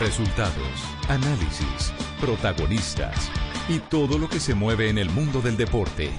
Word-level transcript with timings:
Resultados, 0.00 0.82
análisis, 1.10 1.92
protagonistas 2.22 3.30
y 3.68 3.80
todo 3.80 4.16
lo 4.16 4.30
que 4.30 4.40
se 4.40 4.54
mueve 4.54 4.88
en 4.88 4.96
el 4.96 5.10
mundo 5.10 5.42
del 5.42 5.58
deporte. 5.58 6.10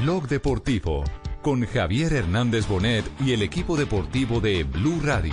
Blog 0.00 0.28
Deportivo 0.28 1.02
con 1.42 1.66
Javier 1.66 2.12
Hernández 2.12 2.68
Bonet 2.68 3.04
y 3.18 3.32
el 3.32 3.42
equipo 3.42 3.76
deportivo 3.76 4.40
de 4.40 4.62
Blue 4.62 5.00
Radio. 5.02 5.32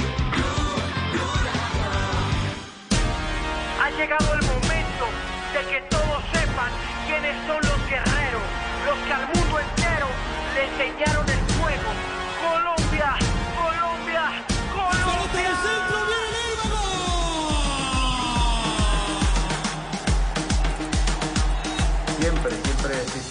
Ha 3.79 3.91
llegado 3.91 4.34
el 4.34 4.41
momento 4.41 5.05
de 5.54 5.71
que 5.71 5.82
todos 5.91 6.23
sepan 6.34 6.71
quiénes 7.05 7.36
son 7.46 7.62
los 7.62 7.89
guerreros, 7.89 8.41
los 8.88 8.98
que 9.05 9.14
al 9.14 9.28
mundo 9.28 9.60
entero 9.60 10.07
le 10.55 10.66
enseñaron 10.66 11.30
el 11.30 11.43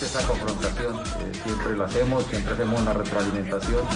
existe 0.02 0.18
esa 0.18 0.26
confrontación, 0.26 0.98
eh, 0.98 1.32
siempre 1.44 1.76
lo 1.76 1.84
hacemos, 1.84 2.24
siempre 2.26 2.54
hacemos 2.54 2.80
una 2.80 2.92
retroalimentación. 2.92 3.86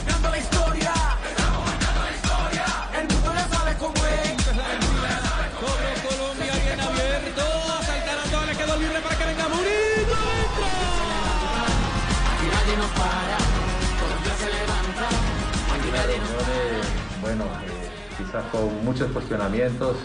Bueno, 17.20 17.44
eh, 17.44 17.90
quizás 18.18 18.44
con 18.52 18.84
muchos 18.84 19.10
cuestionamientos, 19.10 19.96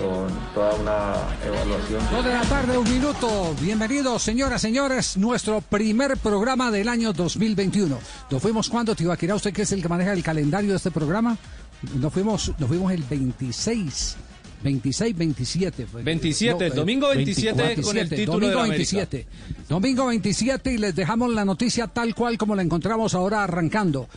con 0.00 0.28
toda 0.54 0.74
una 0.74 1.14
evaluación. 1.46 2.00
Dos 2.10 2.24
de 2.24 2.32
la 2.32 2.42
tarde, 2.42 2.78
un 2.78 2.90
minuto. 2.90 3.54
Bienvenidos, 3.60 4.22
señoras, 4.22 4.62
señores, 4.62 5.16
nuestro 5.16 5.60
primer 5.60 6.16
programa 6.16 6.70
del 6.70 6.88
año 6.88 7.12
2021. 7.12 7.98
Nos 8.30 8.42
fuimos 8.42 8.68
cuando, 8.70 8.94
Tibaquirá, 8.94 9.34
usted 9.34 9.52
que 9.52 9.62
es 9.62 9.72
el 9.72 9.82
que 9.82 9.88
maneja 9.88 10.12
el 10.12 10.22
calendario 10.22 10.70
de 10.70 10.76
este 10.76 10.90
programa. 10.90 11.36
Nos 11.94 12.12
fuimos, 12.12 12.52
nos 12.58 12.68
fuimos 12.68 12.92
el 12.92 13.02
26. 13.02 14.16
26, 14.62 15.16
27. 15.16 15.86
fue. 15.86 16.02
27, 16.02 16.66
eh, 16.66 16.70
domingo 16.70 17.08
27 17.08 17.80
con 17.82 17.96
el 17.96 18.08
título 18.08 18.32
Domingo 18.32 18.48
de 18.48 18.54
la 18.56 18.74
América. 18.74 18.96
27. 18.96 19.26
Domingo 19.68 20.06
27 20.06 20.72
y 20.72 20.78
les 20.78 20.94
dejamos 20.94 21.32
la 21.32 21.44
noticia 21.44 21.86
tal 21.86 22.14
cual 22.14 22.36
como 22.36 22.54
la 22.54 22.62
encontramos 22.62 23.14
ahora 23.14 23.44
arrancando. 23.44 24.08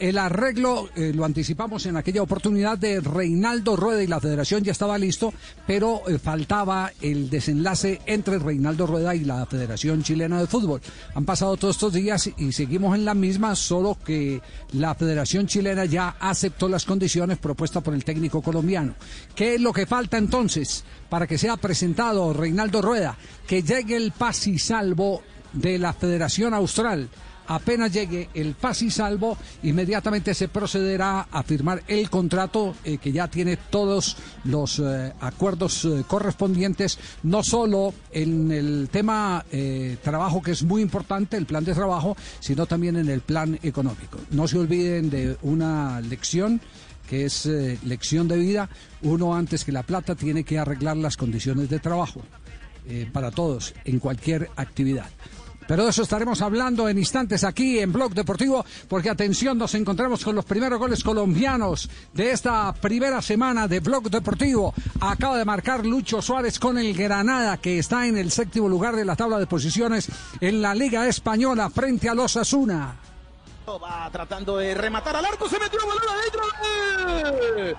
El 0.00 0.16
arreglo, 0.16 0.88
eh, 0.96 1.12
lo 1.14 1.26
anticipamos 1.26 1.84
en 1.84 1.94
aquella 1.94 2.22
oportunidad 2.22 2.78
de 2.78 3.00
Reinaldo 3.00 3.76
Rueda 3.76 4.02
y 4.02 4.06
la 4.06 4.18
federación 4.18 4.64
ya 4.64 4.72
estaba 4.72 4.96
listo, 4.96 5.34
pero 5.66 6.08
eh, 6.08 6.18
faltaba 6.18 6.90
el 7.02 7.28
desenlace 7.28 8.00
entre 8.06 8.38
Reinaldo 8.38 8.86
Rueda 8.86 9.14
y 9.14 9.24
la 9.26 9.44
Federación 9.44 10.02
Chilena 10.02 10.40
de 10.40 10.46
Fútbol. 10.46 10.80
Han 11.14 11.26
pasado 11.26 11.54
todos 11.58 11.76
estos 11.76 11.92
días 11.92 12.30
y 12.38 12.50
seguimos 12.52 12.94
en 12.94 13.04
la 13.04 13.12
misma, 13.12 13.54
solo 13.54 13.98
que 14.02 14.40
la 14.72 14.94
Federación 14.94 15.46
Chilena 15.46 15.84
ya 15.84 16.16
aceptó 16.18 16.66
las 16.66 16.86
condiciones 16.86 17.36
propuestas 17.36 17.82
por 17.82 17.92
el 17.92 18.02
técnico 18.02 18.40
colombiano. 18.40 18.94
¿Qué 19.34 19.56
es 19.56 19.60
lo 19.60 19.74
que 19.74 19.84
falta 19.84 20.16
entonces 20.16 20.82
para 21.10 21.26
que 21.26 21.36
sea 21.36 21.58
presentado 21.58 22.32
Reinaldo 22.32 22.80
Rueda? 22.80 23.18
Que 23.46 23.62
llegue 23.62 23.96
el 23.96 24.12
paz 24.12 24.46
y 24.46 24.58
salvo 24.58 25.20
de 25.52 25.78
la 25.78 25.92
Federación 25.92 26.54
Austral. 26.54 27.10
Apenas 27.50 27.92
llegue 27.92 28.28
el 28.32 28.54
paz 28.54 28.80
y 28.82 28.92
salvo, 28.92 29.36
inmediatamente 29.64 30.34
se 30.34 30.46
procederá 30.46 31.22
a 31.32 31.42
firmar 31.42 31.82
el 31.88 32.08
contrato 32.08 32.76
eh, 32.84 32.98
que 32.98 33.10
ya 33.10 33.26
tiene 33.26 33.56
todos 33.56 34.16
los 34.44 34.78
eh, 34.78 35.12
acuerdos 35.18 35.84
eh, 35.84 36.04
correspondientes, 36.06 37.00
no 37.24 37.42
solo 37.42 37.92
en 38.12 38.52
el 38.52 38.88
tema 38.92 39.44
trabajo, 40.00 40.40
que 40.40 40.52
es 40.52 40.62
muy 40.62 40.80
importante, 40.80 41.36
el 41.36 41.46
plan 41.46 41.64
de 41.64 41.74
trabajo, 41.74 42.16
sino 42.38 42.66
también 42.66 42.96
en 42.96 43.08
el 43.08 43.20
plan 43.20 43.58
económico. 43.64 44.18
No 44.30 44.46
se 44.46 44.56
olviden 44.56 45.10
de 45.10 45.36
una 45.42 46.00
lección 46.00 46.60
que 47.08 47.24
es 47.24 47.46
lección 47.84 48.28
de 48.28 48.38
vida, 48.38 48.68
uno 49.02 49.34
antes 49.34 49.64
que 49.64 49.72
la 49.72 49.82
plata 49.82 50.14
tiene 50.14 50.44
que 50.44 50.60
arreglar 50.60 50.96
las 50.96 51.16
condiciones 51.16 51.68
de 51.68 51.80
trabajo 51.80 52.22
para 53.12 53.32
todos 53.32 53.74
en 53.84 53.98
cualquier 53.98 54.48
actividad. 54.56 55.10
Pero 55.70 55.84
de 55.84 55.90
eso 55.90 56.02
estaremos 56.02 56.42
hablando 56.42 56.88
en 56.88 56.98
instantes 56.98 57.44
aquí 57.44 57.78
en 57.78 57.92
Blog 57.92 58.12
Deportivo, 58.12 58.64
porque 58.88 59.08
atención, 59.08 59.56
nos 59.56 59.72
encontramos 59.76 60.24
con 60.24 60.34
los 60.34 60.44
primeros 60.44 60.80
goles 60.80 61.04
colombianos 61.04 61.88
de 62.12 62.32
esta 62.32 62.72
primera 62.72 63.22
semana 63.22 63.68
de 63.68 63.78
Blog 63.78 64.10
Deportivo. 64.10 64.74
Acaba 65.00 65.38
de 65.38 65.44
marcar 65.44 65.86
Lucho 65.86 66.20
Suárez 66.20 66.58
con 66.58 66.76
el 66.76 66.92
Granada, 66.92 67.56
que 67.58 67.78
está 67.78 68.08
en 68.08 68.18
el 68.18 68.32
séptimo 68.32 68.68
lugar 68.68 68.96
de 68.96 69.04
la 69.04 69.14
tabla 69.14 69.38
de 69.38 69.46
posiciones 69.46 70.08
en 70.40 70.60
la 70.60 70.74
Liga 70.74 71.06
Española 71.06 71.70
frente 71.70 72.08
a 72.08 72.14
los 72.14 72.36
Asuna. 72.36 72.96
Va 73.68 74.10
tratando 74.10 74.56
de 74.56 74.74
rematar 74.74 75.14
al 75.14 75.24
arco, 75.24 75.48
se 75.48 75.60
metió 75.60 75.78
adentro. 75.78 76.42
¡Eh! 77.58 77.76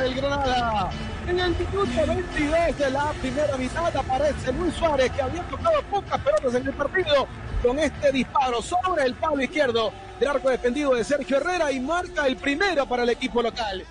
Del 0.00 0.14
Granada. 0.14 0.90
En 1.26 1.40
el 1.40 1.50
minuto 1.50 2.06
22 2.06 2.78
de 2.78 2.90
la 2.90 3.12
primera 3.20 3.56
mitad 3.56 3.96
aparece 3.96 4.52
Luis 4.52 4.74
Suárez 4.74 5.10
que 5.10 5.22
había 5.22 5.42
tocado 5.44 5.82
pocas 5.90 6.20
pelotas 6.20 6.54
en 6.54 6.66
el 6.66 6.74
partido 6.74 7.26
con 7.62 7.78
este 7.78 8.12
disparo 8.12 8.60
sobre 8.60 9.04
el 9.04 9.14
palo 9.14 9.40
izquierdo 9.40 9.92
del 10.20 10.28
arco 10.28 10.50
defendido 10.50 10.94
de 10.94 11.02
Sergio 11.02 11.38
Herrera 11.38 11.72
y 11.72 11.80
marca 11.80 12.26
el 12.26 12.36
primero 12.36 12.86
para 12.86 13.04
el 13.04 13.08
equipo 13.10 13.42
local. 13.42 13.84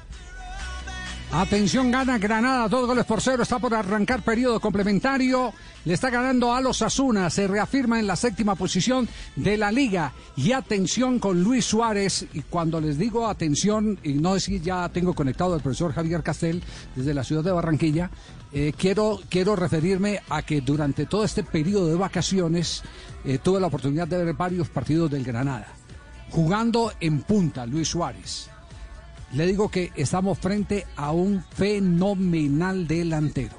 Atención, 1.32 1.92
gana 1.92 2.18
Granada, 2.18 2.70
dos 2.70 2.88
goles 2.88 3.04
por 3.04 3.20
cero, 3.20 3.44
está 3.44 3.60
por 3.60 3.74
arrancar 3.74 4.22
periodo 4.24 4.60
complementario, 4.62 5.54
le 5.84 5.94
está 5.94 6.10
ganando 6.10 6.54
a 6.54 6.62
los 6.62 6.82
Asuna, 6.82 7.30
se 7.30 7.48
reafirma 7.48 8.00
en 8.00 8.08
la 8.08 8.16
séptima 8.16 8.56
posición 8.56 9.10
de 9.36 9.58
la 9.58 9.72
liga. 9.72 10.14
Y 10.38 10.54
atención 10.54 11.20
con 11.20 11.44
Luis 11.44 11.66
Suárez, 11.66 12.26
y 12.34 12.42
cuando 12.42 12.80
les 12.80 12.98
digo 12.98 13.28
atención, 13.28 14.00
y 14.04 14.14
no 14.14 14.40
si 14.40 14.62
ya 14.62 14.88
tengo 14.90 15.14
conectado 15.14 15.56
al 15.56 15.62
profesor 15.62 15.94
Javier 15.94 16.24
Castel 16.24 16.64
desde 16.96 17.14
la 17.14 17.24
ciudad 17.24 17.44
de 17.44 17.52
Barranquilla, 17.52 18.10
eh, 18.54 18.72
quiero, 18.78 19.20
quiero 19.28 19.58
referirme 19.58 20.22
a 20.30 20.44
que 20.44 20.62
durante 20.62 21.06
todo 21.06 21.26
este 21.26 21.44
periodo 21.44 21.88
de 21.88 21.96
vacaciones 21.96 22.82
eh, 23.26 23.40
tuve 23.40 23.60
la 23.60 23.68
oportunidad 23.68 24.08
de 24.08 24.24
ver 24.24 24.36
varios 24.36 24.70
partidos 24.70 25.12
del 25.12 25.26
Granada, 25.26 25.68
jugando 26.30 26.94
en 27.02 27.24
punta 27.24 27.66
Luis 27.66 27.90
Suárez 27.90 28.50
le 29.34 29.46
digo 29.48 29.70
que 29.70 29.92
estamos 29.96 30.38
frente 30.40 30.86
a 30.96 31.12
un 31.12 31.44
fenomenal 31.56 32.88
delantero. 32.88 33.56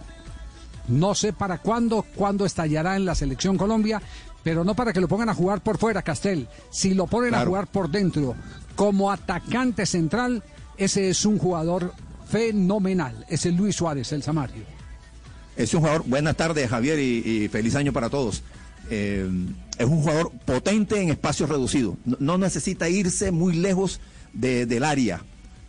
No 0.88 1.14
sé 1.14 1.32
para 1.32 1.58
cuándo, 1.58 2.04
cuándo 2.14 2.46
estallará 2.46 2.96
en 2.96 3.04
la 3.04 3.14
selección 3.14 3.56
Colombia, 3.56 4.00
pero 4.44 4.62
no 4.64 4.74
para 4.76 4.92
que 4.92 5.00
lo 5.00 5.08
pongan 5.08 5.28
a 5.28 5.34
jugar 5.34 5.60
por 5.60 5.78
fuera, 5.78 6.02
Castel. 6.02 6.48
Si 6.70 6.94
lo 6.94 7.06
ponen 7.06 7.34
a 7.34 7.44
jugar 7.44 7.66
por 7.66 7.90
dentro, 7.90 8.36
como 8.76 9.10
atacante 9.10 9.84
central, 9.86 10.44
ese 10.76 11.10
es 11.10 11.24
un 11.24 11.38
jugador 11.38 11.92
fenomenal. 12.28 13.24
Es 13.28 13.46
el 13.46 13.56
Luis 13.56 13.74
Suárez, 13.76 14.12
el 14.12 14.22
Samario. 14.22 14.62
Es 15.56 15.74
un 15.74 15.80
jugador, 15.80 16.04
buenas 16.06 16.36
tardes 16.36 16.68
Javier 16.70 16.98
y, 17.00 17.18
y 17.44 17.48
feliz 17.48 17.74
año 17.74 17.92
para 17.92 18.08
todos. 18.10 18.42
Eh, 18.90 19.28
es 19.78 19.86
un 19.86 20.00
jugador 20.02 20.30
potente 20.44 21.00
en 21.00 21.08
espacios 21.10 21.48
reducidos. 21.48 21.96
No, 22.04 22.16
no 22.20 22.38
necesita 22.38 22.88
irse 22.88 23.32
muy 23.32 23.54
lejos 23.54 24.00
de- 24.32 24.66
del 24.66 24.84
área 24.84 25.22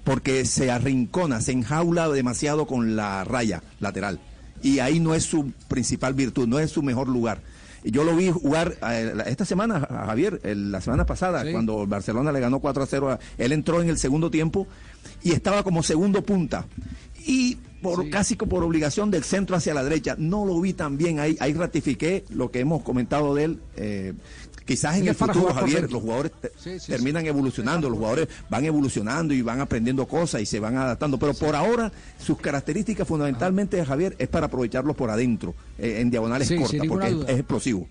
porque 0.07 0.45
se 0.45 0.71
arrincona, 0.71 1.41
se 1.41 1.51
enjaula 1.51 2.07
demasiado 2.07 2.65
con 2.65 2.95
la 2.95 3.25
raya 3.25 3.61
lateral. 3.81 4.19
Y 4.63 4.79
ahí 4.79 5.01
no 5.01 5.13
es 5.13 5.23
su 5.25 5.51
principal 5.67 6.13
virtud, 6.13 6.47
no 6.47 6.59
es 6.59 6.71
su 6.71 6.81
mejor 6.81 7.09
lugar. 7.09 7.41
Yo 7.83 8.05
lo 8.05 8.15
vi 8.15 8.31
jugar 8.31 8.75
eh, 8.89 9.13
esta 9.27 9.43
semana, 9.43 9.85
a 9.89 10.05
Javier, 10.07 10.39
la 10.43 10.79
semana 10.79 11.05
pasada, 11.05 11.43
Sí. 11.43 11.51
cuando 11.51 11.85
Barcelona 11.85 12.31
le 12.31 12.39
ganó 12.39 12.59
4 12.59 12.83
a 12.83 12.85
0. 12.87 13.09
a- 13.11 13.19
él 13.37 13.51
entró 13.51 13.81
en 13.81 13.89
el 13.89 13.97
segundo 13.97 14.31
tiempo 14.31 14.65
y 15.23 15.33
estaba 15.33 15.61
como 15.63 15.83
segundo 15.83 16.23
punta. 16.23 16.65
Y 17.25 17.57
por 17.81 18.09
casi 18.09 18.35
que 18.37 18.45
por 18.47 18.63
obligación 18.63 19.11
del 19.11 19.23
centro 19.25 19.55
hacia 19.57 19.73
la 19.73 19.83
derecha, 19.83 20.15
no 20.17 20.45
lo 20.45 20.59
vi 20.61 20.71
tan 20.73 20.97
bien 20.97 21.19
ahí. 21.19 21.35
Ahí 21.41 21.53
ratifiqué 21.53 22.23
lo 22.29 22.49
que 22.49 22.61
hemos 22.61 22.81
comentado 22.81 23.35
de 23.35 23.43
él. 23.43 23.59
eh, 23.75 24.13
quizás 24.67 24.97
en 24.97 25.05
Y 25.05 25.07
el 25.07 25.15
futuro, 25.15 25.53
Javier, 25.53 25.91
los 25.91 26.01
jugadores 26.01 26.31
te- 26.39 26.51
Sí, 26.61 26.79
sí, 26.79 26.91
terminan 26.91 27.25
evolucionando, 27.25 27.89
los 27.89 27.97
jugadores 27.97 28.27
van 28.49 28.65
evolucionando 28.65 29.33
y 29.33 29.41
van 29.41 29.61
aprendiendo 29.61 30.05
cosas 30.07 30.41
y 30.41 30.45
se 30.45 30.59
van 30.59 30.77
adaptando. 30.77 31.17
Pero 31.17 31.33
por 31.33 31.55
ahora, 31.55 31.91
sus 32.23 32.37
características 32.37 33.07
fundamentalmente, 33.07 33.83
Javier, 33.83 34.15
es 34.19 34.27
para 34.27 34.45
aprovecharlos 34.47 34.95
por 34.95 35.09
adentro, 35.09 35.55
eh, 35.79 35.99
en 36.01 36.11
diagonales 36.11 36.47
cortas, 36.59 36.87
porque 36.87 37.07
es 37.33 37.39
explosivo. 37.39 37.87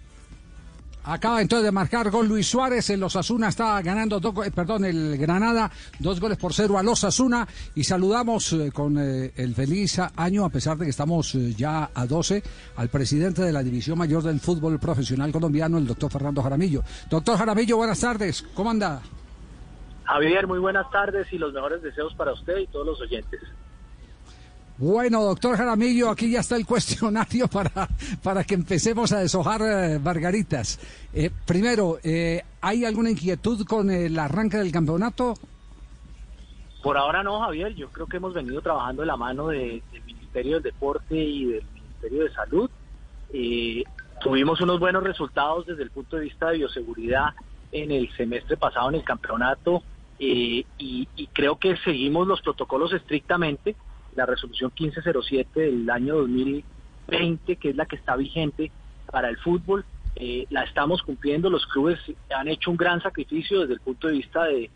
Acaba 1.08 1.40
entonces 1.40 1.66
de 1.66 1.70
marcar 1.70 2.10
gol 2.10 2.26
Luis 2.26 2.48
Suárez. 2.48 2.90
El 2.90 3.00
Osasuna 3.00 3.48
está 3.48 3.80
ganando, 3.80 4.18
dos, 4.18 4.44
eh, 4.44 4.50
perdón, 4.50 4.84
el 4.84 5.16
Granada, 5.16 5.70
dos 6.00 6.18
goles 6.18 6.36
por 6.36 6.52
cero 6.52 6.78
al 6.78 6.88
Osasuna. 6.88 7.46
Y 7.76 7.84
saludamos 7.84 8.52
eh, 8.52 8.72
con 8.72 8.98
eh, 8.98 9.32
el 9.36 9.54
feliz 9.54 10.00
año, 10.16 10.44
a 10.44 10.50
pesar 10.50 10.76
de 10.76 10.84
que 10.84 10.90
estamos 10.90 11.32
ya 11.56 11.90
a 11.94 12.06
12, 12.06 12.42
al 12.74 12.88
presidente 12.88 13.42
de 13.42 13.52
la 13.52 13.62
División 13.62 13.96
Mayor 13.98 14.24
del 14.24 14.40
Fútbol 14.40 14.80
Profesional 14.80 15.30
Colombiano, 15.30 15.78
el 15.78 15.86
doctor 15.86 16.10
Fernando 16.10 16.42
Jaramillo. 16.42 16.82
Doctor 17.08 17.38
Jaramillo, 17.38 17.76
buenas 17.76 18.00
tardes. 18.00 18.44
¿Cómo 18.54 18.70
anda? 18.70 19.00
Javier, 20.02 20.48
muy 20.48 20.58
buenas 20.58 20.90
tardes 20.90 21.32
y 21.32 21.38
los 21.38 21.52
mejores 21.52 21.82
deseos 21.82 22.14
para 22.14 22.32
usted 22.32 22.58
y 22.58 22.66
todos 22.66 22.84
los 22.84 23.00
oyentes. 23.00 23.40
Bueno, 24.78 25.23
doctor 25.23 25.56
Jaramillo, 25.56 26.11
aquí 26.11 26.31
ya 26.31 26.40
está 26.40 26.56
el 26.56 26.67
cuestionario 26.67 27.49
para, 27.52 27.88
para 28.23 28.44
que 28.44 28.55
empecemos 28.55 29.11
a 29.12 29.20
deshojar 29.20 29.62
eh, 29.62 29.99
margaritas. 29.99 30.78
Eh, 31.14 31.31
primero, 31.46 31.99
eh, 32.02 32.43
¿hay 32.61 32.84
alguna 32.84 33.11
inquietud 33.11 33.64
con 33.64 33.90
el 33.90 34.19
arranque 34.19 34.58
del 34.58 34.70
campeonato? 34.73 35.34
Por 36.82 36.99
ahora 36.99 37.23
no, 37.23 37.40
Javier. 37.40 37.75
Yo 37.75 37.88
creo 37.88 38.06
que 38.06 38.19
hemos 38.19 38.34
venido 38.34 38.61
trabajando 38.61 39.02
de 39.02 39.06
la 39.06 39.17
mano 39.17 39.49
de- 39.49 39.82
del 39.93 40.05
Ministerio 40.05 40.55
del 40.55 40.62
Deporte 40.64 41.17
y 41.17 41.44
del 41.46 41.64
Ministerio 41.73 42.25
de 42.25 42.32
Salud. 42.32 42.70
Tuvimos 44.20 44.61
unos 44.61 44.78
buenos 44.78 45.02
resultados 45.02 45.67
desde 45.67 45.82
el 45.82 45.90
punto 45.90 46.17
de 46.17 46.25
vista 46.25 46.50
de 46.50 46.58
bioseguridad 46.58 47.31
en 47.73 47.90
el 47.90 48.11
semestre 48.17 48.56
pasado 48.56 48.88
en 48.90 48.96
el 48.96 49.05
campeonato 49.05 49.82
y 50.19 50.64
creo 51.32 51.58
que 51.58 51.76
seguimos 51.78 52.26
los 52.26 52.40
protocolos 52.43 52.93
estrictamente. 52.93 53.75
La 54.16 54.26
resolución 54.26 54.72
1507 54.78 55.60
del 55.60 55.90
año 55.90 56.16
2020, 56.16 57.56
que 57.56 57.70
es 57.70 57.76
la 57.76 57.86
que 57.86 57.96
está 57.96 58.16
vigente 58.16 58.70
para 59.10 59.28
el 59.28 59.36
fútbol, 59.38 59.84
eh, 60.16 60.46
la 60.48 60.62
estamos 60.62 61.02
cumpliendo. 61.02 61.50
Los 61.50 61.66
clubes 61.66 61.98
han 62.34 62.48
hecho 62.48 62.70
un 62.70 62.78
gran 62.78 63.02
sacrificio 63.02 63.60
desde 63.60 63.74
el 63.74 63.80
punto 63.80 64.08
de 64.08 64.14
vista 64.14 64.44
de, 64.44 64.70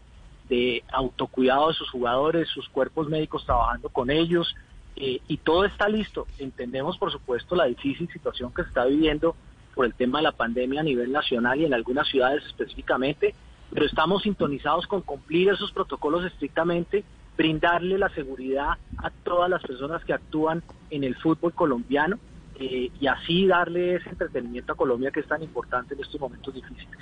autocuidado 0.92 1.68
de 1.68 1.74
sus 1.74 1.88
jugadores, 1.90 2.48
sus 2.48 2.68
cuerpos 2.68 3.08
médicos 3.08 3.44
trabajando 3.46 3.88
con 3.88 4.10
ellos, 4.10 4.54
eh, 4.96 5.20
y 5.28 5.36
todo 5.38 5.64
está 5.64 5.88
listo. 5.88 6.26
Entendemos, 6.38 6.98
por 6.98 7.10
supuesto, 7.10 7.54
la 7.54 7.64
difícil 7.64 8.08
situación 8.12 8.52
que 8.52 8.62
se 8.62 8.68
está 8.68 8.84
viviendo 8.84 9.34
por 9.74 9.86
el 9.86 9.94
tema 9.94 10.18
de 10.18 10.24
la 10.24 10.32
pandemia 10.32 10.80
a 10.80 10.84
nivel 10.84 11.12
nacional 11.12 11.60
y 11.60 11.64
en 11.64 11.72
algunas 11.72 12.08
ciudades 12.08 12.44
específicamente, 12.44 13.34
pero 13.72 13.86
estamos 13.86 14.22
sintonizados 14.22 14.86
con 14.86 15.00
cumplir 15.02 15.48
esos 15.48 15.72
protocolos 15.72 16.24
estrictamente, 16.24 17.04
brindarle 17.40 17.96
la 17.96 18.10
seguridad 18.10 18.72
a 18.98 19.08
todas 19.24 19.48
las 19.48 19.62
personas 19.62 20.04
que 20.04 20.12
actúan 20.12 20.62
en 20.90 21.04
el 21.04 21.16
fútbol 21.16 21.54
colombiano 21.54 22.18
eh, 22.58 22.90
y 23.00 23.06
así 23.06 23.46
darle 23.46 23.94
ese 23.94 24.10
entretenimiento 24.10 24.74
a 24.74 24.76
Colombia 24.76 25.10
que 25.10 25.20
es 25.20 25.26
tan 25.26 25.42
importante 25.42 25.94
en 25.94 26.00
estos 26.00 26.20
momentos 26.20 26.52
difíciles. 26.52 26.98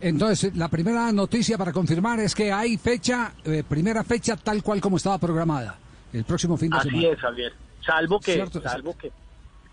Entonces, 0.00 0.56
la 0.56 0.68
primera 0.68 1.12
noticia 1.12 1.58
para 1.58 1.74
confirmar 1.74 2.20
es 2.20 2.34
que 2.34 2.50
hay 2.50 2.78
fecha, 2.78 3.32
eh, 3.44 3.62
primera 3.68 4.02
fecha 4.02 4.34
tal 4.34 4.62
cual 4.62 4.80
como 4.80 4.96
estaba 4.96 5.18
programada, 5.18 5.76
el 6.14 6.24
próximo 6.24 6.56
fin 6.56 6.70
de 6.70 6.78
Así 6.78 6.88
semana. 6.88 7.08
es, 7.08 7.20
Javier. 7.20 7.52
Salvo 7.84 8.20
que, 8.20 8.32
Cierto. 8.32 8.62
salvo 8.62 8.96
que, 8.96 9.12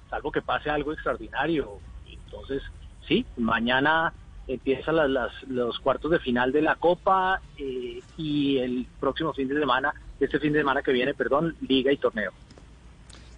salvo 0.09 0.31
que 0.33 0.41
pase 0.41 0.69
algo 0.69 0.91
extraordinario. 0.91 1.79
Entonces, 2.05 2.61
sí, 3.07 3.25
mañana 3.37 4.11
empiezan 4.47 4.95
las, 4.97 5.09
las- 5.09 5.43
los 5.47 5.79
cuartos 5.79 6.11
de 6.11 6.19
final 6.19 6.51
de 6.51 6.61
la 6.61 6.75
Copa 6.75 7.41
eh, 7.57 7.99
y 8.17 8.57
el 8.57 8.85
próximo 8.99 9.33
fin 9.33 9.47
de 9.47 9.59
semana, 9.59 9.93
este 10.19 10.39
fin 10.39 10.53
de 10.53 10.59
semana 10.59 10.81
que 10.81 10.91
viene, 10.91 11.13
perdón, 11.13 11.55
Liga 11.67 11.91
y 11.91 11.97
torneo. 11.97 12.31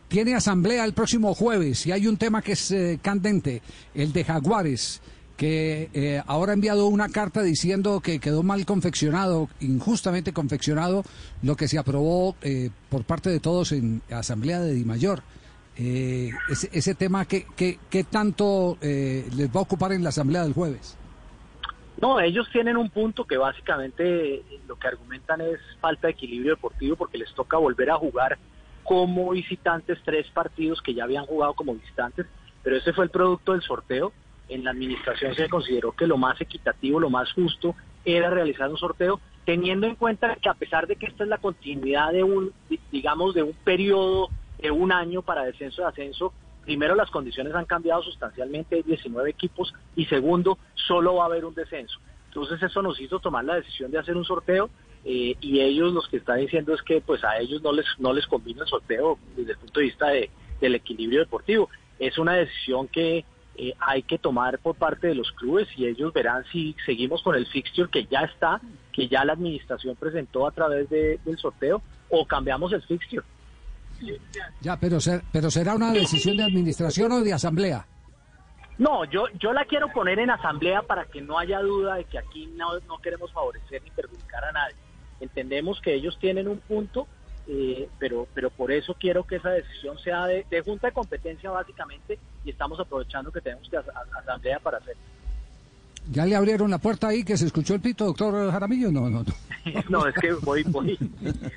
Tiene 0.07 0.35
asamblea 0.35 0.85
el 0.85 0.93
próximo 0.93 1.33
jueves 1.33 1.85
y 1.85 1.91
hay 1.91 2.07
un 2.07 2.17
tema 2.17 2.41
que 2.41 2.53
es 2.53 2.71
eh, 2.71 2.99
candente, 3.01 3.61
el 3.93 4.13
de 4.13 4.23
Jaguares, 4.23 5.01
que 5.35 5.89
eh, 5.93 6.21
ahora 6.25 6.51
ha 6.51 6.55
enviado 6.55 6.87
una 6.87 7.09
carta 7.09 7.43
diciendo 7.43 7.99
que 7.99 8.19
quedó 8.19 8.41
mal 8.41 8.65
confeccionado, 8.65 9.49
injustamente 9.59 10.31
confeccionado, 10.33 11.03
lo 11.43 11.55
que 11.55 11.67
se 11.67 11.77
aprobó 11.77 12.35
eh, 12.41 12.69
por 12.89 13.03
parte 13.03 13.29
de 13.29 13.39
todos 13.41 13.71
en 13.73 14.01
asamblea 14.09 14.61
de 14.61 14.73
Dimayor. 14.73 15.21
Eh, 15.79 16.31
ese, 16.49 16.95
tema, 16.95 17.25
¿qué, 17.25 17.45
qué, 17.55 17.77
qué 17.89 18.03
tanto 18.03 18.77
eh, 18.81 19.27
les 19.35 19.47
va 19.49 19.59
a 19.59 19.63
ocupar 19.63 19.91
en 19.91 20.03
la 20.03 20.09
asamblea 20.09 20.43
del 20.43 20.53
jueves? 20.53 20.97
No, 22.01 22.19
ellos 22.19 22.47
tienen 22.51 22.77
un 22.77 22.89
punto 22.89 23.25
que 23.25 23.37
básicamente 23.37 24.35
eh, 24.35 24.43
lo 24.67 24.75
que 24.75 24.87
argumentan 24.87 25.41
es 25.41 25.59
falta 25.79 26.07
de 26.07 26.13
equilibrio 26.13 26.51
deportivo 26.55 26.95
porque 26.95 27.17
les 27.17 27.33
toca 27.33 27.57
volver 27.57 27.91
a 27.91 27.95
jugar 27.95 28.37
como 28.83 29.31
visitantes 29.31 29.99
tres 30.03 30.27
partidos 30.31 30.81
que 30.81 30.93
ya 30.93 31.03
habían 31.03 31.25
jugado 31.25 31.53
como 31.53 31.73
visitantes, 31.75 32.25
pero 32.63 32.77
ese 32.77 32.93
fue 32.93 33.05
el 33.05 33.11
producto 33.11 33.51
del 33.51 33.61
sorteo. 33.61 34.13
En 34.49 34.63
la 34.63 34.71
administración 34.71 35.35
se 35.35 35.49
consideró 35.49 35.91
que 35.91 36.07
lo 36.07 36.17
más 36.17 36.39
equitativo, 36.39 36.99
lo 36.99 37.09
más 37.09 37.31
justo 37.33 37.75
era 38.05 38.29
realizar 38.29 38.69
un 38.69 38.77
sorteo, 38.77 39.19
teniendo 39.45 39.85
en 39.87 39.95
cuenta 39.95 40.37
que 40.41 40.47
a 40.49 40.53
pesar 40.53 40.87
de 40.87 40.95
que 40.95 41.07
esta 41.07 41.23
es 41.23 41.29
la 41.29 41.37
continuidad 41.37 42.13
de 42.13 42.23
un, 42.23 42.53
di- 42.69 42.79
digamos, 42.91 43.33
de 43.35 43.43
un 43.43 43.53
periodo 43.65 44.29
de 44.59 44.71
un 44.71 44.91
año 44.91 45.21
para 45.21 45.43
descenso 45.45 45.81
de 45.81 45.87
ascenso, 45.89 46.33
primero 46.63 46.95
las 46.95 47.09
condiciones 47.11 47.53
han 47.55 47.65
cambiado 47.65 48.01
sustancialmente, 48.03 48.75
hay 48.75 48.83
19 48.83 49.29
equipos, 49.29 49.73
y 49.95 50.05
segundo, 50.05 50.57
solo 50.75 51.15
va 51.15 51.23
a 51.23 51.27
haber 51.27 51.45
un 51.45 51.53
descenso. 51.53 51.99
Entonces 52.27 52.61
eso 52.61 52.81
nos 52.81 52.99
hizo 52.99 53.19
tomar 53.19 53.45
la 53.45 53.55
decisión 53.55 53.89
de 53.91 53.99
hacer 53.99 54.15
un 54.17 54.25
sorteo 54.25 54.69
eh, 55.05 55.35
y 55.39 55.59
ellos 55.61 55.93
los 55.93 56.07
que 56.07 56.17
están 56.17 56.39
diciendo 56.39 56.73
es 56.73 56.81
que 56.81 57.01
pues 57.01 57.23
a 57.23 57.37
ellos 57.39 57.61
no 57.61 57.71
les 57.71 57.85
no 57.97 58.11
les 58.13 58.27
convino 58.27 58.63
el 58.63 58.67
sorteo 58.67 59.17
desde 59.35 59.53
el 59.53 59.57
punto 59.57 59.79
de 59.79 59.85
vista 59.85 60.07
de, 60.09 60.29
del 60.59 60.75
equilibrio 60.75 61.19
deportivo. 61.21 61.69
Es 61.97 62.17
una 62.17 62.33
decisión 62.33 62.87
que 62.89 63.23
eh, 63.55 63.73
hay 63.79 64.03
que 64.03 64.17
tomar 64.19 64.59
por 64.59 64.75
parte 64.75 65.07
de 65.07 65.15
los 65.15 65.31
clubes 65.31 65.67
y 65.77 65.85
ellos 65.87 66.11
verán 66.13 66.43
si 66.51 66.75
seguimos 66.85 67.23
con 67.23 67.35
el 67.35 67.47
fixture 67.47 67.89
que 67.89 68.05
ya 68.05 68.21
está, 68.21 68.59
que 68.91 69.07
ya 69.07 69.23
la 69.25 69.33
administración 69.33 69.95
presentó 69.95 70.45
a 70.45 70.51
través 70.51 70.89
de- 70.89 71.19
del 71.23 71.37
sorteo 71.37 71.81
o 72.09 72.25
cambiamos 72.25 72.71
el 72.73 72.81
fixture. 72.83 73.23
Ya, 74.61 74.77
pero, 74.79 74.99
ser- 74.99 75.23
pero 75.31 75.49
será 75.51 75.75
una 75.75 75.91
decisión 75.91 76.37
de 76.37 76.43
administración 76.43 77.11
o 77.11 77.21
de 77.21 77.33
asamblea. 77.33 77.85
No, 78.77 79.05
yo, 79.05 79.25
yo 79.39 79.53
la 79.53 79.65
quiero 79.65 79.87
poner 79.91 80.19
en 80.19 80.29
asamblea 80.29 80.83
para 80.83 81.05
que 81.05 81.21
no 81.21 81.39
haya 81.39 81.59
duda 81.61 81.95
de 81.95 82.03
que 82.05 82.19
aquí 82.19 82.47
no, 82.55 82.79
no 82.87 82.99
queremos 82.99 83.31
favorecer 83.33 83.81
ni 83.83 83.89
perjudicar 83.91 84.43
a 84.45 84.51
nadie. 84.51 84.75
Entendemos 85.19 85.81
que 85.81 85.95
ellos 85.95 86.17
tienen 86.19 86.47
un 86.47 86.59
punto, 86.59 87.07
eh, 87.47 87.89
pero, 87.97 88.27
pero 88.35 88.51
por 88.51 88.71
eso 88.71 88.95
quiero 88.99 89.23
que 89.23 89.37
esa 89.37 89.49
decisión 89.49 89.97
sea 89.97 90.27
de, 90.27 90.45
de 90.51 90.61
junta 90.61 90.87
de 90.87 90.93
competencia 90.93 91.49
básicamente 91.49 92.19
y 92.45 92.51
estamos 92.51 92.79
aprovechando 92.79 93.31
que 93.31 93.41
tenemos 93.41 93.67
que 93.67 93.77
as- 93.77 93.87
a- 93.89 94.19
asamblea 94.19 94.59
para 94.59 94.77
hacer. 94.77 94.95
¿Ya 96.11 96.25
le 96.25 96.35
abrieron 96.35 96.69
la 96.69 96.77
puerta 96.77 97.07
ahí 97.07 97.23
que 97.25 97.35
se 97.35 97.47
escuchó 97.47 97.73
el 97.73 97.81
pito, 97.81 98.05
doctor 98.05 98.51
Jaramillo? 98.51 98.91
No, 98.91 99.09
no, 99.09 99.23
no. 99.23 99.33
No, 99.89 100.07
es 100.07 100.13
que 100.15 100.31
voy, 100.33 100.63
voy, 100.63 100.97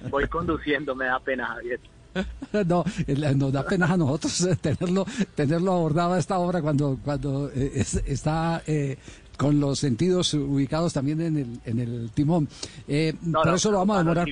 voy 0.09 0.27
conduciendo, 0.27 0.95
me 0.97 1.05
da 1.05 1.21
pena, 1.21 1.47
Javier. 1.47 1.79
No, 2.67 2.85
el- 3.07 3.39
nos 3.39 3.53
da 3.53 3.65
pena 3.65 3.87
a 3.87 3.97
nosotros 3.97 4.41
eh, 4.43 4.57
tenerlo, 4.61 5.07
tenerlo 5.35 5.73
abordado 5.73 6.15
a 6.15 6.19
esta 6.19 6.39
hora 6.39 6.61
cuando, 6.61 6.99
cuando 7.05 7.51
eh, 7.55 7.73
es- 7.77 8.03
está 8.07 8.63
eh, 8.67 8.97
con 9.37 9.59
los 9.61 9.79
sentidos 9.79 10.35
ubicados 10.35 10.93
también 10.93 11.21
en 11.21 11.37
el, 11.37 11.61
en 11.65 11.79
el 11.79 12.11
timón. 12.13 12.49
Eh, 12.89 13.15
No, 13.23 13.39
por 13.41 13.47
no, 13.49 13.55
eso 13.55 13.71
lo 13.71 13.79
vamos 13.79 13.97
a 13.97 13.99
demorar. 14.01 14.29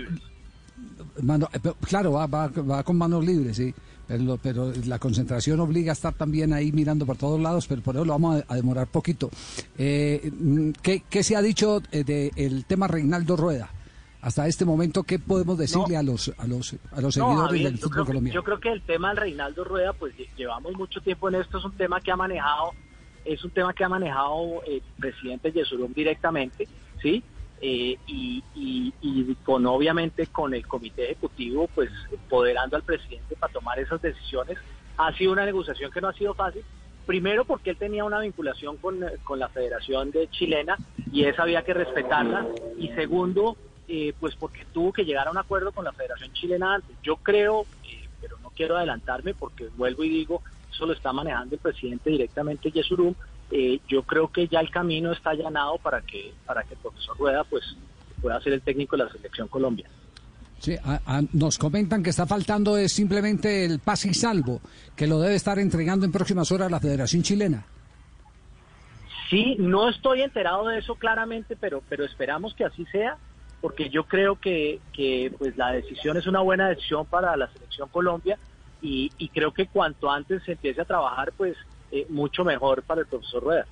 Mano- 1.23 1.49
eh, 1.53 1.59
claro, 1.87 2.13
va, 2.13 2.27
va, 2.27 2.49
va 2.49 2.83
con 2.83 2.97
manos 2.97 3.25
libres, 3.25 3.57
sí. 3.57 3.75
Pero, 4.07 4.39
pero 4.43 4.73
la 4.87 4.99
concentración 4.99 5.61
obliga 5.61 5.93
a 5.93 5.95
estar 5.95 6.15
también 6.15 6.53
ahí 6.55 6.73
mirando 6.73 7.05
por 7.05 7.17
todos 7.19 7.39
lados, 7.41 7.67
pero 7.67 7.83
por 7.83 7.95
eso 7.95 8.05
lo 8.07 8.13
vamos 8.15 8.43
a, 8.49 8.53
a 8.53 8.57
demorar 8.57 8.87
poquito. 8.87 9.29
Eh, 9.77 10.31
mm, 10.33 10.71
¿qué, 10.81 11.03
qué 11.11 11.23
se 11.23 11.37
ha 11.37 11.43
dicho 11.43 11.83
eh, 11.93 12.05
del 12.35 12.65
tema 12.65 12.89
Reinaldo 12.89 13.37
Rueda? 13.37 13.71
Hasta 14.21 14.47
este 14.49 14.65
momento, 14.65 15.05
¿qué 15.05 15.19
podemos 15.21 15.57
decirle 15.59 15.97
a 15.97 16.03
los 16.03 16.33
a 16.39 16.47
los 16.47 16.75
a 16.91 17.01
los 17.01 17.17
No, 17.17 17.25
seguidores 17.27 17.51
Javier, 17.51 17.71
del 17.71 17.79
fútbol 17.79 18.07
colombiano? 18.07 18.35
Yo 18.35 18.43
creo 18.43 18.59
que 18.59 18.71
el 18.73 18.83
tema 18.83 19.09
del 19.09 19.19
Reinaldo 19.19 19.63
Rueda, 19.65 19.93
pues 19.93 20.17
lle- 20.17 20.29
llevamos 20.37 20.73
mucho 20.75 21.01
tiempo 21.01 21.29
en 21.29 21.37
esto, 21.37 21.59
es 21.59 21.65
un 21.65 21.77
tema 21.77 22.01
que 22.01 22.11
ha 22.11 22.17
manejado, 22.17 22.73
es 23.25 23.45
un 23.45 23.51
tema 23.51 23.73
que 23.73 23.85
ha 23.85 23.89
manejado 23.89 24.63
el 24.67 24.83
presidente 24.99 25.53
Yesurum 25.53 25.93
directamente, 25.93 26.67
¿sí? 27.01 27.23
Eh, 27.61 27.97
y, 28.09 28.43
y- 28.57 28.93
y 29.03 29.35
con 29.45 29.67
obviamente 29.67 30.27
con 30.27 30.53
el 30.53 30.67
comité 30.67 31.05
ejecutivo, 31.05 31.69
pues 31.75 31.91
empoderando 32.11 32.77
al 32.77 32.83
presidente 32.83 33.37
para 33.37 33.53
tomar 33.53 33.79
esas 33.79 34.03
decisiones. 34.03 34.59
Ha 34.97 35.13
sido 35.17 35.31
una 35.33 35.45
negociación 35.45 35.93
que 35.93 36.01
no 36.01 36.09
ha 36.09 36.13
sido 36.13 36.35
fácil, 36.35 36.63
primero 37.07 37.45
porque 37.45 37.71
él 37.71 37.77
tenía 37.77 38.05
una 38.05 38.19
vinculación 38.21 38.77
con, 38.79 39.03
eh, 39.05 39.13
con 39.23 39.39
la 39.39 39.49
Federación 39.49 40.11
de 40.11 40.29
Chilena 40.29 40.77
y 41.13 41.25
esa 41.25 41.43
había 41.43 41.63
que 41.63 41.73
respetarla, 41.75 42.47
y 42.79 42.89
segundo, 42.89 43.57
eh, 43.89 44.13
pues 44.21 44.35
porque 44.37 44.65
tuvo 44.73 44.93
que 44.93 45.05
llegar 45.05 45.27
a 45.29 45.31
un 45.31 45.39
acuerdo 45.39 45.73
con 45.73 45.85
la 45.85 45.93
Federación 45.93 46.33
Chilena 46.35 46.75
antes. 46.75 46.95
Yo 47.03 47.17
creo, 47.17 47.63
eh, 47.85 48.07
pero 48.21 48.39
no 48.43 48.51
quiero 48.51 48.77
adelantarme 48.77 49.35
porque 49.35 49.69
vuelvo 49.77 50.05
y 50.05 50.11
digo, 50.11 50.43
eso 50.71 50.87
lo 50.87 50.93
está 50.93 51.13
manejando 51.13 51.55
el 51.55 51.61
presidente 51.61 52.11
directamente 52.11 52.71
Yesurum. 52.71 53.15
Eh, 53.51 53.81
yo 53.89 54.03
creo 54.03 54.29
que 54.31 54.47
ya 54.47 54.61
el 54.61 54.71
camino 54.71 55.11
está 55.13 55.31
allanado 55.31 55.79
para 55.79 56.03
que 56.03 56.35
para 56.45 56.63
que 56.65 56.75
el 56.75 56.81
profesor 56.81 57.17
Rueda 57.19 57.45
pues 57.45 57.65
pueda 58.21 58.39
ser 58.43 58.53
el 58.53 58.61
técnico 58.63 58.97
de 58.97 59.05
la 59.05 59.11
selección 59.11 59.49
Colombia. 59.49 59.89
Sí, 60.59 60.75
a- 60.85 61.01
a- 61.07 61.23
nos 61.33 61.57
comentan 61.57 62.03
que 62.03 62.11
está 62.11 62.27
faltando 62.27 62.77
es 62.77 62.93
simplemente 62.93 63.65
el 63.65 63.79
pase 63.79 64.09
y 64.11 64.15
salvo, 64.15 64.61
que 64.97 65.07
lo 65.07 65.19
debe 65.21 65.37
estar 65.37 65.59
entregando 65.59 66.05
en 66.05 66.13
próximas 66.13 66.51
horas 66.53 66.71
la 66.71 66.81
Federación 66.81 67.23
Chilena. 67.23 67.65
Sí, 69.31 69.57
no 69.59 69.89
estoy 69.89 70.23
enterado 70.23 70.67
de 70.69 70.79
eso 70.79 70.95
claramente, 70.95 71.55
pero, 71.57 71.83
pero 71.89 72.05
esperamos 72.05 72.55
que 72.55 72.65
así 72.65 72.85
sea, 72.87 73.19
porque 73.61 73.91
yo 73.91 74.05
creo 74.05 74.37
que, 74.37 74.81
que 74.93 75.33
pues 75.39 75.57
la 75.57 75.73
decisión 75.73 76.17
es 76.17 76.27
una 76.27 76.41
buena 76.41 76.69
decisión 76.69 77.07
para 77.07 77.37
la 77.37 77.51
selección 77.53 77.89
Colombia 77.89 78.39
y, 78.81 79.11
y 79.19 79.29
creo 79.29 79.53
que 79.53 79.67
cuanto 79.67 80.11
antes 80.11 80.43
se 80.45 80.53
empiece 80.53 80.81
a 80.81 80.85
trabajar, 80.85 81.33
pues 81.37 81.57
eh, 81.91 82.07
mucho 82.09 82.45
mejor 82.45 82.83
para 82.83 83.01
el 83.01 83.07
profesor 83.07 83.43
Rueda. 83.43 83.67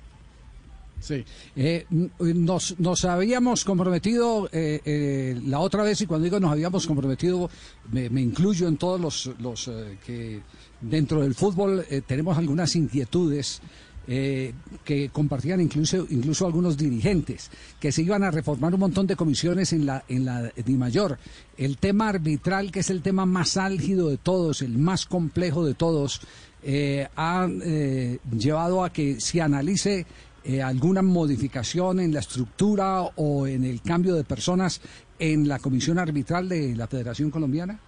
Sí. 0.99 1.23
Eh, 1.55 1.85
nos, 1.89 2.79
nos 2.79 3.05
habíamos 3.05 3.63
comprometido 3.63 4.49
eh, 4.51 4.81
eh, 4.83 5.39
la 5.45 5.59
otra 5.59 5.83
vez, 5.83 6.01
y 6.01 6.07
cuando 6.07 6.25
digo 6.25 6.39
nos 6.39 6.51
habíamos 6.51 6.87
comprometido, 6.87 7.51
me, 7.91 8.09
me 8.09 8.21
incluyo 8.21 8.67
en 8.67 8.77
todos 8.77 8.99
los, 8.99 9.39
los 9.39 9.67
eh, 9.67 9.99
que 10.03 10.41
dentro 10.81 11.21
del 11.21 11.35
fútbol 11.35 11.85
eh, 11.89 12.01
tenemos 12.01 12.35
algunas 12.37 12.75
inquietudes. 12.75 13.61
Eh, 14.07 14.53
que 14.85 15.09
compartían 15.09 15.59
incluso 15.61 16.07
incluso 16.09 16.45
algunos 16.45 16.77
dirigentes 16.77 17.51
que 17.79 17.91
se 17.91 18.01
iban 18.01 18.23
a 18.23 18.31
reformar 18.31 18.73
un 18.73 18.79
montón 18.79 19.07
de 19.07 19.15
comisiones 19.15 19.73
en 19.73 19.85
la 19.85 20.03
en 20.07 20.25
la 20.25 20.51
DIMAYOR 20.55 21.17
el 21.57 21.77
tema 21.77 22.09
arbitral 22.09 22.71
que 22.71 22.79
es 22.79 22.89
el 22.89 23.01
tema 23.01 23.25
más 23.25 23.57
álgido 23.57 24.09
de 24.09 24.17
todos 24.17 24.61
el 24.61 24.77
más 24.77 25.05
complejo 25.05 25.65
de 25.65 25.73
todos 25.73 26.21
eh, 26.63 27.07
ha 27.15 27.47
eh, 27.63 28.19
llevado 28.37 28.83
a 28.83 28.91
que 28.91 29.19
se 29.21 29.41
analice 29.41 30.05
eh, 30.43 30.61
alguna 30.61 31.01
modificación 31.01 31.99
en 31.99 32.13
la 32.13 32.21
estructura 32.21 33.01
o 33.01 33.45
en 33.47 33.63
el 33.63 33.81
cambio 33.81 34.15
de 34.15 34.23
personas 34.23 34.81
en 35.19 35.47
la 35.47 35.59
comisión 35.59 35.99
arbitral 35.99 36.47
de 36.47 36.75
la 36.75 36.87
Federación 36.87 37.31
Colombiana? 37.31 37.79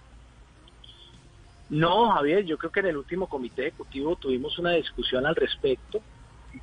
No, 1.70 2.10
Javier, 2.10 2.44
yo 2.44 2.58
creo 2.58 2.72
que 2.72 2.80
en 2.80 2.86
el 2.86 2.96
último 2.96 3.28
comité 3.28 3.68
ejecutivo 3.68 4.16
tuvimos 4.16 4.58
una 4.58 4.72
discusión 4.72 5.24
al 5.24 5.36
respecto. 5.36 6.00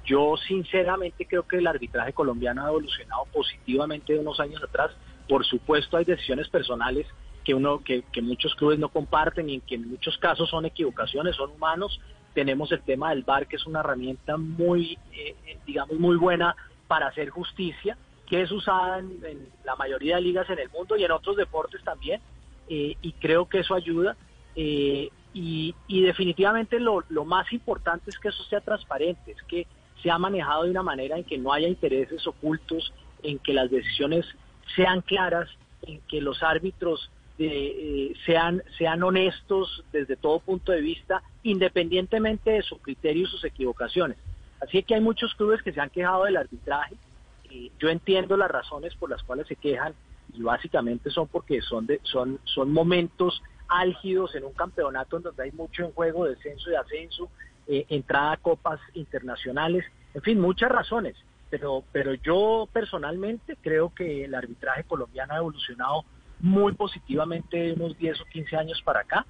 Yo 0.06 0.36
sinceramente 0.36 1.26
creo 1.26 1.48
que 1.48 1.58
el 1.58 1.68
arbitraje 1.68 2.12
colombiano 2.12 2.66
ha 2.66 2.68
evolucionado 2.68 3.24
positivamente 3.34 4.14
de 4.14 4.20
unos 4.20 4.40
años 4.42 4.62
atrás. 4.62 4.92
Por 5.30 5.46
supuesto 5.46 5.96
hay 5.96 6.04
decisiones 6.04 6.50
personales 6.50 7.08
que 7.46 7.54
uno 7.54 7.82
que, 7.82 8.04
que 8.12 8.22
muchos 8.22 8.54
clubes 8.56 8.78
no 8.80 8.90
comparten 8.90 9.50
y 9.50 9.62
que 9.62 9.76
en 9.76 9.90
muchos 9.90 10.18
casos 10.18 10.50
son 10.50 10.66
equivocaciones, 10.66 11.38
son 11.38 11.52
humanos. 11.52 12.02
Tenemos 12.34 12.70
el 12.74 12.82
tema 12.82 13.12
del 13.12 13.24
VAR 13.24 13.48
que 13.48 13.56
es 13.56 13.66
una 13.66 13.80
herramienta 13.80 14.36
muy, 14.36 14.98
eh, 15.14 15.58
digamos, 15.66 15.98
muy 15.98 16.18
buena 16.18 16.54
para 16.90 17.08
hacer 17.08 17.30
justicia, 17.30 17.98
que 18.28 18.42
es 18.42 18.52
usada 18.52 19.00
en, 19.00 19.24
en, 19.24 19.48
la 19.64 19.78
mayoría 19.78 20.18
de 20.18 20.22
ligas 20.24 20.50
en 20.50 20.60
el 20.60 20.70
mundo 20.70 20.98
y 20.98 21.06
en 21.06 21.12
otros 21.12 21.38
deportes 21.38 21.82
también. 21.86 22.20
Eh, 22.68 22.98
y 23.02 23.14
creo 23.14 23.48
que 23.48 23.60
eso 23.60 23.74
ayuda. 23.74 24.18
Eh, 24.60 25.12
y, 25.34 25.76
definitivamente 25.88 26.80
lo, 26.80 27.04
más 27.24 27.54
importante 27.54 28.10
es 28.10 28.18
que 28.18 28.30
eso 28.30 28.44
sea 28.46 28.60
transparente, 28.60 29.32
es 29.32 29.44
que 29.44 29.68
sea 30.02 30.18
manejado 30.18 30.64
de 30.64 30.72
una 30.72 30.82
manera 30.82 31.16
en 31.16 31.24
que 31.24 31.38
no 31.38 31.54
haya 31.54 31.68
intereses 31.68 32.26
ocultos, 32.26 32.92
en 33.22 33.38
que 33.38 33.54
las 33.54 33.70
decisiones 33.70 34.26
sean 34.76 35.02
claras, 35.02 35.48
en 35.84 36.02
que 36.08 36.22
los 36.22 36.42
árbitros 36.42 37.12
eh, 37.38 38.14
sean, 38.26 38.64
sean 38.80 39.04
honestos 39.04 39.84
desde 39.92 40.16
todo 40.16 40.40
punto 40.40 40.72
de 40.72 40.82
vista, 40.82 41.22
independientemente 41.44 42.50
de 42.50 42.64
su 42.64 42.80
criterio 42.80 43.24
y 43.28 43.30
sus 43.30 43.44
equivocaciones. 43.44 44.18
Así 44.60 44.82
que 44.82 44.96
hay 44.96 45.02
muchos 45.02 45.36
clubes 45.36 45.62
que 45.62 45.72
se 45.72 45.80
han 45.80 45.92
quejado 45.92 46.24
del 46.24 46.38
arbitraje. 46.38 46.96
Eh, 47.52 47.70
yo 47.80 47.90
entiendo 47.90 48.38
las 48.38 48.50
razones 48.50 48.96
por 48.96 49.12
las 49.12 49.22
cuales 49.22 49.46
se 49.46 49.56
quejan 49.56 49.94
y 50.34 50.42
básicamente 50.42 51.12
son 51.12 51.28
porque 51.28 51.62
son, 51.62 51.86
de, 51.86 52.00
son, 52.04 52.40
son 52.44 52.74
momentos 52.74 53.44
álgidos 53.68 54.36
en 54.36 54.46
un 54.46 54.54
campeonato 54.54 55.18
en 55.18 55.24
donde 55.24 55.44
hay 55.44 55.52
mucho 55.52 55.84
en 55.84 55.92
juego, 55.92 56.26
descenso 56.26 56.72
y 56.72 56.76
ascenso, 56.76 57.30
eh, 57.68 57.86
entrada 57.90 58.34
a 58.34 58.38
copas 58.38 58.80
internacionales, 58.94 59.86
en 60.14 60.22
fin, 60.22 60.40
muchas 60.40 60.72
razones. 60.72 61.16
Pero, 61.50 61.84
pero 61.92 62.14
yo 62.14 62.68
personalmente 62.74 63.58
creo 63.62 63.94
que 63.94 64.26
el 64.26 64.36
arbitraje 64.36 64.84
colombiano 64.84 65.34
ha 65.34 65.38
evolucionado 65.38 66.04
muy 66.40 66.74
positivamente 66.74 67.58
de 67.58 67.74
unos 67.74 67.98
10 67.98 68.22
o 68.22 68.26
15 68.26 68.58
años 68.58 68.82
para 68.84 69.02
acá. 69.02 69.26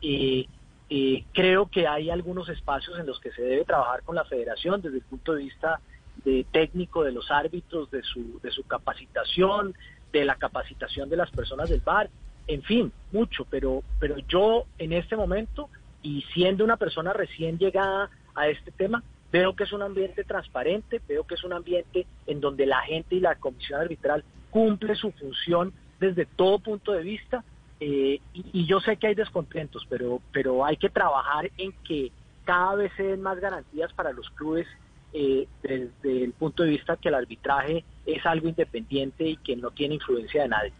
Eh, 0.00 0.46
eh, 0.90 1.24
creo 1.34 1.66
que 1.66 1.86
hay 1.86 2.08
algunos 2.08 2.48
espacios 2.48 2.98
en 2.98 3.06
los 3.06 3.20
que 3.20 3.30
se 3.32 3.42
debe 3.42 3.64
trabajar 3.64 4.02
con 4.02 4.16
la 4.16 4.24
federación 4.24 4.80
desde 4.80 4.98
el 4.98 5.04
punto 5.04 5.34
de 5.34 5.44
vista 5.44 5.80
de 6.24 6.46
técnico 6.50 7.04
de 7.04 7.12
los 7.12 7.30
árbitros, 7.30 7.90
de 7.90 8.02
su, 8.02 8.40
de 8.42 8.50
su 8.50 8.64
capacitación, 8.64 9.74
de 10.12 10.24
la 10.24 10.36
capacitación 10.36 11.08
de 11.10 11.16
las 11.16 11.30
personas 11.30 11.68
del 11.68 11.80
bar, 11.80 12.08
en 12.48 12.62
fin, 12.62 12.92
mucho, 13.12 13.46
pero, 13.48 13.82
pero 14.00 14.16
yo 14.26 14.64
en 14.78 14.92
este 14.92 15.16
momento, 15.16 15.68
y 16.02 16.22
siendo 16.32 16.64
una 16.64 16.78
persona 16.78 17.12
recién 17.12 17.58
llegada 17.58 18.10
a 18.34 18.48
este 18.48 18.70
tema, 18.72 19.02
veo 19.30 19.54
que 19.54 19.64
es 19.64 19.72
un 19.72 19.82
ambiente 19.82 20.24
transparente, 20.24 21.00
veo 21.06 21.24
que 21.24 21.34
es 21.34 21.44
un 21.44 21.52
ambiente 21.52 22.06
en 22.26 22.40
donde 22.40 22.66
la 22.66 22.80
gente 22.80 23.16
y 23.16 23.20
la 23.20 23.34
comisión 23.34 23.80
arbitral 23.80 24.24
cumple 24.50 24.94
su 24.94 25.12
función 25.12 25.74
desde 26.00 26.24
todo 26.24 26.58
punto 26.58 26.92
de 26.92 27.02
vista, 27.02 27.44
eh, 27.80 28.20
y, 28.32 28.66
yo 28.66 28.80
sé 28.80 28.96
que 28.96 29.08
hay 29.08 29.14
descontentos, 29.14 29.86
pero, 29.88 30.20
pero 30.32 30.64
hay 30.64 30.76
que 30.76 30.88
trabajar 30.88 31.50
en 31.58 31.72
que 31.84 32.10
cada 32.44 32.74
vez 32.74 32.92
se 32.96 33.04
den 33.04 33.22
más 33.22 33.38
garantías 33.38 33.92
para 33.92 34.12
los 34.12 34.28
clubes 34.30 34.66
eh, 35.12 35.46
desde 35.62 36.24
el 36.24 36.32
punto 36.32 36.62
de 36.62 36.70
vista 36.70 36.96
que 36.96 37.08
el 37.08 37.14
arbitraje 37.14 37.84
es 38.06 38.24
algo 38.26 38.48
independiente 38.48 39.28
y 39.28 39.36
que 39.36 39.54
no 39.54 39.70
tiene 39.70 39.94
influencia 39.96 40.42
de 40.42 40.48
nadie. 40.48 40.72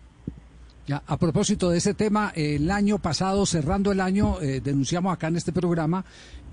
A 0.91 1.19
propósito 1.19 1.69
de 1.69 1.79
ese 1.79 1.93
tema, 1.93 2.33
el 2.35 2.71
año 2.71 2.99
pasado, 2.99 3.45
cerrando 3.45 3.93
el 3.93 4.01
año, 4.01 4.41
eh, 4.41 4.63
denunciamos 4.65 5.13
acá 5.13 5.29
en 5.29 5.37
este 5.37 5.53
programa 5.53 6.03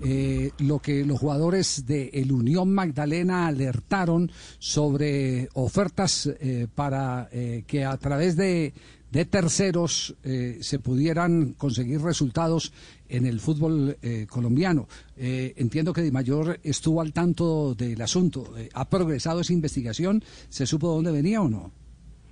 eh, 0.02 0.50
lo 0.58 0.78
que 0.78 1.06
los 1.06 1.18
jugadores 1.18 1.86
de 1.86 2.10
el 2.12 2.32
Unión 2.32 2.74
Magdalena 2.74 3.46
alertaron 3.46 4.30
sobre 4.58 5.48
ofertas 5.54 6.26
eh, 6.26 6.66
para 6.74 7.30
que 7.66 7.84
a 7.86 7.96
través 7.96 8.36
de, 8.36 8.74
de 9.10 9.24
terceros 9.24 10.14
se 10.60 10.78
pudieran 10.80 11.54
conseguir 11.54 12.02
resultados 12.02 12.72
en 13.08 13.24
el 13.24 13.40
fútbol 13.40 13.96
colombiano. 14.28 14.86
Entiendo 15.16 15.92
que 15.92 16.02
Di 16.02 16.10
Mayor 16.10 16.60
estuvo 16.62 17.00
al 17.00 17.12
tanto 17.12 17.74
del 17.74 18.00
asunto. 18.02 18.52
¿Ha 18.74 18.88
progresado 18.88 19.40
esa 19.40 19.52
investigación? 19.52 20.22
¿Se 20.50 20.66
supo 20.66 20.88
dónde 20.88 21.12
venía 21.12 21.40
o 21.40 21.48
no? 21.48 21.85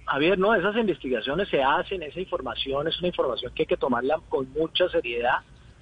Javier, 0.06 0.38
no, 0.38 0.54
esas 0.54 0.76
investigaciones 0.76 1.48
se 1.48 1.62
hacen, 1.62 2.02
esa 2.02 2.20
información 2.20 2.86
es 2.88 2.98
una 2.98 3.08
información 3.08 3.52
que 3.54 3.62
hay 3.62 3.66
que 3.66 3.76
tomarla 3.76 4.20
con 4.28 4.50
mucha 4.52 4.88
seriedad, 4.88 5.38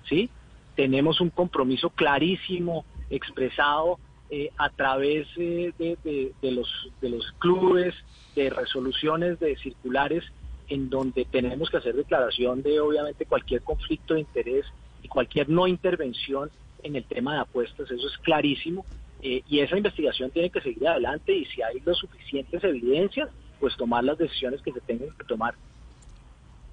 ¿sí? 0.09 0.31
Tenemos 0.76 1.21
un 1.21 1.31
compromiso 1.31 1.91
clarísimo, 1.91 2.85
expresado 3.11 3.99
eh, 4.31 4.50
a 4.57 4.71
través 4.71 5.26
eh, 5.37 5.73
de, 5.79 6.33
de, 6.41 6.50
los, 6.50 6.69
de 7.00 7.11
los 7.11 7.33
clubes, 7.38 7.95
de 8.35 8.49
resoluciones 8.49 9.38
de 9.41 9.57
circulares, 9.57 10.25
en 10.69 10.88
donde 10.88 11.26
tenemos 11.26 11.69
que 11.69 11.76
hacer 11.76 11.95
declaración 11.95 12.62
de, 12.62 12.81
obviamente, 12.81 13.26
cualquier 13.26 13.62
conflicto 13.62 14.14
de 14.14 14.21
interés 14.21 14.64
y 15.02 15.09
cualquier 15.09 15.50
no 15.50 15.67
intervención 15.67 16.50
en 16.83 16.97
el 16.97 17.05
tema 17.05 17.35
de 17.35 17.41
apuestas, 17.41 17.91
eso 17.91 18.07
es 18.07 18.17
clarísimo. 18.19 18.87
Eh, 19.21 19.43
y 19.49 19.61
esa 19.61 19.76
investigación 19.76 20.31
tiene 20.31 20.50
que 20.50 20.61
seguir 20.61 20.88
adelante 20.88 21.33
y 21.33 21.45
si 21.45 21.62
hay 21.62 21.81
las 21.85 21.97
suficientes 21.99 22.64
evidencias, 22.64 23.29
pues 23.62 23.76
tomar 23.76 24.02
las 24.02 24.19
decisiones 24.19 24.61
que 24.61 24.73
se 24.73 24.81
tengan 24.81 25.16
que 25.16 25.23
tomar. 25.23 25.54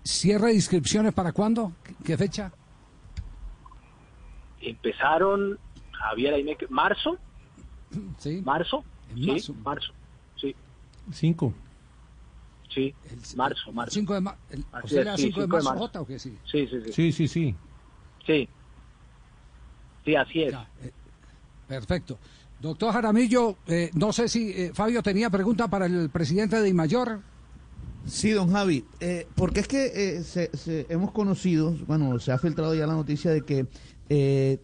¿Cierre 0.04 0.48
de 0.48 0.56
inscripciones 0.56 1.14
para 1.14 1.32
cuándo? 1.32 1.72
¿Qué 2.04 2.18
fecha? 2.18 2.52
Empezaron, 4.60 5.60
Javier, 5.92 6.34
ahí 6.34 6.44
me... 6.44 6.58
¿Marzo? 6.70 7.20
Sí. 8.18 8.42
¿Marzo? 8.44 8.84
En 9.12 9.18
sí, 9.18 9.28
marzo. 9.28 9.54
marzo, 9.64 9.94
sí. 10.36 10.56
Cinco. 11.12 11.54
Sí, 12.74 12.96
marzo, 13.36 13.72
marzo. 13.72 13.94
5 13.94 14.14
de, 14.16 14.22
ma 14.22 14.36
el, 14.50 14.66
¿o 14.84 14.88
sea, 14.88 15.02
era 15.02 15.16
sí, 15.16 15.26
5 15.26 15.42
de 15.42 15.46
cinco 15.46 15.58
de 15.58 15.64
marzo 15.64 15.70
marzo. 15.70 15.80
J 15.80 16.02
o 16.02 16.08
qué 16.08 16.18
sí? 16.18 16.38
Sí, 16.44 16.68
sí, 16.68 16.82
sí. 16.86 16.92
Sí, 16.92 17.12
sí, 17.12 17.28
sí. 17.28 17.56
Sí, 18.26 18.50
sí 20.06 20.16
así 20.16 20.42
es. 20.42 20.54
Ya, 20.54 20.68
eh, 20.82 20.92
perfecto. 21.68 22.18
Doctor 22.62 22.94
Jaramillo, 22.94 23.58
eh, 23.68 23.90
no 23.94 24.12
sé 24.12 24.28
si 24.28 24.52
eh, 24.52 24.72
Fabio 24.74 25.02
tenía 25.02 25.30
pregunta 25.30 25.70
para 25.70 25.86
el 25.86 26.10
presidente 26.10 26.62
de 26.62 26.68
Imayor. 26.68 27.22
Sí, 28.06 28.32
don 28.32 28.52
Javi, 28.52 28.86
eh, 29.00 29.28
porque 29.36 29.60
es 29.60 29.68
que 29.68 29.92
eh, 29.94 30.24
se, 30.24 30.50
se, 30.58 30.86
hemos 30.90 31.12
conocido, 31.12 31.76
bueno, 31.86 32.18
se 32.20 32.32
ha 32.32 32.38
filtrado 32.38 32.74
ya 32.74 32.88
la 32.88 32.94
noticia 32.94 33.32
de 33.32 33.42
que 33.42 33.68
eh, 34.10 34.60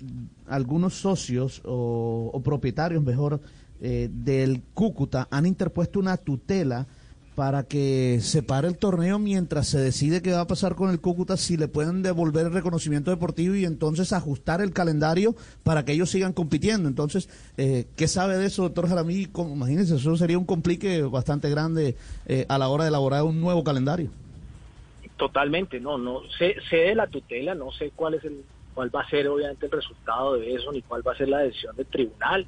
algunos 0.47 0.95
socios 0.95 1.61
o, 1.63 2.31
o 2.33 2.41
propietarios, 2.41 3.03
mejor, 3.03 3.41
del 3.77 4.63
Cúcuta 4.73 5.27
han 5.29 5.45
interpuesto 5.45 5.99
una 5.99 6.15
tutela 6.15 6.87
para 7.35 7.63
que 7.63 8.19
se 8.21 8.41
pare 8.41 8.67
el 8.67 8.77
torneo 8.77 9.19
mientras 9.19 9.67
se 9.67 9.77
decide 9.77 10.21
qué 10.21 10.31
va 10.31 10.41
a 10.41 10.47
pasar 10.47 10.75
con 10.75 10.89
el 10.89 11.01
Cúcuta, 11.01 11.35
si 11.35 11.57
le 11.57 11.67
pueden 11.67 12.01
devolver 12.01 12.45
el 12.47 12.53
reconocimiento 12.53 13.11
deportivo 13.11 13.55
y 13.55 13.65
entonces 13.65 14.13
ajustar 14.13 14.61
el 14.61 14.71
calendario 14.71 15.35
para 15.63 15.83
que 15.83 15.91
ellos 15.91 16.09
sigan 16.09 16.31
compitiendo. 16.31 16.87
Entonces, 16.87 17.29
eh, 17.57 17.87
¿qué 17.97 18.07
sabe 18.07 18.37
de 18.37 18.45
eso, 18.45 18.63
doctor 18.63 18.87
Jaramí? 18.87 19.27
Imagínense, 19.35 19.95
eso 19.95 20.15
sería 20.15 20.37
un 20.37 20.45
complique 20.45 21.01
bastante 21.01 21.49
grande 21.49 21.95
eh, 22.25 22.45
a 22.47 22.57
la 22.57 22.69
hora 22.69 22.85
de 22.85 22.89
elaborar 22.89 23.23
un 23.23 23.41
nuevo 23.41 23.63
calendario. 23.63 24.09
Totalmente, 25.17 25.79
no, 25.79 25.97
no 25.97 26.21
sé, 26.37 26.55
sé 26.69 26.77
de 26.77 26.95
la 26.95 27.07
tutela, 27.07 27.53
no 27.53 27.71
sé 27.71 27.91
cuál 27.95 28.15
es 28.15 28.23
el, 28.23 28.43
cuál 28.73 28.93
va 28.93 29.01
a 29.01 29.09
ser 29.09 29.27
obviamente 29.27 29.65
el 29.65 29.71
resultado 29.71 30.35
de 30.35 30.53
eso, 30.53 30.71
ni 30.71 30.81
cuál 30.81 31.05
va 31.05 31.11
a 31.11 31.17
ser 31.17 31.29
la 31.29 31.39
decisión 31.39 31.75
del 31.75 31.85
tribunal. 31.85 32.45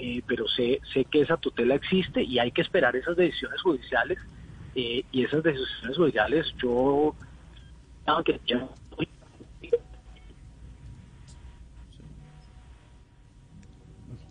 Eh, 0.00 0.22
pero 0.26 0.46
sé, 0.48 0.80
sé 0.92 1.04
que 1.04 1.22
esa 1.22 1.36
tutela 1.36 1.74
existe 1.74 2.22
y 2.22 2.38
hay 2.38 2.50
que 2.50 2.62
esperar 2.62 2.94
esas 2.96 3.16
decisiones 3.16 3.60
judiciales 3.62 4.18
eh, 4.74 5.04
y 5.12 5.24
esas 5.24 5.42
decisiones 5.42 5.96
judiciales 5.96 6.46
yo 6.58 7.14
aunque 8.06 8.40
ya 8.46 8.68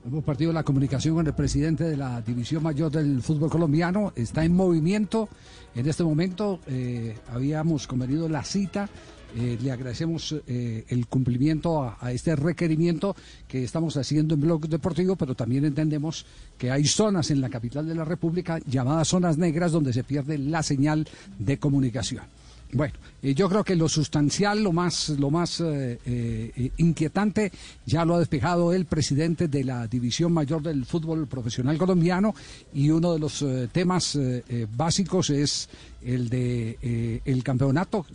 Hemos 0.06 0.24
partido 0.24 0.54
la 0.54 0.62
comunicación 0.62 1.16
con 1.16 1.26
el 1.26 1.34
presidente 1.34 1.84
de 1.84 1.98
la 1.98 2.22
División 2.22 2.62
Mayor 2.62 2.92
del 2.92 3.24
Fútbol 3.24 3.50
Colombiano. 3.50 4.14
Está 4.16 4.46
en 4.46 4.56
movimiento 4.56 5.28
en 5.74 5.90
este 5.90 6.04
momento. 6.04 6.60
eh, 6.68 7.18
habíamos 7.34 7.88
convenido 7.88 8.30
la 8.30 8.44
cita. 8.44 8.88
Eh, 9.36 9.58
le 9.62 9.72
agradecemos 9.72 10.34
eh, 10.48 10.86
el 10.88 11.08
cumplimiento 11.08 11.84
a, 11.84 12.12
este 12.12 12.36
requerimiento 12.36 13.16
que 13.48 13.64
estamos 13.64 13.98
haciendo 13.98 14.36
en 14.36 14.42
Blog 14.42 14.70
Deportivo, 14.70 15.16
pero 15.18 15.36
también 15.36 15.66
entendemos 15.66 16.26
que 16.58 16.72
hay 16.72 16.86
zonas 16.86 17.32
en 17.32 17.42
la 17.42 17.50
capital 17.50 17.86
de 17.88 17.96
la 17.96 18.06
República 18.06 18.60
llamadas 18.66 19.10
zonas 19.10 19.38
negras 19.38 19.74
donde 19.74 19.92
se 19.92 20.06
pierde 20.06 20.38
la 20.38 20.64
señal 20.64 21.08
de 21.38 21.60
comunicación. 21.60 22.24
Bueno, 22.72 22.94
eh, 23.22 23.36
yo 23.36 23.50
creo 23.50 23.64
que 23.64 23.76
lo 23.76 23.90
sustancial, 23.90 24.64
lo 24.64 24.72
más, 24.72 25.10
lo 25.10 25.30
más 25.30 25.62
inquietante, 26.78 27.52
ya 27.86 28.06
lo 28.06 28.16
ha 28.16 28.20
despejado 28.20 28.74
el 28.74 28.86
presidente 28.86 29.50
de 29.50 29.64
la 29.66 29.88
División 29.88 30.32
Mayor 30.32 30.62
del 30.62 30.86
Fútbol 30.86 31.28
Profesional 31.28 31.78
Colombiano 31.78 32.34
y 32.74 32.90
uno 32.90 33.14
de 33.14 33.20
los 33.20 33.46
temas 33.72 34.18
básicos 34.76 35.30
es 35.30 35.70
el 36.02 36.30
de 36.30 37.22
el 37.26 37.44
campeonato 37.44 38.06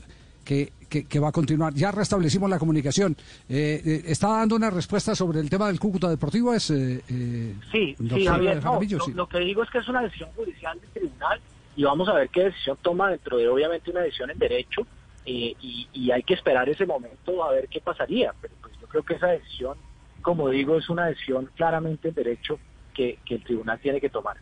que, 0.51 0.73
que- 0.89 1.05
que 1.05 1.21
va 1.21 1.29
a 1.29 1.33
continuar. 1.33 1.73
Ya 1.75 1.93
restablecimos 1.93 2.51
la 2.51 2.59
comunicación. 2.59 3.17
Eh, 3.49 3.81
eh, 3.85 4.03
¿Está 4.07 4.31
dando 4.31 4.57
una 4.57 4.69
respuesta 4.69 5.15
sobre 5.15 5.39
el 5.39 5.49
tema 5.49 5.69
del 5.69 5.79
Cúcuta 5.79 6.09
Deportivo? 6.09 6.53
Es, 6.53 6.71
eh, 6.73 7.05
eh, 7.09 7.55
Sí, 7.71 7.95
sí, 7.97 8.27
Javier, 8.27 8.61
no, 8.65 8.81
lo, 8.81 9.05
Sí. 9.05 9.13
lo 9.15 9.29
que 9.29 9.39
digo 9.39 9.63
es 9.63 9.71
que 9.71 9.79
es 9.79 9.87
una 9.89 10.03
decisión 10.03 10.29
judicial 10.35 10.81
del 10.81 10.91
tribunal 10.91 11.41
y 11.77 11.85
vamos 11.85 12.09
a 12.09 12.15
ver 12.15 12.29
qué 12.31 12.47
decisión 12.47 12.77
toma 12.83 13.11
dentro 13.11 13.37
de 13.37 13.47
obviamente 13.47 13.93
una 13.93 14.01
decisión 14.01 14.29
en 14.33 14.39
derecho 14.41 14.81
eh, 15.25 15.55
y, 15.61 15.87
y 15.93 16.11
hay 16.11 16.25
que 16.25 16.35
esperar 16.35 16.69
ese 16.69 16.85
momento 16.85 17.45
a 17.45 17.53
ver 17.53 17.69
qué 17.69 17.81
pasaría. 17.81 18.35
Pero 18.41 18.55
pues 18.61 18.75
yo 18.81 18.89
creo 18.89 19.05
que 19.05 19.15
esa 19.15 19.29
decisión, 19.29 19.79
como 20.21 20.49
digo, 20.51 20.77
es 20.77 20.91
una 20.91 21.07
decisión 21.07 21.49
claramente 21.55 22.09
en 22.09 22.15
derecho 22.15 22.59
que, 22.93 23.21
que 23.25 23.37
el 23.37 23.45
tribunal 23.45 23.79
tiene 23.79 24.01
que 24.01 24.11
tomar. 24.11 24.37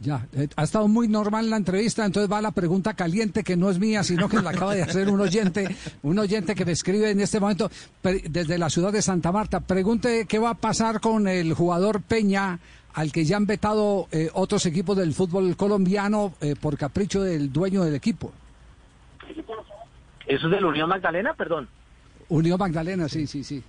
Ya, 0.00 0.26
eh, 0.32 0.48
ha 0.56 0.62
estado 0.62 0.88
muy 0.88 1.08
normal 1.08 1.50
la 1.50 1.58
entrevista, 1.58 2.06
entonces 2.06 2.32
va 2.32 2.40
la 2.40 2.52
pregunta 2.52 2.94
caliente 2.94 3.44
que 3.44 3.54
no 3.54 3.68
es 3.68 3.78
mía, 3.78 4.02
sino 4.02 4.30
que 4.30 4.40
la 4.40 4.50
acaba 4.50 4.74
de 4.74 4.82
hacer 4.82 5.10
un 5.10 5.20
oyente, 5.20 5.76
un 6.02 6.18
oyente 6.18 6.54
que 6.54 6.64
me 6.64 6.72
escribe 6.72 7.10
en 7.10 7.20
este 7.20 7.38
momento 7.38 7.70
desde 8.02 8.56
la 8.56 8.70
ciudad 8.70 8.92
de 8.92 9.02
Santa 9.02 9.30
Marta. 9.30 9.60
Pregunte 9.60 10.24
qué 10.26 10.38
va 10.38 10.50
a 10.50 10.54
pasar 10.54 11.00
con 11.00 11.28
el 11.28 11.52
jugador 11.52 12.00
Peña, 12.00 12.58
al 12.94 13.12
que 13.12 13.26
ya 13.26 13.36
han 13.36 13.44
vetado 13.44 14.08
eh, 14.10 14.30
otros 14.32 14.64
equipos 14.64 14.96
del 14.96 15.12
fútbol 15.12 15.54
colombiano 15.54 16.32
eh, 16.40 16.54
por 16.58 16.78
capricho 16.78 17.22
del 17.22 17.52
dueño 17.52 17.84
del 17.84 17.94
equipo. 17.94 18.32
¿Eso 20.26 20.46
es 20.46 20.50
de 20.50 20.60
la 20.62 20.66
Unión 20.66 20.88
Magdalena? 20.88 21.34
Perdón. 21.34 21.68
Unión 22.30 22.58
Magdalena, 22.58 23.06
sí, 23.06 23.26
sí, 23.26 23.44
sí. 23.44 23.62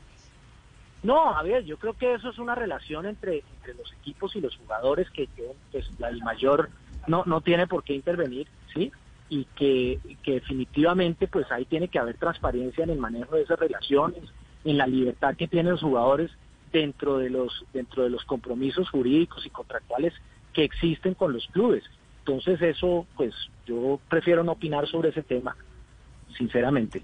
No, 1.03 1.33
Javier, 1.33 1.63
yo 1.65 1.77
creo 1.77 1.93
que 1.93 2.13
eso 2.13 2.29
es 2.29 2.37
una 2.37 2.53
relación 2.53 3.05
entre, 3.05 3.43
entre 3.57 3.73
los 3.73 3.91
equipos 3.93 4.35
y 4.35 4.41
los 4.41 4.55
jugadores 4.57 5.09
que 5.09 5.27
el 5.73 6.23
mayor 6.23 6.69
no, 7.07 7.23
no 7.25 7.41
tiene 7.41 7.67
por 7.67 7.83
qué 7.83 7.93
intervenir, 7.93 8.47
¿sí? 8.73 8.91
Y 9.29 9.45
que, 9.55 9.99
que 10.21 10.33
definitivamente, 10.33 11.27
pues 11.27 11.51
ahí 11.51 11.65
tiene 11.65 11.87
que 11.87 11.97
haber 11.97 12.17
transparencia 12.17 12.83
en 12.83 12.91
el 12.91 12.99
manejo 12.99 13.35
de 13.35 13.43
esas 13.43 13.59
relaciones, 13.59 14.23
en 14.63 14.77
la 14.77 14.85
libertad 14.85 15.35
que 15.35 15.47
tienen 15.47 15.71
los 15.71 15.81
jugadores 15.81 16.29
dentro 16.71 17.17
de 17.17 17.29
los, 17.29 17.65
dentro 17.73 18.03
de 18.03 18.09
los 18.09 18.23
compromisos 18.25 18.89
jurídicos 18.89 19.45
y 19.45 19.49
contractuales 19.49 20.13
que 20.53 20.63
existen 20.63 21.15
con 21.15 21.33
los 21.33 21.47
clubes. 21.47 21.83
Entonces 22.19 22.61
eso, 22.61 23.07
pues 23.15 23.33
yo 23.65 23.99
prefiero 24.07 24.43
no 24.43 24.51
opinar 24.51 24.87
sobre 24.87 25.09
ese 25.09 25.23
tema, 25.23 25.55
sinceramente. 26.37 27.03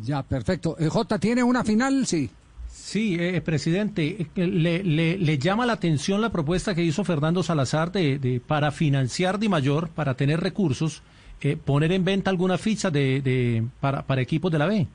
Ya, 0.00 0.22
perfecto. 0.22 0.76
Eh, 0.78 0.88
J, 0.88 1.18
¿tiene 1.18 1.42
una 1.42 1.64
final? 1.64 2.06
Sí. 2.06 2.30
Sí, 2.78 3.16
eh, 3.18 3.40
presidente, 3.40 4.06
eh, 4.20 4.26
que 4.34 4.46
le, 4.46 4.84
le- 4.84 5.16
le 5.16 5.38
llama 5.38 5.64
la 5.64 5.72
atención 5.72 6.20
la 6.20 6.30
propuesta 6.30 6.74
que 6.74 6.82
hizo 6.84 7.04
Fernando 7.04 7.42
Salazar 7.42 7.90
de, 7.90 8.40
para 8.46 8.70
financiar 8.70 9.38
Di 9.38 9.48
Mayor, 9.48 9.88
para 9.88 10.14
tener 10.14 10.40
recursos, 10.40 11.02
eh, 11.40 11.56
poner 11.56 11.90
en 11.92 12.04
venta 12.04 12.30
alguna 12.30 12.58
ficha 12.58 12.90
de, 12.90 13.22
de- 13.22 13.64
para, 13.80 14.02
para 14.06 14.20
equipos 14.20 14.52
de 14.52 14.58
la 14.58 14.66
B. 14.66 14.86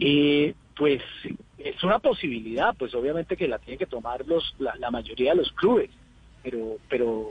Eh, 0.00 0.54
pues 0.74 1.02
es 1.58 1.84
una 1.84 1.98
posibilidad, 1.98 2.74
pues 2.76 2.94
obviamente 2.94 3.36
que 3.36 3.46
la 3.46 3.58
tienen 3.58 3.78
que 3.78 3.86
tomar 3.86 4.26
los, 4.26 4.54
la, 4.58 4.74
la 4.76 4.90
mayoría 4.90 5.32
de 5.32 5.36
los 5.36 5.52
clubes, 5.52 5.90
pero, 6.42 6.78
pero 6.88 7.28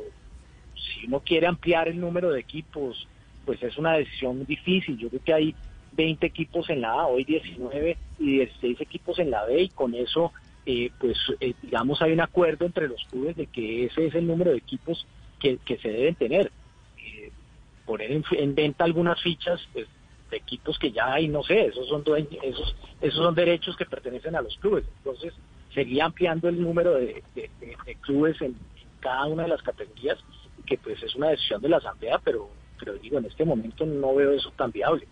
si 0.75 1.07
uno 1.07 1.19
quiere 1.21 1.47
ampliar 1.47 1.88
el 1.88 1.99
número 1.99 2.31
de 2.31 2.39
equipos, 2.39 3.07
pues 3.45 3.62
es 3.63 3.77
una 3.79 3.93
decisión 3.93 4.45
difícil. 4.45 4.95
Yo 4.97 5.09
creo 5.09 5.23
que 5.23 5.33
hay 5.33 5.55
20 5.95 6.25
equipos 6.25 6.69
en 6.69 6.82
la 6.82 6.91
A, 6.91 7.08
hoy 7.08 7.23
19 7.23 7.97
y 8.19 8.25
16 8.38 8.82
equipos 8.82 9.19
en 9.19 9.32
la 9.32 9.45
B 9.45 9.63
y 9.63 9.69
con 9.69 9.93
eso, 9.95 10.32
eh, 10.65 10.91
pues 10.99 11.17
eh, 11.39 11.53
digamos 11.62 12.01
hay 12.01 12.13
un 12.13 12.21
acuerdo 12.21 12.65
entre 12.65 12.88
los 12.88 13.03
clubes 13.06 13.36
de 13.36 13.47
que 13.47 13.86
ese 13.86 14.08
es 14.08 14.15
el 14.15 14.27
número 14.27 14.51
de 14.51 14.58
equipos 14.58 15.06
que, 15.39 15.58
que 15.65 15.77
se 15.77 15.89
deben 15.89 16.15
tener. 16.15 16.51
Eh, 16.97 17.32
poner 17.86 18.12
en, 18.12 18.23
en 18.32 18.56
venta 18.56 18.84
algunas 18.86 19.21
fichas, 19.21 19.62
pues 19.73 19.88
de 20.32 20.38
equipos 20.38 20.79
que 20.79 20.91
ya 20.91 21.13
hay, 21.13 21.27
no 21.27 21.43
sé, 21.43 21.65
esos 21.67 21.88
son 21.88 22.03
esos, 22.41 22.75
esos 23.01 23.19
son 23.23 23.36
derechos 23.36 23.75
que 23.77 23.86
pertenecen 23.86 24.36
a 24.36 24.41
los 24.41 24.58
clubes. 24.58 24.86
Entonces, 24.97 25.34
seguía 25.73 26.06
ampliando 26.06 26.49
el 26.49 26.62
número 26.62 26.95
de, 26.95 27.21
de- 27.36 27.49
clubes 28.01 28.39
en, 28.41 28.47
en 28.47 28.88
cada 28.99 29.25
una 29.25 29.43
de 29.43 29.49
las 29.49 29.62
categorías, 29.62 30.17
que 30.65 30.77
pues 30.77 31.01
es 31.03 31.13
una 31.15 31.29
decisión 31.29 31.62
de 31.62 31.69
la 31.69 31.77
Asamblea, 31.77 32.19
pero, 32.23 32.49
pero 32.79 32.93
digo, 32.93 33.17
en 33.19 33.25
este 33.25 33.45
momento 33.45 33.86
no 33.86 34.15
veo 34.15 34.32
eso 34.32 34.51
tan 34.58 34.71
viable. 34.71 35.08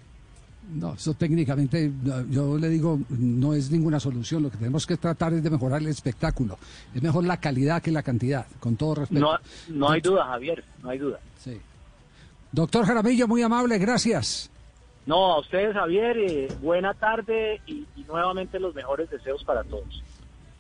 No, 0.73 0.93
eso 0.93 1.13
técnicamente, 1.13 1.91
yo 2.29 2.57
le 2.57 2.69
digo, 2.69 2.99
no 3.09 3.53
es 3.53 3.69
ninguna 3.71 3.99
solución. 3.99 4.43
Lo 4.43 4.49
que 4.49 4.57
tenemos 4.57 4.87
que 4.87 4.95
tratar 4.95 5.33
es 5.33 5.43
de 5.43 5.49
mejorar 5.49 5.81
el 5.81 5.87
espectáculo. 5.87 6.57
Es 6.95 7.01
mejor 7.01 7.25
la 7.25 7.37
calidad 7.37 7.81
que 7.81 7.91
la 7.91 8.03
cantidad, 8.03 8.45
con 8.59 8.77
todo 8.77 8.95
respeto. 8.95 9.19
No, 9.19 9.37
no 9.69 9.89
hay 9.89 9.99
duda, 9.99 10.25
Javier, 10.25 10.63
no 10.81 10.89
hay 10.89 10.97
duda. 10.97 11.19
Sí. 11.37 11.59
Doctor 12.51 12.85
Jaramillo, 12.85 13.27
muy 13.27 13.41
amable, 13.41 13.77
gracias. 13.79 14.49
No, 15.05 15.33
a 15.33 15.39
ustedes, 15.39 15.73
Javier, 15.73 16.17
eh, 16.17 16.47
buena 16.61 16.93
tarde 16.93 17.59
y, 17.65 17.85
y 17.95 18.03
nuevamente 18.07 18.59
los 18.59 18.73
mejores 18.73 19.09
deseos 19.09 19.43
para 19.43 19.63
todos. 19.63 20.03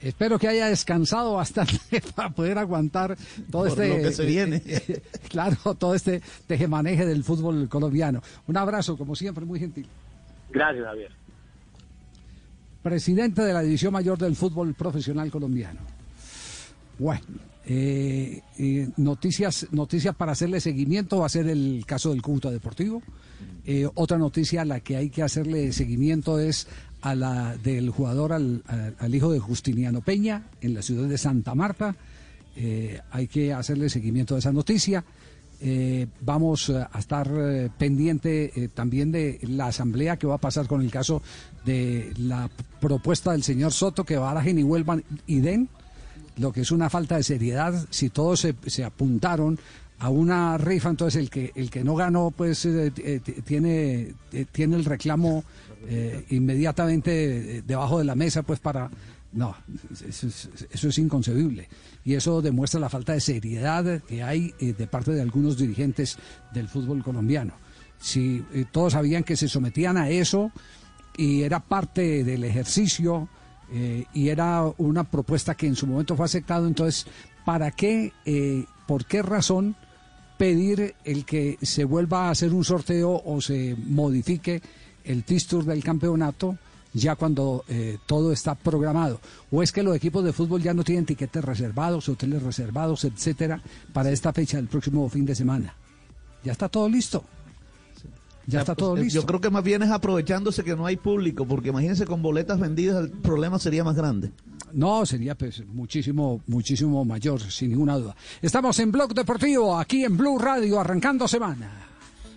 Espero 0.01 0.39
que 0.39 0.47
haya 0.47 0.67
descansado 0.67 1.33
bastante 1.33 2.01
para 2.15 2.29
poder 2.29 2.57
aguantar 2.57 3.15
todo 3.51 3.63
Por 3.63 3.83
este. 3.83 3.89
lo 3.89 4.03
que 4.03 4.11
se 4.11 4.25
viene. 4.25 4.61
claro, 5.29 5.57
todo 5.79 5.93
este 5.93 6.21
tejemaneje 6.47 7.05
del 7.05 7.23
fútbol 7.23 7.69
colombiano. 7.69 8.21
Un 8.47 8.57
abrazo, 8.57 8.97
como 8.97 9.15
siempre, 9.15 9.45
muy 9.45 9.59
gentil. 9.59 9.87
Gracias, 10.51 10.85
Javier. 10.85 11.11
Presidente 12.81 13.43
de 13.43 13.53
la 13.53 13.61
División 13.61 13.93
Mayor 13.93 14.17
del 14.17 14.35
Fútbol 14.35 14.73
Profesional 14.73 15.29
Colombiano. 15.29 15.79
Bueno, 16.97 17.21
eh, 17.65 18.41
eh, 18.57 18.89
noticias, 18.97 19.67
noticias 19.71 20.15
para 20.15 20.31
hacerle 20.31 20.59
seguimiento 20.59 21.19
va 21.19 21.27
a 21.27 21.29
ser 21.29 21.47
el 21.47 21.83
caso 21.85 22.09
del 22.09 22.21
Cúcuta 22.23 22.49
Deportivo. 22.49 23.03
Eh, 23.65 23.87
otra 23.93 24.17
noticia 24.17 24.63
a 24.63 24.65
la 24.65 24.79
que 24.79 24.97
hay 24.97 25.09
que 25.09 25.21
hacerle 25.21 25.71
seguimiento 25.71 26.39
es 26.39 26.67
a 27.01 27.15
la 27.15 27.57
del 27.57 27.89
jugador 27.89 28.33
al, 28.33 28.61
hijo 29.13 29.31
de 29.31 29.39
Justiniano 29.39 30.01
Peña 30.01 30.43
en 30.61 30.73
la 30.73 30.81
ciudad 30.81 31.07
de 31.07 31.17
Santa 31.17 31.55
Marta. 31.55 31.95
Eh, 32.55 32.99
hay 33.11 33.27
que 33.27 33.53
hacerle 33.53 33.89
seguimiento 33.89 34.35
a 34.35 34.39
esa 34.39 34.51
noticia. 34.51 35.03
Eh, 35.63 36.07
vamos 36.21 36.69
eh, 36.69 36.85
a 36.91 36.99
estar 36.99 37.29
pendiente 37.77 38.69
también 38.73 39.11
de 39.11 39.39
la 39.43 39.67
asamblea 39.67 40.17
que 40.17 40.27
va 40.27 40.35
a 40.35 40.39
pasar 40.39 40.67
con 40.67 40.81
el 40.81 40.91
caso 40.91 41.21
de 41.65 42.13
la 42.17 42.49
propuesta 42.79 43.31
del 43.31 43.43
señor 43.43 43.71
Soto 43.71 44.03
que 44.03 44.17
barajen 44.17 44.57
y 44.57 44.63
vuelvan 44.63 45.03
y 45.27 45.39
den 45.39 45.69
lo 46.37 46.51
que 46.51 46.61
es 46.61 46.71
una 46.71 46.89
falta 46.89 47.17
de 47.17 47.23
seriedad. 47.23 47.85
Si 47.89 48.09
todos 48.09 48.39
se, 48.39 48.55
se 48.67 48.83
apuntaron 48.83 49.59
a 49.99 50.09
una 50.09 50.57
rifa, 50.57 50.89
entonces 50.89 51.21
el 51.21 51.29
que 51.29 51.51
el 51.55 51.69
que 51.69 51.83
no 51.83 51.95
ganó, 51.95 52.31
pues 52.31 52.67
tiene 53.45 54.13
tiene 54.51 54.75
el 54.75 54.85
reclamo 54.85 55.43
eh, 55.87 56.25
inmediatamente 56.29 57.57
eh, 57.57 57.63
debajo 57.65 57.99
de 57.99 58.05
la 58.05 58.15
mesa, 58.15 58.43
pues 58.43 58.59
para 58.59 58.89
no, 59.33 59.55
eso 60.07 60.87
es, 60.89 60.97
inconcebible 60.97 61.69
y 62.03 62.15
eso 62.15 62.41
demuestra 62.41 62.79
la 62.79 62.89
falta 62.89 63.13
de 63.13 63.21
seriedad 63.21 64.01
que 64.03 64.21
hay 64.21 64.53
eh, 64.59 64.73
de 64.73 64.87
parte 64.87 65.11
de 65.11 65.21
algunos 65.21 65.57
dirigentes 65.57 66.17
del 66.53 66.67
fútbol 66.67 67.03
colombiano. 67.03 67.53
Si 67.99 68.43
todos 68.71 68.93
sabían 68.93 69.23
que 69.23 69.37
se 69.37 69.47
sometían 69.47 69.95
a 69.95 70.09
eso 70.09 70.51
y 71.15 71.43
era 71.43 71.59
parte 71.59 72.23
del 72.23 72.43
ejercicio 72.43 73.29
y 74.11 74.27
era 74.27 74.63
una 74.79 75.03
propuesta 75.03 75.53
que 75.53 75.67
en 75.67 75.75
su 75.75 75.85
momento 75.85 76.15
fue 76.17 76.25
aceptado, 76.25 76.67
entonces, 76.67 77.05
¿para 77.45 77.69
qué, 77.69 78.11
por 78.87 79.05
qué 79.05 79.21
razón 79.21 79.75
pedir 80.41 80.95
el 81.05 81.23
que 81.25 81.59
se 81.61 81.85
vuelva 81.85 82.27
a 82.27 82.31
hacer 82.31 82.51
un 82.51 82.65
sorteo 82.65 83.21
o 83.23 83.39
se 83.39 83.75
modifique 83.85 84.59
el 85.05 85.23
fixture 85.23 85.65
del 85.65 85.83
campeonato 85.83 86.57
ya 86.93 87.15
cuando 87.15 87.63
eh, 87.67 87.97
todo 88.05 88.31
está 88.31 88.55
programado. 88.55 89.19
O 89.51 89.63
es 89.63 89.71
que 89.71 89.83
los 89.83 89.95
equipos 89.95 90.23
de 90.23 90.33
fútbol 90.33 90.61
ya 90.61 90.73
no 90.73 90.83
tienen 90.83 91.05
tiquetes 91.05 91.43
reservados, 91.43 92.09
hoteles 92.09 92.43
reservados, 92.43 93.05
etcétera, 93.05 93.61
para 93.93 94.11
esta 94.11 94.33
fecha 94.33 94.57
del 94.57 94.67
próximo 94.67 95.07
fin 95.09 95.25
de 95.25 95.35
semana. 95.35 95.73
Ya 96.43 96.51
está 96.51 96.69
todo 96.69 96.89
listo. 96.89 97.23
Ya 98.47 98.61
está 98.61 98.75
todo 98.75 98.91
pues, 98.91 99.01
eh, 99.01 99.03
listo. 99.05 99.21
Yo 99.21 99.25
creo 99.25 99.39
que 99.39 99.49
más 99.49 99.63
bien 99.63 99.83
es 99.83 99.91
aprovechándose 99.91 100.63
que 100.63 100.75
no 100.75 100.85
hay 100.85 100.97
público, 100.97 101.45
porque 101.45 101.69
imagínense 101.69 102.05
con 102.05 102.21
boletas 102.21 102.59
vendidas 102.59 103.03
el 103.03 103.11
problema 103.11 103.59
sería 103.59 103.83
más 103.83 103.95
grande. 103.95 104.31
No, 104.73 105.05
sería 105.05 105.35
pues 105.35 105.65
muchísimo, 105.67 106.41
muchísimo 106.47 107.03
mayor, 107.05 107.41
sin 107.41 107.71
ninguna 107.71 107.97
duda. 107.97 108.15
Estamos 108.41 108.79
en 108.79 108.91
Blog 108.91 109.13
Deportivo, 109.13 109.77
aquí 109.77 110.03
en 110.03 110.17
Blue 110.17 110.39
Radio, 110.39 110.79
arrancando 110.79 111.27
semana. 111.27 111.90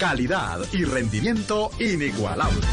Calidad 0.00 0.60
y 0.72 0.84
rendimiento 0.84 1.70
inigualable. 1.78 2.66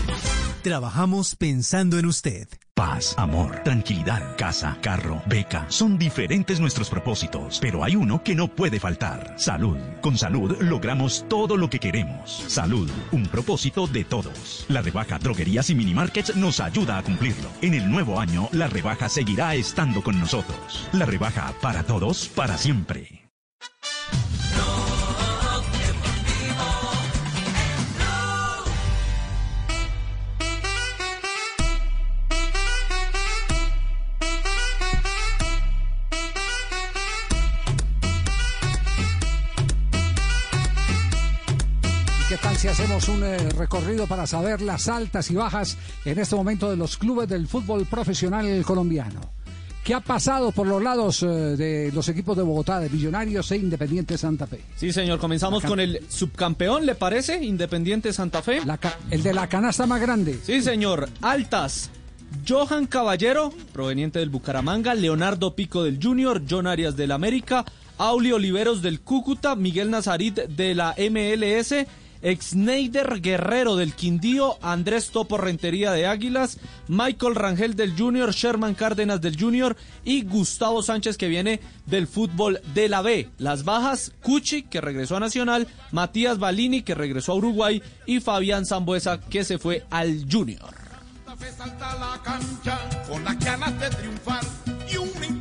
Trabajamos 0.64 1.36
pensando 1.36 2.00
en 2.00 2.06
usted. 2.06 2.48
Paz, 2.74 3.16
amor, 3.18 3.64
tranquilidad, 3.66 4.38
casa, 4.38 4.78
carro, 4.82 5.22
beca. 5.26 5.66
Son 5.68 5.98
diferentes 5.98 6.62
nuestros 6.62 6.90
propósitos, 6.90 7.60
pero 7.60 7.84
hay 7.84 7.98
uno 7.98 8.24
que 8.24 8.34
no 8.34 8.48
puede 8.48 8.80
faltar. 8.80 9.34
Salud. 9.38 9.78
Con 10.00 10.18
salud 10.18 10.56
logramos 10.62 11.26
todo 11.28 11.58
lo 11.58 11.70
que 11.70 11.80
queremos. 11.80 12.46
Salud, 12.48 12.90
un 13.12 13.24
propósito 13.24 13.88
de 13.88 14.06
todos. 14.06 14.66
La 14.70 14.82
rebaja 14.82 15.20
droguerías 15.20 15.70
y 15.70 15.76
minimarkets 15.76 16.34
nos 16.38 16.62
ayuda 16.62 16.98
a 16.98 17.04
cumplirlo. 17.04 17.50
En 17.62 17.74
el 17.74 17.92
nuevo 17.92 18.22
año, 18.22 18.48
la 18.54 18.68
rebaja 18.68 19.10
seguirá 19.10 19.54
estando 19.54 20.02
con 20.02 20.18
nosotros. 20.18 20.88
La 20.94 21.06
rebaja 21.06 21.54
para 21.62 21.84
todos, 21.84 22.30
para 22.30 22.58
siempre. 22.58 23.17
¿Qué 42.58 42.70
tal 42.70 42.76
si 42.76 42.82
hacemos 42.82 43.08
un 43.10 43.24
eh, 43.24 43.38
recorrido 43.50 44.08
para 44.08 44.26
saber 44.26 44.62
las 44.64 44.88
altas 44.88 45.30
y 45.30 45.36
bajas 45.36 45.78
en 46.06 46.18
este 46.18 46.36
momento 46.36 46.72
de 46.72 46.76
los 46.76 46.98
clubes 46.98 47.30
del 47.30 47.48
fútbol 47.48 47.86
profesional 47.86 48.64
colombiano? 48.66 49.22
¿Qué 49.84 49.94
ha 49.94 50.00
pasado 50.00 50.52
por 50.52 50.66
los 50.66 50.82
lados 50.82 51.22
eh, 51.22 51.28
de 51.28 51.92
los 51.94 52.10
equipos 52.10 52.36
de 52.36 52.42
Bogotá, 52.42 52.80
de 52.80 52.90
Millonarios 52.90 53.52
e 53.52 53.58
Independiente 53.58 54.18
Santa 54.18 54.48
Fe? 54.48 54.62
Sí, 54.76 54.92
señor, 54.92 55.20
comenzamos 55.20 55.64
con 55.64 55.80
el 55.80 56.02
subcampeón, 56.10 56.88
¿le 56.88 56.96
parece? 56.96 57.44
Independiente 57.44 58.12
Santa 58.12 58.42
Fe. 58.42 58.60
el 59.12 59.22
de 59.22 59.34
la 59.34 59.48
canasta 59.48 59.86
más 59.86 60.02
grande. 60.02 60.40
Sí, 60.44 60.64
señor. 60.64 61.10
Altas. 61.22 61.92
Johan 62.48 62.88
Caballero, 62.88 63.54
proveniente 63.72 64.18
del 64.18 64.30
Bucaramanga, 64.30 64.96
Leonardo 64.96 65.56
Pico 65.56 65.84
del 65.84 66.00
Junior, 66.02 66.42
John 66.50 66.66
Arias 66.66 66.98
del 66.98 67.12
América, 67.12 67.66
Auli 68.00 68.32
Oliveros 68.32 68.82
del 68.82 69.02
Cúcuta, 69.02 69.56
Miguel 69.56 69.92
Nazarit 69.92 70.36
de 70.36 70.74
la 70.74 70.96
MLS, 70.98 71.86
Exneider 72.22 73.22
Guerrero 73.22 73.76
del 73.76 73.94
Quindío, 73.94 74.58
Andrés 74.62 75.10
Topo 75.12 75.38
Rentería 75.38 75.92
de 75.92 76.08
Águilas, 76.08 76.58
Michael 76.88 77.36
Rangel 77.36 77.76
del 77.76 77.98
Junior, 77.98 78.32
Sherman 78.32 78.76
Cárdenas 78.76 79.22
del 79.22 79.40
Junior 79.40 79.76
y 80.04 80.24
Gustavo 80.24 80.82
Sánchez 80.84 81.18
que 81.18 81.28
viene 81.28 81.60
del 81.86 82.08
fútbol 82.08 82.62
de 82.74 82.90
la 82.90 83.02
B. 83.02 83.30
Las 83.38 83.64
bajas, 83.64 84.12
Cuchi 84.22 84.64
que 84.64 84.82
regresó 84.82 85.18
a 85.18 85.20
Nacional, 85.20 85.68
Matías 85.92 86.40
Balini 86.40 86.82
que 86.82 86.96
regresó 86.96 87.34
a 87.34 87.36
Uruguay 87.36 87.82
y 88.06 88.20
Fabián 88.20 88.66
Zambuesa 88.66 89.20
que 89.20 89.44
se 89.44 89.58
fue 89.58 89.86
al 89.90 90.26
Junior. 90.32 90.74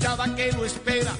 Hinchada 0.06 0.36
que 0.36 0.52
lo 0.52 0.64
espera 0.64 1.12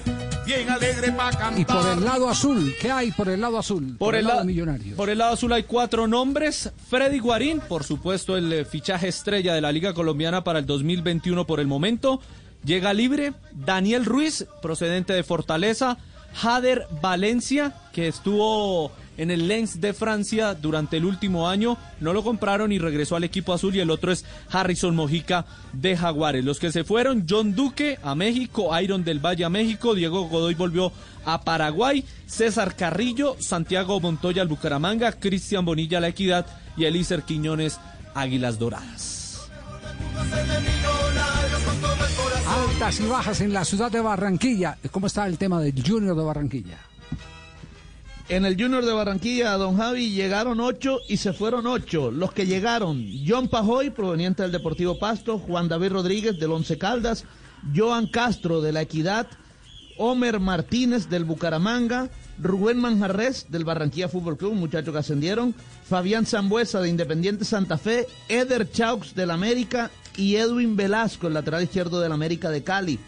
bien 0.45 0.71
alegre 0.71 1.11
para 1.13 1.37
cantar. 1.37 1.59
Y 1.59 1.65
por 1.65 1.87
el 1.89 2.05
lado 2.05 2.29
azul, 2.29 2.75
¿qué 2.81 2.91
hay 2.91 3.11
por 3.11 3.29
el 3.29 3.41
lado 3.41 3.59
azul? 3.59 3.97
Por, 3.99 4.15
el, 4.15 4.25
lado 4.25 4.37
lado 4.37 4.47
millonario. 4.47 4.95
Por 4.95 5.11
el 5.11 5.19
lado 5.19 5.35
azul 5.35 5.53
hay 5.53 5.65
cuatro 5.65 6.07
nombres. 6.07 6.73
Freddy 6.89 7.19
Guarín, 7.19 7.61
por 7.69 7.83
supuesto, 7.83 8.37
el 8.37 8.53
eh, 8.53 8.65
fichaje 8.65 9.09
estrella 9.09 9.55
de 9.55 9.61
la 9.61 9.73
Liga 9.73 9.93
Colombiana 9.93 10.45
para 10.45 10.61
el 10.61 10.67
2021 10.67 11.47
por 11.47 11.59
el 11.59 11.67
momento. 11.67 12.21
Llega 12.65 12.95
libre. 12.95 13.33
Daniel 13.53 14.05
Ruiz, 14.05 14.47
procedente 14.63 15.13
de 15.13 15.25
Fortaleza. 15.25 15.99
Jader 16.35 16.87
Valencia, 17.03 17.75
que 17.93 18.07
estuvo 18.07 18.93
en 19.17 19.31
el 19.31 19.49
Lens 19.49 19.81
de 19.81 19.93
Francia 19.93 20.55
durante 20.55 20.97
el 20.97 21.05
último 21.05 21.49
año. 21.49 21.77
No 22.01 22.13
lo 22.13 22.23
compraron 22.23 22.73
y 22.73 22.79
regresó 22.79 23.17
al 23.17 23.25
equipo 23.25 23.53
azul. 23.53 23.75
Y 23.75 23.81
el 23.81 23.91
otro 23.91 24.13
es 24.13 24.25
Harrison 24.51 24.95
Mojica 24.95 25.47
de 25.73 25.97
Jaguares. 25.97 26.45
Los 26.45 26.59
que 26.59 26.73
se 26.73 26.85
fueron, 26.85 27.27
John 27.29 27.55
Duque 27.55 27.99
a 28.03 28.15
México, 28.15 28.79
Iron 28.81 29.05
del 29.05 29.25
Valle 29.25 29.45
a 29.45 29.51
México, 29.51 29.95
Diego 29.95 30.29
Godoy 30.29 30.55
volvió 30.55 30.93
a 31.25 31.43
Paraguay, 31.43 32.05
César 32.27 32.77
Carrillo, 32.77 33.37
Santiago 33.41 34.01
Montoya 34.01 34.43
al 34.43 34.49
Bucaramanga, 34.49 35.13
Cristian 35.13 35.65
Bonilla 35.65 35.99
a 35.99 36.01
la 36.01 36.09
Equidad 36.09 36.47
y 36.77 36.85
Elícer 36.85 37.23
Quiñones 37.23 37.79
Águilas 38.15 38.59
Doradas. 38.59 39.51
Altas 42.47 43.01
y 43.01 43.07
bajas 43.07 43.41
en 43.41 43.53
la 43.53 43.65
ciudad 43.65 43.91
de 43.91 44.01
Barranquilla. 44.01 44.79
¿Cómo 44.91 45.09
está 45.09 45.27
el 45.27 45.37
tema 45.37 45.61
del 45.61 45.83
Junior 45.87 46.17
de 46.17 46.23
Barranquilla? 46.23 46.79
En 48.29 48.45
el 48.45 48.61
Junior 48.61 48.85
de 48.85 48.93
Barranquilla, 48.93 49.53
don 49.53 49.77
Javi, 49.77 50.11
llegaron 50.11 50.59
ocho 50.59 50.99
y 51.09 51.19
se 51.19 51.33
fueron 51.33 51.65
ocho. 51.69 52.11
Los 52.11 52.33
que 52.33 52.45
llegaron, 52.45 53.07
John 53.25 53.47
Pajoy, 53.47 53.91
proveniente 53.91 54.43
del 54.43 54.51
Deportivo 54.51 54.99
Pasto, 54.99 55.39
Juan 55.39 55.69
David 55.69 55.93
Rodríguez 55.93 56.37
del 56.37 56.51
Once 56.51 56.77
Caldas, 56.77 57.25
Joan 57.73 58.09
Castro 58.09 58.61
de 58.61 58.73
la 58.73 58.83
Equidad, 58.83 59.29
Homer 59.97 60.41
Martínez 60.41 61.09
del 61.09 61.25
Bucaramanga, 61.25 62.11
Rubén 62.43 62.81
Manjarres 62.81 63.47
del 63.49 63.65
Barranquilla 63.65 64.09
Fútbol 64.09 64.37
Club, 64.37 64.55
muchachos 64.55 64.93
que 64.93 64.99
ascendieron, 64.99 65.55
Fabián 65.89 66.27
Zambuesa 66.27 66.81
de 66.81 66.89
Independiente 66.89 67.45
Santa 67.45 67.79
Fe, 67.79 68.09
Eder 68.29 68.69
Chaux 68.73 69.15
del 69.15 69.31
América 69.31 69.93
y 70.17 70.35
Edwin 70.35 70.75
Velasco, 70.75 71.29
el 71.29 71.35
lateral 71.35 71.63
izquierdo 71.63 72.01
del 72.01 72.11
América 72.11 72.51
de 72.51 72.65
Cali. 72.65 72.99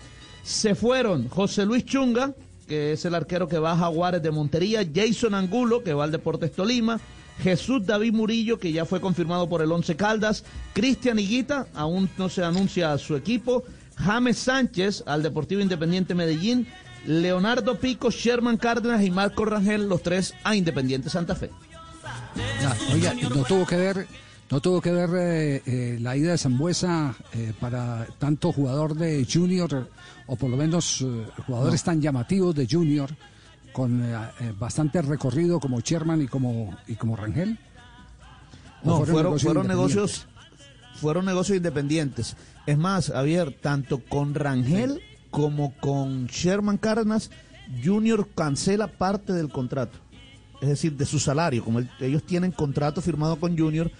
Se 0.45 0.77
fueron 0.77 1.29
José 1.29 1.67
Luis 1.67 1.85
Chunga, 1.85 2.35
que 2.69 2.93
es 2.93 3.05
el 3.05 3.15
arquero 3.15 3.49
que 3.49 3.59
va 3.59 3.73
a 3.73 4.21
de 4.21 4.31
Montería, 4.31 4.87
Jason 4.95 5.35
Angulo, 5.35 5.83
que 5.83 5.95
va 5.95 6.05
al 6.05 6.13
Deportes 6.13 6.53
Tolima, 6.53 7.01
Jesús 7.43 7.85
David 7.87 8.13
Murillo, 8.13 8.59
que 8.59 8.73
ya 8.73 8.85
fue 8.85 9.01
confirmado 9.01 9.49
por 9.49 9.63
el 9.63 9.73
Once 9.73 9.97
Caldas, 9.97 10.45
Cristian 10.75 11.19
Higuita, 11.19 11.67
aún 11.75 12.09
no 12.19 12.29
se 12.29 12.45
anuncia 12.45 12.97
su 12.99 13.17
equipo, 13.17 13.65
James 13.97 14.39
Sánchez 14.39 15.03
al 15.07 15.23
Deportivo 15.23 15.61
Independiente 15.61 16.15
Medellín, 16.15 16.69
Leonardo 17.07 17.79
Pico, 17.79 18.11
Sherman 18.11 18.57
Cárdenas 18.57 19.03
y 19.03 19.11
Marco 19.11 19.45
Rangel, 19.45 19.89
los 19.89 20.03
tres 20.03 20.35
a 20.45 20.55
Independiente 20.55 21.11
Santa 21.11 21.35
Fe. 21.35 21.51
Ya, 22.61 22.77
oiga, 22.93 23.15
no 23.15 23.45
tuvo 23.45 23.67
que 23.67 23.77
ver, 23.77 24.07
no 24.51 24.61
tuvo 24.61 24.81
que 24.81 24.91
ver 24.91 25.11
eh, 25.15 25.63
eh, 25.67 25.99
la 26.01 26.17
ida 26.17 26.31
de 26.31 26.39
Zambuesa 26.39 27.15
eh, 27.35 27.53
para 27.61 28.07
tanto 28.19 28.53
jugador 28.53 28.95
de 28.95 29.27
Junior 29.31 29.91
o 30.27 30.37
por 30.37 30.51
lo 30.51 30.57
menos 30.57 31.05
jugadores 31.47 31.83
tan 31.83 32.01
llamativos 32.01 32.55
de 32.55 32.67
Junior 32.71 33.11
con 33.73 34.03
bastante 34.59 35.01
recorrido 35.03 35.61
como 35.61 35.81
Sherman 35.81 36.23
y 36.23 36.27
como 36.27 36.77
y 36.87 36.97
como 36.97 37.17
Rangel. 37.17 37.59
¿O 38.83 38.89
No, 38.89 38.97
fueron, 39.05 39.23
negocios 39.23 39.43
fueron 39.43 39.69
negocios, 39.69 40.27
fueron 40.95 41.25
negocios 41.27 41.57
independientes. 41.57 42.37
Es 42.67 42.77
más, 42.77 43.11
Javier, 43.11 43.57
tanto 43.61 44.01
con 44.01 44.35
Rangel 44.35 45.01
como 45.31 45.75
con 45.77 46.27
Sherman 46.27 46.77
Cárdenas, 46.77 47.31
Junior 47.83 48.29
cancela 48.35 48.89
parte 48.89 49.33
del 49.33 49.49
contrato. 49.49 49.99
Es 50.61 50.69
decir, 50.69 50.93
de 50.95 51.07
su 51.07 51.19
salario. 51.21 51.65
Como 51.65 51.79
el- 51.79 51.89
ellos 52.01 52.23
tienen 52.25 52.51
contrato 52.53 53.01
firmado 53.01 53.37
con 53.37 53.57
Junior, 53.57 53.91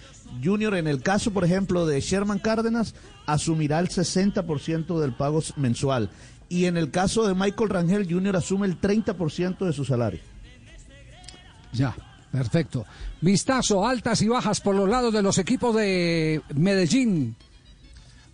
Junior, 0.43 0.75
en 0.75 0.87
el 0.87 1.01
caso, 1.01 1.31
por 1.31 1.43
ejemplo, 1.45 1.85
de 1.85 2.01
Sherman 2.01 2.39
Cárdenas, 2.39 2.95
asumirá 3.25 3.79
el 3.79 3.87
60% 3.89 4.99
del 4.99 5.13
pago 5.13 5.41
mensual. 5.55 6.09
Y 6.49 6.65
en 6.65 6.77
el 6.77 6.91
caso 6.91 7.27
de 7.27 7.33
Michael 7.33 7.69
Rangel, 7.69 8.11
Junior 8.11 8.35
asume 8.35 8.67
el 8.67 8.79
30% 8.79 9.65
de 9.65 9.73
su 9.73 9.85
salario. 9.85 10.19
Ya, 11.71 11.95
perfecto. 12.31 12.85
Vistazo, 13.21 13.87
altas 13.87 14.21
y 14.21 14.27
bajas 14.27 14.59
por 14.59 14.75
los 14.75 14.89
lados 14.89 15.13
de 15.13 15.21
los 15.21 15.37
equipos 15.37 15.75
de 15.75 16.41
Medellín. 16.55 17.35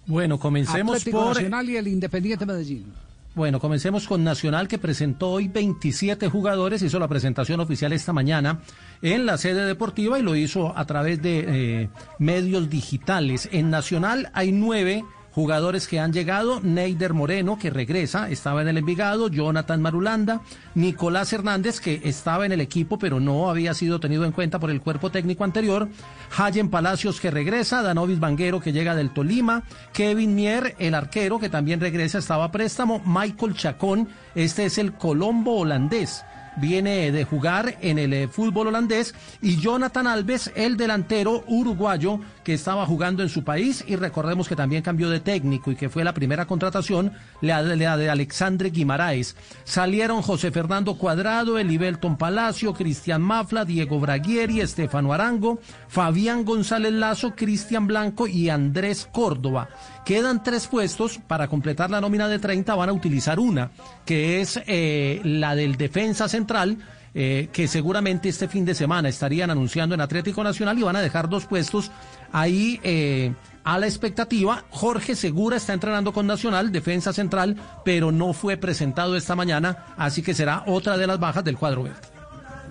Bueno, 0.07 0.39
comencemos 0.39 0.97
Atlético 0.97 1.25
por 1.25 1.35
Nacional 1.35 1.69
y 1.69 1.77
el 1.77 1.87
Independiente 1.87 2.45
Medellín. 2.45 2.93
Bueno, 3.35 3.59
comencemos 3.59 4.07
con 4.07 4.23
Nacional 4.23 4.69
que 4.69 4.77
presentó 4.77 5.31
hoy 5.31 5.49
27 5.49 6.29
jugadores, 6.29 6.81
hizo 6.81 6.99
la 6.99 7.09
presentación 7.09 7.59
oficial 7.59 7.91
esta 7.91 8.13
mañana 8.13 8.61
en 9.01 9.25
la 9.25 9.37
sede 9.37 9.65
deportiva 9.65 10.17
y 10.17 10.21
lo 10.21 10.37
hizo 10.37 10.75
a 10.77 10.85
través 10.85 11.21
de 11.21 11.43
eh, 11.45 11.89
medios 12.17 12.69
digitales. 12.69 13.49
En 13.51 13.69
Nacional 13.69 14.31
hay 14.33 14.53
nueve 14.53 15.03
jugadores 15.35 15.89
que 15.89 15.99
han 15.99 16.13
llegado, 16.13 16.61
Neider 16.61 17.13
Moreno 17.13 17.59
que 17.59 17.69
regresa, 17.69 18.29
estaba 18.29 18.61
en 18.61 18.69
el 18.69 18.77
Envigado, 18.77 19.27
Jonathan 19.27 19.81
Marulanda, 19.81 20.39
Nicolás 20.75 21.33
Hernández 21.33 21.81
que 21.81 21.99
estaba 22.05 22.45
en 22.45 22.53
el 22.53 22.61
equipo 22.61 22.97
pero 22.97 23.19
no 23.19 23.49
había 23.49 23.73
sido 23.73 23.99
tenido 23.99 24.23
en 24.23 24.31
cuenta 24.31 24.59
por 24.59 24.71
el 24.71 24.79
cuerpo 24.79 25.09
técnico 25.11 25.43
anterior, 25.43 25.89
Hayen 26.37 26.69
Palacios 26.69 27.19
que 27.19 27.31
regresa, 27.31 27.83
Danovis 27.83 28.21
Banguero 28.21 28.61
que 28.61 28.71
llega 28.71 28.95
del 28.95 29.13
Tolima, 29.13 29.63
Kevin 29.91 30.35
Mier, 30.35 30.73
el 30.79 30.95
arquero 30.95 31.37
que 31.37 31.49
también 31.49 31.81
regresa, 31.81 32.19
estaba 32.19 32.45
a 32.45 32.51
préstamo, 32.51 33.01
Michael 33.05 33.55
Chacón, 33.55 34.07
este 34.35 34.63
es 34.65 34.77
el 34.77 34.93
Colombo 34.93 35.57
holandés 35.57 36.23
viene 36.57 37.11
de 37.11 37.23
jugar 37.23 37.77
en 37.81 37.99
el 37.99 38.13
eh, 38.13 38.27
fútbol 38.27 38.67
holandés 38.67 39.13
y 39.41 39.57
Jonathan 39.57 40.07
Alves, 40.07 40.51
el 40.55 40.77
delantero 40.77 41.43
uruguayo 41.47 42.19
que 42.43 42.53
estaba 42.53 42.85
jugando 42.85 43.23
en 43.23 43.29
su 43.29 43.43
país 43.43 43.83
y 43.87 43.95
recordemos 43.95 44.47
que 44.47 44.55
también 44.55 44.83
cambió 44.83 45.09
de 45.09 45.19
técnico 45.19 45.71
y 45.71 45.75
que 45.75 45.89
fue 45.89 46.03
la 46.03 46.13
primera 46.13 46.45
contratación 46.45 47.13
la 47.41 47.63
de, 47.63 48.09
Alexandre 48.09 48.69
Guimaraes. 48.69 49.35
Salieron 49.63 50.21
José 50.21 50.51
Fernando 50.51 50.97
Cuadrado, 50.97 51.57
Elibelton 51.57 52.17
Palacio, 52.17 52.73
Cristian 52.73 53.21
Mafla, 53.21 53.65
Diego 53.65 53.99
Braguieri, 53.99 54.61
Estefano 54.61 55.13
Arango, 55.13 55.59
Fabián 55.87 56.45
González 56.45 56.93
Lazo, 56.93 57.35
Cristian 57.35 57.87
Blanco 57.87 58.27
y 58.27 58.49
Andrés 58.49 59.07
Córdoba. 59.11 59.69
Quedan 60.05 60.43
tres 60.43 60.67
puestos 60.67 61.17
para 61.17 61.47
completar 61.47 61.89
la 61.89 61.99
nómina 61.99 62.27
de 62.27 62.37
30, 62.37 62.75
van 62.75 62.89
a 62.89 62.93
utilizar 62.93 63.39
una, 63.39 63.71
que 64.05 64.39
es 64.39 64.61
eh, 64.67 65.19
la 65.23 65.55
del 65.55 65.77
defensa 65.77 66.29
central, 66.29 66.77
eh, 67.15 67.49
que 67.51 67.67
seguramente 67.67 68.29
este 68.29 68.47
fin 68.47 68.65
de 68.65 68.75
semana 68.75 69.09
estarían 69.09 69.49
anunciando 69.49 69.95
en 69.95 70.01
Atlético 70.01 70.43
Nacional 70.43 70.77
y 70.77 70.83
van 70.83 70.95
a 70.95 71.01
dejar 71.01 71.27
dos 71.27 71.47
puestos 71.47 71.89
ahí 72.31 72.79
eh, 72.83 73.33
a 73.63 73.79
la 73.79 73.87
expectativa. 73.87 74.63
Jorge 74.69 75.15
Segura 75.15 75.57
está 75.57 75.73
entrenando 75.73 76.13
con 76.13 76.27
Nacional, 76.27 76.71
defensa 76.71 77.11
central, 77.11 77.55
pero 77.83 78.11
no 78.11 78.33
fue 78.33 78.57
presentado 78.57 79.15
esta 79.15 79.35
mañana, 79.35 79.95
así 79.97 80.21
que 80.21 80.35
será 80.35 80.65
otra 80.67 80.97
de 80.97 81.07
las 81.07 81.19
bajas 81.19 81.43
del 81.43 81.57
cuadro 81.57 81.81
verde. 81.81 81.97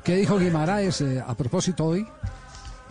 ¿Qué 0.04 0.14
dijo 0.14 0.38
Guimaraes 0.38 1.02
a 1.26 1.34
propósito 1.34 1.84
hoy? 1.86 2.06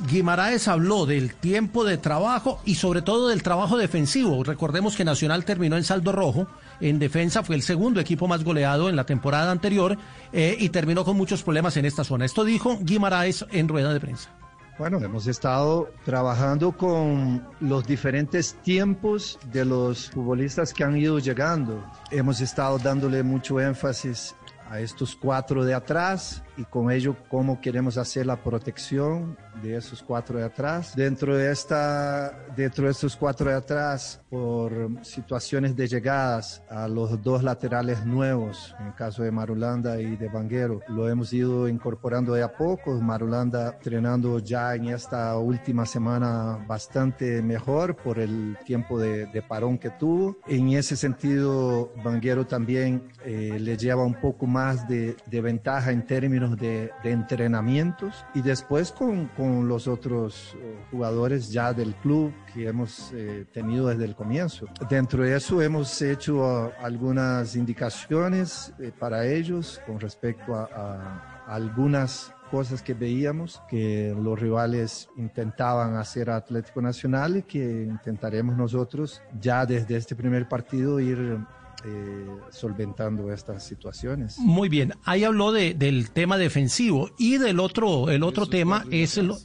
Guimaraes 0.08 0.68
habló 0.68 1.06
del 1.06 1.34
tiempo 1.34 1.86
de 1.86 1.98
trabajo 1.98 2.60
y 2.66 2.76
sobre 2.76 3.02
todo 3.02 3.30
del 3.30 3.42
trabajo 3.42 3.78
defensivo. 3.78 4.44
Recordemos 4.44 4.96
que 4.96 5.06
Nacional 5.06 5.46
terminó 5.46 5.78
en 5.78 5.84
saldo 5.84 6.12
rojo. 6.12 6.48
En 6.82 7.00
defensa 7.00 7.44
fue 7.44 7.56
el 7.56 7.62
segundo 7.62 8.00
equipo 8.00 8.28
más 8.28 8.44
goleado 8.44 8.89
en 8.89 8.96
la 8.96 9.06
temporada 9.06 9.52
anterior 9.52 9.98
eh, 10.34 10.56
y 10.60 10.70
terminó 10.70 11.06
con 11.06 11.16
muchos 11.16 11.42
problemas 11.42 11.78
en 11.78 11.86
esta 11.86 12.04
zona. 12.04 12.26
Esto 12.26 12.44
dijo 12.44 12.78
Guimaraes 12.82 13.46
en 13.52 13.68
rueda 13.68 13.94
de 13.94 14.00
prensa. 14.00 14.30
Bueno, 14.78 14.98
hemos 14.98 15.28
estado 15.28 15.89
trabajando 16.04 16.72
con 16.72 17.48
los 17.62 17.86
diferentes 17.86 18.56
tiempos 18.63 19.39
de 19.52 19.63
los 19.63 20.10
futbolistas 20.10 20.74
que 20.74 20.84
han 20.84 20.98
ido 20.98 21.20
llegando. 21.20 21.84
Hemos 22.12 22.42
estado 22.42 22.78
dándole 22.80 23.24
mucho 23.24 23.62
énfasis 23.62 24.36
a 24.70 24.80
estos 24.80 25.16
cuatro 25.16 25.63
de 25.63 25.76
atrás 25.76 26.42
y 26.58 26.63
con 26.66 26.92
ello 26.92 27.16
cómo 27.30 27.60
queremos 27.60 27.98
hacer 27.98 28.26
la 28.26 28.42
protección 28.42 29.38
de 29.62 29.78
esos 29.78 30.02
cuatro 30.02 30.38
de 30.38 30.46
atrás. 30.46 30.96
Dentro 30.96 31.36
de, 31.36 31.52
esta, 31.52 32.46
dentro 32.56 32.86
de 32.86 32.92
estos 32.92 33.16
cuatro 33.16 33.50
de 33.50 33.56
atrás, 33.56 34.22
por 34.30 34.89
situaciones 35.04 35.76
de 35.76 35.88
llegadas 35.88 36.63
a 36.70 36.88
los 36.88 37.22
dos 37.22 37.44
laterales 37.44 38.06
nuevos, 38.06 38.76
en 38.80 38.88
el 38.88 38.96
caso 38.96 39.24
de 39.24 39.32
Marulanda 39.32 40.00
y 40.00 40.16
de 40.16 40.28
Banguero, 40.28 40.82
lo 40.88 41.10
hemos 41.10 41.34
ido 41.34 41.68
incorporando 41.68 42.34
de 42.34 42.44
a 42.44 42.52
poco. 42.52 43.00
Marulanda 43.00 43.74
entrenando 43.76 44.39
ya 44.39 44.76
en 44.76 44.86
esta 44.86 45.38
última 45.38 45.86
semana 45.86 46.63
bastante 46.68 47.42
mejor 47.42 47.96
por 47.96 48.20
el 48.20 48.58
tiempo 48.66 49.00
de, 49.00 49.26
de 49.28 49.42
parón 49.42 49.78
que 49.78 49.89
tuvo. 49.92 50.38
En 50.48 50.70
ese 50.70 50.96
sentido, 50.96 51.92
Banguero 52.04 52.46
también 52.46 53.10
eh, 53.26 53.58
le 53.60 53.78
lleva 53.78 54.04
un 54.04 54.16
poco 54.16 54.46
más 54.46 54.88
de, 54.88 55.16
de 55.26 55.42
ventaja 55.42 55.92
en 55.92 56.06
términos 56.06 56.42
de, 56.51 56.91
de 57.03 57.12
entrenamientos 57.12 58.25
y 58.34 58.41
después 58.41 58.91
con, 58.91 59.27
con 59.29 59.67
los 59.67 59.88
otros 59.88 60.56
eh, 60.60 60.77
jugadores 60.91 61.51
ya 61.51 61.73
del 61.73 61.95
club 61.95 62.34
que 62.53 62.67
hemos 62.67 63.12
eh, 63.13 63.45
tenido 63.51 63.88
desde 63.88 64.06
el 64.06 64.15
comienzo. 64.15 64.67
Dentro 64.89 65.23
de 65.23 65.36
eso 65.36 65.62
hemos 65.62 66.01
hecho 66.01 66.38
uh, 66.38 66.71
algunas 66.82 67.56
indicaciones 67.56 68.73
eh, 68.79 68.91
para 68.97 69.25
ellos 69.25 69.82
con 69.86 69.99
respecto 69.99 70.56
a, 70.56 70.65
a 70.65 71.56
algunas 71.56 72.34
cosas 72.51 72.84
que 72.84 72.93
veíamos 72.93 73.62
que 73.67 74.15
los 74.15 74.39
rivales 74.39 75.10
intentaban 75.17 75.95
hacer 75.95 76.29
a 76.29 76.36
Atlético 76.36 76.82
Nacional 76.82 77.38
y 77.38 77.41
que 77.43 77.84
intentaremos 77.84 78.56
nosotros 78.56 79.23
ya 79.41 79.65
desde 79.65 79.95
este 79.95 80.15
primer 80.15 80.47
partido 80.47 80.99
ir 80.99 81.39
eh, 81.86 82.28
solventando 82.50 83.32
estas 83.32 83.63
situaciones. 83.63 84.39
Muy 84.39 84.69
bien, 84.69 84.93
ahí 85.04 85.24
habló 85.24 85.52
de, 85.52 85.74
del 85.74 86.12
tema 86.12 86.38
defensivo 86.38 87.10
y 87.17 87.38
del 87.38 87.60
otro, 87.60 88.10
el 88.10 88.24
otro 88.24 88.48
tema 88.48 88.86
es 88.89 89.17
lo, 89.17 89.38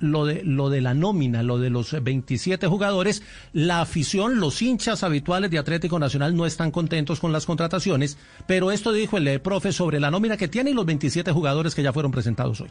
lo, 0.00 0.26
de, 0.26 0.42
lo 0.44 0.68
de 0.68 0.80
la 0.80 0.94
nómina, 0.94 1.42
lo 1.42 1.58
de 1.58 1.70
los 1.70 1.92
27 2.02 2.66
jugadores. 2.66 3.22
La 3.52 3.80
afición, 3.80 4.40
los 4.40 4.60
hinchas 4.60 5.02
habituales 5.02 5.50
de 5.50 5.58
Atlético 5.58 5.98
Nacional 5.98 6.36
no 6.36 6.44
están 6.44 6.70
contentos 6.70 7.20
con 7.20 7.32
las 7.32 7.46
contrataciones, 7.46 8.18
pero 8.46 8.70
esto 8.70 8.92
dijo 8.92 9.16
el 9.16 9.40
profe 9.40 9.72
sobre 9.72 10.00
la 10.00 10.10
nómina 10.10 10.36
que 10.36 10.48
tiene 10.48 10.70
y 10.70 10.74
los 10.74 10.86
27 10.86 11.32
jugadores 11.32 11.74
que 11.74 11.82
ya 11.82 11.92
fueron 11.92 12.12
presentados 12.12 12.60
hoy. 12.60 12.70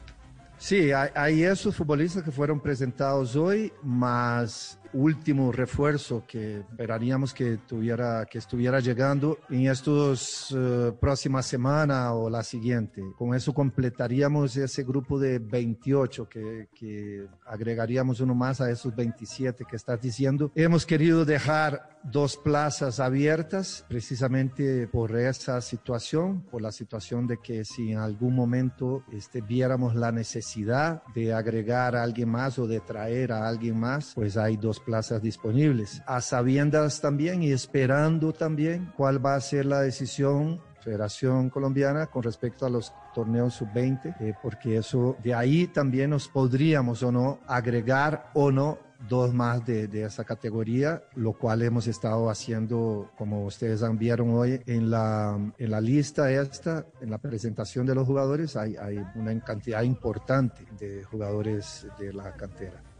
Sí, 0.58 0.92
hay, 0.92 1.10
hay 1.16 1.44
esos 1.44 1.76
futbolistas 1.76 2.22
que 2.22 2.32
fueron 2.32 2.60
presentados 2.60 3.36
hoy, 3.36 3.74
más 3.82 4.78
último 4.94 5.52
refuerzo 5.52 6.24
que 6.28 6.60
esperaríamos 6.60 7.34
que 7.34 7.58
tuviera 7.58 8.26
que 8.26 8.38
estuviera 8.38 8.80
llegando 8.80 9.38
en 9.50 9.68
estos 9.68 10.52
uh, 10.52 10.96
próxima 11.00 11.42
semana 11.42 12.14
o 12.14 12.30
la 12.30 12.44
siguiente. 12.44 13.02
Con 13.18 13.36
eso 13.36 13.54
completaríamos 13.54 14.58
ese 14.58 14.84
grupo 14.84 15.20
de 15.20 15.40
28 15.40 16.28
que, 16.28 16.70
que 16.74 17.28
agregaríamos 17.46 18.20
uno 18.20 18.36
más 18.36 18.62
a 18.62 18.70
esos 18.70 18.96
27 18.96 19.66
que 19.70 19.76
estás 19.76 20.02
diciendo. 20.02 20.52
Hemos 20.56 20.86
querido 20.86 21.26
dejar 21.26 22.00
dos 22.04 22.38
plazas 22.38 23.00
abiertas 23.00 23.86
precisamente 23.88 24.88
por 24.88 25.16
esa 25.16 25.62
situación, 25.62 26.42
por 26.50 26.62
la 26.62 26.72
situación 26.72 27.28
de 27.28 27.38
que 27.38 27.64
si 27.64 27.92
en 27.92 28.00
algún 28.00 28.36
momento 28.36 29.04
este, 29.12 29.42
viéramos 29.42 29.96
la 29.96 30.12
necesidad 30.12 31.04
de 31.14 31.34
agregar 31.34 31.96
a 31.96 32.04
alguien 32.04 32.30
más 32.30 32.58
o 32.60 32.68
de 32.68 32.80
traer 32.80 33.32
a 33.32 33.48
alguien 33.48 33.80
más, 33.80 34.14
pues 34.16 34.38
hay 34.38 34.58
dos 34.58 34.80
plazas 34.82 35.22
disponibles. 35.22 36.02
A 36.06 36.22
sabiendas 36.22 37.02
también 37.02 37.44
y 37.44 37.52
esperando 37.52 38.34
también 38.34 38.92
cuál 38.96 39.24
va 39.24 39.36
a 39.36 39.42
ser 39.42 39.66
la 39.66 39.82
decisión 39.82 40.60
Federación 40.82 41.50
Colombiana 41.50 42.08
con 42.08 42.24
respecto 42.24 42.66
a 42.66 42.70
los 42.70 42.92
torneos 43.14 43.54
sub-20, 43.54 44.16
eh, 44.20 44.34
porque 44.42 44.78
eso 44.78 45.16
de 45.24 45.34
ahí 45.34 45.68
también 45.68 46.10
nos 46.10 46.28
podríamos 46.28 47.04
o 47.04 47.12
no 47.12 47.40
agregar 47.48 48.32
o 48.34 48.52
no 48.52 48.80
dos 49.08 49.34
más 49.34 49.66
de, 49.66 49.88
esa 50.04 50.24
categoría, 50.24 51.04
lo 51.16 51.34
cual 51.34 51.62
hemos 51.64 51.88
estado 51.88 52.30
haciendo, 52.30 53.10
como 53.18 53.46
ustedes 53.46 53.82
vieron 53.98 54.32
hoy, 54.32 54.62
en 54.68 54.92
la, 54.92 55.40
en 55.58 55.72
la 55.72 55.82
lista 55.82 56.32
esta, 56.32 56.86
en 57.02 57.10
la 57.10 57.18
presentación 57.18 57.86
de 57.86 57.96
los 57.96 58.06
jugadores, 58.06 58.56
hay 58.56 58.76
una 59.16 59.40
cantidad 59.40 59.82
importante 59.82 60.66
de 60.78 61.04
jugadores 61.04 61.88
de 61.98 62.14
la 62.14 62.32
cantera. 62.34 62.91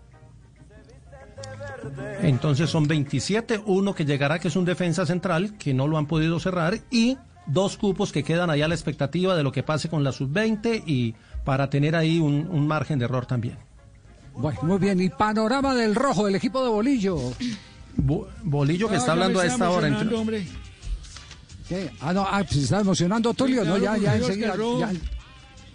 Entonces 2.22 2.70
son 2.70 2.88
27, 2.88 3.62
uno 3.66 3.96
que 3.96 4.06
llegará 4.06 4.40
que 4.40 4.50
es 4.50 4.56
un 4.56 4.66
defensa 4.66 5.06
central, 5.06 5.58
que 5.58 5.74
no 5.74 5.88
lo 5.88 5.98
han 5.98 6.06
podido 6.06 6.40
cerrar, 6.40 6.80
y 6.92 7.18
dos 7.48 7.78
cupos 7.78 8.12
que 8.12 8.24
quedan 8.24 8.50
allá 8.50 8.66
a 8.66 8.68
la 8.68 8.76
expectativa 8.76 9.36
de 9.36 9.44
lo 9.44 9.52
que 9.52 9.64
pase 9.64 9.90
con 9.90 10.04
la 10.04 10.12
sub-20 10.12 10.84
y 10.86 11.16
para 11.44 11.70
tener 11.70 11.96
ahí 11.96 12.20
un, 12.20 12.48
un 12.48 12.68
margen 12.68 13.00
de 13.00 13.06
error 13.06 13.26
también. 13.26 13.58
Bueno, 14.36 14.60
muy 14.64 14.78
bien. 14.78 15.02
Y 15.02 15.10
panorama 15.10 15.76
del 15.76 15.96
rojo, 15.96 16.28
el 16.28 16.36
equipo 16.36 16.64
de 16.64 16.70
Bolillo. 16.70 17.18
Bo 17.98 18.28
Bolillo 18.44 18.88
que 18.88 18.96
ah, 18.96 19.00
está 19.00 19.12
hablando 19.14 19.40
a 19.40 19.46
esta 19.46 19.70
hora. 19.70 19.88
Entre... 19.88 20.46
Ah, 22.00 22.14
no, 22.14 22.26
ah, 22.30 22.44
se 22.48 22.62
está 22.62 22.82
emocionando 22.82 23.34
Tulio, 23.34 23.64
¿no? 23.64 23.78
Ya, 23.78 23.98
ya 23.98 24.16
enseguida. 24.16 24.56
Ya, 24.80 24.92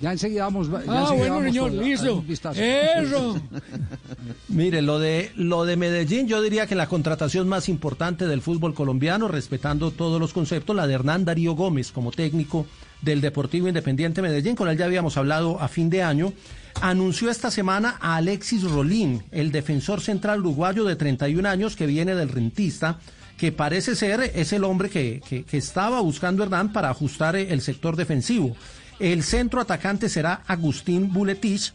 Ya 0.01 0.13
enseguida 0.13 0.45
vamos. 0.45 0.69
ya 0.69 0.77
Ah, 0.77 0.81
enseguida 0.81 1.15
bueno, 1.17 1.35
vamos 1.37 1.45
señor, 1.47 1.69
con 1.69 1.77
la- 1.79 1.83
listo. 1.83 2.25
Eso. 2.63 3.41
Mire, 4.49 4.83
lo 4.83 4.99
de, 4.99 5.31
lo 5.37 5.65
de 5.65 5.77
Medellín, 5.77 6.27
yo 6.29 6.43
diría 6.43 6.67
que 6.67 6.75
la 6.75 6.87
contratación 6.89 7.49
más 7.49 7.69
importante 7.69 8.27
del 8.27 8.43
fútbol 8.43 8.75
colombiano, 8.75 9.29
respetando 9.29 9.91
todos 9.91 10.21
los 10.21 10.33
conceptos, 10.33 10.75
la 10.77 10.87
de 10.87 10.95
Hernán 10.95 11.25
Darío 11.25 11.55
Gómez 11.55 11.93
como 11.93 12.11
técnico 12.11 12.67
del 13.03 13.21
Deportivo 13.21 13.69
Independiente 13.69 14.23
Medellín, 14.23 14.55
con 14.57 14.69
él 14.69 14.77
ya 14.79 14.85
habíamos 14.87 15.17
hablado 15.17 15.61
a 15.61 15.69
fin 15.69 15.91
de 15.91 16.03
año, 16.03 16.33
anunció 16.81 17.31
esta 17.31 17.51
semana 17.51 17.97
a 18.01 18.17
Alexis 18.17 18.63
Rolín, 18.65 19.23
el 19.33 19.51
defensor 19.53 20.01
central 20.01 20.41
uruguayo 20.41 20.85
de 20.85 20.97
31 20.97 21.49
años 21.49 21.77
que 21.77 21.87
viene 21.87 22.15
del 22.15 22.29
rentista, 22.29 22.99
que 23.37 23.53
parece 23.53 23.95
ser 23.97 24.33
es 24.35 24.53
el 24.55 24.65
hombre 24.65 24.89
que, 24.89 25.21
que- 25.29 25.45
que 25.45 25.59
estaba 25.59 26.01
buscando 26.01 26.43
Hernán 26.43 26.73
para 26.73 26.89
ajustar 26.89 27.37
el 27.37 27.61
sector 27.61 27.95
defensivo. 27.97 28.57
El 28.99 29.23
centro 29.23 29.61
atacante 29.61 30.09
será 30.09 30.43
Agustín 30.47 31.13
Buletich, 31.13 31.75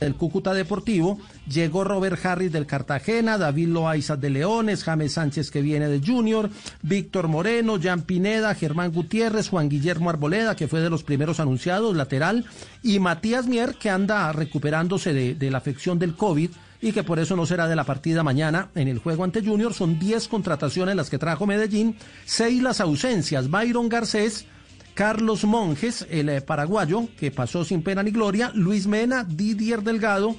del 0.00 0.14
Cúcuta 0.16 0.52
Deportivo, 0.54 1.18
llegó 1.48 1.84
Robert 1.84 2.24
Harris 2.24 2.52
del 2.52 2.66
Cartagena, 2.66 3.38
David 3.38 3.68
Loaiza 3.68 4.16
de 4.16 4.30
Leones, 4.30 4.84
James 4.84 5.12
Sánchez 5.12 5.50
que 5.50 5.62
viene 5.62 5.88
de 5.88 6.04
Junior, 6.04 6.50
Víctor 6.82 7.28
Moreno, 7.28 7.78
Jan 7.80 8.02
Pineda, 8.02 8.54
Germán 8.54 8.92
Gutiérrez, 8.92 9.48
Juan 9.48 9.68
Guillermo 9.68 10.10
Arboleda, 10.10 10.56
que 10.56 10.68
fue 10.68 10.80
de 10.80 10.90
los 10.90 11.04
primeros 11.04 11.40
anunciados, 11.40 11.96
lateral, 11.96 12.44
y 12.82 12.98
Matías 12.98 13.46
Mier, 13.46 13.76
que 13.76 13.90
anda 13.90 14.30
recuperándose 14.32 15.12
de, 15.12 15.34
de 15.34 15.50
la 15.50 15.58
afección 15.58 15.98
del 15.98 16.14
COVID 16.14 16.50
y 16.80 16.92
que 16.92 17.02
por 17.02 17.18
eso 17.18 17.34
no 17.34 17.46
será 17.46 17.66
de 17.66 17.76
la 17.76 17.84
partida 17.84 18.22
mañana 18.22 18.68
en 18.74 18.88
el 18.88 18.98
juego 18.98 19.24
ante 19.24 19.42
Junior. 19.42 19.72
Son 19.72 19.98
10 19.98 20.28
contrataciones 20.28 20.94
las 20.96 21.08
que 21.08 21.18
trajo 21.18 21.46
Medellín, 21.46 21.96
6 22.26 22.62
las 22.62 22.80
ausencias. 22.80 23.48
Byron 23.48 23.88
Garcés, 23.88 24.46
Carlos 24.94 25.44
Monjes, 25.44 26.06
el 26.08 26.28
eh, 26.28 26.40
paraguayo, 26.40 27.08
que 27.18 27.32
pasó 27.32 27.64
sin 27.64 27.82
pena 27.82 28.02
ni 28.02 28.12
gloria, 28.12 28.52
Luis 28.54 28.86
Mena, 28.86 29.24
Didier 29.24 29.82
Delgado, 29.82 30.36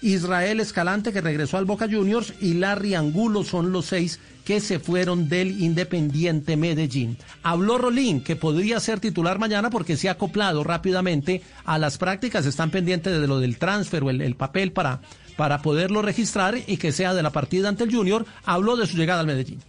Israel 0.00 0.60
Escalante, 0.60 1.12
que 1.12 1.20
regresó 1.20 1.58
al 1.58 1.66
Boca 1.66 1.86
Juniors, 1.86 2.32
y 2.40 2.54
Larry 2.54 2.94
Angulo 2.94 3.44
son 3.44 3.72
los 3.72 3.86
seis 3.86 4.18
que 4.46 4.60
se 4.60 4.78
fueron 4.78 5.28
del 5.28 5.60
Independiente 5.60 6.56
Medellín. 6.56 7.18
Habló 7.42 7.76
Rolín, 7.76 8.24
que 8.24 8.36
podría 8.36 8.80
ser 8.80 9.00
titular 9.00 9.38
mañana 9.38 9.68
porque 9.68 9.98
se 9.98 10.08
ha 10.08 10.12
acoplado 10.12 10.64
rápidamente 10.64 11.42
a 11.66 11.76
las 11.78 11.98
prácticas, 11.98 12.46
están 12.46 12.70
pendientes 12.70 13.20
de 13.20 13.26
lo 13.26 13.38
del 13.38 13.58
transfer 13.58 14.02
o 14.02 14.08
el, 14.08 14.22
el 14.22 14.34
papel 14.34 14.72
para, 14.72 15.02
para 15.36 15.60
poderlo 15.60 16.00
registrar 16.00 16.56
y 16.66 16.78
que 16.78 16.92
sea 16.92 17.12
de 17.12 17.22
la 17.22 17.30
partida 17.30 17.68
ante 17.68 17.84
el 17.84 17.94
Junior. 17.94 18.24
Habló 18.46 18.76
de 18.76 18.86
su 18.86 18.96
llegada 18.96 19.20
al 19.20 19.26
Medellín. 19.26 19.60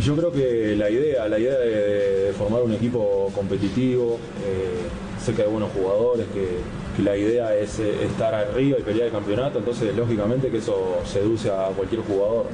Yo 0.00 0.16
creo 0.16 0.32
que 0.32 0.74
la 0.76 0.90
idea, 0.90 1.28
la 1.28 1.38
idea 1.38 1.56
de, 1.58 2.24
de 2.26 2.32
formar 2.32 2.62
un 2.62 2.72
equipo 2.72 3.30
competitivo, 3.34 4.18
eh, 4.44 4.88
sé 5.24 5.34
que 5.34 5.42
hay 5.42 5.48
buenos 5.48 5.70
jugadores, 5.72 6.26
que, 6.34 6.48
que 6.96 7.02
la 7.02 7.16
idea 7.16 7.54
es 7.54 7.78
eh, 7.78 8.04
estar 8.04 8.34
arriba 8.34 8.78
y 8.78 8.82
pelear 8.82 9.06
el 9.06 9.12
campeonato, 9.12 9.60
entonces 9.60 9.94
lógicamente 9.96 10.50
que 10.50 10.58
eso 10.58 10.98
seduce 11.04 11.48
a 11.50 11.68
cualquier 11.76 12.00
jugador. 12.02 12.48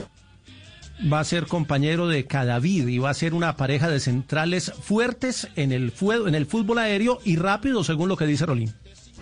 va 1.10 1.20
a 1.20 1.24
ser 1.24 1.46
compañero 1.46 2.08
de 2.08 2.26
Cadavid 2.26 2.88
y 2.88 2.98
va 2.98 3.08
a 3.08 3.14
ser 3.14 3.32
una 3.32 3.56
pareja 3.56 3.88
de 3.88 4.00
centrales 4.00 4.70
fuertes 4.82 5.48
en 5.56 5.72
el, 5.72 5.92
fue- 5.92 6.16
en 6.28 6.34
el 6.34 6.44
fútbol 6.44 6.76
aéreo 6.78 7.20
y 7.24 7.36
rápido, 7.36 7.82
según 7.84 8.10
lo 8.10 8.18
que 8.18 8.26
dice 8.26 8.44
Rolín. 8.44 8.74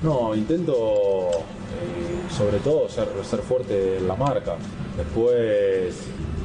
No, 0.02 0.34
intento 0.34 1.30
eh, 1.30 2.34
sobre 2.36 2.58
todo 2.58 2.88
ser, 2.88 3.06
ser 3.28 3.40
fuerte 3.40 3.98
en 3.98 4.08
la 4.08 4.16
marca. 4.16 4.56
Después, 4.96 5.94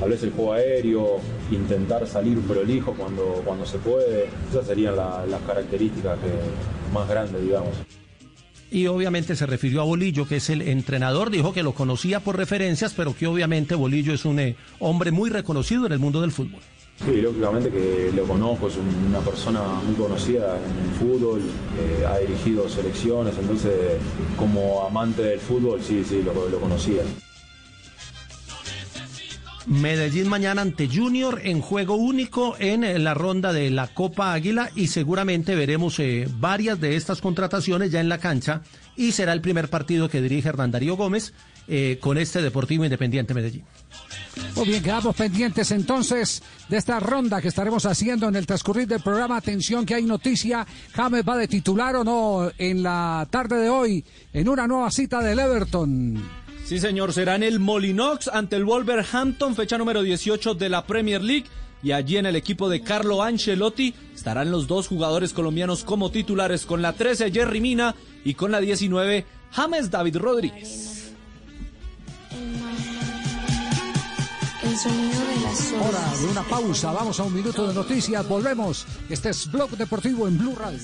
tal 0.04 0.12
vez 0.12 0.22
el 0.24 0.32
juego 0.32 0.52
aéreo, 0.52 1.18
intentar 1.50 2.06
salir 2.06 2.38
prolijo 2.42 2.92
cuando, 2.94 3.42
cuando 3.46 3.66
se 3.66 3.78
puede. 3.78 4.26
Esas 4.52 4.68
serían 4.68 4.98
la- 4.98 5.26
las 5.26 5.42
características 5.44 6.20
que- 6.20 6.94
más 6.94 7.08
grandes, 7.08 7.42
digamos. 7.42 7.70
Y 8.70 8.88
obviamente 8.88 9.34
se 9.38 9.46
refirió 9.46 9.80
a 9.80 9.86
Bolillo, 9.86 10.28
que 10.28 10.36
es 10.38 10.50
el 10.50 10.62
entrenador, 10.64 11.30
dijo 11.30 11.54
que 11.54 11.64
lo 11.64 11.72
conocía 11.74 12.20
por 12.20 12.36
referencias, 12.36 12.94
pero 12.94 13.16
que 13.16 13.28
obviamente 13.28 13.76
Bolillo 13.76 14.14
es 14.14 14.26
un 14.26 14.40
eh, 14.40 14.58
hombre 14.80 15.12
muy 15.12 15.30
reconocido 15.30 15.86
en 15.86 15.94
el 15.94 16.00
mundo 16.00 16.20
del 16.20 16.32
fútbol. 16.32 16.60
Sí, 17.06 17.22
lógicamente 17.22 17.70
que 17.70 18.12
lo 18.14 18.24
conozco, 18.26 18.68
es 18.68 18.76
un- 18.76 19.06
una 19.08 19.20
persona 19.22 19.62
muy 19.86 19.96
conocida 19.96 20.58
en 20.58 20.90
el 20.90 20.96
fútbol, 21.00 21.40
eh, 21.80 22.06
ha 22.06 22.18
dirigido 22.20 22.68
selecciones, 22.68 23.36
entonces 23.40 23.72
como 24.38 24.86
amante 24.86 25.22
del 25.24 25.40
fútbol 25.40 25.82
sí, 25.82 26.04
sí, 26.08 26.22
lo, 26.24 26.34
lo 26.50 26.60
conocía. 26.60 27.04
Medellín 29.66 30.28
mañana 30.28 30.62
ante 30.62 30.90
Junior 30.90 31.40
en 31.44 31.62
juego 31.62 31.96
único 31.96 32.56
en 32.60 32.84
eh, 32.84 33.00
la 33.00 33.14
ronda 33.14 33.54
de 33.54 33.70
la 33.70 33.88
Copa 33.88 34.34
Águila 34.34 34.70
y 34.76 34.88
seguramente 34.88 35.56
veremos 35.56 36.00
eh, 36.00 36.28
varias 36.38 36.82
de 36.82 36.98
estas 36.98 37.22
contrataciones 37.22 37.92
ya 37.92 38.02
en 38.02 38.10
la 38.10 38.18
cancha 38.18 38.62
y 38.98 39.14
será 39.14 39.32
el 39.32 39.42
primer 39.42 39.70
partido 39.70 40.10
que 40.10 40.22
dirige 40.22 40.50
Hernán 40.50 40.72
Darío 40.72 40.98
Gómez 40.98 41.34
eh, 41.70 41.98
con 42.02 42.18
este 42.18 42.42
Deportivo 42.42 42.84
Independiente 42.84 43.34
Medellín. 43.34 43.64
Muy 44.56 44.68
bien, 44.68 44.84
quedamos 44.84 45.16
pendientes 45.16 45.72
entonces 45.72 46.44
de 46.68 46.78
esta 46.78 47.00
ronda 47.00 47.42
que 47.42 47.48
estaremos 47.48 47.86
haciendo 47.86 48.28
en 48.28 48.36
el 48.36 48.46
transcurrir 48.46 48.88
del 48.88 49.02
programa. 49.02 49.38
Atención 49.38 49.86
que 49.86 49.96
hay 49.96 50.04
noticia. 50.04 50.68
James 50.94 51.24
va 51.28 51.38
de 51.38 51.48
titular 51.48 51.96
o 51.96 52.04
no 52.04 52.52
en 52.58 52.84
la 52.84 53.26
tarde 53.30 53.58
de 53.58 53.70
hoy 53.70 54.04
en 54.34 54.50
una 54.50 54.68
nueva 54.68 54.92
cita 54.92 55.22
del 55.22 55.40
Everton. 55.40 56.43
Sí, 56.66 56.80
señor, 56.80 57.12
será 57.12 57.36
en 57.36 57.44
el 57.44 57.60
Molinox 57.60 58.30
ante 58.30 58.56
el 58.56 58.64
Wolverhampton, 58.64 59.54
fecha 59.54 59.78
número 59.78 60.02
18 60.02 60.54
de 60.56 60.70
la 60.70 60.86
Premier 60.86 61.22
League. 61.22 61.46
Y 61.84 61.92
allí 61.92 62.16
en 62.16 62.26
el 62.26 62.38
equipo 62.38 62.70
de 62.70 62.82
Carlo 62.82 63.22
Ancelotti 63.22 63.94
estarán 64.16 64.50
los 64.50 64.68
dos 64.68 64.88
jugadores 64.88 65.34
colombianos 65.34 65.84
como 65.84 66.10
titulares, 66.10 66.66
con 66.66 66.82
la 66.82 66.94
13 66.94 67.32
Jerry 67.32 67.60
Mina 67.60 67.94
y 68.24 68.36
con 68.36 68.52
la 68.52 68.62
19 68.62 69.26
James 69.52 69.92
David 69.92 70.18
Rodríguez. 70.18 71.14
El 74.64 74.78
sonido 74.78 75.20
de 75.20 75.42
las 75.44 75.74
Hora 75.74 76.18
de 76.18 76.26
una 76.28 76.44
pausa, 76.44 76.94
vamos 76.94 77.20
a 77.20 77.24
un 77.24 77.34
minuto 77.34 77.68
de 77.68 77.74
noticias, 77.74 78.26
volvemos. 78.26 78.88
Este 79.10 79.32
es 79.32 79.52
Blog 79.52 79.72
Deportivo 79.72 80.30
en 80.30 80.38
Blue 80.38 80.56
Radio. 80.56 80.80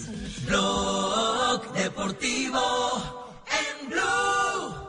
Blog 0.45 1.73
Deportivo 1.73 2.59
en 3.47 3.89
Blue. 3.89 4.88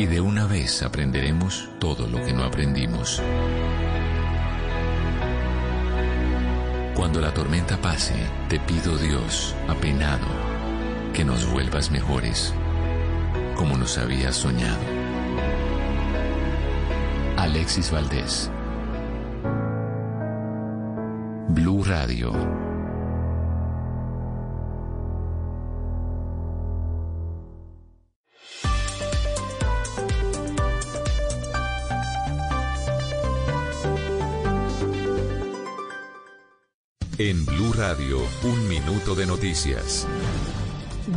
y 0.00 0.06
de 0.06 0.18
una 0.18 0.46
vez 0.46 0.82
aprenderemos 0.82 1.68
todo 1.78 2.06
lo 2.06 2.24
que 2.24 2.32
no 2.32 2.44
aprendimos. 2.44 3.20
Cuando 6.94 7.20
la 7.20 7.34
tormenta 7.34 7.76
pase, 7.76 8.14
te 8.48 8.58
pido 8.60 8.96
Dios, 8.96 9.54
apenado, 9.68 10.26
que 11.12 11.22
nos 11.22 11.44
vuelvas 11.52 11.90
mejores, 11.90 12.54
como 13.56 13.76
nos 13.76 13.98
habías 13.98 14.36
soñado. 14.36 14.80
Alexis 17.36 17.90
Valdés. 17.90 18.50
Blue 21.50 21.84
Radio. 21.84 22.59
En 37.22 37.44
Blue 37.44 37.74
Radio, 37.74 38.16
un 38.44 38.66
minuto 38.66 39.14
de 39.14 39.26
noticias. 39.26 40.06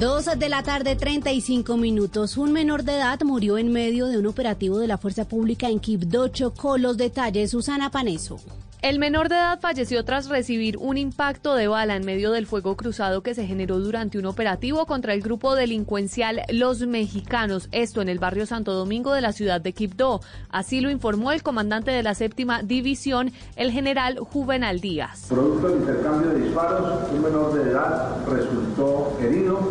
Dos 0.02 0.26
de 0.38 0.50
la 0.50 0.62
tarde, 0.62 0.98
35 0.98 1.78
minutos. 1.78 2.36
Un 2.36 2.52
menor 2.52 2.84
de 2.84 2.98
edad 2.98 3.22
murió 3.22 3.58
en 3.58 3.72
medio 3.72 4.08
de 4.08 4.18
un 4.18 4.26
operativo 4.26 4.80
de 4.80 4.88
la 4.88 4.98
Fuerza 4.98 5.24
Pública 5.24 5.70
en 5.70 5.80
Quibdó. 5.80 6.28
Chocó 6.28 6.78
los 6.78 6.98
detalles. 6.98 7.52
Susana 7.52 7.90
Paneso. 7.90 8.42
El 8.84 9.00
menor 9.00 9.30
de 9.30 9.36
edad 9.36 9.62
falleció 9.62 10.04
tras 10.04 10.28
recibir 10.28 10.78
un 10.78 10.98
impacto 10.98 11.56
de 11.56 11.70
bala 11.70 11.96
en 11.96 12.06
medio 12.06 12.34
del 12.34 12.46
fuego 12.46 12.76
cruzado 12.76 13.24
que 13.24 13.34
se 13.34 13.48
generó 13.48 13.80
durante 13.80 14.20
un 14.20 14.26
operativo 14.26 14.86
contra 14.86 15.14
el 15.14 15.22
grupo 15.22 15.56
delincuencial 15.56 16.42
Los 16.50 16.86
Mexicanos, 16.86 17.70
esto 17.72 18.02
en 18.02 18.10
el 18.10 18.20
barrio 18.20 18.46
Santo 18.46 18.74
Domingo 18.74 19.14
de 19.14 19.22
la 19.22 19.32
ciudad 19.32 19.62
de 19.62 19.72
Quibdó. 19.72 20.20
Así 20.50 20.82
lo 20.82 20.92
informó 20.92 21.32
el 21.32 21.44
comandante 21.44 21.92
de 21.92 22.04
la 22.04 22.14
séptima 22.14 22.62
división, 22.62 23.32
el 23.56 23.72
general 23.72 24.20
Juvenal 24.20 24.82
Díaz. 24.82 25.28
Producto 25.30 25.70
del 25.70 25.80
intercambio 25.80 26.32
de 26.32 26.42
disparos, 26.42 27.10
un 27.10 27.24
menor 27.24 27.54
de 27.54 27.72
edad 27.72 28.18
resultó 28.28 29.18
herido. 29.22 29.62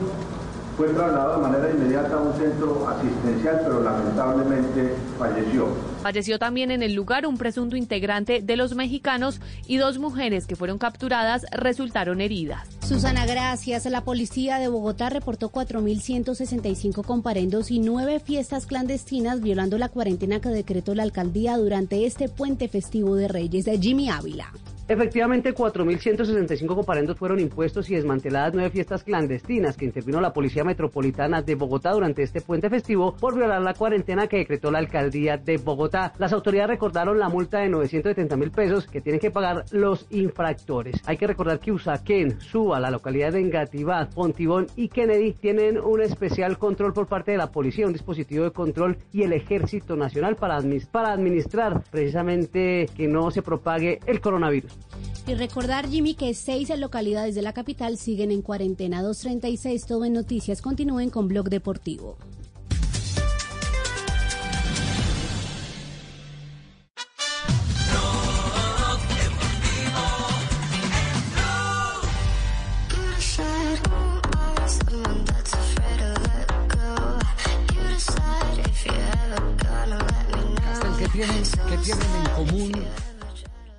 Fue 0.77 0.89
trasladado 0.89 1.37
de 1.37 1.43
manera 1.43 1.70
inmediata 1.70 2.14
a 2.14 2.20
un 2.20 2.33
centro 2.35 2.89
asistencial, 2.89 3.61
pero 3.62 3.83
lamentablemente 3.83 4.95
falleció. 5.18 5.68
Falleció 6.03 6.39
también 6.39 6.70
en 6.70 6.83
el 6.83 6.95
lugar 6.95 7.27
un 7.27 7.37
presunto 7.37 7.77
integrante 7.77 8.41
de 8.41 8.57
los 8.57 8.75
mexicanos 8.75 9.41
y 9.66 9.77
dos 9.77 9.99
mujeres 9.99 10.47
que 10.47 10.57
fueron 10.57 10.79
capturadas 10.79 11.45
resultaron 11.53 12.20
heridas. 12.20 12.66
Susana, 12.81 13.27
gracias. 13.27 13.85
La 13.87 14.03
policía 14.03 14.59
de 14.59 14.68
Bogotá 14.68 15.11
reportó 15.11 15.51
4.165 15.53 17.05
comparendos 17.05 17.70
y 17.70 17.79
nueve 17.79 18.18
fiestas 18.18 18.66
clandestinas 18.66 19.41
violando 19.41 19.79
la 19.79 19.91
cuarentena 19.91 20.41
que 20.41 20.49
decretó 20.49 20.95
la 20.95 21.03
alcaldía 21.03 21.57
durante 21.59 22.07
este 22.07 22.29
puente 22.29 22.68
festivo 22.68 23.14
de 23.14 23.29
Reyes 23.29 23.66
de 23.66 23.79
Jimmy 23.79 24.09
Ávila. 24.09 24.53
Efectivamente, 24.89 25.55
4.165 25.55 26.74
comparendos 26.74 27.16
fueron 27.16 27.39
impuestos 27.39 27.89
y 27.89 27.95
desmanteladas 27.95 28.53
nueve 28.53 28.70
fiestas 28.70 29.05
clandestinas 29.05 29.76
que 29.76 29.85
intervino 29.85 30.20
la 30.20 30.33
Policía 30.33 30.64
Metropolitana 30.64 31.41
de 31.41 31.55
Bogotá 31.55 31.93
durante 31.93 32.22
este 32.22 32.41
puente 32.41 32.68
festivo 32.68 33.14
por 33.14 33.37
violar 33.37 33.62
la 33.62 33.74
cuarentena 33.74 34.26
que 34.26 34.39
decretó 34.39 34.72
la 34.72 34.80
alcaldía 34.80 35.37
de 35.37 35.59
Bogotá. 35.59 36.12
Las 36.18 36.33
autoridades 36.33 36.70
recordaron 36.70 37.18
la 37.18 37.28
multa 37.28 37.61
de 37.61 37.68
970 37.68 38.37
mil 38.37 38.51
pesos 38.51 38.87
que 38.87 39.01
tienen 39.01 39.20
que 39.20 39.30
pagar 39.30 39.64
los 39.70 40.07
infractores. 40.11 40.97
Hay 41.07 41.16
que 41.16 41.28
recordar 41.28 41.61
que 41.61 41.70
Usaquén, 41.70 42.41
Suba, 42.41 42.80
la 42.80 42.91
localidad 42.91 43.33
de 43.33 43.41
Engativá, 43.41 44.09
Pontibón 44.12 44.66
y 44.74 44.89
Kennedy 44.89 45.33
tienen 45.33 45.78
un 45.78 46.03
especial 46.03 46.59
control 46.59 46.93
por 46.93 47.07
parte 47.07 47.30
de 47.30 47.39
la 47.39 47.53
policía, 47.53 47.87
un 47.87 47.93
dispositivo 47.93 48.45
de 48.45 48.51
control 48.51 48.99
y 49.12 49.22
el 49.22 49.33
Ejército 49.33 49.97
Nacional 49.97 50.35
para, 50.35 50.61
para 50.91 51.12
administrar 51.12 51.83
precisamente 51.91 52.89
que 52.97 53.07
no 53.07 53.30
se 53.30 53.43
propague 53.43 54.01
el 54.07 54.20
coronavirus. 54.20 54.72
Y 55.27 55.35
recordar, 55.35 55.89
Jimmy, 55.89 56.14
que 56.14 56.35
seis 56.35 56.68
localidades 56.77 57.35
de 57.35 57.43
la 57.43 57.53
capital 57.53 57.97
siguen 57.97 58.31
en 58.33 58.43
cuarentena 58.43 59.03
236. 59.03 59.87
Todo 59.87 60.05
en 60.05 60.14
noticias. 60.14 60.61
Continúen 60.61 61.11
con 61.11 61.29
Blog 61.29 61.49
Deportivo. 61.49 62.16
Castel, 80.62 80.91
¿qué 80.99 81.09
tienen, 81.09 81.43
qué 81.68 81.77
tienen 81.79 82.07
en 82.16 82.31
común 82.35 82.73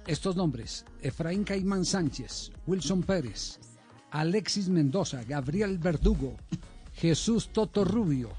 estos 0.07 0.35
nombres? 0.35 0.85
Efraín 1.01 1.43
Caimán 1.43 1.85
Sánchez, 1.85 2.51
Wilson 2.67 3.03
Pérez, 3.03 3.59
Alexis 4.11 4.69
Mendoza, 4.69 5.23
Gabriel 5.23 5.77
Verdugo, 5.77 6.35
Jesús 6.95 7.49
Toto 7.51 7.83
Rubio, 7.83 8.29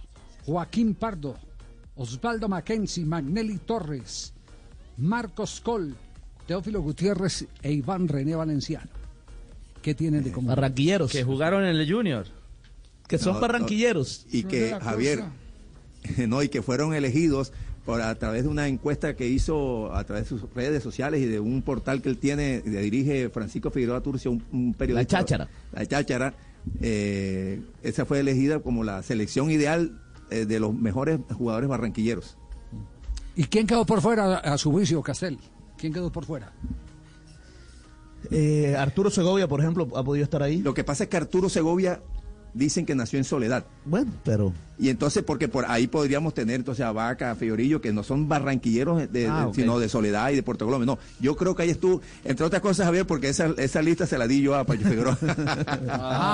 Joaquín 0.47 0.95
Pardo, 0.95 1.37
Osvaldo 1.97 2.49
Mackenzie, 2.49 3.05
Magnelli 3.05 3.59
Torres, 3.59 4.33
Marcos 4.99 5.61
Col, 5.61 5.95
Teófilo 6.47 6.81
Gutiérrez 6.83 7.47
e 7.63 7.73
Iván 7.73 8.09
René 8.09 8.35
Valenciano. 8.37 8.91
¿Qué 9.83 9.95
tienen 9.95 10.25
de 10.25 10.33
común? 10.33 10.49
Barranquilleros. 10.49 11.11
Que 11.13 11.25
jugaron 11.25 11.65
en 11.65 11.77
el 11.77 11.91
Junior. 11.91 12.27
Que 13.07 13.19
son 13.19 13.35
No, 13.35 13.41
barranquilleros. 13.41 14.27
Y 14.31 14.45
que, 14.45 14.79
Javier, 14.81 15.25
no, 16.29 16.43
y 16.43 16.49
que 16.49 16.63
fueron 16.63 16.95
elegidos 16.95 17.53
por 17.85 18.01
a 18.01 18.15
través 18.15 18.45
de 18.45 18.49
una 18.49 18.67
encuesta 18.69 19.15
que 19.15 19.27
hizo 19.29 19.95
a 19.95 20.05
través 20.05 20.25
de 20.25 20.29
sus 20.31 20.53
redes 20.55 20.83
sociales 20.83 21.21
y 21.21 21.27
de 21.27 21.39
un 21.41 21.63
portal 21.63 22.01
que 22.01 22.09
él 22.09 22.19
tiene, 22.19 22.63
le 22.65 22.81
dirige 22.81 23.29
Francisco 23.29 23.71
Figueroa 23.71 24.01
Turcio, 24.01 24.31
un, 24.31 24.43
un 24.53 24.75
periodista. 24.75 25.19
La 25.19 25.25
Cháchara. 25.25 25.49
La 25.73 25.87
Cháchara. 25.87 26.35
eh, 26.81 27.61
esa 27.83 28.07
fue 28.07 28.21
elegida 28.21 28.61
como 28.61 28.85
la 28.85 29.03
selección 29.03 29.51
ideal 29.51 30.01
eh, 30.31 30.47
de 30.47 30.61
los 30.61 30.75
mejores 30.75 31.21
jugadores 31.37 31.69
barranquilleros. 31.69 32.39
¿Y 33.37 33.45
quién 33.45 33.67
quedó 33.67 33.85
por 33.85 34.01
fuera 34.01 34.39
a 34.39 34.57
su 34.57 34.71
juicio, 34.71 35.03
Castel? 35.03 35.39
¿Quién 35.77 35.93
quedó 35.93 36.11
por 36.11 36.25
fuera? 36.25 36.53
Eh, 38.31 38.75
Arturo 38.79 39.11
Segovia, 39.11 39.47
por 39.49 39.61
ejemplo, 39.61 39.89
ha 39.95 40.03
podido 40.03 40.25
estar 40.25 40.43
ahí. 40.43 40.63
Lo 40.63 40.73
que 40.73 40.85
pasa 40.85 41.05
es 41.05 41.11
que 41.11 41.17
Arturo 41.17 41.49
Segovia 41.49 42.01
dicen 42.55 42.87
que 42.87 42.95
nació 42.95 43.19
en 43.19 43.25
Soledad. 43.25 43.67
Bueno, 43.85 44.11
pero... 44.25 44.53
Y 44.79 44.89
entonces, 44.89 45.23
porque 45.23 45.47
por 45.49 45.65
ahí 45.67 45.87
podríamos 45.87 46.35
tener 46.35 46.57
entonces 46.57 46.85
a 46.85 46.91
Vaca, 46.93 47.31
a 47.31 47.35
Fiorillo, 47.37 47.81
que 47.81 47.93
no 47.93 48.03
son 48.03 48.29
barranquilleros, 48.29 49.11
de, 49.13 49.29
Ah, 49.29 49.49
sino 49.55 49.79
de 49.79 49.89
Soledad 49.89 50.31
y 50.31 50.37
de 50.37 50.43
Puerto 50.43 50.65
Colombia. 50.65 50.87
No, 50.87 50.99
yo 51.21 51.37
creo 51.37 51.55
que 51.55 51.63
ahí 51.63 51.71
estuvo, 51.71 52.01
entre 52.25 52.45
otras 52.45 52.61
cosas, 52.61 52.87
Javier, 52.87 53.07
porque 53.07 53.29
esa, 53.29 53.47
esa 53.57 53.81
lista 53.83 54.07
se 54.07 54.19
la 54.19 54.27
di 54.27 54.43
yo 54.43 54.55
a 54.57 54.65
Pacho 54.65 54.83
Figueroa. 54.83 55.17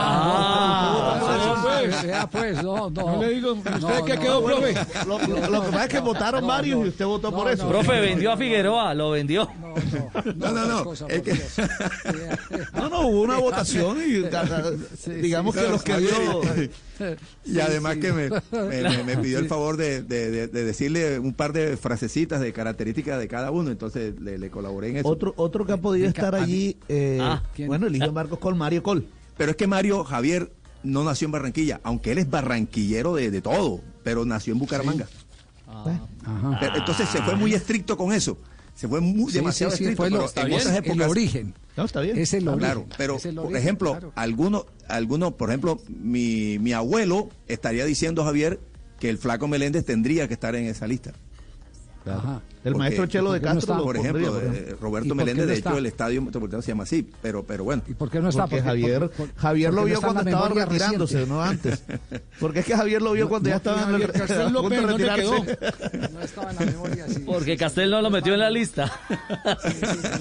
Ah, 0.03 1.79
pues, 1.83 2.03
vea, 2.03 2.27
pues, 2.31 2.63
no, 2.63 2.91
no. 2.91 3.21
Le 3.23 3.31
digo, 3.31 3.53
¿usted 3.53 4.05
qué 4.07 4.19
quedó, 4.19 4.45
profe? 4.45 4.75
Lo, 5.07 5.19
lo- 5.19 5.51
lo 5.51 5.63
que 5.63 5.69
pasa 5.71 5.85
es 5.85 5.91
que 5.91 6.01
votaron 6.01 6.47
varios 6.47 6.85
y 6.85 6.89
usted 6.89 7.05
votó 7.05 7.31
por 7.33 7.51
eso. 7.51 7.69
Profe, 7.69 8.01
vendió 8.01 8.33
a 8.33 8.37
Figueroa, 8.37 8.95
lo 8.95 9.11
vendió. 9.11 9.49
No, 10.37 10.51
no, 10.53 10.67
no. 10.85 10.93
es 11.09 11.23
que- 11.23 11.41
No, 12.75 12.89
no, 12.89 13.01
hubo 13.09 13.21
una 13.23 13.39
votación 13.39 13.99
y 14.03 14.25
digamos 15.21 15.55
que 15.55 15.63
los 15.69 15.83
que 15.83 15.97
dio... 15.99 16.41
y 17.45 17.61
además 17.61 17.97
que 17.99 18.13
me, 18.13 18.29
me- 18.31 18.83
me- 18.83 19.05
me 19.05 19.17
pidió 19.19 19.39
el 19.39 19.49
favor 19.49 19.77
de, 19.77 20.03
de- 20.03 20.31
de- 20.31 20.49
de 20.49 20.65
decirle 20.65 21.19
un 21.19 21.33
par 21.35 21.53
de 21.53 21.77
frasecitas 21.77 22.41
de 22.41 22.53
características 22.53 23.19
de 23.19 23.29
cada 23.29 23.51
uno, 23.51 23.71
entonces 23.71 24.21
le, 24.21 24.39
le 24.39 24.51
colaboré 24.51 24.91
en 24.91 24.97
eso. 24.99 25.09
Otro, 25.09 25.33
otro 25.37 25.65
que 25.67 25.73
ha 25.73 25.77
podido 25.77 26.07
estar 26.09 26.35
allí, 26.35 26.77
eh, 26.89 27.19
Ah, 27.21 27.43
bueno, 27.67 27.87
el 27.87 27.97
hijo 27.97 28.07
de 28.07 28.13
Marcos 28.13 28.39
Col, 28.39 28.55
Mario 28.55 28.83
Col. 28.83 29.07
Pero 29.37 29.51
es 29.53 29.57
que 29.57 29.67
Mario 29.67 30.05
Javier 30.05 30.53
no 30.83 31.05
nació 31.05 31.27
en 31.27 31.33
Barranquilla, 31.33 31.81
aunque 31.83 32.13
él 32.13 32.19
es 32.19 32.29
barranquillero 32.31 33.15
de, 33.15 33.31
de 33.31 33.41
todo, 33.43 33.81
pero 34.03 34.25
nació 34.25 34.53
en 34.53 34.59
Bucaramanga. 34.59 35.07
Pero 36.61 36.77
entonces 36.77 37.09
se 37.09 37.23
fue 37.23 37.37
muy 37.37 37.55
estricto 37.55 37.97
con 37.97 38.13
eso. 38.13 38.37
Se 38.75 38.89
fue 38.89 39.01
muy, 39.01 39.31
Sí, 39.31 39.39
demasiado 39.39 39.71
sí, 39.73 39.79
sí, 39.79 39.85
estricto. 39.85 40.03
fue 40.03 40.11
lo- 40.11 40.27
pero 40.35 40.47
en 40.47 40.53
el 40.55 40.61
otras 40.61 40.77
épocas, 40.77 41.09
origen. 41.09 41.55
No, 41.77 41.85
está 41.85 42.01
bien. 42.01 42.19
Es 42.19 42.33
el 42.35 42.49
origen. 42.49 42.59
Claro, 42.59 42.87
pero 42.97 43.17
Es 43.17 43.27
el 43.27 43.35
por 43.35 43.45
origen, 43.47 43.63
ejemplo, 43.63 43.91
claro. 43.93 44.13
algunos, 44.17 44.65
algunos, 44.89 45.35
por 45.35 45.51
ejemplo, 45.51 45.81
mi, 45.89 46.59
mi 46.59 46.73
abuelo 46.73 47.29
estaría 47.47 47.85
diciendo, 47.85 48.25
Javier, 48.25 48.59
que 48.99 49.09
el 49.11 49.19
flaco 49.19 49.49
Meléndez 49.49 49.85
tendría 49.85 50.29
que 50.29 50.35
estar 50.35 50.55
en 50.55 50.65
esa 50.67 50.87
lista. 50.87 51.13
Ajá. 52.07 52.41
El 52.65 52.75
maestro 52.77 53.07
Chelo 53.07 53.33
de 53.33 53.41
¿por 53.41 53.49
qué 53.49 53.55
no 53.55 53.61
Castro 53.61 53.83
por 53.83 53.97
ejemplo, 53.97 54.33
por 54.33 54.45
ejemplo. 54.45 54.77
¿Y 54.77 54.81
Roberto 54.81 55.15
Meléndez, 55.15 55.47
no 55.47 55.53
de 55.53 55.59
hecho, 55.59 55.79
el 55.79 55.87
estadio 55.87 56.23
metropolitano 56.23 56.63
se 56.63 56.69
llama 56.73 56.83
así, 56.83 57.09
pero, 57.23 57.43
pero 57.45 57.65
bueno. 57.65 57.83
¿Y 57.89 57.95
por 57.95 58.11
qué 58.11 58.21
no 58.21 58.29
está? 58.29 58.47
Porque 58.47 58.63
Javier, 58.63 59.11
Javier 59.37 59.73
lo 59.73 59.81
no 59.81 59.87
vio 59.87 60.01
cuando 60.01 60.21
estaba 60.21 60.49
retirándose, 60.49 61.15
reciente. 61.15 61.35
no 61.35 61.43
antes. 61.43 61.83
Porque 62.41 62.61
es 62.61 62.67
que 62.67 62.77
Javier 62.77 63.03
lo 63.03 63.13
vio 63.13 63.29
cuando 63.29 63.49
ya 63.49 63.57
estaba 63.57 63.83
en 63.83 63.89
el, 63.89 63.93
Javier 63.93 64.13
Castel 64.13 64.53
López, 64.53 64.71
de 64.71 64.87
¿dónde 64.87 65.07
retirarse. 65.07 65.59
No 66.13 66.21
estaba 66.21 66.51
en 66.51 66.57
la 66.57 66.67
memoria, 66.67 67.09
sí. 67.09 67.23
Porque 67.27 67.57
Castel 67.57 67.91
no 67.91 68.03
lo 68.03 68.11
metió 68.11 68.35
en 68.35 68.41
la 68.41 68.51
lista. 68.51 68.91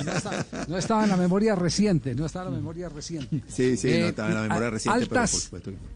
No 0.05 0.11
estaba, 0.13 0.45
no 0.67 0.77
estaba 0.77 1.03
en 1.03 1.09
la 1.09 1.17
memoria 1.17 1.55
reciente, 1.55 2.15
no 2.15 2.25
estaba 2.25 2.45
en 2.47 2.51
la 2.51 2.57
memoria 2.57 2.89
reciente. 2.89 3.41
Sí, 3.47 3.77
sí, 3.77 3.87
no 3.87 3.93
Eh, 3.93 4.07
estaba 4.09 4.29
en 4.29 4.35
la 4.35 4.41
memoria 4.43 4.69
reciente, 4.69 5.19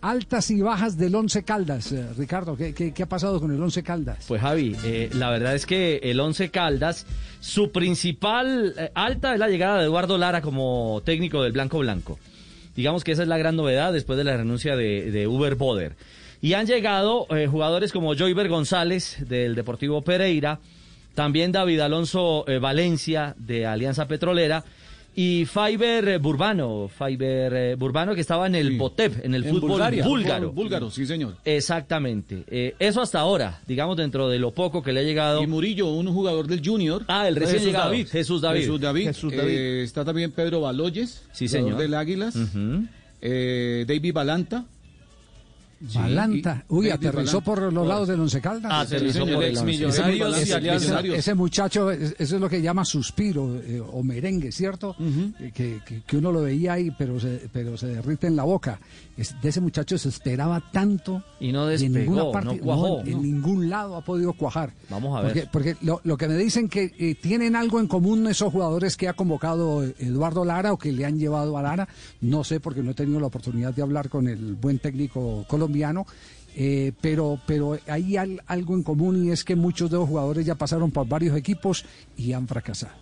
altas, 0.01 0.51
y 0.51 0.61
bajas 0.61 0.97
del 0.97 1.15
Once 1.15 1.43
Caldas, 1.43 1.91
eh, 1.91 2.05
Ricardo, 2.17 2.55
¿qué, 2.57 2.73
qué, 2.73 2.93
qué 2.93 3.03
ha 3.03 3.09
pasado 3.09 3.39
con 3.39 3.51
el 3.51 3.61
Once 3.61 3.81
Caldas? 3.83 4.25
Pues 4.27 4.41
Javi, 4.41 4.75
eh, 4.83 5.09
la 5.13 5.29
verdad 5.29 5.55
es 5.55 5.65
que 5.65 5.97
el 6.03 6.19
Once 6.19 6.32
Caldas, 6.51 7.05
su 7.39 7.71
principal 7.71 8.73
eh, 8.77 8.91
alta 8.95 9.33
es 9.33 9.39
la 9.39 9.47
llegada 9.47 9.79
de 9.79 9.85
Eduardo 9.85 10.17
Lara 10.17 10.41
como 10.41 11.01
técnico 11.05 11.43
del 11.43 11.51
Blanco 11.51 11.79
Blanco. 11.79 12.19
Digamos 12.75 13.03
que 13.03 13.11
esa 13.11 13.21
es 13.21 13.27
la 13.27 13.37
gran 13.37 13.55
novedad 13.55 13.93
después 13.93 14.17
de 14.17 14.23
la 14.23 14.35
renuncia 14.35 14.75
de, 14.75 15.11
de 15.11 15.27
Uber 15.27 15.55
Boder. 15.55 15.95
Y 16.41 16.53
han 16.53 16.65
llegado 16.65 17.27
eh, 17.29 17.47
jugadores 17.47 17.91
como 17.93 18.15
Joyver 18.15 18.49
González 18.49 19.17
del 19.19 19.55
Deportivo 19.55 20.01
Pereira, 20.01 20.59
también 21.15 21.51
David 21.51 21.79
Alonso 21.79 22.45
eh, 22.47 22.59
Valencia 22.59 23.35
de 23.37 23.65
Alianza 23.65 24.07
Petrolera 24.07 24.63
y 25.15 25.45
Fiber 25.45 26.07
eh, 26.09 26.17
Burbano, 26.17 26.87
Fiber 26.89 27.53
eh, 27.53 27.75
Burbano 27.75 28.15
que 28.15 28.21
estaba 28.21 28.47
en 28.47 28.55
el 28.55 28.77
Botep, 28.77 29.23
en 29.23 29.35
el 29.35 29.43
En 29.45 29.51
fútbol 29.51 29.69
Bulgaria, 29.71 30.03
búlgaro. 30.05 30.49
fútbol 30.49 30.55
búlgaro, 30.55 30.91
sí, 30.91 31.05
señor. 31.05 31.35
Exactamente. 31.45 32.43
Eh, 32.47 32.75
eso 32.79 33.01
hasta 33.01 33.19
ahora, 33.19 33.61
digamos 33.67 33.97
dentro 33.97 34.27
de 34.29 34.39
lo 34.39 34.51
poco 34.51 34.81
que 34.81 34.91
le 34.93 35.01
ha 35.01 35.03
llegado. 35.03 35.41
Y 35.43 35.47
Murillo, 35.47 35.87
un 35.91 36.07
jugador 36.13 36.47
del 36.47 36.61
Junior. 36.65 37.03
Ah, 37.07 37.27
el 37.27 37.35
recién 37.35 37.57
Jesús 37.59 37.67
llegado. 37.67 37.89
David. 37.91 38.07
Jesús 38.07 38.41
David. 38.41 38.59
Jesús 38.61 38.81
David. 38.81 39.03
Jesús 39.07 39.33
Eh, 39.33 39.37
David. 39.37 39.57
está 39.83 40.05
también 40.05 40.31
Pedro 40.31 40.61
Baloyes. 40.61 41.23
Sí, 41.31 41.47
señor. 41.47 41.77
del 41.77 41.93
Águilas. 41.93 42.35
Eh, 43.21 43.85
David 43.87 44.13
Balanta. 44.13 44.65
Sí, 45.87 45.97
Balanta. 45.97 46.63
Uy, 46.69 46.89
aterrizó 46.89 47.41
Balanta. 47.41 47.41
por 47.43 47.73
los 47.73 47.87
lados 47.87 48.07
del 48.07 48.19
Once 48.19 48.39
Caldas. 48.41 48.71
Aterrizó 48.71 49.19
por 49.19 49.43
el 49.43 49.57
Once. 49.57 49.59
Ese- 49.59 49.65
Millonarios 49.65 50.37
ese- 50.37 50.43
ese- 50.75 51.15
Ese 51.17 51.33
muchacho, 51.33 51.91
es- 51.91 52.15
eso 52.17 52.35
es 52.35 52.41
lo 52.41 52.49
que 52.49 52.61
llama 52.61 52.85
suspiro 52.85 53.57
eh, 53.61 53.81
o 53.81 54.01
merengue, 54.03 54.51
¿cierto? 54.51 54.95
Eh, 54.99 55.51
que, 55.53 55.79
que- 55.85 56.01
que 56.03 56.17
uno 56.17 56.31
lo 56.31 56.41
veía 56.43 56.73
ahí, 56.73 56.91
pero 56.97 57.19
se, 57.19 57.49
pero 57.51 57.77
se 57.77 57.87
derrite 57.87 58.27
en 58.27 58.35
la 58.35 58.43
boca. 58.43 58.79
Es- 59.17 59.35
de 59.41 59.49
ese 59.49 59.61
muchacho 59.61 59.97
se 59.97 60.09
esperaba 60.09 60.63
tanto. 60.71 61.21
Y 61.39 61.51
no 61.51 61.69
y 61.71 61.75
en 61.75 61.93
despegó, 61.93 62.15
ninguna 62.15 62.31
parte, 62.31 62.55
no 62.57 62.63
cuajó. 62.63 63.01
en 63.05 63.21
ningún 63.21 63.69
lado 63.69 63.95
ha 63.97 64.01
podido 64.01 64.33
cuajar. 64.33 64.71
Vamos 64.89 65.17
a 65.17 65.21
ver. 65.21 65.33
Porque, 65.33 65.49
porque 65.73 65.85
lo, 65.85 65.99
lo 66.03 66.17
que 66.17 66.27
me 66.27 66.35
dicen 66.37 66.69
que 66.69 66.93
eh, 66.97 67.15
tienen 67.21 67.55
algo 67.55 67.79
en 67.79 67.87
común 67.87 68.25
esos 68.27 68.51
jugadores 68.53 68.95
que 68.97 69.07
ha 69.09 69.13
convocado 69.13 69.83
Eduardo 69.83 70.45
Lara 70.45 70.71
o 70.73 70.77
que 70.77 70.91
le 70.91 71.05
han 71.05 71.19
llevado 71.19 71.57
a 71.57 71.61
Lara, 71.61 71.87
no 72.21 72.43
sé 72.43 72.59
porque 72.59 72.81
no 72.81 72.91
he 72.91 72.93
tenido 72.93 73.19
la 73.19 73.27
oportunidad 73.27 73.73
de 73.73 73.81
hablar 73.81 74.09
con 74.09 74.27
el 74.27 74.53
buen 74.55 74.79
técnico 74.79 75.45
colombiano. 75.47 75.72
Eh, 76.55 76.91
pero 77.01 77.39
pero 77.47 77.79
hay 77.87 78.15
al- 78.15 78.41
algo 78.45 78.75
en 78.75 78.83
común 78.83 79.25
y 79.25 79.31
es 79.31 79.43
que 79.43 79.55
muchos 79.55 79.89
de 79.89 79.97
los 79.97 80.07
jugadores 80.07 80.45
ya 80.45 80.53
pasaron 80.53 80.91
por 80.91 81.07
varios 81.07 81.35
equipos 81.35 81.83
y 82.15 82.31
han 82.33 82.47
fracasado. 82.47 82.93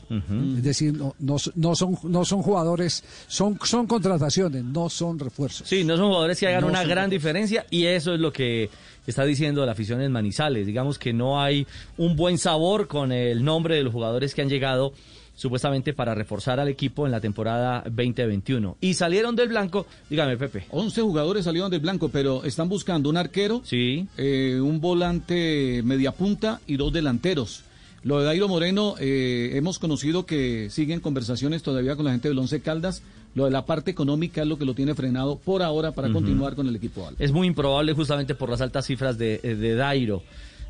Es 0.58 0.64
decir, 0.64 0.94
no, 0.94 1.14
no, 1.20 1.36
no 1.56 1.76
son 1.76 1.98
no 2.04 2.24
son 2.24 2.42
jugadores, 2.42 3.04
son 3.28 3.60
son 3.64 3.88
contrataciones, 3.88 4.64
no 4.64 4.90
son 4.90 5.20
refuerzos. 5.20 5.68
Sí, 5.68 5.84
no 5.84 5.98
son 5.98 6.08
jugadores 6.08 6.40
que 6.40 6.48
hagan 6.48 6.62
No 6.62 6.68
una 6.68 6.84
gran 6.86 7.10
diferencia 7.10 7.66
y 7.70 7.86
eso 7.88 8.14
es 8.14 8.22
lo 8.22 8.32
que 8.32 8.70
está 9.06 9.26
diciendo 9.26 9.66
la 9.66 9.74
afición 9.74 10.02
en 10.02 10.14
Manizales. 10.14 10.66
Digamos 10.66 10.98
que 10.98 11.12
no 11.12 11.42
hay 11.42 11.68
un 11.98 12.16
buen 12.16 12.38
sabor 12.38 12.88
con 12.88 13.12
el 13.12 13.44
nombre 13.44 13.76
de 13.76 13.84
los 13.84 13.92
jugadores 13.92 14.34
que 14.34 14.42
han 14.44 14.50
llegado 14.50 14.94
supuestamente 15.42 15.94
para 15.94 16.14
reforzar 16.14 16.60
al 16.60 16.68
equipo 16.68 17.08
en 17.08 17.12
la 17.12 17.20
temporada 17.20 17.84
2021. 17.86 18.78
Y 18.80 18.94
salieron 18.94 19.36
del 19.36 19.50
blanco, 19.50 19.88
dígame 20.08 20.38
Pepe. 20.38 20.66
11 20.70 21.02
jugadores 21.02 21.46
salieron 21.46 21.72
del 21.72 21.80
blanco, 21.80 22.10
pero 22.10 22.44
están 22.44 22.70
buscando 22.70 23.10
un 23.10 23.18
arquero, 23.18 23.64
sí. 23.66 24.08
un 24.18 24.80
volante 24.80 25.82
media 25.84 26.12
punta 26.12 26.62
y 26.68 26.78
dos 26.78 26.94
delanteros. 26.94 27.64
Lo 28.04 28.20
de 28.20 28.26
Dairo 28.26 28.48
Moreno, 28.48 28.96
eh, 29.00 29.52
hemos 29.54 29.80
conocido 29.80 30.28
que 30.28 30.70
siguen 30.70 31.00
conversaciones 31.00 31.64
todavía 31.64 31.96
con 31.96 32.06
la 32.06 32.12
gente 32.12 32.28
del 32.28 32.38
Once 32.38 32.62
Caldas. 32.62 33.02
Lo 33.34 33.46
de 33.46 33.52
la 33.52 33.66
parte 33.66 33.90
económica 33.90 34.42
es 34.42 34.48
lo 34.48 34.60
que 34.60 34.66
lo 34.66 34.76
tiene 34.76 34.94
frenado 34.94 35.38
por 35.38 35.64
ahora 35.64 35.92
para 35.92 36.12
continuar 36.12 36.54
con 36.54 36.68
el 36.68 36.76
equipo 36.76 37.08
alto. 37.08 37.24
Es 37.24 37.32
muy 37.32 37.48
improbable 37.48 37.94
justamente 37.94 38.36
por 38.36 38.50
las 38.50 38.62
altas 38.62 38.86
cifras 38.86 39.18
de, 39.18 39.38
de 39.40 39.76
Dairo. 39.76 40.22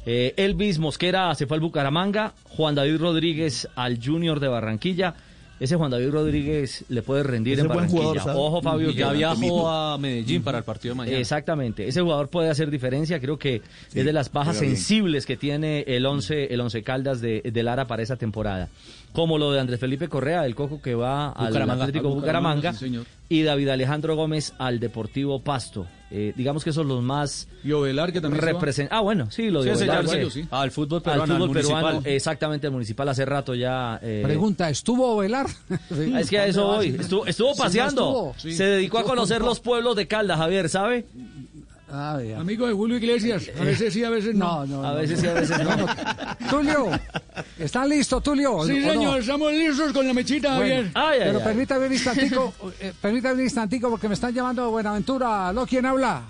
Eh, 0.06 0.34
Elvis 0.38 0.80
Mosquera 0.80 1.34
se 1.36 1.46
fue 1.46 1.58
al 1.58 1.62
Bucaramanga, 1.62 2.34
Juan 2.50 2.76
David 2.76 2.98
Rodríguez 2.98 3.68
al 3.76 4.04
Junior 4.04 4.40
de 4.40 4.48
Barranquilla. 4.48 5.14
Ese 5.60 5.76
Juan 5.76 5.92
David 5.92 6.10
Rodríguez 6.10 6.86
le 6.90 7.04
puede 7.04 7.22
rendir 7.22 7.54
Ese 7.54 7.62
en 7.62 7.68
buen 7.68 7.86
Barranquilla. 7.86 8.20
jugador. 8.22 8.36
Ojo, 8.36 8.62
Fabio. 8.64 8.90
Y 8.90 8.96
ya 8.96 9.12
que- 9.12 9.18
viajó 9.18 9.70
a 9.70 9.96
Medellín 10.00 10.42
para 10.42 10.58
el 10.58 10.64
partido 10.64 10.96
de 10.96 10.98
mañana. 10.98 11.20
Exactamente. 11.20 11.88
Ese 11.88 12.02
jugador 12.02 12.30
puede 12.30 12.50
hacer 12.50 12.72
diferencia. 12.72 13.20
Creo 13.20 13.38
que 13.38 13.62
es 13.94 14.04
de 14.06 14.12
las 14.12 14.32
bajas 14.32 14.58
sensibles 14.58 15.28
que 15.28 15.38
tiene 15.38 15.82
el 15.86 16.04
11, 16.08 16.52
el 16.52 16.62
once 16.62 16.82
Caldas 16.82 17.22
de, 17.22 17.42
de 17.44 17.62
Lara 17.64 17.86
para 17.86 18.02
esa 18.02 18.16
temporada. 18.16 18.70
Como 19.14 19.38
lo 19.38 19.52
de 19.52 19.60
Andrés 19.60 19.80
Felipe 19.80 20.08
Correa, 20.08 20.48
el 20.48 20.56
Coco 20.56 20.82
que 20.82 20.96
va 20.96 21.30
al. 21.30 21.56
Atlético 21.56 22.08
Al 22.08 22.16
Bucaramanga, 22.16 22.16
Bucaramanga, 22.16 22.74
sí, 22.74 22.80
señor. 22.86 23.06
y 23.30 23.44
David 23.44 23.68
Alejandro 23.70 24.16
Gómez 24.16 24.56
al 24.58 24.80
Deportivo 24.80 25.44
Pasto. 25.44 25.86
Eh, 26.14 26.34
digamos 26.36 26.64
que 26.66 26.74
son 26.74 26.90
los 26.90 27.02
más 27.02 27.48
Y 27.64 27.72
Ovelar, 27.72 28.12
que 28.12 28.20
también 28.20 28.44
represent- 28.44 28.90
Ah, 28.92 29.00
bueno, 29.00 29.32
sí, 29.32 29.50
lo 29.50 29.62
Sí, 29.64 29.70
de 29.70 29.76
Ovelar, 29.76 30.08
sí. 30.10 30.18
sí. 30.30 30.48
Al 30.52 30.70
fútbol 30.70 31.02
peruano, 31.02 31.24
Al 31.24 31.30
fútbol 31.40 31.50
al 31.50 31.56
peruano, 31.64 31.88
municipal. 31.88 32.14
exactamente, 32.14 32.68
el 32.68 32.74
municipal 32.74 33.08
hace 33.10 33.24
rato 33.26 33.56
ya. 33.56 33.98
eh, 34.02 34.22
Pregunta, 34.24 34.70
¿estuvo 34.70 35.16
Velar? 35.18 35.48
Ah, 36.14 36.20
Es 36.20 36.30
que 36.30 36.38
a 36.40 36.46
eso 36.48 36.68
voy. 36.68 36.88
Estuvo, 37.00 37.26
estuvo 37.26 37.54
Sí, 37.54 37.58
no 37.60 37.64
paseando. 37.64 38.34
estuvo. 38.36 38.52
Se 38.54 38.64
dedicó 38.66 39.00
a 39.00 39.04
conocer 39.04 39.38
con- 39.40 39.48
los 39.48 39.60
pueblos 39.62 39.96
de 39.96 40.08
Caldas, 40.08 40.38
Javier, 40.38 40.68
¿sabe? 40.68 41.06
Amigo 41.92 42.68
de 42.68 42.74
Julio 42.74 42.98
Iglesias, 42.98 43.50
a 43.60 43.64
veces 43.64 43.94
sí, 43.94 44.04
a 44.04 44.10
veces 44.10 44.34
no. 44.36 44.66
No, 44.66 44.82
no, 44.82 44.88
A 44.88 44.94
veces 44.94 45.18
no. 45.18 45.22
sí, 45.24 45.28
a 45.28 45.34
veces 45.34 45.58
no. 45.60 46.50
Tulio, 46.50 46.90
¿está 47.60 47.86
listo, 47.86 48.22
Tulio? 48.22 48.64
Sí, 48.66 48.82
señor, 48.82 49.20
estamos 49.20 49.52
listos 49.52 49.92
con 49.92 50.08
la 50.08 50.14
mechita, 50.14 50.56
Bueno, 50.58 50.90
Javier. 50.94 51.24
pero 51.28 51.44
permítame 51.44 51.88
un 51.88 51.94
instantico, 51.94 52.54
eh, 52.80 52.94
permítame 53.02 53.36
un 53.36 53.42
instantico 53.42 53.90
porque 53.90 54.08
me 54.08 54.14
están 54.14 54.34
llamando 54.34 54.64
de 54.64 54.70
Buenaventura. 54.70 55.50
¿Aló, 55.50 55.66
quién 55.68 55.86
habla? 55.86 56.22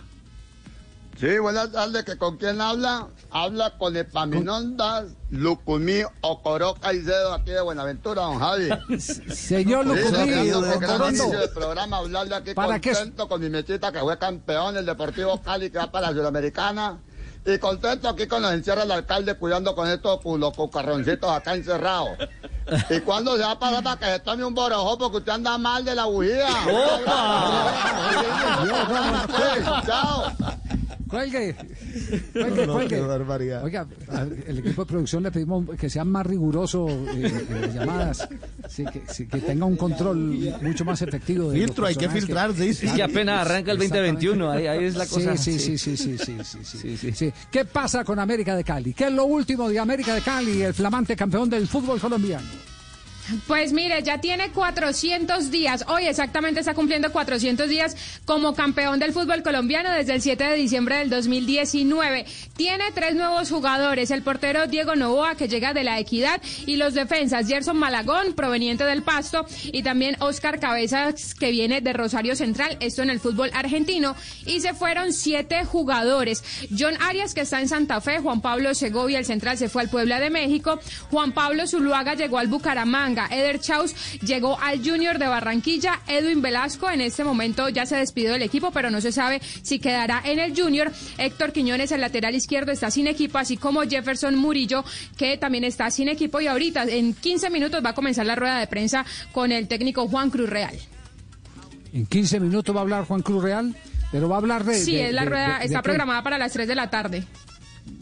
Sí, 1.21 1.37
buenas 1.37 1.71
tardes, 1.71 2.03
¿que 2.03 2.17
¿con 2.17 2.37
quién 2.37 2.59
habla? 2.59 3.07
Habla 3.29 3.77
con 3.77 3.95
Epaminondas, 3.95 5.05
Lucumí, 5.29 6.01
Ocoroca 6.21 6.91
y 6.93 7.03
Cedo, 7.03 7.35
aquí 7.35 7.51
de 7.51 7.61
Buenaventura, 7.61 8.23
don 8.23 8.39
Javi. 8.39 8.69
Señor 8.99 9.85
Lucumí, 9.85 10.31
del 10.31 11.49
programa, 11.53 11.97
hablarle 11.97 12.33
aquí 12.33 12.55
¿Para 12.55 12.79
qué? 12.79 12.93
contento 12.93 13.29
con 13.29 13.39
mi 13.39 13.51
mechita 13.51 13.91
que 13.91 13.99
fue 13.99 14.17
campeón, 14.17 14.77
el 14.77 14.85
Deportivo 14.87 15.39
Cali 15.43 15.69
que 15.69 15.77
va 15.77 15.91
para 15.91 16.07
la 16.07 16.13
Sudamericana. 16.13 16.97
Y 17.45 17.59
contento 17.59 18.09
aquí 18.09 18.25
con 18.25 18.41
los 18.41 18.53
encierra 18.53 18.81
el 18.81 18.91
alcalde 18.91 19.35
cuidando 19.35 19.75
con 19.75 19.87
estos 19.87 20.25
los 20.25 20.53
cucarroncitos 20.55 21.29
acá 21.29 21.53
encerrados. 21.53 22.17
¿Y 22.89 22.99
cuándo 23.01 23.37
se 23.37 23.43
va 23.43 23.51
a 23.51 23.59
parar 23.59 23.83
para 23.83 23.97
que 23.97 24.05
se 24.05 24.19
tome 24.21 24.43
un 24.43 24.55
borojo? 24.55 24.97
Porque 24.97 25.17
usted 25.17 25.33
anda 25.33 25.55
mal 25.59 25.85
de 25.85 25.93
la 25.93 26.05
bujía. 26.05 26.47
Chao. 29.85 30.33
Cuelgue. 31.11 31.55
Cuelgue, 32.33 32.67
no, 32.67 32.73
cuelgue. 32.73 32.95
Qué 32.95 33.01
barbaridad. 33.01 33.63
Oiga, 33.65 33.85
el 34.47 34.59
equipo 34.59 34.83
de 34.83 34.87
producción 34.87 35.23
le 35.23 35.31
pedimos 35.31 35.65
que 35.77 35.89
sea 35.89 36.05
más 36.05 36.25
riguroso 36.25 36.87
eh, 36.87 37.03
eh, 37.15 37.45
en 37.49 37.61
las 37.61 37.73
llamadas, 37.73 38.29
sí, 38.69 38.85
que, 38.85 39.41
tenga 39.41 39.65
un 39.65 39.75
control 39.75 40.17
mucho 40.61 40.85
más 40.85 41.01
efectivo. 41.01 41.51
De 41.51 41.59
Filtro, 41.59 41.85
hay 41.85 41.95
que 41.95 42.09
filtrar, 42.09 42.53
sí. 42.53 42.69
Es 42.69 42.93
que 42.93 43.03
apenas 43.03 43.45
arranca 43.45 43.73
el 43.73 43.77
2021, 43.77 44.51
ahí, 44.51 44.85
es 44.85 44.95
la 44.95 45.05
cosa. 45.05 45.35
Sí 45.35 45.59
sí 45.59 45.77
sí 45.77 45.97
sí 45.97 46.17
sí, 46.17 46.97
sí, 46.97 47.11
sí, 47.13 47.33
¿Qué 47.51 47.65
pasa 47.65 48.05
con 48.05 48.17
América 48.17 48.55
de 48.55 48.63
Cali? 48.63 48.93
¿Qué 48.93 49.07
es 49.07 49.13
lo 49.13 49.25
último 49.25 49.67
de 49.67 49.79
América 49.79 50.15
de 50.15 50.21
Cali, 50.21 50.61
el 50.61 50.73
flamante 50.73 51.15
campeón 51.17 51.49
del 51.49 51.67
fútbol 51.67 51.99
colombiano? 51.99 52.47
Pues 53.47 53.73
mire, 53.73 54.01
ya 54.03 54.19
tiene 54.19 54.51
400 54.51 55.51
días, 55.51 55.85
hoy 55.87 56.05
exactamente 56.05 56.59
está 56.59 56.73
cumpliendo 56.73 57.11
400 57.11 57.69
días 57.69 57.95
como 58.25 58.53
campeón 58.53 58.99
del 58.99 59.13
fútbol 59.13 59.43
colombiano 59.43 59.91
desde 59.91 60.13
el 60.13 60.21
7 60.21 60.43
de 60.43 60.55
diciembre 60.55 60.97
del 60.97 61.09
2019. 61.09 62.25
Tiene 62.55 62.91
tres 62.93 63.15
nuevos 63.15 63.49
jugadores, 63.49 64.11
el 64.11 64.21
portero 64.21 64.67
Diego 64.67 64.95
Novoa 64.95 65.35
que 65.35 65.47
llega 65.47 65.73
de 65.73 65.83
la 65.83 65.99
Equidad 65.99 66.41
y 66.65 66.75
los 66.75 66.93
defensas 66.93 67.47
Gerson 67.47 67.77
Malagón 67.77 68.33
proveniente 68.33 68.83
del 68.83 69.03
Pasto 69.03 69.45
y 69.65 69.83
también 69.83 70.17
Oscar 70.19 70.59
Cabezas 70.59 71.33
que 71.35 71.51
viene 71.51 71.81
de 71.81 71.93
Rosario 71.93 72.35
Central, 72.35 72.77
esto 72.79 73.01
en 73.01 73.09
el 73.09 73.19
fútbol 73.19 73.51
argentino 73.53 74.15
y 74.45 74.61
se 74.61 74.73
fueron 74.73 75.13
siete 75.13 75.63
jugadores. 75.65 76.43
John 76.77 76.95
Arias 77.01 77.33
que 77.33 77.41
está 77.41 77.61
en 77.61 77.67
Santa 77.67 78.01
Fe, 78.01 78.19
Juan 78.19 78.41
Pablo 78.41 78.73
Segovia 78.73 79.19
el 79.19 79.25
central 79.25 79.57
se 79.57 79.69
fue 79.69 79.83
al 79.83 79.89
Puebla 79.89 80.19
de 80.19 80.29
México, 80.29 80.79
Juan 81.09 81.31
Pablo 81.31 81.67
Zuluaga 81.67 82.13
llegó 82.15 82.37
al 82.37 82.47
Bucaramanga, 82.47 83.20
Eder 83.27 83.59
Chaus 83.59 83.93
llegó 84.21 84.59
al 84.59 84.79
Junior 84.87 85.19
de 85.19 85.27
Barranquilla, 85.27 86.01
Edwin 86.07 86.41
Velasco 86.41 86.89
en 86.89 87.01
este 87.01 87.23
momento 87.23 87.69
ya 87.69 87.85
se 87.85 87.95
despidió 87.95 88.31
del 88.33 88.41
equipo, 88.43 88.71
pero 88.71 88.89
no 88.89 89.01
se 89.01 89.11
sabe 89.11 89.41
si 89.61 89.79
quedará 89.79 90.21
en 90.25 90.39
el 90.39 90.55
Junior. 90.59 90.91
Héctor 91.17 91.51
Quiñones, 91.51 91.91
el 91.91 92.01
lateral 92.01 92.35
izquierdo, 92.35 92.71
está 92.71 92.91
sin 92.91 93.07
equipo, 93.07 93.37
así 93.37 93.57
como 93.57 93.81
Jefferson 93.83 94.35
Murillo, 94.35 94.83
que 95.17 95.37
también 95.37 95.63
está 95.63 95.89
sin 95.91 96.09
equipo 96.09 96.41
y 96.41 96.47
ahorita 96.47 96.83
en 96.83 97.13
15 97.13 97.49
minutos 97.49 97.83
va 97.83 97.89
a 97.91 97.93
comenzar 97.95 98.25
la 98.25 98.35
rueda 98.35 98.59
de 98.59 98.67
prensa 98.67 99.05
con 99.31 99.51
el 99.51 99.67
técnico 99.67 100.07
Juan 100.07 100.29
Cruz 100.29 100.49
Real. 100.49 100.75
En 101.93 102.05
15 102.05 102.39
minutos 102.39 102.73
va 102.75 102.79
a 102.79 102.83
hablar 102.83 103.05
Juan 103.05 103.21
Cruz 103.21 103.43
Real, 103.43 103.75
pero 104.11 104.29
va 104.29 104.35
a 104.35 104.39
hablar 104.39 104.63
de... 104.63 104.75
Sí, 104.75 104.93
de- 104.95 105.07
es 105.09 105.13
la 105.13 105.23
de- 105.23 105.29
rueda, 105.29 105.59
de- 105.59 105.65
está 105.65 105.81
programada 105.81 106.23
para 106.23 106.37
las 106.37 106.53
3 106.53 106.67
de 106.67 106.75
la 106.75 106.89
tarde. 106.89 107.23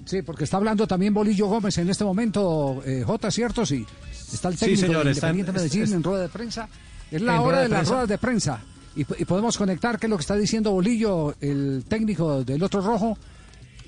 Sí, 0.05 0.21
porque 0.21 0.43
está 0.43 0.57
hablando 0.57 0.87
también 0.87 1.13
Bolillo 1.13 1.47
Gómez 1.47 1.77
en 1.77 1.89
este 1.89 2.03
momento, 2.03 2.81
eh, 2.85 3.03
J, 3.05 3.31
¿cierto? 3.31 3.65
Sí. 3.65 3.85
Está 4.33 4.47
el 4.49 4.53
Sí, 4.55 4.59
técnico 4.65 4.81
señor, 4.87 5.05
de 5.05 5.11
está 5.11 5.29
en- 5.29 5.39
Independiente 5.39 5.51
Medellín 5.51 5.83
es- 5.83 5.91
en 5.91 6.03
rueda 6.03 6.21
de 6.23 6.29
prensa. 6.29 6.69
Es 7.11 7.21
la 7.21 7.41
hora 7.41 7.57
de, 7.57 7.63
de 7.63 7.69
las 7.69 7.87
ruedas 7.87 8.07
de 8.09 8.17
prensa. 8.17 8.61
Y, 8.95 9.01
y 9.01 9.25
podemos 9.25 9.57
conectar 9.57 9.97
qué 9.99 10.07
es 10.07 10.09
lo 10.09 10.17
que 10.17 10.21
está 10.21 10.35
diciendo 10.35 10.71
Bolillo, 10.71 11.35
el 11.41 11.83
técnico 11.87 12.43
del 12.43 12.61
otro 12.63 12.81
rojo. 12.81 13.17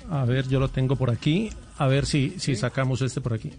A 0.09 0.25
ver, 0.25 0.47
yo 0.47 0.59
lo 0.59 0.69
tengo 0.69 0.95
por 0.95 1.09
aquí. 1.09 1.49
A 1.77 1.87
ver 1.87 2.05
si, 2.05 2.35
si 2.37 2.55
sacamos 2.55 3.01
este 3.01 3.21
por 3.21 3.33
aquí. 3.33 3.51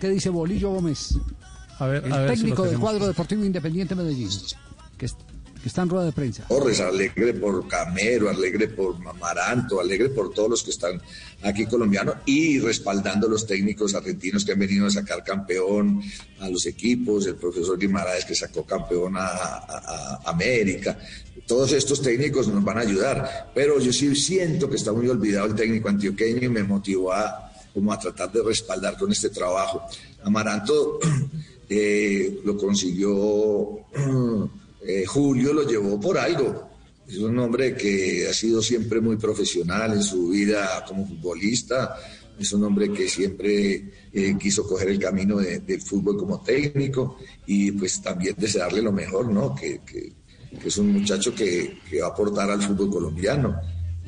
¿Qué 0.00 0.08
dice 0.08 0.30
Bolillo 0.30 0.70
Gómez? 0.70 1.14
A 1.78 1.86
ver, 1.86 2.04
el 2.06 2.12
a 2.12 2.18
ver 2.20 2.36
si 2.36 2.42
técnico 2.42 2.62
del 2.64 2.78
cuadro 2.78 3.06
deportivo 3.06 3.44
Independiente 3.44 3.94
Medellín. 3.94 4.28
Que 4.96 5.06
que 5.62 5.68
está 5.68 5.82
en 5.82 5.88
rueda 5.88 6.06
de 6.06 6.12
prensa. 6.12 6.44
Torres, 6.48 6.80
alegre 6.80 7.34
por 7.34 7.66
Camero, 7.68 8.28
alegre 8.28 8.68
por 8.68 8.96
Amaranto, 9.06 9.80
alegre 9.80 10.08
por 10.08 10.34
todos 10.34 10.50
los 10.50 10.62
que 10.62 10.70
están 10.70 11.00
aquí 11.42 11.66
colombianos 11.66 12.16
y 12.26 12.58
respaldando 12.58 13.28
los 13.28 13.46
técnicos 13.46 13.94
argentinos 13.94 14.44
que 14.44 14.52
han 14.52 14.58
venido 14.58 14.86
a 14.86 14.90
sacar 14.90 15.22
campeón 15.22 16.02
a 16.40 16.48
los 16.48 16.66
equipos, 16.66 17.26
el 17.26 17.36
profesor 17.36 17.78
Guimaraes 17.78 18.24
que 18.24 18.34
sacó 18.34 18.64
campeón 18.64 19.14
a 19.16 20.20
América. 20.24 20.98
Todos 21.46 21.72
estos 21.72 22.00
técnicos 22.02 22.48
nos 22.48 22.64
van 22.64 22.78
a 22.78 22.80
ayudar, 22.82 23.50
pero 23.54 23.78
yo 23.78 23.92
sí 23.92 24.14
siento 24.14 24.68
que 24.68 24.76
está 24.76 24.92
muy 24.92 25.08
olvidado 25.08 25.46
el 25.46 25.54
técnico 25.54 25.88
antioqueño 25.88 26.44
y 26.44 26.48
me 26.48 26.62
motivó 26.62 27.12
a, 27.12 27.52
como 27.74 27.92
a 27.92 27.98
tratar 27.98 28.30
de 28.32 28.42
respaldar 28.42 28.96
con 28.96 29.10
este 29.10 29.30
trabajo. 29.30 29.82
Amaranto 30.24 30.98
eh, 31.68 32.40
lo 32.44 32.56
consiguió, 32.56 33.80
eh, 34.86 35.04
Julio 35.06 35.52
lo 35.52 35.68
llevó 35.68 35.98
por 36.00 36.18
algo. 36.18 36.70
Es 37.08 37.18
un 37.18 37.38
hombre 37.38 37.74
que 37.76 38.26
ha 38.28 38.32
sido 38.32 38.62
siempre 38.62 39.00
muy 39.00 39.16
profesional 39.16 39.92
en 39.94 40.02
su 40.02 40.28
vida 40.28 40.84
como 40.86 41.06
futbolista. 41.06 41.96
Es 42.38 42.52
un 42.52 42.64
hombre 42.64 42.90
que 42.92 43.08
siempre 43.08 43.90
eh, 44.12 44.36
quiso 44.40 44.66
coger 44.66 44.88
el 44.88 44.98
camino 44.98 45.36
de- 45.38 45.60
del 45.60 45.82
fútbol 45.82 46.16
como 46.16 46.40
técnico 46.42 47.18
y 47.46 47.70
pues 47.72 48.00
también 48.00 48.34
desearle 48.38 48.80
lo 48.82 48.92
mejor, 48.92 49.30
¿no? 49.30 49.54
Que, 49.54 49.80
es 50.64 50.76
un 50.78 50.92
muchacho 50.92 51.34
que, 51.34 51.78
va 52.00 52.06
a 52.06 52.10
aportar 52.10 52.50
al 52.50 52.62
fútbol 52.62 52.90
colombiano. 52.90 53.56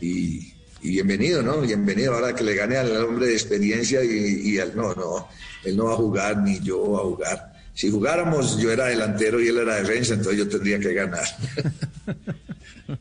Y, 0.01 0.53
bienvenido, 0.83 1.43
¿no? 1.43 1.61
Bienvenido 1.63 2.15
ahora 2.15 2.35
que 2.35 2.45
le 2.45 2.55
gane 2.55 2.77
al 2.77 2.95
hombre 3.05 3.27
de 3.27 3.33
experiencia 3.33 4.05
y, 4.05 4.51
y 4.53 4.59
al, 4.59 4.77
no, 4.77 4.95
no, 4.95 5.29
él 5.65 5.77
no 5.77 5.87
va 5.87 5.93
a 5.95 5.97
jugar 5.97 6.43
ni 6.43 6.61
yo 6.61 6.91
va 6.93 6.99
a 6.99 7.03
jugar. 7.05 7.54
Si 7.75 7.91
jugáramos, 7.91 8.57
yo 8.59 8.71
era 8.71 8.87
delantero 8.87 9.41
y 9.41 9.49
él 9.49 9.59
era 9.59 9.75
defensa, 9.77 10.15
entonces 10.15 10.39
yo 10.39 10.49
tendría 10.49 10.79
que 10.79 10.95
ganar. 10.95 11.25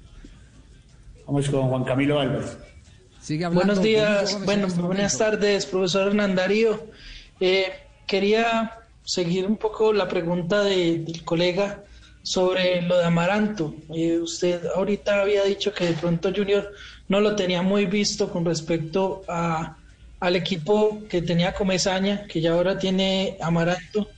Vamos 1.26 1.50
con 1.50 1.70
Juan 1.70 1.84
Camilo 1.84 2.20
Álvarez. 2.20 2.58
Sigue 3.22 3.46
hablando, 3.46 3.66
Buenos 3.76 3.84
días, 3.84 4.44
bueno, 4.46 4.64
en 4.64 4.70
este 4.70 4.82
buenas 4.82 5.18
tardes, 5.18 5.66
profesor 5.66 6.08
Hernán 6.10 6.36
Darío. 6.36 6.84
Eh, 7.40 7.72
quería 8.06 8.80
seguir 9.06 9.46
un 9.46 9.58
poco 9.58 9.94
la 9.94 10.08
pregunta 10.08 10.62
de- 10.64 11.00
del 11.00 11.24
colega 11.24 11.82
sobre 12.22 12.82
lo 12.82 12.98
de 12.98 13.06
Amaranto. 13.06 13.76
Eh, 13.96 14.18
usted 14.20 14.66
ahorita 14.76 15.22
había 15.22 15.44
dicho 15.44 15.74
que 15.74 15.86
de 15.86 15.94
pronto 15.94 16.32
Junior 16.36 16.72
no 17.08 17.22
lo 17.22 17.36
tenía 17.36 17.62
muy 17.62 17.86
visto 17.86 18.30
con 18.30 18.44
respecto 18.46 19.24
a, 19.28 19.78
al 20.20 20.36
equipo 20.36 21.02
que 21.10 21.22
tenía 21.22 21.54
Comesaña, 21.54 22.26
que 22.28 22.42
ya 22.42 22.54
ahora 22.54 22.78
tiene 22.78 23.38
Amaranto, 23.42 24.10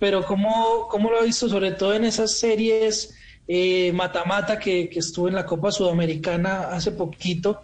pero 0.00 0.24
¿cómo, 0.24 0.88
cómo 0.90 1.10
lo 1.10 1.20
ha 1.20 1.24
visto 1.24 1.48
sobre 1.48 1.72
todo 1.72 1.94
en 1.94 2.04
esas 2.04 2.38
series 2.38 3.14
eh, 3.46 3.92
mata-mata 3.92 4.58
que, 4.58 4.88
que 4.88 4.98
estuvo 4.98 5.28
en 5.28 5.34
la 5.34 5.46
Copa 5.46 5.70
Sudamericana 5.70 6.70
hace 6.70 6.90
poquito? 6.90 7.60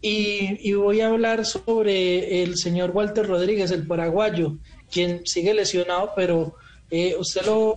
Y, 0.00 0.68
y 0.68 0.74
voy 0.74 1.00
a 1.00 1.08
hablar 1.08 1.44
sobre 1.44 2.42
el 2.42 2.56
señor 2.56 2.90
Walter 2.90 3.26
Rodríguez, 3.26 3.72
el 3.72 3.86
paraguayo, 3.86 4.58
quien 4.92 5.26
sigue 5.26 5.54
lesionado, 5.54 6.12
pero 6.14 6.54
eh, 6.90 7.16
¿usted 7.18 7.44
lo 7.46 7.74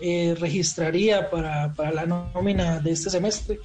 eh, 0.00 0.34
registraría 0.38 1.28
para, 1.28 1.74
para 1.74 1.92
la 1.92 2.06
nómina 2.06 2.78
de 2.78 2.92
este 2.92 3.10
semestre? 3.10 3.58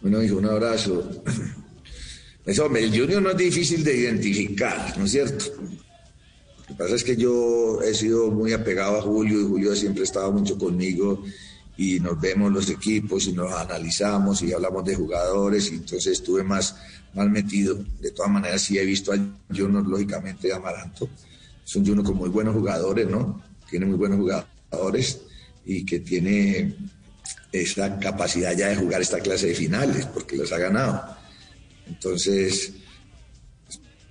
Bueno, 0.00 0.22
hijo, 0.22 0.36
un 0.36 0.46
abrazo. 0.46 1.22
Eso, 2.46 2.66
el 2.74 2.90
Junior 2.90 3.22
no 3.22 3.30
es 3.30 3.36
difícil 3.36 3.84
de 3.84 3.96
identificar, 3.96 4.98
¿no 4.98 5.04
es 5.04 5.12
cierto? 5.12 5.44
Lo 6.72 6.78
que 6.78 6.84
pasa 6.84 6.96
es 6.96 7.04
que 7.04 7.16
yo 7.16 7.82
he 7.82 7.92
sido 7.92 8.30
muy 8.30 8.54
apegado 8.54 8.96
a 8.96 9.02
Julio 9.02 9.42
y 9.42 9.44
Julio 9.44 9.76
siempre 9.76 10.00
ha 10.00 10.04
estado 10.04 10.32
mucho 10.32 10.56
conmigo 10.56 11.22
y 11.76 12.00
nos 12.00 12.18
vemos 12.18 12.50
los 12.50 12.70
equipos 12.70 13.26
y 13.26 13.34
nos 13.34 13.52
analizamos 13.52 14.40
y 14.40 14.54
hablamos 14.54 14.82
de 14.86 14.94
jugadores 14.94 15.70
y 15.70 15.74
entonces 15.74 16.14
estuve 16.14 16.42
más, 16.42 16.74
más 17.12 17.28
metido. 17.28 17.78
De 18.00 18.10
todas 18.12 18.30
maneras, 18.30 18.62
sí 18.62 18.78
he 18.78 18.86
visto 18.86 19.12
al 19.12 19.36
Junior, 19.54 19.86
lógicamente, 19.86 20.48
de 20.48 20.54
Amaranto. 20.54 21.10
Es 21.62 21.76
un 21.76 21.84
Junior 21.84 22.06
con 22.06 22.16
muy 22.16 22.30
buenos 22.30 22.54
jugadores, 22.54 23.06
¿no? 23.06 23.42
Tiene 23.68 23.84
muy 23.84 23.96
buenos 23.96 24.18
jugadores 24.18 25.20
y 25.66 25.84
que 25.84 26.00
tiene 26.00 26.74
esa 27.52 27.98
capacidad 27.98 28.56
ya 28.56 28.68
de 28.68 28.76
jugar 28.76 29.02
esta 29.02 29.20
clase 29.20 29.48
de 29.48 29.54
finales, 29.54 30.06
porque 30.06 30.38
los 30.38 30.50
ha 30.52 30.58
ganado. 30.58 31.04
Entonces, 31.86 32.72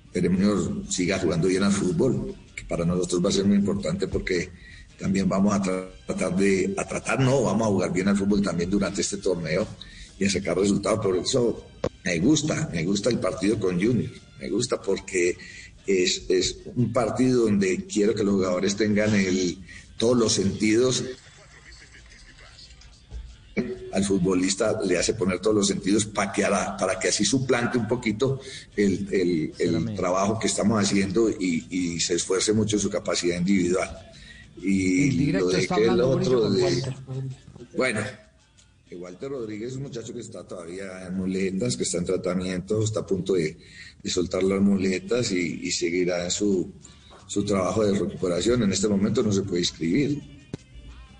esperemos 0.05 0.93
siga 0.93 1.17
jugando 1.17 1.47
bien 1.47 1.63
al 1.63 1.71
fútbol, 1.71 2.35
que 2.55 2.63
para 2.65 2.85
nosotros 2.85 3.23
va 3.23 3.29
a 3.29 3.33
ser 3.33 3.45
muy 3.45 3.57
importante 3.57 4.07
porque 4.07 4.49
también 4.99 5.27
vamos 5.27 5.53
a 5.53 5.61
tra- 5.63 5.89
tratar 6.05 6.35
de, 6.35 6.73
a 6.77 6.87
tratar 6.87 7.19
no, 7.19 7.43
vamos 7.43 7.67
a 7.67 7.71
jugar 7.71 7.91
bien 7.93 8.07
al 8.07 8.17
fútbol 8.17 8.41
también 8.41 8.69
durante 8.69 9.01
este 9.01 9.17
torneo 9.17 9.67
y 10.19 10.25
a 10.25 10.29
sacar 10.29 10.57
resultados. 10.57 10.99
Por 11.03 11.17
eso 11.17 11.65
me 12.03 12.19
gusta, 12.19 12.69
me 12.71 12.83
gusta 12.85 13.09
el 13.09 13.19
partido 13.19 13.59
con 13.59 13.81
Junior, 13.81 14.11
me 14.39 14.49
gusta 14.49 14.81
porque 14.81 15.35
es, 15.87 16.23
es 16.29 16.57
un 16.75 16.93
partido 16.93 17.45
donde 17.45 17.85
quiero 17.85 18.13
que 18.13 18.23
los 18.23 18.35
jugadores 18.35 18.75
tengan 18.75 19.15
el, 19.15 19.57
todos 19.97 20.17
los 20.17 20.33
sentidos 20.33 21.03
al 23.93 24.03
futbolista 24.05 24.79
le 24.85 24.97
hace 24.97 25.13
poner 25.13 25.39
todos 25.39 25.55
los 25.55 25.67
sentidos 25.67 26.05
para 26.05 26.31
que, 26.31 26.43
hará- 26.45 26.77
para 26.77 26.97
que 26.99 27.09
así 27.09 27.25
suplante 27.25 27.77
un 27.77 27.87
poquito 27.87 28.39
el, 28.75 29.07
el- 29.11 29.53
el 29.59 29.95
trabajo 29.95 30.39
que 30.39 30.47
estamos 30.47 30.81
haciendo 30.81 31.29
y, 31.29 31.65
y 31.69 31.99
se 31.99 32.15
esfuerce 32.15 32.53
mucho 32.53 32.75
en 32.77 32.81
su 32.81 32.89
capacidad 32.89 33.37
individual. 33.37 33.89
Y 34.61 35.09
lo 35.39 35.47
de 35.47 35.67
que 35.67 35.85
el 35.93 36.01
otro 36.01 36.49
de- 36.51 36.95
bueno, 37.77 37.99
Walter 38.93 39.29
Rodríguez 39.31 39.71
es 39.71 39.77
un 39.77 39.83
muchacho 39.83 40.13
que 40.13 40.19
está 40.19 40.43
todavía 40.45 41.07
en 41.07 41.15
muletas, 41.15 41.77
que 41.77 41.83
está 41.83 41.97
en 41.99 42.05
tratamiento, 42.05 42.83
está 42.83 42.99
a 43.01 43.05
punto 43.05 43.33
de, 43.33 43.57
de 44.03 44.09
soltar 44.09 44.43
las 44.43 44.59
muletas 44.61 45.31
y, 45.31 45.61
y 45.63 45.71
seguirá 45.71 46.25
en 46.25 46.31
su, 46.31 46.71
su 47.25 47.43
trabajo 47.45 47.85
de 47.85 47.97
recuperación. 47.97 48.63
En 48.63 48.71
este 48.73 48.89
momento 48.89 49.23
no 49.23 49.31
se 49.31 49.43
puede 49.43 49.61
inscribir. 49.61 50.21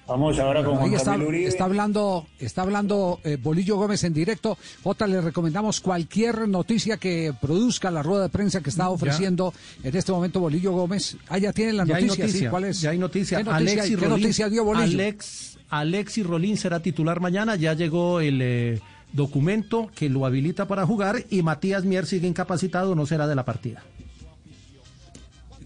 Vamos 0.07 0.37
ahora 0.39 0.61
con 0.63 0.75
Juan 0.77 0.93
está, 0.93 1.15
Uribe. 1.15 1.47
está 1.47 1.63
hablando, 1.63 2.27
está 2.37 2.63
hablando 2.63 3.19
eh, 3.23 3.37
Bolillo 3.41 3.77
Gómez 3.77 4.03
en 4.03 4.13
directo. 4.13 4.57
Jota, 4.83 5.07
le 5.07 5.21
recomendamos 5.21 5.79
cualquier 5.79 6.49
noticia 6.49 6.97
que 6.97 7.33
produzca 7.39 7.89
la 7.91 8.03
rueda 8.03 8.23
de 8.23 8.29
prensa 8.29 8.59
que 8.59 8.69
está 8.71 8.89
ofreciendo 8.89 9.53
en 9.83 9.95
este 9.95 10.11
momento 10.11 10.41
Bolillo 10.41 10.73
Gómez. 10.73 11.15
Ah, 11.29 11.37
ya 11.37 11.53
tiene 11.53 11.71
la 11.73 11.85
Ya 11.85 12.01
noticia, 12.01 12.49
¿Cuál 12.49 12.65
es? 12.65 12.81
ya 12.81 12.89
hay 12.89 12.97
noticia. 12.97 13.37
¿Qué 13.37 13.43
noticia, 13.45 13.71
Alexis 13.73 13.97
¿qué 13.97 14.05
Rolín- 14.05 14.09
noticia 14.09 14.49
dio 14.49 14.65
Bolillo? 14.65 14.83
Alex, 15.01 15.57
Alexis 15.69 16.25
Rolín 16.25 16.57
será 16.57 16.81
titular 16.81 17.21
mañana. 17.21 17.55
Ya 17.55 17.73
llegó 17.73 18.19
el 18.19 18.39
eh, 18.41 18.81
documento 19.13 19.89
que 19.95 20.09
lo 20.09 20.25
habilita 20.25 20.67
para 20.67 20.85
jugar 20.85 21.23
y 21.29 21.41
Matías 21.41 21.85
Mier 21.85 22.05
sigue 22.05 22.27
incapacitado, 22.27 22.95
no 22.95 23.05
será 23.05 23.27
de 23.27 23.35
la 23.35 23.45
partida. 23.45 23.81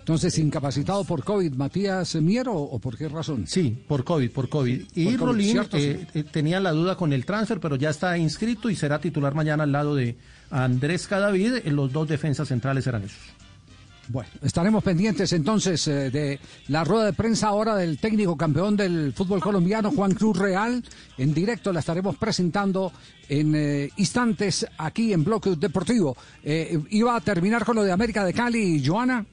Entonces, 0.06 0.38
incapacitado 0.38 1.04
por 1.04 1.24
COVID, 1.24 1.54
Matías 1.56 2.14
Miero, 2.18 2.54
o 2.54 2.78
por 2.78 2.96
qué 2.96 3.10
razón? 3.10 3.48
Sí, 3.48 3.76
por 3.88 4.04
COVID, 4.04 4.30
por 4.30 4.50
COVID. 4.50 4.84
Y 4.94 5.06
Por 5.06 5.14
COVID, 5.18 5.26
Rolín 5.26 5.52
¿cierto? 5.54 5.78
eh, 5.78 6.06
eh, 6.14 6.24
tenía 6.24 6.60
la 6.60 6.74
duda 6.74 6.96
con 6.96 7.12
el 7.12 7.26
transfer, 7.26 7.60
pero 7.60 7.76
ya 7.76 7.90
está 7.90 8.16
inscrito 8.16 8.70
y 8.70 8.76
será 8.76 9.00
titular 9.00 9.34
mañana 9.34 9.64
al 9.64 9.72
lado 9.72 9.96
de 9.96 10.16
Andrés 10.52 11.08
Cadavid. 11.08 11.56
Eh, 11.56 11.72
Los 11.72 11.92
dos 11.92 12.08
defensas 12.08 12.48
centrales 12.50 12.84
serán 12.84 13.02
esos. 13.02 13.18
Bueno, 14.08 14.30
estaremos 14.44 14.84
pendientes 14.84 15.34
entonces 15.34 15.88
eh, 15.88 16.12
de 16.12 16.40
la 16.68 16.84
rueda 16.84 17.06
de 17.06 17.14
prensa 17.14 17.48
ahora 17.48 17.76
del 17.76 17.98
técnico 17.98 18.38
campeón 18.38 18.78
del 18.78 19.12
fútbol 19.12 19.42
colombiano, 19.42 19.90
Juan 19.90 20.14
Cruz 20.14 20.38
Real. 20.38 20.84
En 21.18 21.34
directo 21.34 21.74
la 21.74 21.80
estaremos 21.80 22.16
presentando 22.18 22.92
en 23.28 23.56
eh, 23.56 23.90
instantes 23.98 24.68
aquí 24.78 25.12
en 25.14 25.24
Bloque 25.24 25.56
Deportivo. 25.56 26.16
Eh, 26.44 26.80
iba 26.92 27.16
a 27.16 27.22
terminar 27.22 27.66
con 27.66 27.78
lo 27.78 27.82
de 27.84 27.92
América 27.92 28.24
de 28.24 28.34
Cali, 28.34 28.84
Joana. 28.86 29.26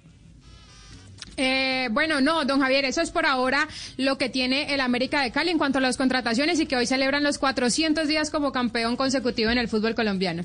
Eh, 1.37 1.89
bueno, 1.93 2.21
no, 2.21 2.45
don 2.45 2.61
Javier, 2.61 2.85
eso 2.85 3.01
es 3.01 3.11
por 3.11 3.25
ahora 3.27 3.67
lo 3.97 4.19
que 4.19 4.29
tiene 4.29 4.75
el 4.75 4.81
América 4.81 5.23
de 5.23 5.31
Cali 5.31 5.51
en 5.51 5.59
cuanto 5.59 5.79
a 5.79 5.81
las 5.81 5.97
contrataciones 5.97 6.61
y 6.61 6.67
que 6.67 6.77
hoy 6.77 6.87
celebran 6.87 7.23
los 7.23 7.39
400 7.39 8.07
días 8.07 8.31
como 8.31 8.53
campeón 8.53 8.97
consecutivo 8.97 9.51
en 9.51 9.59
el 9.59 9.69
fútbol 9.69 9.95
colombiano. 9.95 10.45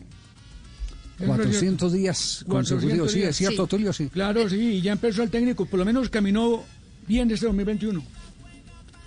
400 1.26 1.94
días 1.94 2.46
consecutivos, 2.48 3.12
sí, 3.12 3.24
es 3.24 3.36
cierto, 3.36 3.64
Sí. 3.64 3.70
Tulio, 3.70 3.92
sí. 3.92 4.08
Claro, 4.08 4.48
sí, 4.50 4.76
y 4.76 4.82
ya 4.82 4.92
empezó 4.92 5.24
el 5.24 5.32
técnico, 5.32 5.66
por 5.66 5.80
lo 5.80 5.86
menos 5.86 6.10
caminó 6.10 6.64
bien 7.08 7.28
desde 7.28 7.48
2021. 7.48 8.04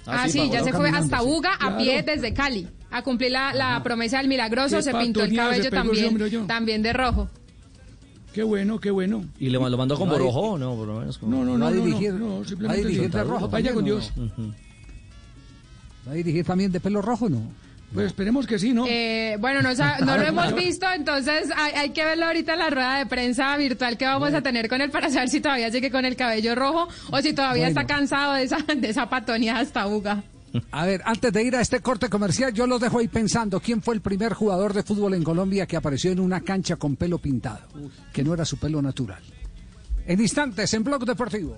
Ah, 0.06 0.28
sí, 0.28 0.50
ya 0.50 0.64
se 0.64 0.72
fue 0.72 0.88
hasta 0.90 1.20
Buga 1.20 1.54
a 1.54 1.58
Claro. 1.58 1.78
pie 1.78 2.02
desde 2.02 2.34
Cali 2.34 2.66
a 2.90 3.02
cumplir 3.02 3.30
la, 3.30 3.54
la 3.54 3.80
promesa 3.82 4.18
del 4.18 4.26
milagroso, 4.26 4.78
Qué 4.78 4.82
se 4.82 4.92
pintó 4.94 5.22
el 5.22 5.36
cabello 5.36 5.70
también 6.46 6.82
de 6.82 6.92
rojo. 6.92 7.30
Qué 8.32 8.42
bueno, 8.44 8.78
qué 8.78 8.90
bueno. 8.90 9.24
¿Y 9.38 9.46
le, 9.50 9.58
lo 9.58 9.76
mandó 9.76 9.96
con 9.98 10.06
No 10.08 10.14
hay- 10.14 10.20
Borojó 10.20 10.40
o 10.52 10.58
no? 10.58 10.74
Por 10.76 10.86
lo 10.86 11.00
menos 11.00 11.18
con- 11.18 11.30
No, 11.30 11.44
no, 11.44 11.52
Va 11.52 11.58
no, 11.58 11.66
a 11.66 11.70
no, 11.70 11.76
dirigir- 11.84 12.12
no, 12.12 12.18
no, 12.28 12.36
va 12.36 12.42
a 12.42 12.44
simplemente 12.48 12.86
dirigir 12.88 13.10
de 13.10 13.24
rojo 13.24 13.48
Vaya 13.48 13.72
con 13.74 13.82
¿o 13.82 13.86
Dios. 13.86 14.12
no? 14.16 14.54
¿Va 16.06 16.12
a 16.12 16.14
dirigir 16.14 16.44
también 16.44 16.70
de 16.72 16.80
pelo 16.80 17.02
rojo 17.02 17.28
no? 17.28 17.42
Pues 17.92 18.06
esperemos 18.06 18.46
que 18.46 18.56
sí, 18.60 18.72
¿no? 18.72 18.86
Eh, 18.88 19.36
bueno, 19.40 19.62
no, 19.62 19.70
no 20.06 20.16
lo 20.16 20.22
hemos 20.22 20.54
visto, 20.54 20.86
entonces 20.94 21.50
hay, 21.56 21.72
hay 21.74 21.90
que 21.90 22.04
verlo 22.04 22.26
ahorita 22.26 22.52
en 22.52 22.58
la 22.60 22.70
rueda 22.70 22.98
de 22.98 23.06
prensa 23.06 23.56
virtual 23.56 23.98
que 23.98 24.04
vamos 24.04 24.32
a 24.32 24.40
tener 24.42 24.68
con 24.68 24.80
él 24.80 24.90
para 24.92 25.10
saber 25.10 25.28
si 25.28 25.40
todavía 25.40 25.72
sigue 25.72 25.90
con 25.90 26.04
el 26.04 26.14
cabello 26.14 26.54
rojo 26.54 26.86
o 27.10 27.18
si 27.20 27.32
todavía 27.32 27.64
Bueno. 27.64 27.80
está 27.80 27.92
cansado 27.92 28.34
de 28.34 28.44
esa, 28.44 28.58
de 28.58 28.88
esa 28.88 29.10
patonía 29.10 29.58
hasta 29.58 29.86
Buga. 29.86 30.22
A 30.70 30.86
ver, 30.86 31.02
antes 31.04 31.32
de 31.32 31.42
ir 31.42 31.56
a 31.56 31.60
este 31.60 31.80
corte 31.80 32.08
comercial, 32.08 32.52
yo 32.52 32.66
los 32.66 32.80
dejo 32.80 32.98
ahí 32.98 33.08
pensando 33.08 33.60
quién 33.60 33.82
fue 33.82 33.94
el 33.94 34.00
primer 34.00 34.34
jugador 34.34 34.72
de 34.72 34.82
fútbol 34.82 35.14
en 35.14 35.22
Colombia 35.22 35.66
que 35.66 35.76
apareció 35.76 36.10
en 36.10 36.20
una 36.20 36.40
cancha 36.40 36.76
con 36.76 36.96
pelo 36.96 37.18
pintado, 37.18 37.60
que 38.12 38.24
no 38.24 38.34
era 38.34 38.44
su 38.44 38.56
pelo 38.56 38.82
natural. 38.82 39.22
En 40.06 40.20
instantes, 40.20 40.72
en 40.74 40.82
Blog 40.82 41.04
Deportivo. 41.04 41.56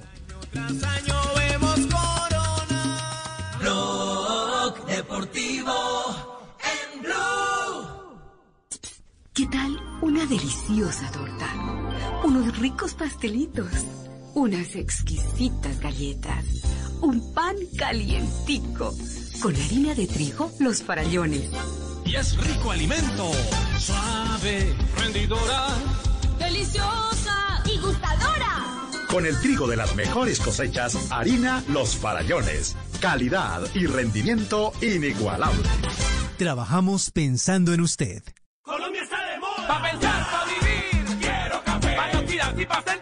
Blog 3.61 4.86
Deportivo 4.86 5.72
en 6.61 7.03
Blue. 7.03 7.88
¿Qué 9.32 9.47
tal 9.47 9.78
una 10.03 10.26
deliciosa 10.26 11.11
torta? 11.12 11.49
Unos 12.24 12.59
ricos 12.59 12.95
pastelitos, 12.95 13.72
unas 14.34 14.74
exquisitas 14.76 15.80
galletas, 15.80 16.45
un 17.03 17.35
pan 17.35 17.57
calientico, 17.77 18.95
con 19.43 19.55
harina 19.55 19.95
de 19.95 20.07
trigo, 20.07 20.51
los 20.59 20.83
farallones. 20.83 21.51
Y 22.05 22.17
es 22.17 22.37
rico 22.37 22.71
alimento, 22.71 23.31
suave, 23.79 24.75
rendidora, 24.97 25.69
Deliciosa 26.39 27.63
y 27.67 27.79
gustadora. 27.79 28.89
Con 29.09 29.27
el 29.27 29.39
trigo 29.41 29.67
de 29.67 29.77
las 29.77 29.95
mejores 29.95 30.41
cosechas, 30.41 31.13
harina 31.13 31.63
Los 31.69 31.97
Farallones. 31.97 32.77
Calidad 33.01 33.63
y 33.75 33.87
rendimiento 33.87 34.73
inigualable. 34.81 35.63
Trabajamos 36.39 37.11
pensando 37.11 37.75
en 37.75 37.83
usted. 37.83 38.23
Colombia 38.63 39.03
está 39.03 39.25
de 39.27 39.39
moda. 39.39 39.69
Pa' 39.69 39.83
pensar, 39.83 40.27
pa' 40.31 40.45
vivir. 40.47 41.19
Quiero 41.21 41.63
café. 41.65 41.97
Y 42.61 42.67
pa' 42.67 43.02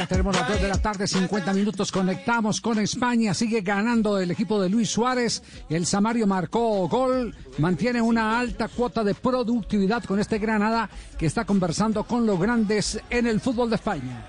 Ya 0.00 0.06
tenemos 0.06 0.34
las 0.34 0.48
2 0.48 0.62
de 0.62 0.68
la 0.68 0.80
tarde, 0.80 1.06
50 1.06 1.52
minutos. 1.52 1.92
Conectamos 1.92 2.62
con 2.62 2.78
España. 2.78 3.34
Sigue 3.34 3.60
ganando 3.60 4.18
el 4.18 4.30
equipo 4.30 4.58
de 4.58 4.70
Luis 4.70 4.88
Suárez. 4.88 5.42
El 5.68 5.84
Samario 5.84 6.26
marcó 6.26 6.88
gol. 6.88 7.36
Mantiene 7.58 8.00
una 8.00 8.40
alta 8.40 8.68
cuota 8.68 9.04
de 9.04 9.14
productividad 9.14 10.02
con 10.04 10.18
este 10.18 10.38
Granada 10.38 10.88
que 11.18 11.26
está 11.26 11.44
conversando 11.44 12.04
con 12.04 12.24
los 12.24 12.40
grandes 12.40 12.98
en 13.10 13.26
el 13.26 13.40
fútbol 13.40 13.68
de 13.68 13.76
España. 13.76 14.24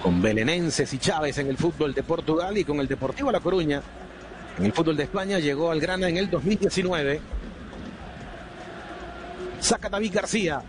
con 0.00 0.22
Belenenses 0.22 0.94
y 0.94 0.98
Chávez 0.98 1.38
en 1.38 1.48
el 1.48 1.56
fútbol 1.56 1.92
de 1.92 2.04
Portugal 2.04 2.56
y 2.56 2.62
con 2.62 2.78
el 2.78 2.86
Deportivo 2.86 3.32
La 3.32 3.40
Coruña 3.40 3.82
en 4.58 4.64
el 4.64 4.72
fútbol 4.72 4.96
de 4.96 5.02
España 5.02 5.40
llegó 5.40 5.72
al 5.72 5.80
Grana 5.80 6.08
en 6.08 6.18
el 6.18 6.30
2019. 6.30 7.20
Saca 9.58 9.88
David 9.88 10.14
García. 10.14 10.62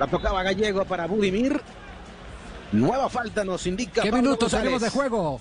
La 0.00 0.08
tocaba 0.08 0.42
Gallego 0.42 0.84
para 0.84 1.06
Budimir. 1.06 1.60
Nueva 2.72 3.08
falta 3.08 3.44
nos 3.44 3.66
indica. 3.66 4.02
¿Qué 4.02 4.10
Pablo 4.10 4.22
minutos 4.22 4.52
González. 4.52 4.64
tenemos 4.64 4.82
de 4.82 4.90
juego? 4.90 5.40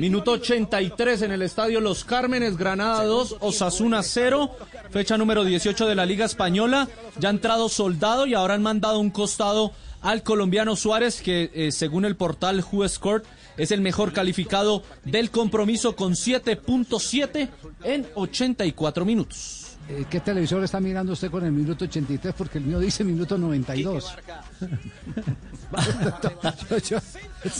Minuto 0.00 0.32
83 0.32 1.22
en 1.22 1.32
el 1.32 1.42
estadio 1.42 1.80
Los 1.80 2.04
Cármenes, 2.04 2.56
Granada 2.56 3.04
2, 3.04 3.36
Osasuna 3.40 4.02
0, 4.02 4.50
fecha 4.90 5.16
número 5.16 5.44
18 5.44 5.86
de 5.86 5.94
la 5.94 6.04
Liga 6.04 6.26
Española. 6.26 6.88
Ya 7.18 7.28
ha 7.28 7.30
entrado 7.30 7.68
soldado 7.68 8.26
y 8.26 8.34
ahora 8.34 8.54
han 8.54 8.62
mandado 8.62 8.98
un 8.98 9.10
costado 9.10 9.72
al 10.02 10.22
colombiano 10.22 10.76
Suárez, 10.76 11.22
que 11.22 11.50
eh, 11.54 11.72
según 11.72 12.04
el 12.04 12.16
portal 12.16 12.64
WhoScored 12.70 13.22
es 13.56 13.70
el 13.70 13.80
mejor 13.80 14.12
calificado 14.12 14.82
del 15.04 15.30
compromiso 15.30 15.96
con 15.96 16.12
7.7 16.12 17.48
en 17.84 18.06
84 18.14 19.04
minutos. 19.04 19.65
Eh, 19.88 20.04
¿Qué 20.10 20.18
televisor 20.18 20.64
está 20.64 20.80
mirando 20.80 21.12
usted 21.12 21.30
con 21.30 21.44
el 21.44 21.52
minuto 21.52 21.84
83? 21.84 22.34
Porque 22.36 22.58
el 22.58 22.64
mío 22.64 22.80
dice 22.80 23.04
minuto 23.04 23.38
92. 23.38 24.16
Yo- 26.70 26.78
yo- 26.78 26.98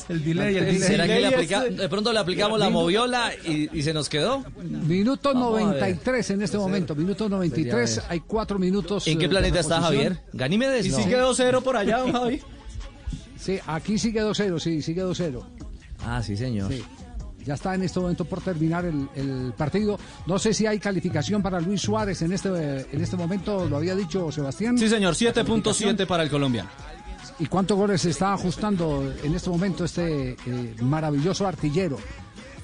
el 0.09 0.25
delay, 0.25 0.57
el 0.57 0.65
delay. 0.67 0.79
¿Será 0.81 1.07
que 1.07 1.21
le 1.21 1.27
aplica- 1.29 1.63
de 1.65 1.89
pronto 1.89 2.13
le 2.13 2.19
aplicamos 2.19 2.59
la 2.59 2.69
moviola 2.71 3.31
y, 3.45 3.79
y 3.79 3.83
se 3.83 3.93
nos 3.93 4.09
quedó? 4.09 4.45
Minuto 4.63 5.33
Vamos 5.35 5.53
a 5.53 5.57
ver. 5.57 5.65
93 5.67 6.31
en 6.31 6.43
este 6.43 6.59
momento. 6.59 6.95
Minuto 6.97 7.29
93. 7.29 8.03
Hay 8.09 8.21
cuatro 8.21 8.59
minutos. 8.59 9.07
¿En 9.07 9.19
qué 9.19 9.27
eh, 9.27 9.29
planeta 9.29 9.61
está. 9.61 9.81
Javier? 9.81 10.21
Ganímedes. 10.33 10.87
Y 10.87 10.91
no. 10.91 10.97
sigue 10.97 11.17
2-0 11.21 11.63
por 11.63 11.77
allá, 11.77 11.99
don 11.99 12.13
Javi. 12.13 12.41
Sí, 13.39 13.61
aquí 13.67 13.99
sigue 13.99 14.21
2-0, 14.23 14.59
sí, 14.59 14.83
sigue 14.83 15.05
2-0. 15.05 15.45
Ah, 16.05 16.23
sí, 16.23 16.37
señor. 16.37 16.73
Sí. 16.73 16.83
Ya 17.47 17.55
está 17.55 17.75
en 17.75 17.83
este 17.83 18.01
momento 18.01 18.25
por 18.25 18.41
terminar 18.41 18.85
el, 18.85 19.09
el 19.15 19.53
partido. 19.57 19.99
No 20.27 20.39
sé 20.39 20.53
si 20.53 20.67
hay 20.67 20.79
calificación 20.81 21.43
para 21.43 21.61
Luis 21.61 21.81
Suárez 21.81 22.21
en 22.23 22.33
este, 22.33 22.49
en 22.49 23.01
este 23.01 23.17
momento, 23.17 23.67
lo 23.69 23.77
había 23.77 23.95
dicho 23.95 24.31
Sebastián. 24.33 24.77
Sí, 24.77 24.89
señor, 24.89 25.15
7.7 25.15 26.07
para 26.07 26.25
el 26.25 26.31
colombiano. 26.31 26.69
¿Y 27.39 27.47
cuántos 27.47 27.77
goles 27.77 28.01
se 28.01 28.11
está 28.11 28.33
ajustando 28.33 29.13
en 29.23 29.35
este 29.35 29.49
momento 29.51 29.85
este 29.85 30.31
eh, 30.47 30.75
maravilloso 30.83 31.47
artillero? 31.47 31.99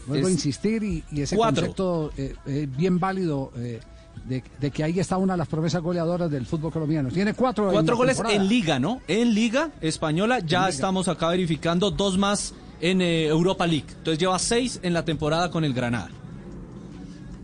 Vuelvo 0.06 0.26
a 0.26 0.30
insistir 0.30 0.82
y, 0.82 1.04
y 1.12 1.20
ese 1.22 1.36
cuatro. 1.36 1.60
concepto 1.62 2.10
eh, 2.16 2.34
eh, 2.46 2.66
bien 2.76 2.98
válido 2.98 3.52
eh, 3.56 3.80
de, 4.24 4.42
de 4.60 4.70
que 4.72 4.82
ahí 4.82 4.98
está 4.98 5.16
una 5.16 5.34
de 5.34 5.38
las 5.38 5.46
promesas 5.48 5.80
goleadoras 5.82 6.28
del 6.30 6.44
fútbol 6.46 6.72
colombiano. 6.72 7.08
Tiene 7.10 7.34
cuatro, 7.34 7.70
Cuatro 7.70 7.96
goles 7.96 8.16
temporada. 8.16 8.42
en 8.42 8.48
Liga, 8.48 8.78
¿no? 8.80 9.00
En 9.06 9.32
Liga 9.34 9.70
Española 9.80 10.40
ya 10.40 10.68
estamos 10.68 11.06
acá 11.06 11.28
verificando 11.28 11.90
dos 11.92 12.18
más 12.18 12.52
en 12.82 13.00
eh, 13.00 13.26
Europa 13.26 13.66
League. 13.66 13.86
Entonces 13.88 14.18
lleva 14.18 14.38
seis 14.38 14.78
en 14.82 14.92
la 14.92 15.04
temporada 15.04 15.50
con 15.50 15.64
el 15.64 15.72
Granada. 15.72 16.10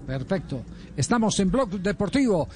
Perfecto. 0.07 0.63
Estamos 0.97 1.39
en 1.41 1.51
Blog 1.51 1.71
Deportivo. 1.81 2.49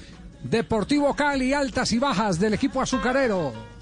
Deportivo 0.43 1.15
Cali, 1.15 1.53
altas 1.53 1.91
y 1.93 1.99
bajas 1.99 2.39
del 2.39 2.53
equipo 2.53 2.81
azucarero. 2.81 3.72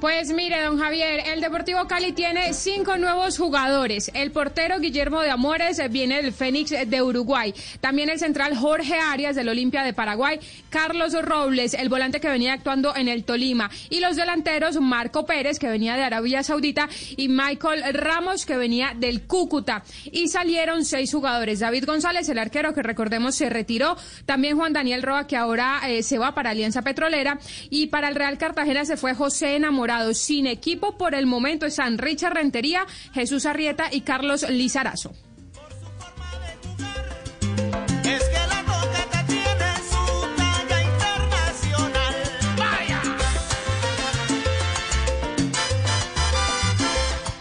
Pues 0.00 0.30
mire, 0.30 0.60
don 0.60 0.78
Javier, 0.78 1.22
el 1.28 1.40
Deportivo 1.40 1.88
Cali 1.88 2.12
tiene 2.12 2.52
cinco 2.52 2.98
nuevos 2.98 3.38
jugadores. 3.38 4.10
El 4.12 4.30
portero 4.30 4.78
Guillermo 4.78 5.22
de 5.22 5.30
Amores 5.30 5.78
eh, 5.78 5.88
viene 5.88 6.20
del 6.20 6.34
Fénix 6.34 6.70
eh, 6.72 6.84
de 6.84 7.00
Uruguay. 7.00 7.54
También 7.80 8.10
el 8.10 8.18
central 8.18 8.54
Jorge 8.58 8.98
Arias 8.98 9.36
del 9.36 9.48
Olimpia 9.48 9.84
de 9.84 9.94
Paraguay. 9.94 10.38
Carlos 10.68 11.14
Robles, 11.22 11.72
el 11.72 11.88
volante 11.88 12.20
que 12.20 12.28
venía 12.28 12.52
actuando 12.52 12.94
en 12.94 13.08
el 13.08 13.24
Tolima. 13.24 13.70
Y 13.88 14.00
los 14.00 14.16
delanteros 14.16 14.78
Marco 14.82 15.24
Pérez, 15.24 15.58
que 15.58 15.68
venía 15.68 15.96
de 15.96 16.02
Arabia 16.02 16.42
Saudita. 16.42 16.90
Y 17.16 17.28
Michael 17.28 17.94
Ramos, 17.94 18.44
que 18.44 18.58
venía 18.58 18.92
del 18.94 19.22
Cúcuta. 19.22 19.82
Y 20.12 20.28
salieron 20.28 20.84
seis 20.84 21.10
jugadores. 21.10 21.60
David 21.60 21.86
González, 21.86 22.28
el 22.28 22.38
arquero 22.38 22.74
que 22.74 22.82
recordemos 22.82 23.34
se 23.34 23.48
retiró. 23.48 23.96
También 24.26 24.58
Juan 24.58 24.74
Daniel 24.74 25.02
Roa, 25.02 25.26
que 25.26 25.38
ahora 25.38 25.80
eh, 25.88 26.02
se 26.02 26.18
va 26.18 26.34
para 26.34 26.50
Alianza 26.50 26.82
Petrolera. 26.82 27.38
Y 27.70 27.86
para 27.86 28.08
el 28.08 28.14
Real 28.14 28.36
Cartagena 28.36 28.84
se 28.84 28.98
fue 28.98 29.14
José 29.14 29.56
Enamorado. 29.56 29.85
Sin 30.14 30.48
equipo 30.48 30.98
por 30.98 31.14
el 31.14 31.26
momento 31.26 31.64
están 31.64 31.96
Richard 31.98 32.34
Rentería, 32.34 32.86
Jesús 33.14 33.46
Arrieta 33.46 33.88
y 33.92 34.00
Carlos 34.00 34.44
Lizarazo. 34.50 35.12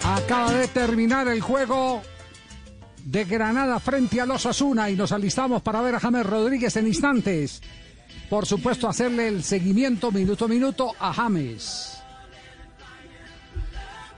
Acaba 0.03 0.53
de 0.53 0.67
terminar 0.67 1.27
el 1.27 1.41
juego 1.41 2.03
de 3.05 3.25
Granada 3.25 3.79
frente 3.79 4.21
a 4.21 4.27
los 4.27 4.45
Asuna 4.45 4.91
y 4.91 4.95
nos 4.95 5.11
alistamos 5.11 5.63
para 5.63 5.81
ver 5.81 5.95
a 5.95 5.99
James 5.99 6.25
Rodríguez 6.25 6.75
en 6.77 6.85
instantes. 6.85 7.61
Por 8.29 8.45
supuesto, 8.45 8.87
hacerle 8.87 9.29
el 9.29 9.43
seguimiento 9.43 10.11
minuto 10.11 10.45
a 10.45 10.47
minuto 10.47 10.91
a 10.99 11.11
James. 11.11 11.94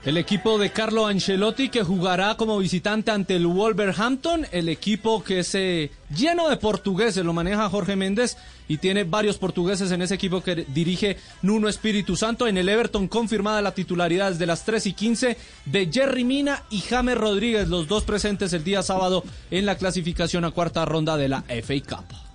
El 0.08 0.16
equipo 0.16 0.56
de 0.56 0.70
Carlo 0.70 1.06
Ancelotti 1.06 1.68
que 1.68 1.82
jugará 1.82 2.34
como 2.38 2.56
visitante 2.56 3.10
ante 3.10 3.36
el 3.36 3.46
Wolverhampton, 3.46 4.46
el 4.52 4.70
equipo 4.70 5.22
que 5.22 5.40
es 5.40 5.54
eh, 5.54 5.90
lleno 6.16 6.48
de 6.48 6.56
portugueses, 6.56 7.22
lo 7.26 7.34
maneja 7.34 7.68
Jorge 7.68 7.94
Méndez 7.94 8.38
y 8.68 8.78
tiene 8.78 9.04
varios 9.04 9.36
portugueses 9.36 9.90
en 9.90 10.00
ese 10.00 10.14
equipo 10.14 10.42
que 10.42 10.64
dirige 10.68 11.18
Nuno 11.42 11.68
Espíritu 11.68 12.16
Santo. 12.16 12.46
En 12.46 12.56
el 12.56 12.70
Everton 12.70 13.06
confirmada 13.06 13.60
la 13.60 13.74
titularidad 13.74 14.32
de 14.32 14.46
las 14.46 14.64
3 14.64 14.86
y 14.86 14.94
15 14.94 15.36
de 15.66 15.90
Jerry 15.92 16.24
Mina 16.24 16.62
y 16.70 16.80
James 16.80 17.18
Rodríguez, 17.18 17.68
los 17.68 17.86
dos 17.86 18.04
presentes 18.04 18.54
el 18.54 18.64
día 18.64 18.82
sábado 18.82 19.24
en 19.50 19.66
la 19.66 19.76
clasificación 19.76 20.46
a 20.46 20.52
cuarta 20.52 20.86
ronda 20.86 21.18
de 21.18 21.28
la 21.28 21.42
FA 21.42 21.74
Cup. 21.86 22.27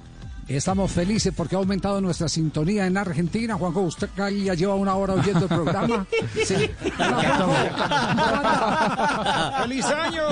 Estamos 0.48 0.92
felices 0.92 1.34
porque 1.36 1.56
ha 1.56 1.60
aumentado 1.60 2.02
nuestra 2.02 2.28
sintonía 2.28 2.86
en 2.86 2.98
Argentina. 2.98 3.56
Juanjo, 3.56 3.82
usted 3.82 4.10
ya 4.18 4.54
lleva 4.54 4.76
una 4.76 4.94
hora 4.96 5.14
oyendo 5.14 5.42
el 5.42 5.48
programa. 5.48 6.06
Sí. 6.46 6.70
¡Feliz 9.62 9.86
año! 9.86 10.24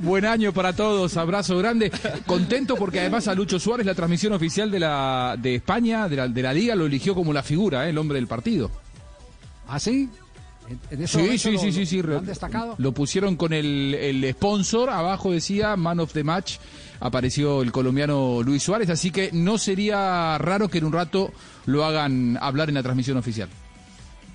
Buen 0.00 0.24
año 0.24 0.52
para 0.52 0.72
todos, 0.74 1.16
abrazo 1.16 1.56
grande. 1.58 1.90
Contento 2.26 2.74
porque 2.76 3.00
además 3.00 3.28
a 3.28 3.34
Lucho 3.34 3.58
Suárez, 3.58 3.86
la 3.86 3.94
transmisión 3.94 4.32
oficial 4.32 4.70
de 4.70 4.80
la 4.80 5.36
de 5.38 5.56
España, 5.56 6.08
de 6.08 6.16
la, 6.16 6.28
de 6.28 6.42
la 6.42 6.52
liga, 6.52 6.74
lo 6.74 6.86
eligió 6.86 7.14
como 7.14 7.32
la 7.32 7.42
figura, 7.42 7.86
¿eh? 7.86 7.90
el 7.90 7.98
hombre 7.98 8.16
del 8.16 8.26
partido. 8.26 8.70
¿Ah, 9.68 9.78
sí? 9.78 10.08
En- 10.68 10.80
en 10.90 11.02
ese 11.04 11.18
Sí, 11.18 11.38
sí, 11.38 11.52
lo- 11.52 11.58
sí, 11.60 11.86
sí, 11.86 12.02
lo- 12.02 12.20
sí. 12.20 12.26
destacado. 12.26 12.74
Lo 12.78 12.92
pusieron 12.92 13.36
con 13.36 13.52
el, 13.52 13.94
el 13.94 14.28
sponsor, 14.34 14.90
abajo 14.90 15.30
decía 15.32 15.76
Man 15.76 16.00
of 16.00 16.12
the 16.12 16.24
Match, 16.24 16.56
apareció 17.00 17.62
el 17.62 17.72
colombiano 17.72 18.42
Luis 18.42 18.62
Suárez, 18.62 18.90
así 18.90 19.10
que 19.10 19.30
no 19.32 19.58
sería 19.58 20.38
raro 20.38 20.68
que 20.68 20.78
en 20.78 20.84
un 20.84 20.92
rato 20.92 21.32
lo 21.66 21.84
hagan 21.84 22.38
hablar 22.40 22.68
en 22.68 22.74
la 22.74 22.82
transmisión 22.82 23.16
oficial. 23.16 23.48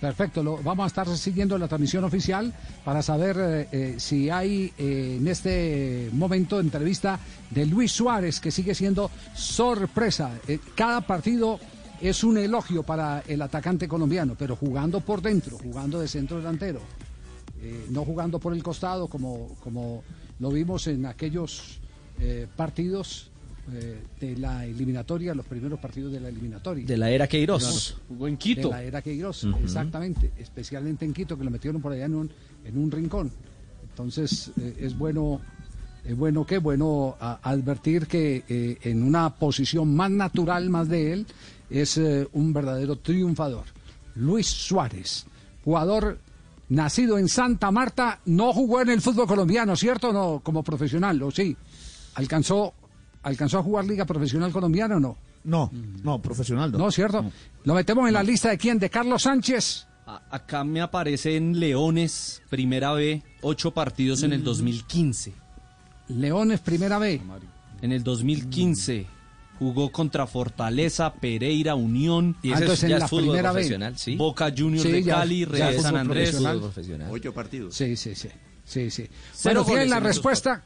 Perfecto, 0.03 0.43
lo, 0.43 0.57
vamos 0.57 0.84
a 0.84 0.88
estar 0.88 1.07
siguiendo 1.18 1.57
la 1.57 1.70
transmisión 1.70 2.03
oficial 2.03 2.53
para 2.84 3.01
saber 3.01 3.38
eh, 3.39 3.68
eh, 3.72 3.95
si 3.99 4.30
hay 4.30 4.74
eh, 4.78 5.16
en 5.18 5.26
este 5.30 6.09
momento 6.11 6.59
entrevista 6.59 7.18
de 7.49 7.66
Luis 7.66 7.93
Suárez, 7.93 8.41
que 8.41 8.51
sigue 8.51 8.76
siendo 8.76 9.09
sorpresa. 9.34 10.32
Cada 10.76 10.99
partido 10.99 11.57
es 12.01 12.22
un 12.26 12.38
elogio 12.38 12.84
para 12.84 13.24
el 13.30 13.41
atacante 13.41 13.88
colombiano, 13.88 14.36
pero 14.38 14.57
jugando 14.57 14.99
por 14.99 15.22
dentro, 15.22 15.57
jugando 15.57 16.01
de 16.01 16.09
centro 16.09 16.36
delantero, 16.36 16.82
no 17.91 18.03
jugando 18.03 18.39
por 18.39 18.53
el 18.53 18.61
costado 18.61 19.07
como, 19.07 19.55
como 19.64 20.03
lo 20.38 20.49
vimos 20.49 20.86
en 20.88 21.05
aquellos 21.05 21.80
eh, 22.20 22.47
partidos 22.55 23.30
eh, 23.72 24.01
de 24.20 24.38
la 24.38 24.66
eliminatoria, 24.66 25.34
los 25.34 25.45
primeros 25.45 25.80
partidos 25.80 26.11
de 26.11 26.20
la 26.20 26.30
eliminatoria. 26.30 26.86
De 26.86 26.97
la 26.97 27.09
era 27.09 27.28
Queiroz. 27.28 27.64
Claro. 27.93 28.03
Jugó 28.09 28.28
en 28.28 28.38
De 28.38 28.64
la 28.70 28.84
era 28.84 29.01
Queiroz, 29.01 29.45
exactamente, 29.64 30.32
especialmente 30.38 31.05
en 31.05 31.14
Quito, 31.14 31.38
que 31.38 31.43
lo 31.43 31.49
metieron 31.51 31.82
por 31.82 31.93
allá 31.93 32.05
en 32.05 32.16
un, 32.16 32.32
en 32.66 32.78
un 32.78 32.91
rincón. 32.91 33.32
Entonces, 33.89 34.51
eh, 34.59 34.76
es 34.80 34.97
bueno, 34.97 35.39
es 36.03 36.16
bueno 36.18 36.45
que 36.45 36.57
bueno 36.57 37.16
a- 37.20 37.39
advertir 37.43 38.07
que 38.07 38.43
eh, 38.49 38.78
en 38.84 39.03
una 39.03 39.30
posición 39.36 39.95
más 39.95 40.11
natural, 40.11 40.70
más 40.70 40.89
de 40.89 41.14
él, 41.14 41.26
es 41.70 41.97
eh, 41.97 42.28
un 42.34 42.51
verdadero 42.53 42.97
triunfador. 42.97 43.64
Luis 44.16 44.47
Suárez, 44.47 45.26
jugador 45.64 46.20
nacido 46.70 47.18
en 47.18 47.28
Santa 47.30 47.72
Marta, 47.72 48.20
no 48.26 48.51
jugó 48.51 48.82
en 48.82 48.89
el 48.89 49.01
fútbol 49.01 49.28
colombiano, 49.28 49.76
¿cierto? 49.76 50.11
No, 50.11 50.41
como 50.43 50.64
profesional, 50.64 51.22
o 51.22 51.32
sí. 51.32 51.55
Alcanzó, 52.16 52.74
alcanzó 53.24 53.59
a 53.59 53.64
jugar 53.64 53.86
liga 53.86 54.05
profesional 54.05 54.51
colombiana 54.51 54.97
o 54.97 54.99
no? 54.99 55.18
No, 55.43 55.70
no, 56.03 56.22
profesional. 56.22 56.72
No, 56.72 56.89
¿cierto? 56.91 57.26
Lo 57.66 57.74
metemos 57.74 58.07
en 58.07 58.14
la 58.14 58.24
lista 58.24 58.49
de 58.49 58.57
quién, 58.57 58.80
de 58.80 58.89
Carlos 58.89 59.24
Sánchez. 59.24 59.88
A- 60.05 60.22
Acá 60.32 60.64
me 60.64 60.82
aparecen 60.82 61.59
Leones, 61.59 62.41
primera 62.49 62.93
B, 62.93 63.22
ocho 63.41 63.72
partidos 63.72 64.24
en 64.24 64.34
el 64.34 64.43
2015. 64.43 65.34
Leones, 66.09 66.59
primera 66.59 66.97
B. 66.99 67.22
En 67.82 67.91
el 67.91 68.03
2015 68.03 69.05
jugó 69.59 69.91
contra 69.91 70.28
Fortaleza, 70.28 71.14
Pereira, 71.14 71.76
Unión. 71.76 72.36
Y 72.41 72.47
ese 72.49 72.55
Ah, 72.55 72.59
entonces 72.59 72.84
es- 72.84 72.89
ya 72.89 72.95
en 72.95 72.97
es 72.97 72.99
la 73.01 73.07
fútbol 73.07 73.24
primera 73.26 73.49
B. 73.51 73.53
profesional, 73.55 73.97
sí. 73.97 74.16
Boca 74.16 74.53
Juniors 74.55 74.84
Sí, 74.84 74.91
de 74.91 75.03
Cali, 75.05 75.39
ya 75.41 75.45
Real 75.47 75.80
San 75.80 75.95
Andrés. 75.97 76.36
profesional. 76.36 77.09
Ocho 77.11 77.34
partidos. 77.34 77.76
Sí, 77.76 77.95
sí, 77.95 78.16
sí. 78.16 78.30
sí, 78.66 78.89
sí. 78.91 79.03
Cero 79.34 79.61
Bueno, 79.61 79.66
tienen 79.66 79.89
la 79.89 79.99
respuesta. 79.99 80.64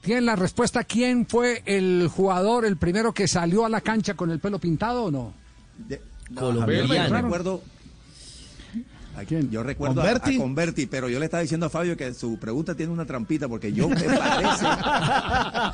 ¿Tienen 0.00 0.26
la 0.26 0.36
respuesta 0.36 0.84
quién 0.84 1.26
fue 1.26 1.62
el 1.66 2.08
jugador, 2.08 2.64
el 2.64 2.76
primero 2.76 3.12
que 3.12 3.28
salió 3.28 3.66
a 3.66 3.68
la 3.68 3.80
cancha 3.80 4.14
con 4.14 4.30
el 4.30 4.38
pelo 4.38 4.58
pintado 4.58 5.04
o 5.04 5.10
no? 5.10 5.34
Colombiano. 6.34 6.88
Javier, 6.88 7.08
Yo 7.08 7.16
recuerdo, 7.16 7.62
¿A 9.20 9.24
quién? 9.24 9.50
Yo 9.50 9.62
recuerdo 9.62 10.00
a, 10.00 10.04
¿Converti? 10.04 10.36
a 10.36 10.38
Converti, 10.38 10.86
pero 10.86 11.08
yo 11.10 11.18
le 11.18 11.26
estaba 11.26 11.42
diciendo 11.42 11.66
a 11.66 11.70
Fabio 11.70 11.94
que 11.96 12.14
su 12.14 12.38
pregunta 12.38 12.74
tiene 12.74 12.90
una 12.92 13.04
trampita 13.04 13.48
porque 13.48 13.70
yo 13.70 13.86
me 13.88 13.96
parece 13.96 14.66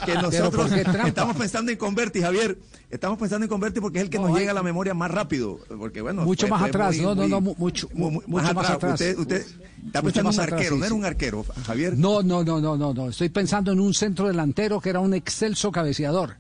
que 0.05 0.15
nosotros 0.15 0.71
estamos 1.07 1.37
pensando 1.37 1.71
en 1.71 1.79
Converti, 1.79 2.21
Javier. 2.21 2.59
Estamos 2.91 3.19
pensando 3.19 3.45
en 3.45 3.49
Converti 3.49 3.81
porque 3.81 3.99
es 3.99 4.05
el 4.05 4.11
que 4.11 4.19
nos 4.19 4.37
llega 4.37 4.51
a 4.51 4.55
la 4.55 4.63
memoria 4.63 4.95
más 4.95 5.11
rápido. 5.11 5.59
Porque 5.79 6.01
bueno, 6.01 6.23
Mucho 6.23 6.49
más 6.49 6.63
atrás, 6.63 6.97
muy- 6.97 7.05
no, 7.05 7.15
no, 7.15 7.29
no, 7.29 7.41
mu- 7.41 7.55
mucho, 7.59 7.89
muy- 7.95 8.21
mucho 8.27 8.55
más 8.55 8.71
atrás. 8.71 8.93
Usted, 8.95 9.19
usted 9.19 9.47
está 9.87 10.03
pensando 10.03 10.31
en 10.31 10.37
un 10.37 10.41
atrás, 10.41 10.53
arquero, 10.53 10.75
sí, 10.75 10.81
no 10.81 10.87
era 10.87 10.95
un 10.95 11.05
arquero, 11.05 11.45
Javier. 11.67 11.97
No, 11.97 12.23
no, 12.23 12.43
no, 12.43 12.61
no, 12.61 12.77
no, 12.77 12.93
no. 12.95 13.09
Estoy 13.11 13.29
pensando 13.29 13.71
en 13.73 13.81
un 13.81 13.95
centro 13.95 14.27
delantero 14.27 14.81
que 14.81 14.91
era 14.91 15.01
un 15.01 15.15
excelso 15.15 15.71
cabeceador. 15.71 16.35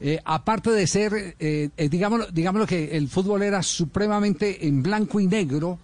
Eh, 0.00 0.20
aparte 0.24 0.70
de 0.70 0.86
ser, 0.86 1.36
eh, 1.38 1.70
eh, 1.76 1.88
digámoslo, 1.88 2.26
digámoslo 2.30 2.66
que 2.66 2.96
el 2.96 3.08
fútbol 3.08 3.42
era 3.42 3.62
supremamente 3.62 4.66
en 4.66 4.82
blanco 4.82 5.20
y 5.20 5.26
negro. 5.26 5.78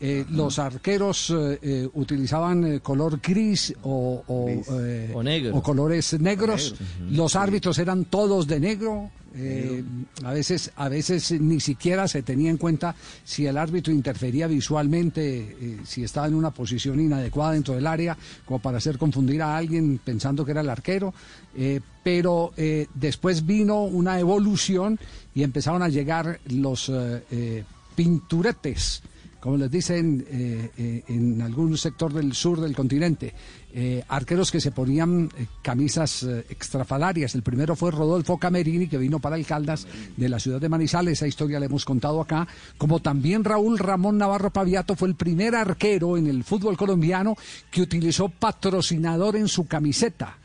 Eh, 0.00 0.24
los 0.30 0.58
arqueros 0.58 1.30
eh, 1.30 1.58
eh, 1.62 1.88
utilizaban 1.94 2.64
eh, 2.64 2.80
color 2.80 3.18
gris 3.22 3.72
o, 3.82 4.22
o, 4.26 4.48
eh, 4.80 5.10
O 5.14 5.22
negro. 5.22 5.56
o 5.56 5.62
colores 5.62 6.18
negros. 6.20 6.74
Negro. 7.00 7.16
Los 7.16 7.34
árbitros 7.36 7.78
eran 7.78 8.04
todos 8.04 8.46
de 8.46 8.60
negro. 8.60 9.10
eh, 9.38 9.82
a 10.24 10.32
veces, 10.32 10.72
a 10.76 10.88
veces 10.88 11.30
ni 11.40 11.60
siquiera 11.60 12.08
se 12.08 12.22
tenía 12.22 12.50
en 12.50 12.56
cuenta 12.56 12.94
si 13.22 13.46
el 13.46 13.58
árbitro 13.58 13.92
interfería 13.92 14.46
visualmente, 14.46 15.56
eh, 15.60 15.78
si 15.84 16.02
estaba 16.04 16.26
en 16.26 16.34
una 16.34 16.50
posición 16.52 16.98
inadecuada 17.00 17.52
dentro 17.52 17.74
del 17.74 17.86
área, 17.86 18.16
como 18.46 18.60
para 18.60 18.78
hacer 18.78 18.96
confundir 18.96 19.42
a 19.42 19.54
alguien 19.56 19.98
pensando 20.02 20.42
que 20.44 20.52
era 20.52 20.62
el 20.62 20.70
arquero. 20.70 21.12
Eh, 21.54 21.80
pero 22.02 22.52
eh, 22.56 22.86
después 22.94 23.44
vino 23.44 23.82
una 23.84 24.18
evolución 24.20 24.98
y 25.34 25.42
empezaron 25.42 25.82
a 25.82 25.88
llegar 25.90 26.38
los 26.48 26.88
eh, 26.88 27.22
eh, 27.30 27.64
pinturetes 27.94 29.02
como 29.46 29.58
les 29.58 29.70
dicen 29.70 30.26
eh, 30.28 30.70
eh, 30.76 31.04
en 31.06 31.40
algún 31.40 31.78
sector 31.78 32.12
del 32.12 32.34
sur 32.34 32.60
del 32.60 32.74
continente, 32.74 33.32
eh, 33.72 34.02
arqueros 34.08 34.50
que 34.50 34.60
se 34.60 34.72
ponían 34.72 35.30
camisas 35.62 36.24
extrafalarias. 36.50 37.36
El 37.36 37.42
primero 37.42 37.76
fue 37.76 37.92
Rodolfo 37.92 38.38
Camerini, 38.38 38.88
que 38.88 38.98
vino 38.98 39.20
para 39.20 39.36
el 39.36 39.46
Caldas 39.46 39.86
de 40.16 40.28
la 40.28 40.40
ciudad 40.40 40.60
de 40.60 40.68
Manizales, 40.68 41.12
esa 41.12 41.28
historia 41.28 41.60
la 41.60 41.66
hemos 41.66 41.84
contado 41.84 42.20
acá, 42.20 42.48
como 42.76 42.98
también 42.98 43.44
Raúl 43.44 43.78
Ramón 43.78 44.18
Navarro 44.18 44.50
Paviato 44.50 44.96
fue 44.96 45.06
el 45.06 45.14
primer 45.14 45.54
arquero 45.54 46.16
en 46.16 46.26
el 46.26 46.42
fútbol 46.42 46.76
colombiano 46.76 47.36
que 47.70 47.82
utilizó 47.82 48.28
patrocinador 48.28 49.36
en 49.36 49.46
su 49.46 49.68
camiseta 49.68 50.38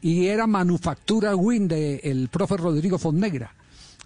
y 0.00 0.26
era 0.26 0.46
manufactura 0.46 1.34
Win 1.34 1.66
del 1.66 2.28
profe 2.28 2.58
Rodrigo 2.58 2.96
Fonnegra. 2.96 3.52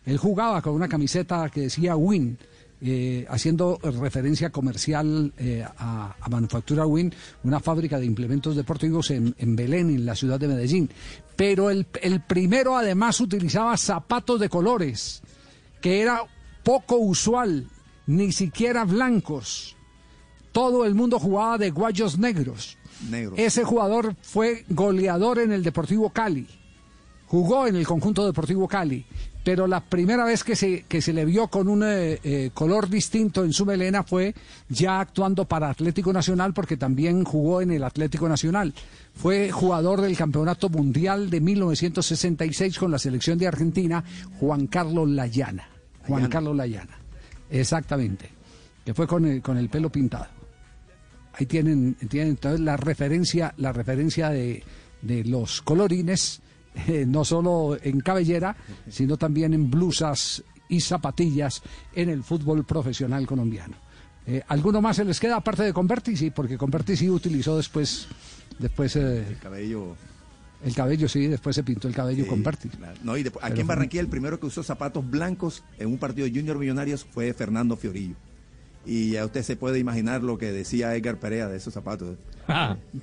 Él 0.07 0.17
jugaba 0.17 0.63
con 0.63 0.73
una 0.73 0.89
camiseta 0.89 1.51
que 1.51 1.61
decía 1.61 1.95
Win, 1.95 2.39
eh, 2.83 3.27
haciendo 3.29 3.79
referencia 3.83 4.51
comercial 4.51 5.33
eh, 5.37 5.65
a, 5.79 6.17
a 6.21 6.29
Manufactura 6.29 6.87
Win, 6.87 7.13
una 7.45 7.61
fábrica 7.61 7.99
de 7.99 8.07
implementos 8.07 8.57
deportivos 8.57 9.11
en, 9.11 9.35
en 9.39 9.57
Belén, 9.57 9.91
en 9.91 10.07
la 10.07 10.15
ciudad 10.15 10.41
de 10.41 10.49
Medellín. 10.49 10.91
Pero 11.37 11.71
el, 11.71 11.87
el 12.03 12.23
primero 12.23 12.77
además 12.77 13.21
utilizaba 13.21 13.77
zapatos 13.77 14.41
de 14.41 14.49
colores, 14.49 15.23
que 15.81 16.01
era 16.01 16.23
poco 16.63 16.97
usual, 16.97 17.67
ni 18.07 18.33
siquiera 18.33 18.85
blancos. 18.85 19.77
Todo 20.53 20.85
el 20.85 20.95
mundo 20.95 21.19
jugaba 21.19 21.59
de 21.59 21.71
guayos 21.71 22.19
negros. 22.19 22.77
Negro. 23.09 23.35
Ese 23.37 23.65
jugador 23.65 24.15
fue 24.21 24.65
goleador 24.69 25.39
en 25.39 25.53
el 25.53 25.63
Deportivo 25.63 26.11
Cali. 26.11 26.47
Jugó 27.27 27.67
en 27.67 27.77
el 27.77 27.87
conjunto 27.87 28.27
Deportivo 28.27 28.67
Cali. 28.67 29.07
Pero 29.43 29.67
la 29.67 29.81
primera 29.81 30.25
vez 30.25 30.45
que 30.45 30.55
se, 30.55 30.83
que 30.83 31.01
se 31.01 31.15
le 31.15 31.25
vio 31.25 31.49
con 31.49 31.69
un 31.69 31.83
eh, 31.83 32.21
eh, 32.23 32.51
color 32.53 32.89
distinto 32.89 33.43
en 33.43 33.53
su 33.55 33.65
melena 33.65 34.03
fue 34.03 34.35
ya 34.69 35.01
actuando 35.01 35.47
para 35.47 35.71
Atlético 35.71 36.13
Nacional, 36.13 36.53
porque 36.53 36.77
también 36.77 37.25
jugó 37.25 37.63
en 37.63 37.71
el 37.71 37.83
Atlético 37.83 38.29
Nacional. 38.29 38.75
Fue 39.15 39.51
jugador 39.51 40.03
del 40.03 40.17
Campeonato 40.17 40.69
Mundial 40.69 41.31
de 41.31 41.41
1966 41.41 42.79
con 42.79 42.91
la 42.91 42.99
selección 42.99 43.39
de 43.39 43.47
Argentina, 43.47 44.05
Juan 44.39 44.67
Carlos 44.67 45.09
Layana. 45.09 45.69
Juan 46.07 46.29
Carlos 46.29 46.55
Layana. 46.55 46.99
Exactamente. 47.51 48.31
Que 48.85 48.93
fue 48.93 49.07
con 49.07 49.25
el, 49.25 49.41
con 49.41 49.57
el 49.57 49.69
pelo 49.71 49.91
pintado. 49.91 50.29
Ahí 51.33 51.47
tienen, 51.47 51.95
tienen 51.95 52.31
entonces 52.31 52.61
la 52.61 52.77
referencia, 52.77 53.55
la 53.57 53.73
referencia 53.73 54.31
de, 54.31 54.63
de 55.01 55.25
los 55.25 55.63
colorines, 55.63 56.43
eh, 56.75 57.05
no 57.07 57.25
solo 57.25 57.77
en 57.83 58.01
cabellera, 58.01 58.57
sino 58.89 59.17
también 59.17 59.55
en 59.55 59.71
blusas 59.71 60.43
y 60.69 60.81
zapatillas 60.81 61.63
en 61.95 62.09
el 62.11 62.23
fútbol 62.23 62.65
profesional 62.65 63.27
colombiano. 63.27 63.77
Eh, 64.27 64.43
¿Alguno 64.49 64.81
más 64.81 64.97
se 64.97 65.05
les 65.05 65.19
queda 65.19 65.37
aparte 65.37 65.63
de 65.65 65.73
Converti? 65.73 66.17
Sí, 66.17 66.31
porque 66.31 66.57
Converti 66.59 66.97
sí 66.97 67.09
utilizó 67.11 67.57
después, 67.57 68.07
después 68.59 68.95
eh, 68.97 69.27
El 69.29 69.39
cabello. 69.39 69.97
el 70.65 70.75
cabello, 70.75 71.09
sí, 71.09 71.27
después 71.27 71.57
se 71.57 71.65
pintó 71.65 71.89
el 71.89 71.95
cabello 71.95 72.25
Sí, 72.25 72.69
claro. 72.69 72.99
No, 73.03 73.17
y 73.17 73.23
después- 73.25 73.43
aquí 73.45 73.51
Pero 73.53 73.61
en 73.63 73.67
fue- 73.67 73.75
Barranquilla 73.75 74.01
el 74.03 74.09
primero 74.09 74.39
que 74.39 74.47
usó 74.47 74.63
zapatos 74.63 75.09
blancos 75.11 75.65
en 75.79 75.89
un 75.89 75.99
partido 75.99 76.27
de 76.29 76.33
Junior 76.39 76.59
Millonarios 76.59 77.05
fue 77.11 77.33
Fernando 77.33 77.77
Fiorillo. 77.77 78.15
Y 78.87 79.11
ya 79.11 79.27
usted 79.27 79.43
se 79.43 79.57
puede 79.57 79.79
imaginar 79.79 80.23
lo 80.23 80.39
que 80.39 80.53
decía 80.53 80.95
Edgar 80.97 81.19
Perea 81.19 81.49
de 81.49 81.59
esos 81.59 81.75
zapatos. 81.75 82.17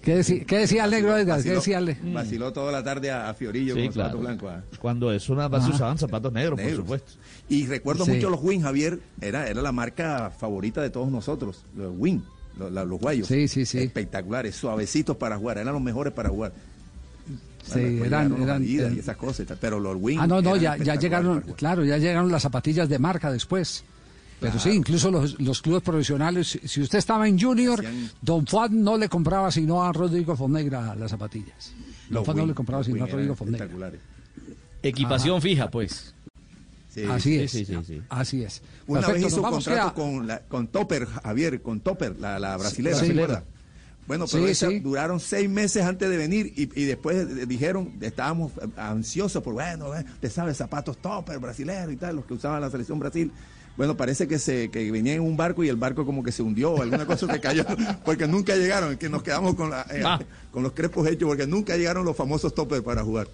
¿Qué, 0.01 0.15
decía, 0.17 0.43
qué 0.45 0.57
decía 0.57 0.85
el 0.85 0.91
negro 0.91 1.15
Edgar? 1.15 1.41
¿Qué 1.41 1.49
Vaciló- 1.51 1.55
decía 1.55 1.77
el- 1.77 1.95
Vaciló 2.13 2.51
toda 2.51 2.71
la 2.71 2.83
tarde 2.83 3.11
a, 3.11 3.29
a 3.29 3.33
Fiorillo 3.33 3.75
Sí, 3.75 3.79
con 3.79 3.85
los 3.85 3.93
claro. 3.93 4.09
zapatos 4.09 4.25
blancos. 4.41 4.51
ah. 4.73 4.77
Cuando 4.79 5.11
eso 5.13 5.35
nada 5.35 5.49
más 5.49 5.61
se 5.61 5.67
Ajá. 5.67 5.75
usaban 5.75 5.97
zapatos 5.99 6.33
negros, 6.33 6.57
Negros. 6.57 6.75
por 6.77 6.83
supuesto. 6.99 7.11
Y 7.47 7.65
recuerdo 7.67 8.05
Sí. 8.05 8.11
mucho 8.11 8.29
los 8.29 8.41
Win, 8.43 8.61
Javier, 8.63 8.99
era, 9.21 9.47
era 9.47 9.61
la 9.61 9.71
marca 9.71 10.31
favorita 10.37 10.81
de 10.81 10.89
todos 10.89 11.09
nosotros, 11.11 11.63
los 11.77 11.93
Win, 11.97 12.23
los, 12.57 12.89
guayos. 12.99 13.27
Sí, 13.27 13.47
sí, 13.47 13.65
sí. 13.65 13.77
Espectaculares, 13.79 14.55
suavecitos 14.55 15.15
para 15.15 15.37
jugar, 15.37 15.59
eran 15.59 15.73
los 15.73 15.81
mejores 15.83 16.11
para 16.11 16.27
jugar. 16.29 16.51
Sí, 17.63 17.99
eran- 18.03 18.63
y 18.65 18.77
esas 18.79 19.15
cosas, 19.17 19.45
pero 19.61 19.79
los 19.79 19.95
Win. 19.99 20.19
Ah, 20.19 20.27
no, 20.27 20.41
no, 20.41 20.55
ya, 20.57 20.75
ya 20.77 20.95
llegaron, 20.95 21.41
claro, 21.55 21.85
ya 21.85 21.97
llegaron 21.97 22.31
las 22.31 22.41
zapatillas 22.41 22.89
de 22.89 22.97
marca 22.99 23.31
después. 23.31 23.83
Pero 24.39 24.59
sí, 24.59 24.69
incluso 24.69 25.09
los, 25.09 25.39
los 25.41 25.61
clubes 25.63 25.81
profesionales, 25.81 26.59
si- 26.63 26.81
usted 26.81 26.99
estaba 26.99 27.27
en 27.27 27.39
Junior, 27.39 27.83
Don 28.21 28.45
Juan 28.45 28.83
no 28.83 28.95
le 28.97 29.09
compraba 29.09 29.51
sino 29.51 29.83
a 29.83 29.91
Rodrigo 29.91 30.35
Fonegra 30.35 30.93
las 30.95 31.09
zapatillas. 31.11 31.73
Don 32.09 32.23
Juan 32.23 32.37
no 32.37 32.45
le 32.45 32.53
compraba 32.53 32.83
sino 32.83 33.03
a 33.03 33.07
Rodrigo 33.07 33.35
Fonegra. 33.35 33.67
Equipación 34.83 35.37
Ajá. 35.37 35.41
fija, 35.41 35.69
pues. 35.71 36.13
Así 37.09 37.35
es, 37.37 37.53
así 38.09 38.41
es. 38.43 38.61
Una 38.87 39.01
Perfecto, 39.01 39.21
vez 39.25 39.33
hizo 39.33 39.41
vamos 39.41 39.65
contrato 39.65 39.87
a- 39.89 39.93
con, 39.93 40.27
la- 40.27 40.39
con 40.41 40.67
Topper, 40.67 41.05
Javier, 41.05 41.61
con 41.61 41.79
Topper, 41.81 42.15
la, 42.19 42.39
la 42.39 42.57
brasilera, 42.57 42.97
Sí. 42.97 43.07
¿se 43.07 43.11
acuerda? 43.13 43.43
Bueno, 44.07 44.25
pero 44.31 44.45
Sí, 44.45 44.51
esa 44.51 44.69
sí. 44.69 44.79
duraron 44.79 45.19
seis 45.19 45.49
meses 45.49 45.83
antes 45.83 46.09
de 46.09 46.15
venir 46.17 46.53
y, 46.55 46.61
y 46.79 46.85
después 46.85 47.47
dijeron, 47.47 47.93
estábamos 48.01 48.53
ansiosos 48.77 49.43
por, 49.43 49.53
bueno, 49.53 49.93
eh, 49.95 50.05
te 50.21 50.29
sabes, 50.29 50.57
zapatos 50.57 50.97
Topper, 50.97 51.37
brasilero 51.39 51.91
y 51.91 51.97
tal, 51.97 52.15
los 52.15 52.25
que 52.25 52.33
usaban 52.35 52.61
la 52.61 52.69
selección 52.71 52.97
Brasil. 52.99 53.31
Bueno, 53.77 53.95
parece 53.95 54.27
que 54.27 54.39
se 54.39 54.69
que 54.71 54.91
venía 54.91 55.13
en 55.13 55.21
un 55.21 55.37
barco 55.37 55.63
y 55.63 55.69
el 55.69 55.75
barco 55.75 56.05
como 56.05 56.23
que 56.23 56.31
se 56.31 56.41
hundió 56.41 56.71
o 56.71 56.81
alguna 56.81 57.05
cosa 57.05 57.27
que 57.27 57.39
cayó, 57.39 57.63
porque 58.05 58.27
nunca 58.27 58.55
llegaron, 58.55 58.97
que 58.97 59.07
nos 59.07 59.21
quedamos 59.23 59.53
con, 59.55 59.69
la, 59.69 59.83
eh, 59.91 60.01
Ah. 60.03 60.19
con 60.51 60.63
los 60.63 60.71
crepos 60.73 61.07
hechos, 61.07 61.27
porque 61.27 61.45
nunca 61.45 61.77
llegaron 61.77 62.03
los 62.03 62.17
famosos 62.17 62.53
Topper 62.55 62.81
para 62.83 63.03
jugar. 63.03 63.27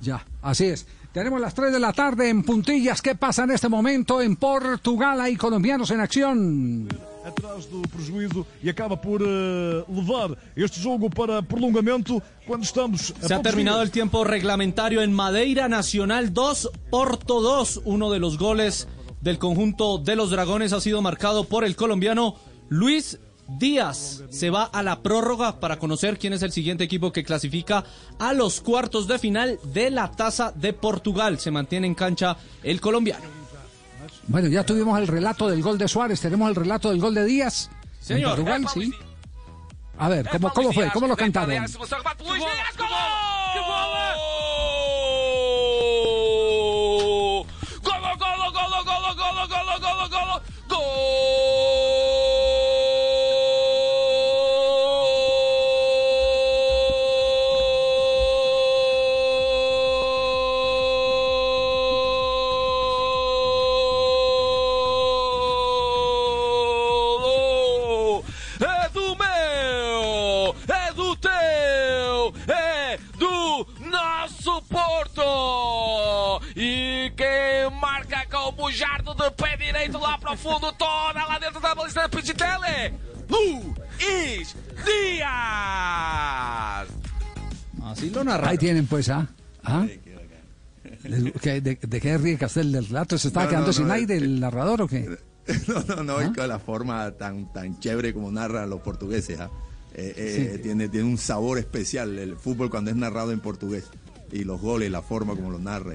Ya, 0.00 0.24
así 0.42 0.66
es. 0.66 0.86
Tenemos 1.12 1.40
las 1.40 1.54
3 1.54 1.72
de 1.72 1.80
la 1.80 1.92
tarde 1.92 2.28
en 2.28 2.42
puntillas. 2.44 3.02
¿Qué 3.02 3.14
pasa 3.16 3.44
en 3.44 3.50
este 3.50 3.68
momento 3.68 4.22
en 4.22 4.36
Portugal? 4.36 5.20
Hay 5.20 5.36
colombianos 5.36 5.90
en 5.90 6.00
acción. 6.00 6.88
atrás 7.22 7.68
do 7.68 7.82
prejuízo 7.82 8.46
e 8.64 8.70
acaba 8.70 8.96
por 8.96 9.20
eh, 9.20 9.84
levar 9.92 10.38
este 10.56 10.80
jogo 10.80 11.10
para 11.10 11.42
prolongamento 11.42 12.22
quando 12.46 12.64
estamos 12.64 13.12
a 13.22 13.28
Se 13.28 13.34
ha 13.34 13.42
terminado 13.42 13.76
días. 13.76 13.88
el 13.88 13.92
tiempo 13.92 14.24
reglamentario 14.24 15.02
en 15.02 15.12
Madeira 15.12 15.68
Nacional 15.68 16.32
2, 16.32 16.70
Porto 16.90 17.42
2. 17.42 17.82
Uno 17.84 18.10
de 18.10 18.18
los 18.20 18.38
goles 18.38 18.88
del 19.20 19.38
conjunto 19.38 19.98
de 19.98 20.16
los 20.16 20.30
Dragones 20.30 20.72
ha 20.72 20.80
sido 20.80 21.02
marcado 21.02 21.44
por 21.44 21.64
el 21.64 21.76
colombiano 21.76 22.36
Luis 22.68 23.18
Díaz. 23.58 24.22
Se 24.30 24.50
va 24.50 24.64
a 24.64 24.82
la 24.82 25.02
prórroga 25.02 25.60
para 25.60 25.78
conocer 25.78 26.18
quién 26.18 26.32
es 26.32 26.42
el 26.42 26.52
siguiente 26.52 26.84
equipo 26.84 27.12
que 27.12 27.24
clasifica 27.24 27.84
a 28.18 28.32
los 28.32 28.60
cuartos 28.60 29.06
de 29.08 29.18
final 29.18 29.58
de 29.64 29.90
la 29.90 30.10
Taza 30.10 30.52
de 30.54 30.72
Portugal. 30.72 31.38
Se 31.38 31.50
mantiene 31.50 31.86
en 31.86 31.94
cancha 31.94 32.36
el 32.62 32.80
colombiano. 32.80 33.24
Bueno, 34.28 34.48
ya 34.48 34.64
tuvimos 34.64 34.98
el 34.98 35.08
relato 35.08 35.48
del 35.48 35.62
gol 35.62 35.76
de 35.76 35.88
Suárez, 35.88 36.20
tenemos 36.20 36.48
el 36.48 36.54
relato 36.54 36.90
del 36.90 37.00
gol 37.00 37.14
de 37.14 37.24
Díaz. 37.24 37.70
Señor. 38.00 38.38
En 38.38 38.44
Portugal, 38.44 38.66
sí. 38.72 38.92
A 39.98 40.08
ver, 40.08 40.28
¿cómo, 40.28 40.50
cómo 40.50 40.72
fue? 40.72 40.90
¿Cómo 40.92 41.06
lo 41.06 41.16
cantaron? 41.16 41.66
Gol, 41.66 41.88
direito 79.80 79.98
lá 79.98 80.18
para 80.18 80.32
o 80.32 80.36
fundo, 80.36 80.72
toda 80.72 81.26
lá 81.26 81.38
dentro 81.38 81.60
da 81.60 81.74
baliza 81.74 82.02
de 82.02 82.08
Pichitele. 82.16 82.92
Luis 83.28 84.54
Díaz. 84.84 86.88
Así 87.84 88.10
lo 88.10 88.24
narra. 88.24 88.48
Ahí 88.50 88.58
tienen 88.58 88.86
pues, 88.86 89.08
¿ah? 89.08 89.28
¿Ah? 89.64 89.86
¿De, 91.02 91.32
que- 91.40 91.60
de, 91.60 91.76
de 91.80 92.00
qué 92.00 92.18
ríe 92.18 92.36
Castel 92.36 92.72
del 92.72 92.86
relato? 92.86 93.16
¿Se 93.18 93.28
estaba 93.28 93.44
No, 93.46 93.50
quedando 93.50 93.66
no, 93.68 93.72
sin 93.72 93.88
no, 93.88 93.94
aire 93.94 94.16
el 94.16 94.40
narrador 94.40 94.82
o 94.82 94.88
qué? 94.88 95.16
No, 95.66 95.82
no, 95.96 96.02
no, 96.04 96.16
¿Ah? 96.18 96.24
es 96.24 96.30
que 96.30 96.46
la 96.46 96.58
forma 96.60 97.10
tan, 97.12 97.52
tan 97.52 97.80
chévere 97.80 98.14
como 98.14 98.30
narran 98.30 98.70
los 98.70 98.80
portugueses. 98.82 99.40
¿ah? 99.40 99.50
Eh, 99.94 100.14
eh, 100.16 100.60
tiene, 100.62 100.88
tiene 100.88 101.06
un 101.08 101.18
sabor 101.18 101.58
especial 101.58 102.16
el 102.18 102.36
fútbol 102.36 102.70
cuando 102.70 102.90
es 102.90 102.96
narrado 102.96 103.32
en 103.32 103.40
portugués. 103.40 103.84
Y 104.30 104.44
los 104.44 104.60
goles, 104.60 104.90
la 104.90 105.02
forma 105.02 105.34
como 105.34 105.50
lo 105.50 105.58
narra. 105.58 105.94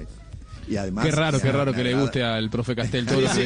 Y 0.68 0.76
además. 0.76 1.04
Qué 1.04 1.10
raro, 1.12 1.40
qué 1.40 1.52
raro 1.52 1.72
que 1.72 1.84
le 1.84 1.94
guste 1.94 2.22
al 2.24 2.50
profe 2.50 2.74
Castel 2.74 3.06
todo 3.06 3.20
lo 3.20 3.28
que 3.28 3.34
Sí, 3.34 3.42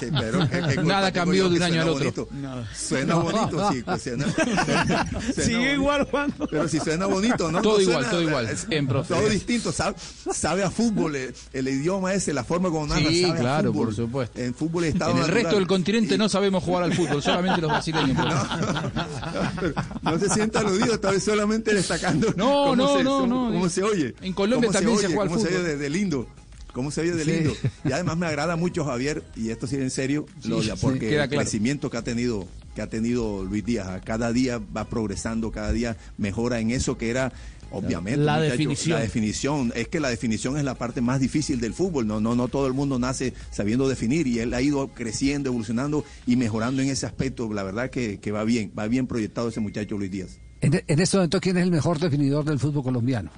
sí, 0.00 0.06
pero 0.20 0.48
¿qué- 0.48 0.82
Nada 0.84 1.10
cambió 1.12 1.48
de 1.48 1.56
un 1.56 1.62
año 1.62 1.82
al 1.82 1.88
otro. 1.88 2.26
bonito? 2.28 2.28
Suena 2.76 3.14
bonito, 3.16 3.72
sí. 3.72 3.82
pues, 3.84 4.02
suena- 4.02 4.26
suena 4.34 5.06
Sigue 5.34 5.56
bonito. 5.56 5.72
igual, 5.74 6.04
Juan. 6.10 6.34
Pero 6.50 6.68
si 6.68 6.78
suena 6.78 7.06
bonito, 7.06 7.50
¿no? 7.50 7.60
Todo 7.60 7.76
No 7.76 7.82
igual, 7.82 7.96
suena- 7.96 8.10
todo 8.10 8.22
igual. 8.22 8.48
es- 8.48 8.68
Bien, 8.68 8.86
profe. 8.86 9.14
Todo 9.14 9.28
distinto, 9.28 9.72
sabe, 9.72 9.96
sabe 10.32 10.62
a 10.62 10.70
fútbol, 10.70 11.16
el, 11.16 11.34
el 11.52 11.68
idioma 11.68 12.14
ese, 12.14 12.32
la 12.32 12.44
forma 12.44 12.68
como 12.70 12.86
narra, 12.86 13.08
Sí, 13.08 13.22
sabe 13.22 13.32
a 13.38 13.40
claro, 13.40 13.72
fútbol. 13.72 13.86
por 13.86 13.94
supuesto. 13.96 14.40
En 14.40 14.54
fútbol 14.54 14.84
estado 14.84 15.10
En 15.10 15.16
el 15.16 15.22
natural. 15.22 15.42
resto 15.42 15.56
del 15.58 15.66
continente 15.66 16.18
no 16.18 16.28
sabemos 16.28 16.62
jugar 16.62 16.84
al 16.84 16.94
fútbol, 16.94 17.22
solamente 17.22 17.60
los 17.60 17.70
brasileños. 17.70 18.16
profe. 18.24 19.74
No 20.02 20.18
se 20.18 20.28
sienta 20.30 20.60
aludido, 20.60 20.94
esta 20.94 21.10
vez 21.10 21.22
solamente 21.24 21.74
destacando 21.74 22.28
No, 22.36 22.46
cómo, 22.68 22.76
no, 22.76 22.96
se, 22.96 23.04
no, 23.04 23.20
cómo- 23.20 23.26
no. 23.46 23.52
cómo 23.52 23.68
se 23.68 23.82
oye. 23.82 24.14
En 24.22 24.32
Colombia 24.32 24.70
también 24.70 24.98
se 24.98 25.06
juega 25.08 25.22
al 25.22 25.28
cómo 25.28 25.40
se 25.40 25.48
fútbol. 25.48 25.78
de 25.78 25.90
lindo. 25.90 26.27
Cómo 26.72 26.90
se 26.90 27.00
oye 27.00 27.12
de 27.12 27.24
Sí. 27.24 27.30
lindo. 27.32 27.52
Y 27.84 27.92
además 27.92 28.16
me 28.18 28.26
agrada 28.26 28.56
mucho, 28.56 28.84
Javier, 28.84 29.22
y 29.36 29.50
esto 29.50 29.66
sí 29.66 29.76
en 29.76 29.90
serio, 29.90 30.26
lo 30.44 30.60
Sí, 30.62 30.68
de, 30.68 30.76
sí, 30.76 30.78
porque 30.82 31.08
el 31.08 31.14
claro. 31.14 31.30
crecimiento 31.42 31.90
que 31.90 31.96
ha 31.96 32.02
tenido 32.02 32.46
que 32.74 32.82
ha 32.82 32.88
tenido 32.88 33.42
Luis 33.42 33.64
Díaz, 33.64 33.88
¿ah? 33.88 34.00
cada 34.04 34.32
día 34.32 34.60
va 34.76 34.88
progresando, 34.88 35.50
cada 35.50 35.72
día 35.72 35.96
mejora 36.16 36.60
en 36.60 36.70
eso 36.70 36.96
que 36.96 37.10
era 37.10 37.32
obviamente 37.72 38.20
La 38.20 38.34
muchacho, 38.36 38.50
definición. 38.52 38.96
la 38.96 39.02
definición 39.02 39.72
es 39.74 39.88
que 39.88 39.98
la 39.98 40.08
definición 40.10 40.56
es 40.56 40.62
la 40.64 40.76
parte 40.76 41.00
más 41.00 41.18
difícil 41.18 41.60
del 41.60 41.74
fútbol 41.74 42.06
no 42.06 42.20
no 42.20 42.34
no 42.36 42.46
todo 42.48 42.66
el 42.68 42.72
mundo 42.74 42.98
nace 43.00 43.34
sabiendo 43.50 43.88
definir 43.88 44.26
y 44.28 44.38
él 44.38 44.54
ha 44.54 44.62
ido 44.62 44.88
creciendo 44.94 45.48
evolucionando 45.50 46.04
y 46.26 46.36
mejorando 46.36 46.80
en 46.80 46.88
ese 46.88 47.04
aspecto 47.04 47.52
la 47.52 47.62
verdad 47.64 47.90
que, 47.90 48.20
que 48.20 48.30
va 48.32 48.44
bien 48.44 48.72
va 48.78 48.86
bien 48.86 49.06
proyectado 49.08 49.48
ese 49.48 49.58
muchacho 49.60 49.98
Luis 49.98 50.10
Díaz 50.12 50.38
En, 50.60 50.80
en 50.86 51.00
este 51.00 51.16
momento, 51.16 51.40
¿quién 51.40 51.56
es 51.56 51.64
el 51.64 51.70
mejor 51.72 51.98
definidor 51.98 52.44
del 52.44 52.58
fútbol 52.60 52.84
colombiano? 52.84 53.30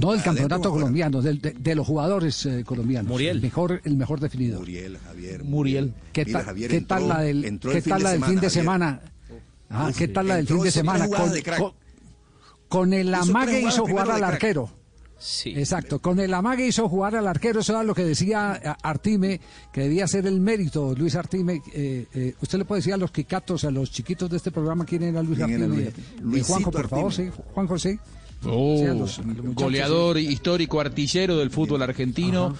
No 0.00 0.12
del 0.12 0.22
campeonato 0.22 0.70
colombiano, 0.70 1.20
del- 1.22 1.40
de, 1.40 1.52
de 1.52 1.74
los 1.74 1.86
jugadores 1.86 2.46
eh, 2.46 2.62
colombianos. 2.64 3.10
Muriel. 3.10 3.36
El 3.36 3.42
mejor, 3.42 3.80
el 3.84 3.96
mejor 3.96 4.20
definidor. 4.20 4.60
Muriel 4.60 4.98
Javier 4.98 5.44
Muriel. 5.44 5.94
¿Qué, 6.12 6.24
Javier 6.24 6.70
qué 6.70 6.76
entró- 6.78 6.86
tal 6.98 7.08
la 7.08 7.20
del, 7.20 7.44
entró 7.44 7.72
qué 7.72 7.82
tal 7.82 7.98
de 7.98 8.04
la 8.04 8.10
del 8.12 8.24
fin 8.24 8.40
de 8.40 8.50
semana? 8.50 9.00
Ah, 9.70 9.90
¿Qué 9.96 10.08
tal 10.08 10.28
la 10.28 10.34
del 10.36 10.42
entró 10.44 10.56
fin 10.56 10.64
de 10.64 10.70
semana? 10.70 11.08
Con, 11.08 11.32
de 11.32 11.42
con- 11.42 11.72
con 12.68 12.92
el 12.92 13.14
amague 13.14 13.60
hizo 13.60 13.86
jugar 13.86 14.10
al 14.10 14.24
arquero. 14.24 14.70
Sí. 15.20 15.50
Exacto, 15.56 15.98
con 15.98 16.20
el 16.20 16.32
amague 16.32 16.64
hizo 16.64 16.88
jugar 16.88 17.16
al 17.16 17.26
arquero, 17.26 17.58
eso 17.58 17.72
era 17.72 17.82
lo 17.82 17.92
que 17.92 18.04
decía 18.04 18.60
eh, 18.62 18.68
Artime, 18.84 19.40
que 19.72 19.80
debía 19.80 20.06
ser 20.06 20.26
el 20.28 20.38
mérito, 20.40 20.94
Luis 20.94 21.16
Artime. 21.16 21.60
eh, 21.74 22.06
eh, 22.14 22.34
usted 22.40 22.56
le 22.58 22.64
puede 22.64 22.78
decir 22.78 22.92
a 22.94 22.96
los 22.96 23.10
quicatos, 23.10 23.64
a 23.64 23.72
los 23.72 23.90
chiquitos 23.90 24.30
de 24.30 24.36
este 24.36 24.52
programa, 24.52 24.84
quién 24.84 25.02
era 25.02 25.20
Luis 25.24 25.38
¿Quién 25.38 25.50
era 25.50 25.64
Artime. 25.64 25.76
Luis 25.76 25.88
Artime? 25.88 26.06
Eh, 26.06 26.20
Luisito 26.22 26.46
Juanjo, 26.52 26.70
por 26.70 26.88
favor, 26.88 27.12
sí. 27.12 27.22
Artime. 27.22 27.44
Juanjo, 27.52 27.78
sí. 27.80 27.98
Oh, 28.46 28.84
los- 28.98 29.18
los 29.18 29.54
goleador 29.54 30.18
histórico, 30.18 30.80
artillero 30.80 31.36
del 31.38 31.50
fútbol 31.50 31.82
argentino. 31.82 32.54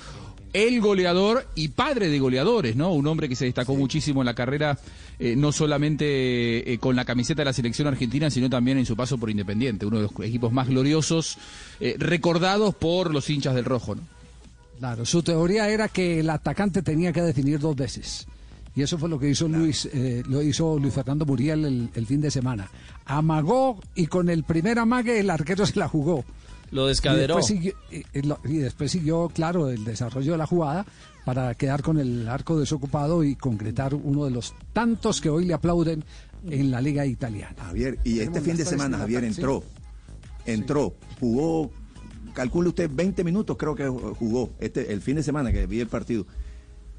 El 0.53 0.81
goleador 0.81 1.47
y 1.57 1.69
padre 1.69 2.09
de 2.09 2.19
goleadores, 2.19 2.75
¿no? 2.75 2.91
Un 2.95 3.07
hombre 3.07 3.29
que 3.29 3.37
se 3.37 3.45
destacó 3.45 3.77
muchísimo 3.77 4.23
en 4.23 4.27
la 4.27 4.35
carrera, 4.35 4.79
eh, 5.19 5.37
no 5.37 5.53
solamente 5.53 6.73
eh, 6.73 6.79
con 6.79 6.97
la 6.97 7.05
camiseta 7.05 7.43
de 7.43 7.47
la 7.47 7.53
selección 7.53 7.87
argentina, 7.87 8.31
sino 8.31 8.49
también 8.49 8.79
en 8.79 8.87
su 8.87 8.97
paso 8.97 9.19
por 9.19 9.29
Independiente, 9.29 9.85
uno 9.85 9.99
de 9.99 10.05
los 10.05 10.13
equipos 10.27 10.51
más 10.51 10.67
gloriosos, 10.69 11.37
eh, 11.81 11.97
recordados 11.99 12.75
por 12.75 13.13
los 13.13 13.29
hinchas 13.29 13.55
del 13.55 13.67
rojo, 13.67 13.95
¿no? 13.97 14.03
Claro, 14.79 15.05
su 15.05 15.23
teoría 15.23 15.69
era 15.69 15.89
que 15.89 16.21
el 16.21 16.31
atacante 16.31 16.81
tenía 16.83 17.13
que 17.13 17.21
definir 17.21 17.59
dos 17.59 17.77
veces. 17.77 18.27
Y 18.79 18.83
eso 18.83 18.97
fue 18.97 19.09
lo 19.09 19.19
que 19.19 19.29
hizo 19.29 19.49
Luis, 19.49 19.89
eh, 19.93 20.23
lo 20.29 20.41
hizo 20.41 20.79
Luis 20.79 20.95
Fernando 20.95 21.27
Muriel 21.27 21.65
el, 21.65 21.91
el 21.95 22.07
fin 22.07 22.21
de 22.21 22.31
semana. 22.31 22.71
Amagó 23.07 23.81
y 23.97 24.07
con 24.07 24.29
el 24.29 24.45
primer 24.45 24.79
amague 24.79 25.19
el 25.19 25.31
arquero 25.31 25.67
se 25.67 25.77
la 25.81 25.89
jugó. 25.89 26.25
Lo 26.71 26.85
Y 26.85 26.89
descaderó. 26.91 27.35
después, 27.39 27.47
siguió, 27.47 27.73
y- 27.91 28.59
después 28.59 28.93
siguió, 28.93 29.31
claro, 29.31 29.69
el 29.69 29.85
desarrollo 29.85 30.31
de 30.31 30.39
la 30.39 30.47
jugada 30.47 30.87
para 31.25 31.53
quedar 31.57 31.83
con 31.83 31.99
el 31.99 32.29
arco 32.29 32.57
desocupado 32.57 33.25
y 33.25 33.35
concretar 33.35 33.95
uno 33.97 34.27
de 34.27 34.31
los 34.31 34.55
tantos 34.73 35.21
que 35.21 35.29
hoy 35.29 35.45
le 35.45 35.55
aplauden 35.55 36.05
en 36.49 36.71
la 36.71 36.81
liga 36.81 37.05
italiana. 37.05 37.57
Javier, 37.59 37.99
y 38.05 38.19
Tenemos 38.19 38.37
este 38.37 38.49
fin 38.49 38.57
de 38.59 38.65
semana, 38.65 38.99
Javier, 38.99 39.23
sí. 39.23 39.27
entró, 39.27 39.65
entró, 40.47 40.95
jugó, 41.19 41.73
calcule 42.33 42.69
usted 42.69 42.89
20 42.93 43.25
minutos, 43.25 43.57
creo 43.57 43.75
que 43.75 43.89
jugó, 43.89 44.51
este, 44.61 44.93
el 44.93 45.01
fin 45.01 45.17
de 45.17 45.25
semana 45.25 45.51
que 45.51 45.67
vi 45.67 45.81
el 45.81 45.89
partido. 45.89 46.27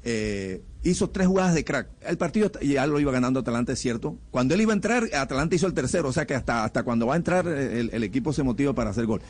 Eh, 0.02 0.62
hizo 0.82 1.10
tres 1.10 1.26
jugadas 1.26 1.54
de 1.54 1.64
crack. 1.64 1.88
El 2.02 2.18
partido 2.18 2.50
ya 2.62 2.86
lo 2.86 3.00
iba 3.00 3.12
ganando 3.12 3.40
Atalanta, 3.40 3.72
es 3.72 3.78
cierto. 3.78 4.16
Cuando 4.30 4.54
él 4.54 4.62
iba 4.62 4.72
a 4.72 4.76
entrar, 4.76 5.08
Atalanta 5.14 5.54
hizo 5.54 5.66
el 5.66 5.74
tercero, 5.74 6.08
o 6.08 6.12
sea 6.12 6.26
que 6.26 6.34
hasta, 6.34 6.64
hasta 6.64 6.82
cuando 6.82 7.06
va 7.06 7.14
a 7.14 7.16
entrar 7.16 7.46
eh, 7.46 7.80
el, 7.80 7.90
el 7.92 8.02
equipo 8.02 8.32
se 8.32 8.42
motiva 8.42 8.72
para 8.72 8.90
hacer 8.90 9.06
gol. 9.06 9.20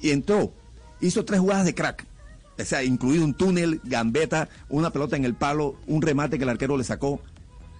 Y 0.00 0.10
entró, 0.10 0.52
hizo 1.00 1.24
tres 1.24 1.40
jugadas 1.40 1.64
de 1.64 1.74
crack. 1.74 2.06
O 2.58 2.64
sea, 2.64 2.84
incluido 2.84 3.24
un 3.24 3.34
túnel, 3.34 3.80
gambeta, 3.84 4.48
una 4.68 4.90
pelota 4.90 5.16
en 5.16 5.24
el 5.24 5.34
palo, 5.34 5.76
un 5.86 6.02
remate 6.02 6.36
que 6.36 6.44
el 6.44 6.50
arquero 6.50 6.76
le 6.76 6.84
sacó 6.84 7.20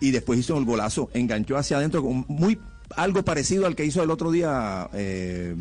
y 0.00 0.10
después 0.10 0.38
hizo 0.40 0.56
el 0.56 0.64
golazo, 0.64 1.10
enganchó 1.12 1.56
hacia 1.58 1.76
adentro, 1.76 2.02
con 2.02 2.24
muy 2.28 2.58
algo 2.96 3.22
parecido 3.22 3.66
al 3.66 3.76
que 3.76 3.84
hizo 3.84 4.02
el 4.02 4.10
otro 4.10 4.30
día 4.30 4.88
eh, 4.94 5.54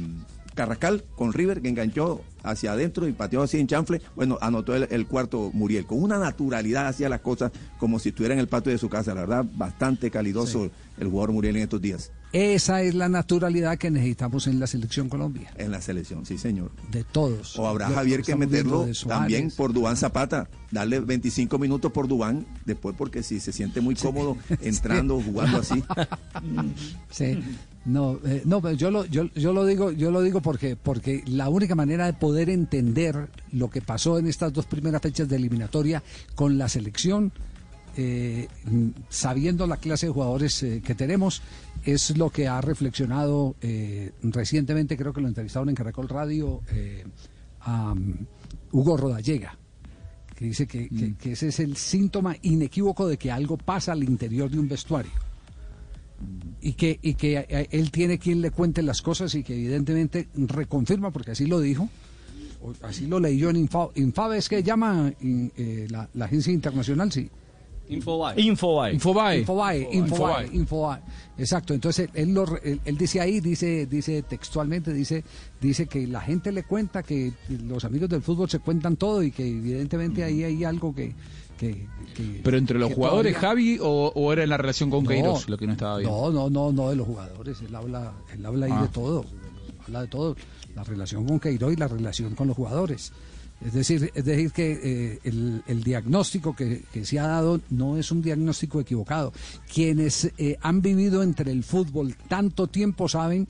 Carrascal 0.59 1.05
con 1.15 1.31
River, 1.31 1.61
que 1.61 1.69
enganchó 1.69 2.21
hacia 2.43 2.73
adentro 2.73 3.07
y 3.07 3.13
pateó 3.13 3.41
así 3.41 3.59
en 3.59 3.67
chanfle. 3.67 4.01
Bueno, 4.13 4.37
anotó 4.41 4.75
el, 4.75 4.89
el 4.91 5.07
cuarto 5.07 5.51
Muriel, 5.53 5.85
con 5.85 6.03
una 6.03 6.19
naturalidad 6.19 6.87
hacía 6.87 7.07
las 7.07 7.21
cosas 7.21 7.53
como 7.77 7.97
si 7.97 8.09
estuviera 8.09 8.33
en 8.33 8.41
el 8.41 8.49
patio 8.49 8.73
de 8.73 8.77
su 8.77 8.89
casa. 8.89 9.13
La 9.13 9.21
verdad, 9.21 9.45
bastante 9.53 10.11
calidoso 10.11 10.69
el 10.97 11.07
jugador 11.07 11.31
Muriel 11.31 11.55
en 11.55 11.63
estos 11.63 11.81
días. 11.81 12.11
Esa 12.31 12.83
es 12.83 12.93
la 12.93 13.09
naturalidad 13.09 13.77
que 13.77 13.89
necesitamos 13.89 14.45
en 14.47 14.59
la 14.59 14.67
selección 14.67 15.09
Colombia. 15.09 15.51
En 15.57 15.71
la 15.71 15.81
selección, 15.81 16.25
sí, 16.25 16.37
señor. 16.37 16.71
De 16.91 17.03
todos. 17.03 17.57
O 17.57 17.67
habrá 17.67 17.89
Javier 17.89 18.21
que 18.21 18.35
meterlo 18.35 18.85
también 19.07 19.49
por 19.49 19.73
Dubán 19.73 19.97
Zapata, 19.97 20.47
darle 20.69 20.99
25 20.99 21.57
minutos 21.57 21.91
por 21.91 22.07
Dubán, 22.07 22.45
después 22.65 22.95
porque 22.97 23.23
si 23.23 23.39
se 23.39 23.51
siente 23.51 23.81
muy 23.81 23.95
cómodo 23.95 24.37
entrando, 24.61 25.19
jugando 25.21 25.59
así. 25.59 25.83
Sí. 27.11 27.39
No, 27.85 28.19
eh, 28.25 28.41
no, 28.45 28.61
pero 28.61 28.75
yo 28.75 28.91
lo, 28.91 29.05
yo, 29.05 29.25
yo 29.33 29.53
lo 29.53 29.65
digo, 29.65 29.91
yo 29.91 30.11
lo 30.11 30.21
digo 30.21 30.41
porque, 30.41 30.75
porque 30.75 31.23
la 31.27 31.49
única 31.49 31.75
manera 31.75 32.05
de 32.05 32.13
poder 32.13 32.49
entender 32.49 33.29
lo 33.53 33.69
que 33.69 33.81
pasó 33.81 34.19
en 34.19 34.27
estas 34.27 34.51
dos 34.53 34.65
primeras 34.65 35.01
fechas 35.01 35.27
de 35.29 35.37
eliminatoria 35.37 36.03
con 36.35 36.57
la 36.57 36.67
selección, 36.69 37.31
eh, 37.95 38.47
mm, 38.65 38.87
sabiendo 39.09 39.65
la 39.65 39.77
clase 39.77 40.07
de 40.07 40.11
jugadores 40.11 40.61
eh, 40.63 40.81
que 40.85 40.93
tenemos, 40.93 41.41
es 41.85 42.17
lo 42.17 42.29
que 42.29 42.47
ha 42.47 42.59
reflexionado 42.61 43.55
eh, 43.61 44.11
recientemente, 44.23 44.97
creo 44.97 45.13
que 45.13 45.21
lo 45.21 45.27
entrevistaron 45.29 45.69
en 45.69 45.75
Caracol 45.75 46.09
Radio, 46.09 46.61
eh, 46.71 47.05
a 47.61 47.93
um, 47.93 48.13
Hugo 48.71 48.97
Rodallega 48.97 49.57
que 50.35 50.45
dice 50.45 50.67
que, 50.67 50.87
que- 50.87 51.15
que 51.15 51.31
ese 51.33 51.49
es 51.49 51.59
el 51.59 51.75
síntoma 51.75 52.35
inequívoco 52.43 53.07
de 53.07 53.17
que 53.17 53.29
algo 53.31 53.57
pasa 53.57 53.91
al 53.91 54.03
interior 54.03 54.49
de 54.49 54.57
un 54.59 54.69
vestuario 54.69 55.11
y 56.61 56.73
que, 56.73 56.99
y 57.01 57.13
que 57.13 57.45
eh, 57.49 57.67
él 57.71 57.91
tiene 57.91 58.17
quien 58.19 58.41
le 58.41 58.51
cuente 58.51 58.81
las 58.81 59.01
cosas 59.01 59.33
y 59.35 59.43
que 59.43 59.53
evidentemente 59.53 60.27
reconfirma, 60.35 61.11
porque 61.11 61.31
así 61.31 61.45
lo 61.45 61.59
dijo, 61.59 61.89
o 62.61 62.73
así 62.81 63.07
lo 63.07 63.19
leí 63.19 63.37
yo 63.37 63.49
en 63.49 63.55
Info, 63.55 63.91
Infabe, 63.95 64.37
es 64.37 64.49
que 64.49 64.61
llama 64.63 65.13
in- 65.21 65.51
eh, 65.57 65.87
la, 65.89 66.09
la 66.13 66.25
agencia 66.25 66.51
internacional, 66.51 67.11
sí. 67.11 67.29
Infobae. 67.91 68.39
Infobae. 68.39 68.93
Infobae. 68.93 69.39
Infobae, 69.39 69.79
Infobae, 69.79 70.45
Infobae. 70.45 70.49
Infobae. 70.55 70.99
Exacto. 71.39 71.73
Entonces 71.73 72.07
él, 72.13 72.35
lo 72.35 72.45
re- 72.45 72.59
él, 72.63 72.79
él 72.85 72.97
dice 72.99 73.19
ahí, 73.19 73.39
dice, 73.39 73.87
dice 73.87 74.21
textualmente, 74.21 74.93
dice, 74.93 75.23
dice 75.59 75.87
que 75.87 76.05
la 76.05 76.21
gente 76.21 76.51
le 76.51 76.61
cuenta 76.65 77.01
que 77.01 77.33
los 77.65 77.85
amigos 77.85 78.09
del 78.09 78.21
fútbol 78.21 78.47
se 78.47 78.59
cuentan 78.59 78.95
todo 78.95 79.23
y 79.23 79.31
que 79.31 79.47
evidentemente 79.47 80.23
ahí 80.23 80.43
hay 80.43 80.63
algo 80.65 80.93
que, 80.93 81.15
que- 81.59 81.87
que- 82.15 82.41
Pero 82.43 82.57
entre 82.57 82.79
los 82.79 82.93
jugadores, 82.93 83.33
todavía- 83.35 83.49
Javi, 83.49 83.77
o, 83.81 84.11
o 84.15 84.33
era 84.33 84.43
en 84.43 84.49
la 84.49 84.57
relación 84.57 84.89
con 84.89 85.03
No, 85.03 85.09
Queiroz, 85.09 85.49
lo 85.49 85.57
que 85.57 85.67
no 85.67 85.73
estaba 85.73 85.97
bien. 85.97 86.09
No, 86.09 86.31
no, 86.31 86.49
no, 86.49 86.71
no 86.71 86.89
de 86.89 86.95
los 86.95 87.05
jugadores. 87.05 87.59
Él 87.61 87.75
habla, 87.75 88.13
él 88.33 88.45
habla 88.45 88.65
ahí 88.65 88.71
Ah. 88.75 88.81
de 88.83 88.87
todo. 88.87 89.25
Habla 89.85 90.01
de 90.01 90.07
todo. 90.07 90.35
La 90.75 90.83
relación 90.83 91.25
con 91.25 91.39
Queiroz 91.39 91.73
y 91.73 91.75
la 91.75 91.87
relación 91.87 92.35
con 92.35 92.47
los 92.47 92.55
jugadores. 92.55 93.11
Es 93.65 93.73
decir, 93.73 94.09
es 94.15 94.23
decir 94.23 94.51
que 94.53 94.79
eh, 94.81 95.19
el, 95.25 95.61
el 95.67 95.83
diagnóstico 95.83 96.55
que, 96.55 96.83
que 96.93 97.03
se 97.05 97.19
ha 97.19 97.27
dado 97.27 97.59
no 97.69 97.97
es 97.97 98.09
un 98.09 98.21
diagnóstico 98.21 98.79
equivocado. 98.79 99.33
Quienes 99.73 100.31
eh, 100.37 100.57
han 100.61 100.81
vivido 100.81 101.23
entre 101.23 101.51
el 101.51 101.63
fútbol 101.65 102.15
tanto 102.29 102.67
tiempo 102.67 103.09
saben 103.09 103.49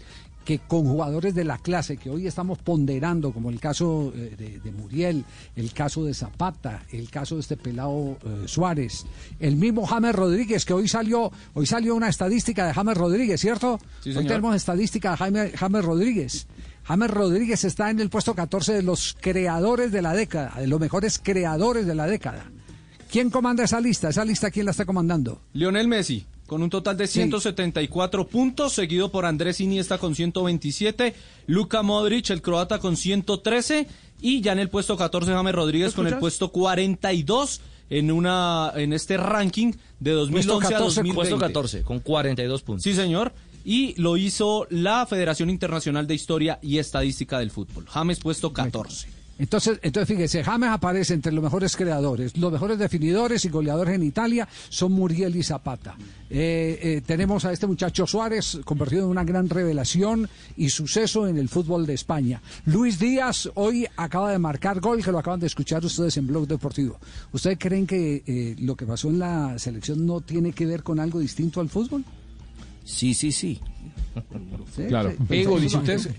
que 0.49 0.57
con 0.57 0.83
jugadores 0.85 1.35
de 1.35 1.43
la 1.43 1.59
clase 1.59 1.97
que 1.97 2.09
hoy 2.09 2.25
estamos 2.25 2.57
ponderando, 2.57 3.31
como 3.31 3.51
el 3.51 3.59
caso 3.59 4.11
eh, 4.15 4.33
de, 4.35 4.59
de 4.59 4.71
Muriel, 4.71 5.23
el 5.55 5.71
caso 5.73 6.03
de 6.03 6.15
Zapata, 6.15 6.81
el 6.91 7.11
caso 7.11 7.35
de 7.35 7.41
este 7.41 7.55
pelado 7.55 8.17
eh, 8.25 8.47
Suárez, 8.47 9.05
el 9.39 9.57
mismo 9.57 9.85
James 9.85 10.15
Rodríguez, 10.15 10.65
que 10.65 10.73
hoy 10.73 10.87
salió, 10.87 11.31
hoy 11.53 11.67
salió 11.67 11.93
una 11.93 12.09
estadística 12.09 12.65
de 12.65 12.73
James 12.73 12.97
Rodríguez, 12.97 13.39
¿cierto? 13.39 13.77
Sí, 14.03 14.09
hoy 14.09 14.25
tenemos 14.25 14.55
estadística 14.55 15.11
de 15.11 15.17
Jaime- 15.17 15.51
James 15.55 15.85
Rodríguez. 15.85 16.47
James 16.83 17.11
Rodríguez 17.11 17.63
está 17.63 17.91
en 17.91 17.99
el 17.99 18.09
puesto 18.09 18.33
14 18.33 18.73
de 18.73 18.81
los 18.81 19.15
creadores 19.21 19.91
de 19.91 20.01
la 20.01 20.15
década, 20.15 20.55
de 20.59 20.65
los 20.65 20.79
mejores 20.79 21.19
creadores 21.23 21.85
de 21.85 21.93
la 21.93 22.07
década. 22.07 22.49
¿Quién 23.11 23.29
comanda 23.29 23.63
esa 23.63 23.79
lista? 23.81 24.09
¿Esa 24.09 24.25
lista 24.25 24.49
quién 24.49 24.65
la 24.65 24.71
está 24.71 24.85
comandando? 24.85 25.41
Lionel 25.53 25.87
Messi, 25.87 26.25
con 26.49 26.61
un 26.61 26.69
total 26.69 26.97
de 26.97 27.07
Sí. 27.07 27.13
174 27.19 28.27
puntos, 28.27 28.73
seguido 28.73 29.09
por 29.09 29.25
Andrés 29.25 29.61
Iniesta 29.61 29.97
con 29.97 30.15
127, 30.15 31.15
Luka 31.47 31.81
Modric, 31.83 32.29
el 32.31 32.41
croata, 32.41 32.79
con 32.79 32.97
113, 32.97 33.87
y 34.19 34.41
ya 34.41 34.51
en 34.51 34.59
el 34.59 34.67
puesto 34.69 34.97
14, 34.97 35.31
James 35.31 35.55
Rodríguez 35.55 35.93
con 35.93 36.07
el 36.07 36.17
puesto 36.17 36.51
42 36.51 37.61
en 37.89 38.11
una 38.11 38.71
en 38.75 38.91
este 38.93 39.17
ranking 39.17 39.73
de 39.99 40.11
2011 40.11 40.75
a 40.75 40.79
2020. 40.79 41.15
Puesto 41.15 41.37
14, 41.37 41.83
con 41.83 41.99
42 41.99 42.61
puntos. 42.63 42.83
Sí, 42.83 42.93
señor. 42.93 43.33
Y 43.63 43.93
lo 44.01 44.17
hizo 44.17 44.67
la 44.69 45.05
Federación 45.05 45.49
Internacional 45.49 46.07
de 46.07 46.15
Historia 46.15 46.59
y 46.61 46.77
Estadística 46.77 47.39
del 47.39 47.51
Fútbol. 47.51 47.85
James 47.87 48.19
puesto 48.19 48.51
14. 48.51 49.18
Entonces, 49.39 49.79
entonces 49.81 50.15
fíjese, 50.15 50.43
James 50.43 50.69
aparece 50.69 51.13
entre 51.13 51.31
los 51.31 51.41
mejores 51.41 51.75
creadores, 51.77 52.35
los 52.37 52.51
mejores 52.51 52.77
definidores 52.77 53.45
y 53.45 53.49
goleadores 53.49 53.95
en 53.95 54.03
Italia 54.03 54.47
son 54.67 54.91
Muriel 54.91 55.33
y 55.37 55.43
Zapata. 55.43 55.95
Eh, 56.29 56.77
eh, 56.81 57.01
tenemos 57.05 57.45
a 57.45 57.53
este 57.53 57.65
muchacho 57.65 58.05
Suárez, 58.05 58.59
convertido 58.65 59.05
en 59.05 59.09
una 59.11 59.23
gran 59.23 59.47
revelación 59.49 60.29
y 60.57 60.69
suceso 60.69 61.25
en 61.25 61.37
el 61.37 61.47
fútbol 61.47 61.85
de 61.85 61.93
España. 61.93 62.41
Luis 62.65 62.99
Díaz 62.99 63.49
hoy 63.55 63.87
acaba 63.95 64.29
de 64.31 64.39
marcar 64.39 64.81
gol, 64.81 65.01
que 65.01 65.11
lo 65.11 65.19
acaban 65.19 65.39
de 65.39 65.47
escuchar 65.47 65.83
ustedes 65.85 66.17
en 66.17 66.27
Blog 66.27 66.45
Deportivo. 66.45 66.99
¿Ustedes 67.31 67.57
creen 67.57 67.87
que 67.87 68.23
eh, 68.27 68.55
lo 68.59 68.75
que 68.75 68.85
pasó 68.85 69.07
en 69.09 69.19
la 69.19 69.57
selección 69.57 70.05
no 70.05 70.19
tiene 70.19 70.51
que 70.51 70.65
ver 70.65 70.83
con 70.83 70.99
algo 70.99 71.17
distinto 71.19 71.61
al 71.61 71.69
fútbol? 71.69 72.03
Sí, 72.83 73.13
sí, 73.13 73.31
sí. 73.31 73.61
Sí, 74.75 74.83
Claro. 74.89 75.11
sí, 75.11 75.17
Ego, 75.29 75.59
dice 75.59 75.77
usted. 75.77 76.11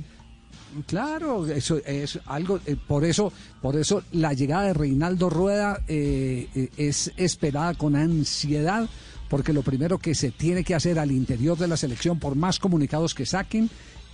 Claro, 0.87 1.47
eso 1.47 1.79
es 1.85 2.19
algo, 2.27 2.61
eh, 2.65 2.77
por 2.77 3.05
eso, 3.05 3.33
por 3.61 3.77
eso 3.77 4.03
la 4.13 4.33
llegada 4.33 4.65
de 4.65 4.75
Reinaldo 4.75 5.29
Rueda 5.29 5.83
eh, 5.89 6.49
eh, 6.55 6.69
es 6.77 7.13
esperada 7.17 7.75
con 7.75 7.97
ansiedad, 7.97 8.89
porque 9.29 9.53
lo 9.53 9.63
primero 9.63 9.99
que 9.99 10.15
se 10.15 10.31
tiene 10.31 10.63
que 10.63 10.75
hacer 10.75 10.99
al 10.99 11.11
interior 11.11 11.59
de 11.59 11.69
la 11.69 11.77
selección, 11.77 12.19
por 12.19 12.37
más 12.37 12.59
comunicados 12.59 13.15
que 13.15 13.27
saquen, 13.27 13.69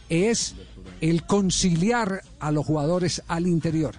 es 0.09 0.55
el 1.01 1.25
conciliar 1.25 2.23
a 2.41 2.51
los 2.51 2.65
jugadores 2.65 3.23
al 3.29 3.47
interior. 3.47 3.95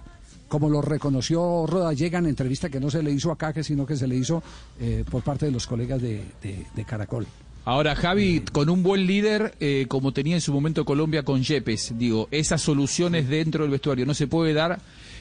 Como 0.47 0.70
lo 0.70 0.82
reconoció 0.82 1.66
Rueda 1.68 1.91
Llega 1.91 2.20
en 2.20 2.28
entrevista 2.28 2.70
que 2.70 2.80
no 2.80 2.89
se 2.89 3.03
le 3.03 3.12
hizo 3.12 3.32
acá, 3.32 3.51
que 3.51 3.64
sino 3.64 3.86
que 3.86 3.97
se 3.97 4.08
le 4.08 4.16
hizo 4.16 4.41
eh, 4.80 5.03
por 5.10 5.22
parte 5.22 5.45
de 5.45 5.51
los 5.51 5.68
colegas 5.68 6.01
de 6.01 6.86
Caracol. 6.88 7.28
Ahora, 7.70 7.95
Javi, 7.95 8.43
con 8.53 8.70
un 8.70 8.82
buen 8.82 9.05
líder, 9.05 9.53
eh, 9.59 9.88
como 9.89 10.13
tenía 10.13 10.36
en 10.36 10.41
su 10.41 10.53
momento 10.53 10.86
Colombia 10.86 11.24
con 11.24 11.43
Yepes, 11.43 11.95
digo, 11.97 12.30
esas 12.32 12.61
soluciones 12.61 13.28
dentro 13.28 13.63
del 13.65 13.72
vestuario 13.72 14.05
no 14.05 14.13
se 14.13 14.26
puede 14.26 14.53
dar 14.53 14.80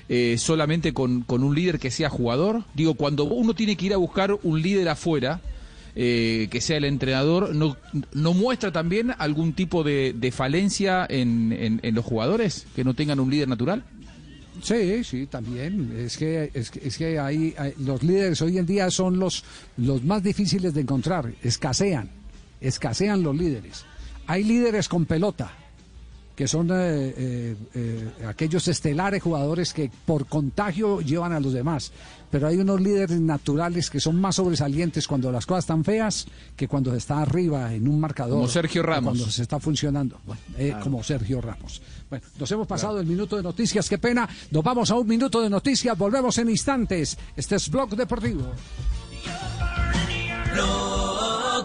eh, 0.09 0.37
solamente 0.39 0.93
con, 0.93 1.23
con 1.23 1.43
un 1.43 1.57
líder 1.57 1.81
que 1.81 1.91
sea 1.91 2.09
jugador. 2.09 2.63
Digo, 2.73 2.95
cuando 2.95 3.25
uno 3.25 3.53
tiene 3.55 3.75
que 3.77 3.87
ir 3.87 3.95
a 3.95 3.97
buscar 3.97 4.39
un 4.45 4.63
líder 4.63 4.89
afuera, 4.89 5.41
eh, 5.97 6.47
que 6.49 6.61
sea 6.61 6.77
el 6.77 6.85
entrenador, 6.85 7.53
¿no, 7.53 7.77
no 8.13 8.33
muestra 8.33 8.71
también 8.71 9.13
algún 9.19 9.53
tipo 9.53 9.83
de, 9.83 10.15
de 10.17 10.31
falencia 10.31 11.05
en, 11.09 11.53
en- 11.53 11.81
en 11.83 11.95
los 11.97 12.05
jugadores 12.05 12.69
que 12.77 12.85
no 12.85 12.95
tengan 12.95 13.19
un 13.19 13.29
líder 13.29 13.49
natural? 13.49 13.83
Sí, 14.63 15.03
sí, 15.03 15.27
también. 15.27 15.93
Es 15.99 16.17
que, 16.17 16.53
es 16.55 16.71
que, 16.71 16.87
es 16.87 16.97
que 16.97 17.19
hay, 17.19 17.55
hay- 17.59 17.73
los 17.81 18.05
líderes 18.05 18.41
hoy 18.41 18.57
en 18.59 18.67
día 18.67 18.89
son 18.93 19.19
los, 19.19 19.43
los 19.79 20.05
más 20.05 20.23
difíciles 20.23 20.73
de 20.75 20.83
encontrar. 20.83 21.33
Escasean, 21.43 22.09
escasean 22.61 23.23
los 23.23 23.37
líderes. 23.37 23.85
Hay 24.27 24.45
líderes 24.45 24.89
con 24.89 25.07
pelota, 25.07 25.53
que 26.35 26.47
son 26.47 26.71
eh, 26.71 26.75
eh, 27.17 27.57
eh, 27.75 28.13
aquellos 28.29 28.69
estelares 28.69 29.23
jugadores 29.23 29.73
que 29.73 29.91
por 30.05 30.27
contagio 30.27 31.01
llevan 31.01 31.33
a 31.33 31.41
los 31.41 31.53
demás. 31.53 31.93
Pero 32.31 32.49
hay 32.49 32.57
unos 32.59 32.81
líderes 32.81 33.19
naturales 33.21 33.89
que 33.89 34.01
son 34.01 34.21
más 34.21 34.37
sobresalientes 34.37 35.07
cuando 35.07 35.33
las 35.33 35.47
cosas 35.47 35.65
están 35.65 35.85
feas 35.85 36.27
que 36.55 36.69
cuando 36.69 36.91
se 36.91 36.99
está 36.99 37.23
arriba 37.23 37.73
en 37.73 37.89
un 37.89 37.99
marcador. 37.99 38.35
Como 38.35 38.49
Sergio 38.49 38.83
Ramos. 38.83 39.15
Cuando 39.17 39.31
se 39.31 39.43
está 39.43 39.59
funcionando. 39.61 40.19
Bueno, 40.27 40.43
eh, 40.59 40.75
Como 40.83 41.03
Sergio 41.03 41.41
Ramos. 41.41 41.81
Bueno, 42.11 42.27
nos 42.39 42.53
hemos 42.53 42.67
pasado 42.67 43.01
el 43.01 43.07
minuto 43.07 43.37
de 43.37 43.43
noticias, 43.43 43.89
qué 43.89 43.97
pena. 43.97 44.29
Nos 44.51 44.63
vamos 44.63 44.91
a 44.91 44.97
un 44.97 45.07
minuto 45.07 45.41
de 45.41 45.49
noticias, 45.49 45.97
volvemos 45.97 46.37
en 46.39 46.51
instantes. 46.51 47.17
Este 47.35 47.57
es 47.57 47.71
Blog 47.71 47.97
Deportivo. 47.97 48.43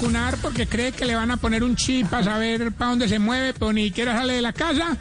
Vacunar 0.00 0.38
porque 0.38 0.66
cree 0.66 0.92
que 0.92 1.04
le 1.04 1.14
van 1.14 1.30
a 1.30 1.36
poner 1.36 1.62
un 1.62 1.76
chip 1.76 2.08
para 2.08 2.24
saber 2.24 2.72
para 2.72 2.90
dónde 2.90 3.06
se 3.06 3.18
mueve, 3.18 3.52
pero 3.52 3.70
ni 3.72 3.84
siquiera 3.84 4.16
sale 4.16 4.32
de 4.34 4.42
la 4.42 4.52
casa. 4.54 4.96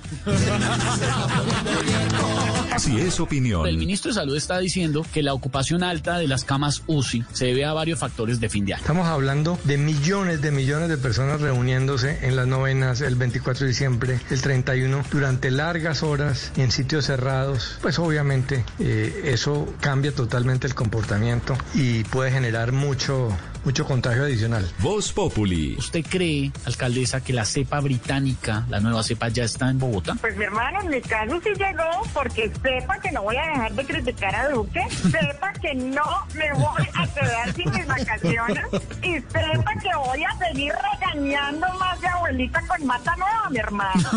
si 2.78 3.00
es 3.00 3.20
opinión, 3.20 3.66
El 3.66 3.78
ministro 3.78 4.10
de 4.10 4.16
Salud 4.16 4.36
está 4.36 4.58
diciendo 4.60 5.06
que 5.14 5.24
la 5.24 5.34
ocupación 5.34 5.84
alta 5.84 6.18
de 6.18 6.28
las 6.28 6.44
camas 6.44 6.84
UCI 6.88 7.24
se 7.32 7.46
debe 7.46 7.66
a 7.66 7.74
varios 7.74 8.00
factores 8.00 8.40
de 8.40 8.50
fin 8.50 8.66
de 8.66 8.74
año. 8.74 8.82
Estamos 8.82 9.08
hablando 9.08 9.58
de 9.64 9.78
millones 9.78 10.42
de 10.42 10.52
millones 10.52 10.90
de 10.90 10.98
personas 10.98 11.42
reuniéndose 11.42 12.20
en 12.22 12.36
las 12.36 12.48
novenas 12.48 13.02
el 13.02 13.16
24 13.16 13.66
de 13.66 13.70
diciembre, 13.70 14.20
el 14.30 14.42
31, 14.42 15.04
durante 15.12 15.52
largas 15.52 16.04
horas 16.04 16.52
en 16.58 16.72
sitios 16.72 17.06
cerrados. 17.06 17.78
Pues 17.82 18.00
obviamente 18.00 18.66
eh, 18.80 19.22
eso 19.26 19.74
cambia 19.80 20.12
totalmente 20.14 20.68
el 20.68 20.76
comportamiento 20.76 21.58
y 21.74 22.04
puede 22.06 22.32
generar 22.32 22.72
mucho, 22.72 23.30
mucho 23.70 23.86
contagio 23.86 24.24
adicional. 24.24 24.68
Voz 24.80 25.14
Populi. 25.14 25.76
¿Usted 25.78 26.04
cree, 26.04 26.52
alcaldesa, 26.66 27.24
que 27.24 27.34
la 27.34 27.46
cepa 27.46 27.80
británica, 27.82 28.66
la 28.68 28.80
nueva 28.80 29.04
cepa, 29.04 29.28
ya 29.28 29.44
está 29.44 29.70
en 29.70 29.78
Bogotá? 29.78 30.16
Pues 30.20 30.36
mi 30.38 30.46
hermano, 30.46 30.82
en 30.82 30.90
mi 30.90 31.00
caso 31.02 31.40
sí 31.44 31.50
llegó 31.50 32.02
porque 32.12 32.52
sepa 32.64 33.00
que 33.00 33.12
no 33.12 33.22
voy 33.22 33.36
a 33.36 33.46
dejar 33.46 33.74
de 33.74 33.86
criticar 33.86 34.36
a 34.36 34.50
Duque, 34.50 34.82
sepa 34.90 35.54
que 35.62 35.76
no 35.76 36.26
me 36.34 36.52
voy 36.54 36.88
a 36.96 37.08
quedar 37.14 37.54
sin 37.54 37.70
mis 37.70 37.86
vacaciones 37.86 38.66
y 39.04 39.14
sepa 39.20 39.74
que 39.84 39.96
voy 39.98 40.24
a 40.24 40.48
seguir 40.48 40.74
regañando 40.92 41.68
más 41.80 42.02
de 42.02 42.08
abuelita 42.08 42.64
con 42.66 42.88
mata 42.88 43.16
nueva, 43.18 43.50
mi 43.52 43.60
hermano. 43.60 44.10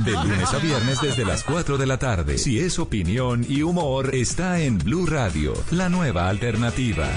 De 0.00 0.12
lunes 0.12 0.52
a 0.52 0.58
viernes 0.58 1.00
desde 1.00 1.24
las 1.24 1.42
4 1.42 1.78
de 1.78 1.86
la 1.86 1.96
tarde. 1.96 2.36
Si 2.36 2.60
es 2.60 2.78
opinión 2.78 3.46
y 3.48 3.62
humor, 3.62 4.14
está 4.14 4.60
en 4.60 4.76
Blue 4.76 5.06
Radio, 5.06 5.54
la 5.70 5.88
nueva 5.88 6.28
alternativa. 6.28 7.08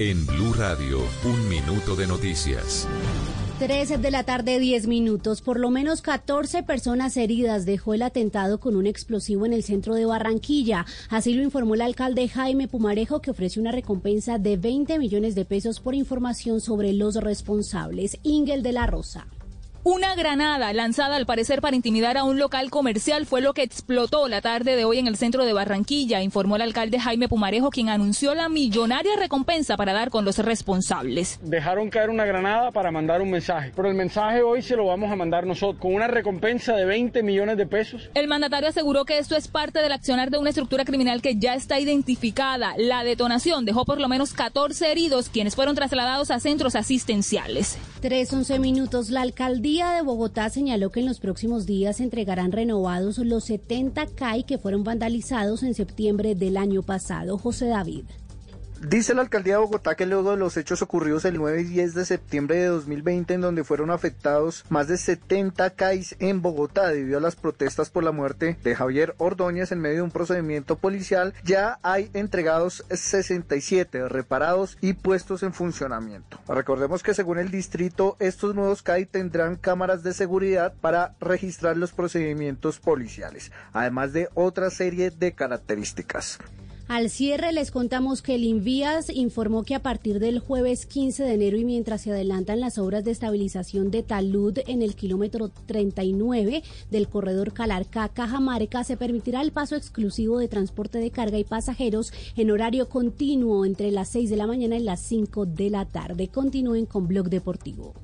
En 0.00 0.24
Blue 0.24 0.54
Radio, 0.54 1.00
un 1.26 1.46
minuto 1.50 1.94
de 1.94 2.06
noticias. 2.06 2.88
13 3.58 3.98
de 3.98 4.10
la 4.10 4.22
tarde, 4.24 4.58
10 4.58 4.86
minutos. 4.86 5.42
Por 5.42 5.60
lo 5.60 5.68
menos 5.68 6.00
14 6.00 6.62
personas 6.62 7.18
heridas 7.18 7.66
dejó 7.66 7.92
el 7.92 8.00
atentado 8.00 8.60
con 8.60 8.76
un 8.76 8.86
explosivo 8.86 9.44
en 9.44 9.52
el 9.52 9.62
centro 9.62 9.94
de 9.94 10.06
Barranquilla. 10.06 10.86
Así 11.10 11.34
lo 11.34 11.42
informó 11.42 11.74
el 11.74 11.82
alcalde 11.82 12.28
Jaime 12.28 12.66
Pumarejo, 12.66 13.20
que 13.20 13.30
ofreció 13.30 13.60
una 13.60 13.72
recompensa 13.72 14.38
de 14.38 14.56
20 14.56 14.98
millones 14.98 15.34
de 15.34 15.44
pesos 15.44 15.80
por 15.80 15.94
información 15.94 16.62
sobre 16.62 16.94
los 16.94 17.16
responsables. 17.16 18.16
Ingel 18.22 18.62
de 18.62 18.72
la 18.72 18.86
Rosa. 18.86 19.26
Una 19.82 20.14
granada 20.14 20.74
lanzada 20.74 21.16
al 21.16 21.24
parecer 21.24 21.62
para 21.62 21.74
intimidar 21.74 22.18
a 22.18 22.24
un 22.24 22.38
local 22.38 22.68
comercial 22.68 23.24
fue 23.24 23.40
lo 23.40 23.54
que 23.54 23.62
explotó 23.62 24.28
la 24.28 24.42
tarde 24.42 24.76
de 24.76 24.84
hoy 24.84 24.98
en 24.98 25.06
el 25.06 25.16
centro 25.16 25.46
de 25.46 25.54
Barranquilla, 25.54 26.20
informó 26.20 26.56
el 26.56 26.62
alcalde 26.62 27.00
Jaime 27.00 27.30
Pumarejo, 27.30 27.70
quien 27.70 27.88
anunció 27.88 28.34
la 28.34 28.50
millonaria 28.50 29.16
recompensa 29.18 29.78
para 29.78 29.94
dar 29.94 30.10
con 30.10 30.26
los 30.26 30.36
responsables. 30.36 31.40
Dejaron 31.42 31.88
caer 31.88 32.10
una 32.10 32.26
granada 32.26 32.72
para 32.72 32.90
mandar 32.90 33.22
un 33.22 33.30
mensaje, 33.30 33.72
pero 33.74 33.88
el 33.88 33.94
mensaje 33.94 34.42
hoy 34.42 34.60
se 34.60 34.76
lo 34.76 34.84
vamos 34.84 35.10
a 35.10 35.16
mandar 35.16 35.46
nosotros 35.46 35.80
con 35.80 35.94
una 35.94 36.08
recompensa 36.08 36.76
de 36.76 36.84
20 36.84 37.22
millones 37.22 37.56
de 37.56 37.66
pesos. 37.66 38.10
El 38.12 38.28
mandatario 38.28 38.68
aseguró 38.68 39.06
que 39.06 39.16
esto 39.16 39.34
es 39.34 39.48
parte 39.48 39.80
del 39.80 39.92
accionar 39.92 40.30
de 40.30 40.36
una 40.36 40.50
estructura 40.50 40.84
criminal 40.84 41.22
que 41.22 41.36
ya 41.36 41.54
está 41.54 41.80
identificada. 41.80 42.74
La 42.76 43.02
detonación 43.02 43.64
dejó 43.64 43.86
por 43.86 43.98
lo 43.98 44.08
menos 44.08 44.34
14 44.34 44.92
heridos, 44.92 45.30
quienes 45.30 45.56
fueron 45.56 45.74
trasladados 45.74 46.30
a 46.30 46.38
centros 46.38 46.76
asistenciales. 46.76 47.78
3.11 48.02 48.58
minutos. 48.60 49.10
La 49.10 49.22
alcaldía 49.22 49.70
de 49.88 50.02
Bogotá 50.02 50.50
señaló 50.50 50.90
que 50.90 51.00
en 51.00 51.06
los 51.06 51.20
próximos 51.20 51.64
días 51.64 51.96
se 51.96 52.02
entregarán 52.02 52.52
renovados 52.52 53.16
los 53.16 53.44
70 53.44 54.06
CAI 54.14 54.44
que 54.44 54.58
fueron 54.58 54.84
vandalizados 54.84 55.62
en 55.62 55.72
septiembre 55.72 56.34
del 56.34 56.58
año 56.58 56.82
pasado. 56.82 57.38
José 57.38 57.66
David. 57.66 58.04
Dice 58.80 59.12
la 59.12 59.20
alcaldía 59.20 59.54
de 59.54 59.60
Bogotá 59.60 59.94
que 59.94 60.06
luego 60.06 60.30
de 60.30 60.38
los 60.38 60.56
hechos 60.56 60.80
ocurridos 60.80 61.26
el 61.26 61.36
9 61.36 61.60
y 61.60 61.64
10 61.64 61.92
de 61.92 62.06
septiembre 62.06 62.56
de 62.56 62.68
2020, 62.68 63.34
en 63.34 63.42
donde 63.42 63.62
fueron 63.62 63.90
afectados 63.90 64.64
más 64.70 64.88
de 64.88 64.96
70 64.96 65.68
CAIs 65.74 66.16
en 66.18 66.40
Bogotá 66.40 66.88
debido 66.88 67.18
a 67.18 67.20
las 67.20 67.36
protestas 67.36 67.90
por 67.90 68.04
la 68.04 68.10
muerte 68.10 68.56
de 68.64 68.74
Javier 68.74 69.14
Ordóñez 69.18 69.70
en 69.70 69.80
medio 69.80 69.96
de 69.96 70.02
un 70.02 70.10
procedimiento 70.10 70.78
policial, 70.78 71.34
ya 71.44 71.78
hay 71.82 72.10
entregados 72.14 72.82
67 72.88 74.08
reparados 74.08 74.78
y 74.80 74.94
puestos 74.94 75.42
en 75.42 75.52
funcionamiento. 75.52 76.40
Recordemos 76.48 77.02
que 77.02 77.12
según 77.12 77.38
el 77.38 77.50
distrito, 77.50 78.16
estos 78.18 78.54
nuevos 78.54 78.82
CAI 78.82 79.04
tendrán 79.04 79.56
cámaras 79.56 80.02
de 80.02 80.14
seguridad 80.14 80.72
para 80.80 81.16
registrar 81.20 81.76
los 81.76 81.92
procedimientos 81.92 82.78
policiales, 82.78 83.52
además 83.74 84.14
de 84.14 84.30
otra 84.32 84.70
serie 84.70 85.10
de 85.10 85.32
características. 85.32 86.38
Al 86.90 87.08
cierre 87.08 87.52
les 87.52 87.70
contamos 87.70 88.20
que 88.20 88.34
el 88.34 88.42
Invías 88.42 89.10
informó 89.10 89.62
que 89.62 89.76
a 89.76 89.80
partir 89.80 90.18
del 90.18 90.40
jueves 90.40 90.86
15 90.86 91.22
de 91.22 91.34
enero 91.34 91.56
y 91.56 91.64
mientras 91.64 92.00
se 92.00 92.10
adelantan 92.10 92.58
las 92.58 92.78
obras 92.78 93.04
de 93.04 93.12
estabilización 93.12 93.92
de 93.92 94.02
talud 94.02 94.58
en 94.66 94.82
el 94.82 94.96
kilómetro 94.96 95.52
39 95.66 96.64
del 96.90 97.08
corredor 97.08 97.52
Calarcá-Cajamarca 97.52 98.82
se 98.82 98.96
permitirá 98.96 99.40
el 99.40 99.52
paso 99.52 99.76
exclusivo 99.76 100.40
de 100.40 100.48
transporte 100.48 100.98
de 100.98 101.12
carga 101.12 101.38
y 101.38 101.44
pasajeros 101.44 102.12
en 102.34 102.50
horario 102.50 102.88
continuo 102.88 103.64
entre 103.64 103.92
las 103.92 104.08
6 104.08 104.28
de 104.28 104.36
la 104.36 104.48
mañana 104.48 104.76
y 104.76 104.82
las 104.82 104.98
5 104.98 105.46
de 105.46 105.70
la 105.70 105.84
tarde. 105.84 106.26
Continúen 106.26 106.86
con 106.86 107.06
Blog 107.06 107.30
Deportivo. 107.30 107.94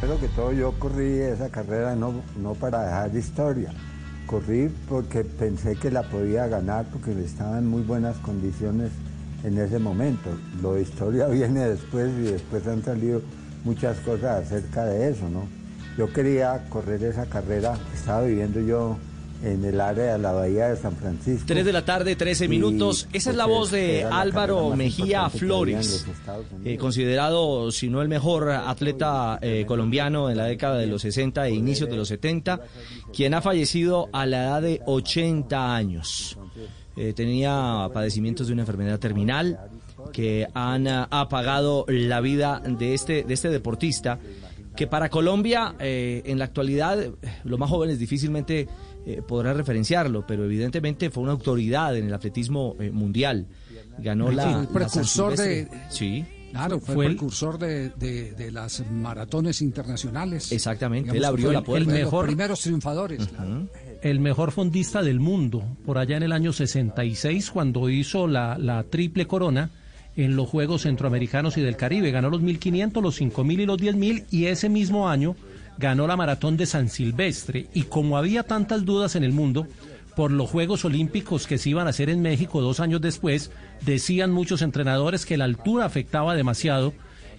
Primero 0.00 0.18
que 0.18 0.28
todo 0.28 0.52
yo 0.52 0.72
corrí 0.78 1.18
esa 1.18 1.50
carrera 1.50 1.94
no, 1.94 2.22
no 2.40 2.54
para 2.54 2.84
dejar 2.84 3.14
historia, 3.14 3.70
corrí 4.26 4.74
porque 4.88 5.24
pensé 5.24 5.76
que 5.76 5.90
la 5.90 6.02
podía 6.02 6.46
ganar 6.46 6.86
porque 6.90 7.12
estaba 7.22 7.58
en 7.58 7.66
muy 7.66 7.82
buenas 7.82 8.16
condiciones 8.16 8.92
en 9.44 9.58
ese 9.58 9.78
momento. 9.78 10.30
Lo 10.62 10.72
de 10.72 10.82
historia 10.82 11.26
viene 11.28 11.68
después 11.68 12.10
y 12.18 12.32
después 12.32 12.66
han 12.66 12.82
salido 12.82 13.20
muchas 13.62 13.98
cosas 13.98 14.46
acerca 14.46 14.86
de 14.86 15.10
eso, 15.10 15.28
¿no? 15.28 15.42
Yo 15.98 16.10
quería 16.10 16.64
correr 16.70 17.02
esa 17.04 17.26
carrera, 17.26 17.76
estaba 17.92 18.22
viviendo 18.22 18.58
yo 18.60 18.96
en 19.42 19.64
el 19.64 19.80
área 19.80 20.12
de 20.12 20.18
la 20.18 20.32
bahía 20.32 20.68
de 20.68 20.76
San 20.76 20.96
Francisco. 20.96 21.44
3 21.46 21.64
de 21.64 21.72
la 21.72 21.84
tarde, 21.84 22.16
13 22.16 22.44
Y, 22.44 22.48
minutos. 22.48 23.08
Esa 23.12 23.30
es 23.30 23.36
la 23.36 23.46
voz 23.46 23.70
de 23.70 24.04
Álvaro 24.04 24.74
Mejía 24.76 25.28
Flores, 25.30 26.06
eh, 26.64 26.76
considerado, 26.76 27.70
si 27.70 27.88
no 27.88 28.02
el 28.02 28.08
mejor 28.08 28.50
atleta 28.50 29.38
eh, 29.40 29.64
colombiano 29.66 30.30
en 30.30 30.36
la 30.36 30.44
década 30.44 30.78
de 30.78 30.86
los 30.86 31.02
60 31.02 31.46
e 31.46 31.54
inicios 31.54 31.88
de 31.88 31.96
los 31.96 32.08
70, 32.08 32.60
quien 33.12 33.34
ha 33.34 33.40
fallecido 33.40 34.08
a 34.12 34.26
la 34.26 34.44
edad 34.44 34.62
de 34.62 34.80
80 34.86 35.74
años. 35.74 36.38
Eh, 36.96 37.12
tenía 37.14 37.88
padecimientos 37.94 38.48
de 38.48 38.52
una 38.52 38.62
enfermedad 38.62 38.98
terminal 38.98 39.58
que 40.12 40.48
han 40.54 40.86
apagado 40.88 41.84
la 41.88 42.20
vida 42.20 42.60
de 42.64 42.94
este, 42.94 43.22
de 43.22 43.34
este 43.34 43.48
deportista 43.48 44.18
que 44.76 44.86
para 44.86 45.08
Colombia 45.08 45.74
eh, 45.78 46.22
en 46.24 46.38
la 46.38 46.46
actualidad 46.46 46.98
los 47.44 47.58
más 47.58 47.70
jóvenes 47.70 47.98
difícilmente 47.98 48.68
eh, 49.06 49.22
podrán 49.26 49.56
referenciarlo, 49.56 50.26
pero 50.26 50.44
evidentemente 50.44 51.10
fue 51.10 51.22
una 51.22 51.32
autoridad 51.32 51.96
en 51.96 52.06
el 52.06 52.14
atletismo 52.14 52.76
eh, 52.80 52.90
mundial. 52.90 53.46
Ganó 53.98 54.30
la, 54.30 54.60
el 54.60 54.68
precursor 54.68 55.36
de. 55.36 55.68
Sí. 55.90 56.24
Claro, 56.52 56.80
fue, 56.80 56.94
Fue 56.96 57.06
el 57.06 57.12
precursor 57.12 57.58
de, 57.60 57.90
de- 57.90 58.32
de 58.32 58.50
las 58.50 58.82
maratones 58.90 59.62
internacionales. 59.62 60.50
Exactamente, 60.50 61.12
Digamos, 61.12 61.18
él 61.18 61.24
abrió 61.24 61.46
fue 61.46 61.54
la 61.54 61.62
puerta. 61.62 61.90
el 61.90 61.96
mejor- 62.04 62.24
Los 62.24 62.34
primeros 62.34 62.60
triunfadores. 62.60 63.26
claro. 63.28 63.68
el 64.02 64.18
mejor 64.18 64.50
fondista 64.50 65.02
del 65.02 65.20
mundo, 65.20 65.62
por 65.86 65.96
allá 65.98 66.16
en 66.16 66.24
el 66.24 66.32
año 66.32 66.52
66, 66.52 67.50
cuando 67.52 67.88
hizo 67.88 68.26
la, 68.26 68.58
la 68.58 68.82
triple 68.82 69.26
corona 69.28 69.70
en 70.16 70.34
los 70.34 70.48
Juegos 70.48 70.82
Centroamericanos 70.82 71.56
y 71.56 71.60
del 71.60 71.76
Caribe. 71.76 72.10
Ganó 72.10 72.30
los 72.30 72.42
1500, 72.42 73.00
los 73.00 73.14
5000 73.14 73.60
y 73.60 73.66
los 73.66 73.78
10000 73.78 74.24
y 74.32 74.46
ese 74.46 74.68
mismo 74.68 75.08
año 75.08 75.36
ganó 75.80 76.06
la 76.06 76.16
maratón 76.16 76.56
de 76.56 76.66
San 76.66 76.88
Silvestre. 76.88 77.66
Y 77.74 77.84
como 77.84 78.16
había 78.16 78.44
tantas 78.44 78.84
dudas 78.84 79.16
en 79.16 79.24
el 79.24 79.32
mundo 79.32 79.66
por 80.14 80.30
los 80.30 80.50
Juegos 80.50 80.84
Olímpicos 80.84 81.46
que 81.46 81.58
se 81.58 81.70
iban 81.70 81.86
a 81.86 81.90
hacer 81.90 82.10
en 82.10 82.20
México 82.20 82.60
dos 82.60 82.78
años 82.78 83.00
después, 83.00 83.50
decían 83.80 84.30
muchos 84.30 84.62
entrenadores 84.62 85.24
que 85.24 85.38
la 85.38 85.46
altura 85.46 85.86
afectaba 85.86 86.34
demasiado 86.34 86.92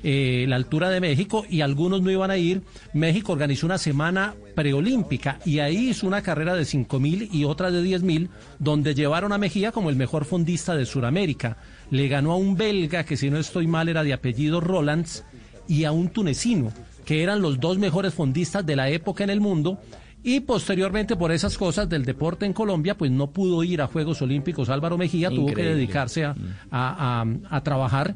eh, 0.03 0.45
la 0.47 0.55
altura 0.55 0.89
de 0.89 0.99
México 0.99 1.45
y 1.47 1.61
algunos 1.61 2.01
no 2.01 2.09
iban 2.09 2.31
a 2.31 2.37
ir. 2.37 2.63
México 2.93 3.33
organizó 3.33 3.67
una 3.67 3.77
semana 3.77 4.33
preolímpica 4.55 5.37
y 5.45 5.59
ahí 5.59 5.89
hizo 5.89 6.07
una 6.07 6.23
carrera 6.23 6.55
de 6.55 6.63
5.000 6.63 7.29
y 7.31 7.43
otra 7.45 7.69
de 7.69 7.83
10.000 7.83 8.29
donde 8.57 8.95
llevaron 8.95 9.31
a 9.31 9.37
Mejía 9.37 9.71
como 9.71 9.91
el 9.91 9.95
mejor 9.95 10.25
fondista 10.25 10.75
de 10.75 10.87
Sudamérica. 10.87 11.57
Le 11.91 12.07
ganó 12.07 12.31
a 12.31 12.37
un 12.37 12.57
belga 12.57 13.03
que 13.03 13.17
si 13.17 13.29
no 13.29 13.37
estoy 13.37 13.67
mal 13.67 13.89
era 13.89 14.03
de 14.03 14.13
apellido 14.13 14.59
Rolands 14.59 15.23
y 15.67 15.83
a 15.83 15.91
un 15.91 16.09
tunecino 16.09 16.73
que 17.05 17.23
eran 17.23 17.41
los 17.41 17.59
dos 17.59 17.77
mejores 17.77 18.13
fondistas 18.13 18.65
de 18.65 18.75
la 18.75 18.89
época 18.89 19.23
en 19.23 19.29
el 19.29 19.41
mundo 19.41 19.79
y 20.23 20.41
posteriormente 20.41 21.15
por 21.15 21.31
esas 21.31 21.57
cosas 21.57 21.89
del 21.89 22.05
deporte 22.05 22.45
en 22.45 22.53
Colombia 22.53 22.95
pues 22.95 23.09
no 23.11 23.31
pudo 23.31 23.63
ir 23.63 23.81
a 23.81 23.87
Juegos 23.87 24.21
Olímpicos 24.21 24.69
Álvaro 24.69 24.97
Mejía, 24.97 25.29
tuvo 25.29 25.47
que 25.47 25.63
dedicarse 25.75 26.25
a, 26.25 26.35
a- 26.69 27.21
a- 27.23 27.55
a 27.57 27.63
trabajar 27.63 28.15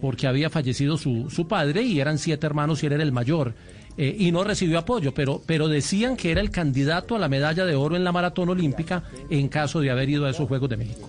porque 0.00 0.26
había 0.26 0.50
fallecido 0.50 0.98
su, 0.98 1.30
su 1.30 1.48
padre 1.48 1.82
y 1.82 1.98
eran 2.00 2.18
siete 2.18 2.46
hermanos 2.46 2.82
y 2.82 2.86
él 2.86 2.92
era 2.92 3.02
el 3.02 3.12
mayor. 3.12 3.54
eh, 3.96 4.14
y 4.18 4.30
no 4.30 4.44
recibió 4.44 4.78
apoyo, 4.78 5.14
pero, 5.14 5.40
pero 5.46 5.68
decían 5.68 6.18
que 6.18 6.30
era 6.30 6.42
el 6.42 6.50
candidato 6.50 7.16
a 7.16 7.18
la 7.18 7.30
medalla 7.30 7.64
de 7.64 7.74
oro 7.74 7.96
en 7.96 8.04
la 8.04 8.12
maratón 8.12 8.50
olímpica 8.50 9.04
en 9.30 9.48
caso 9.48 9.80
de 9.80 9.90
haber 9.90 10.10
ido 10.10 10.26
a 10.26 10.30
esos 10.30 10.46
Juegos 10.46 10.68
de 10.68 10.76
México. 10.76 11.08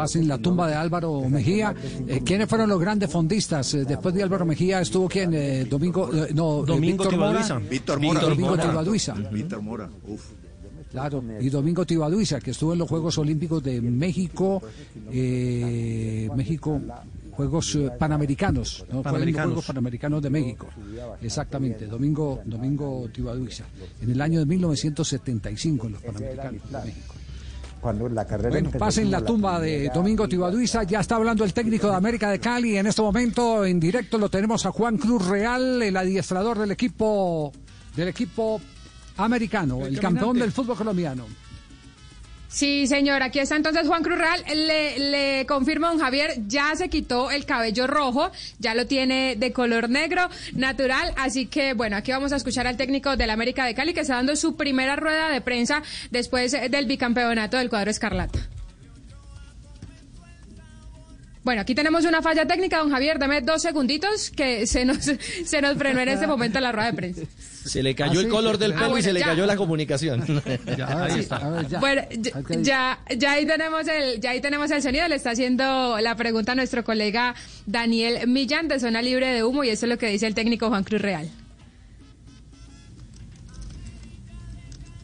Pasen 0.00 0.26
la 0.26 0.38
tumba 0.38 0.66
de 0.66 0.74
Álvaro 0.74 1.28
Mejía. 1.28 1.74
Eh, 2.08 2.22
¿Quiénes 2.24 2.48
fueron 2.48 2.70
los 2.70 2.80
grandes 2.80 3.10
fondistas? 3.10 3.74
Eh, 3.74 3.84
después 3.84 4.14
de 4.14 4.22
Álvaro 4.22 4.46
Mejía 4.46 4.80
estuvo 4.80 5.06
quién? 5.06 5.34
Eh, 5.34 5.66
Domingo, 5.66 6.08
eh, 6.14 6.30
no, 6.32 6.62
eh, 6.62 6.66
Domingo 6.68 7.04
Víctor 7.04 7.18
Mora. 7.18 7.42
Tibaduiza. 7.42 7.58
Víctor 7.68 8.00
Mora. 8.00 8.20
Domingo 8.20 8.48
Mora. 8.48 8.62
Tibaduiza. 8.62 9.12
Víctor 9.30 9.60
Mora. 9.60 9.90
Uf. 10.08 10.24
Claro, 10.90 11.22
y 11.38 11.50
Domingo 11.50 11.84
Tibaduiza, 11.84 12.40
que 12.40 12.52
estuvo 12.52 12.72
en 12.72 12.78
los 12.78 12.88
Juegos 12.88 13.18
Olímpicos 13.18 13.62
de 13.62 13.78
México, 13.82 14.62
eh, 15.12 16.30
México, 16.34 16.80
Juegos 17.32 17.78
Panamericanos, 17.98 18.86
¿no? 18.90 18.96
En 18.96 19.02
Panamericanos. 19.02 19.48
Juegos 19.48 19.66
Panamericanos 19.66 20.22
de 20.22 20.30
México. 20.30 20.66
Exactamente, 21.20 21.86
Domingo, 21.86 22.40
Domingo 22.46 23.06
Tibaduiza, 23.12 23.64
en 24.00 24.10
el 24.10 24.20
año 24.22 24.40
de 24.40 24.46
1975 24.46 25.88
en 25.88 25.92
los 25.92 26.02
Panamericanos 26.02 26.62
de 26.72 26.78
México. 26.86 27.14
Cuando 27.80 28.08
la 28.08 28.26
carrera 28.26 28.50
Bueno, 28.50 28.70
pasen 28.72 29.10
la 29.10 29.24
tumba 29.24 29.58
de 29.58 29.90
Domingo 29.94 30.28
Tibaduiza. 30.28 30.82
Ya 30.82 31.00
está 31.00 31.16
hablando 31.16 31.44
el 31.44 31.54
técnico 31.54 31.88
de 31.88 31.96
América 31.96 32.30
de 32.30 32.38
Cali. 32.38 32.76
En 32.76 32.86
este 32.86 33.00
momento, 33.00 33.64
en 33.64 33.80
directo, 33.80 34.18
lo 34.18 34.28
tenemos 34.28 34.66
a 34.66 34.72
Juan 34.72 34.98
Cruz 34.98 35.26
Real, 35.26 35.82
el 35.82 35.96
adiestrador 35.96 36.58
del 36.58 36.72
equipo 36.72 37.52
del 37.96 38.08
equipo 38.08 38.60
americano, 39.16 39.84
el, 39.84 39.98
campeón 39.98 40.38
del 40.38 40.52
fútbol 40.52 40.76
colombiano. 40.76 41.26
Sí, 42.52 42.88
señor, 42.88 43.22
aquí 43.22 43.38
está 43.38 43.54
entonces 43.54 43.86
Juan 43.86 44.02
Cruz 44.02 44.18
Real. 44.18 44.42
Le, 44.52 44.98
le 44.98 45.46
confirmo, 45.46 45.86
don 45.86 46.00
Javier, 46.00 46.34
ya 46.48 46.74
se 46.74 46.88
quitó 46.88 47.30
el 47.30 47.44
cabello 47.46 47.86
rojo, 47.86 48.32
ya 48.58 48.74
lo 48.74 48.88
tiene 48.88 49.36
de 49.36 49.52
color 49.52 49.88
negro, 49.88 50.28
natural. 50.54 51.14
Así 51.16 51.46
que, 51.46 51.74
bueno, 51.74 51.96
aquí 51.96 52.10
vamos 52.10 52.32
a 52.32 52.36
escuchar 52.36 52.66
al 52.66 52.76
técnico 52.76 53.16
del 53.16 53.30
América 53.30 53.64
de 53.64 53.74
Cali 53.76 53.94
que 53.94 54.00
está 54.00 54.16
dando 54.16 54.34
su 54.34 54.56
primera 54.56 54.96
rueda 54.96 55.28
de 55.28 55.40
prensa 55.40 55.84
después 56.10 56.52
eh, 56.52 56.68
del 56.68 56.86
bicampeonato 56.86 57.56
del 57.56 57.70
cuadro 57.70 57.88
Escarlata. 57.88 58.40
Bueno, 61.42 61.62
aquí 61.62 61.74
tenemos 61.74 62.04
una 62.04 62.20
falla 62.20 62.46
técnica, 62.46 62.78
don 62.78 62.90
Javier. 62.90 63.18
Dame 63.18 63.40
dos 63.40 63.62
segunditos 63.62 64.30
que 64.30 64.66
se 64.66 64.84
nos, 64.84 64.98
se 65.44 65.62
nos 65.62 65.78
frenó 65.78 66.00
en 66.00 66.10
este 66.10 66.26
momento 66.26 66.60
la 66.60 66.70
rueda 66.70 66.88
de 66.90 66.92
prensa. 66.96 67.22
Se 67.64 67.82
le 67.82 67.94
cayó 67.94 68.18
Ah, 68.20 68.22
el 68.22 68.24
sí. 68.26 68.30
color 68.30 68.58
del 68.58 68.72
Ah, 68.72 68.80
pelo 68.80 68.98
y 68.98 69.02
se 69.02 69.12
le 69.12 69.20
cayó 69.22 69.46
la 69.46 69.56
comunicación. 69.56 70.22
ahí 70.86 71.20
está. 71.20 71.62
Ya, 71.68 71.80
ya, 72.60 72.98
ya 73.16 73.32
ahí 73.32 73.46
tenemos 73.46 73.88
el, 73.88 74.20
ya 74.20 74.30
ahí 74.30 74.40
tenemos 74.42 74.70
el 74.70 74.82
sonido. 74.82 75.08
Le 75.08 75.14
está 75.14 75.30
haciendo 75.30 75.98
la 76.00 76.14
pregunta 76.14 76.52
a 76.52 76.54
nuestro 76.54 76.84
colega 76.84 77.34
Daniel 77.66 78.28
Millán 78.28 78.68
de 78.68 78.78
Zona 78.78 79.00
Libre 79.00 79.28
de 79.28 79.42
Humo 79.42 79.64
y 79.64 79.70
eso 79.70 79.86
es 79.86 79.90
lo 79.90 79.96
que 79.98 80.08
dice 80.08 80.26
el 80.26 80.34
técnico 80.34 80.68
Juan 80.68 80.84
Cruz 80.84 81.00
Real. 81.00 81.30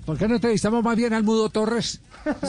¿Por 0.04 0.16
qué 0.18 0.28
no 0.28 0.34
entrevistamos 0.36 0.84
más 0.84 0.96
bien 0.96 1.12
al 1.14 1.24
Mudo 1.24 1.48
Torres? 1.48 2.00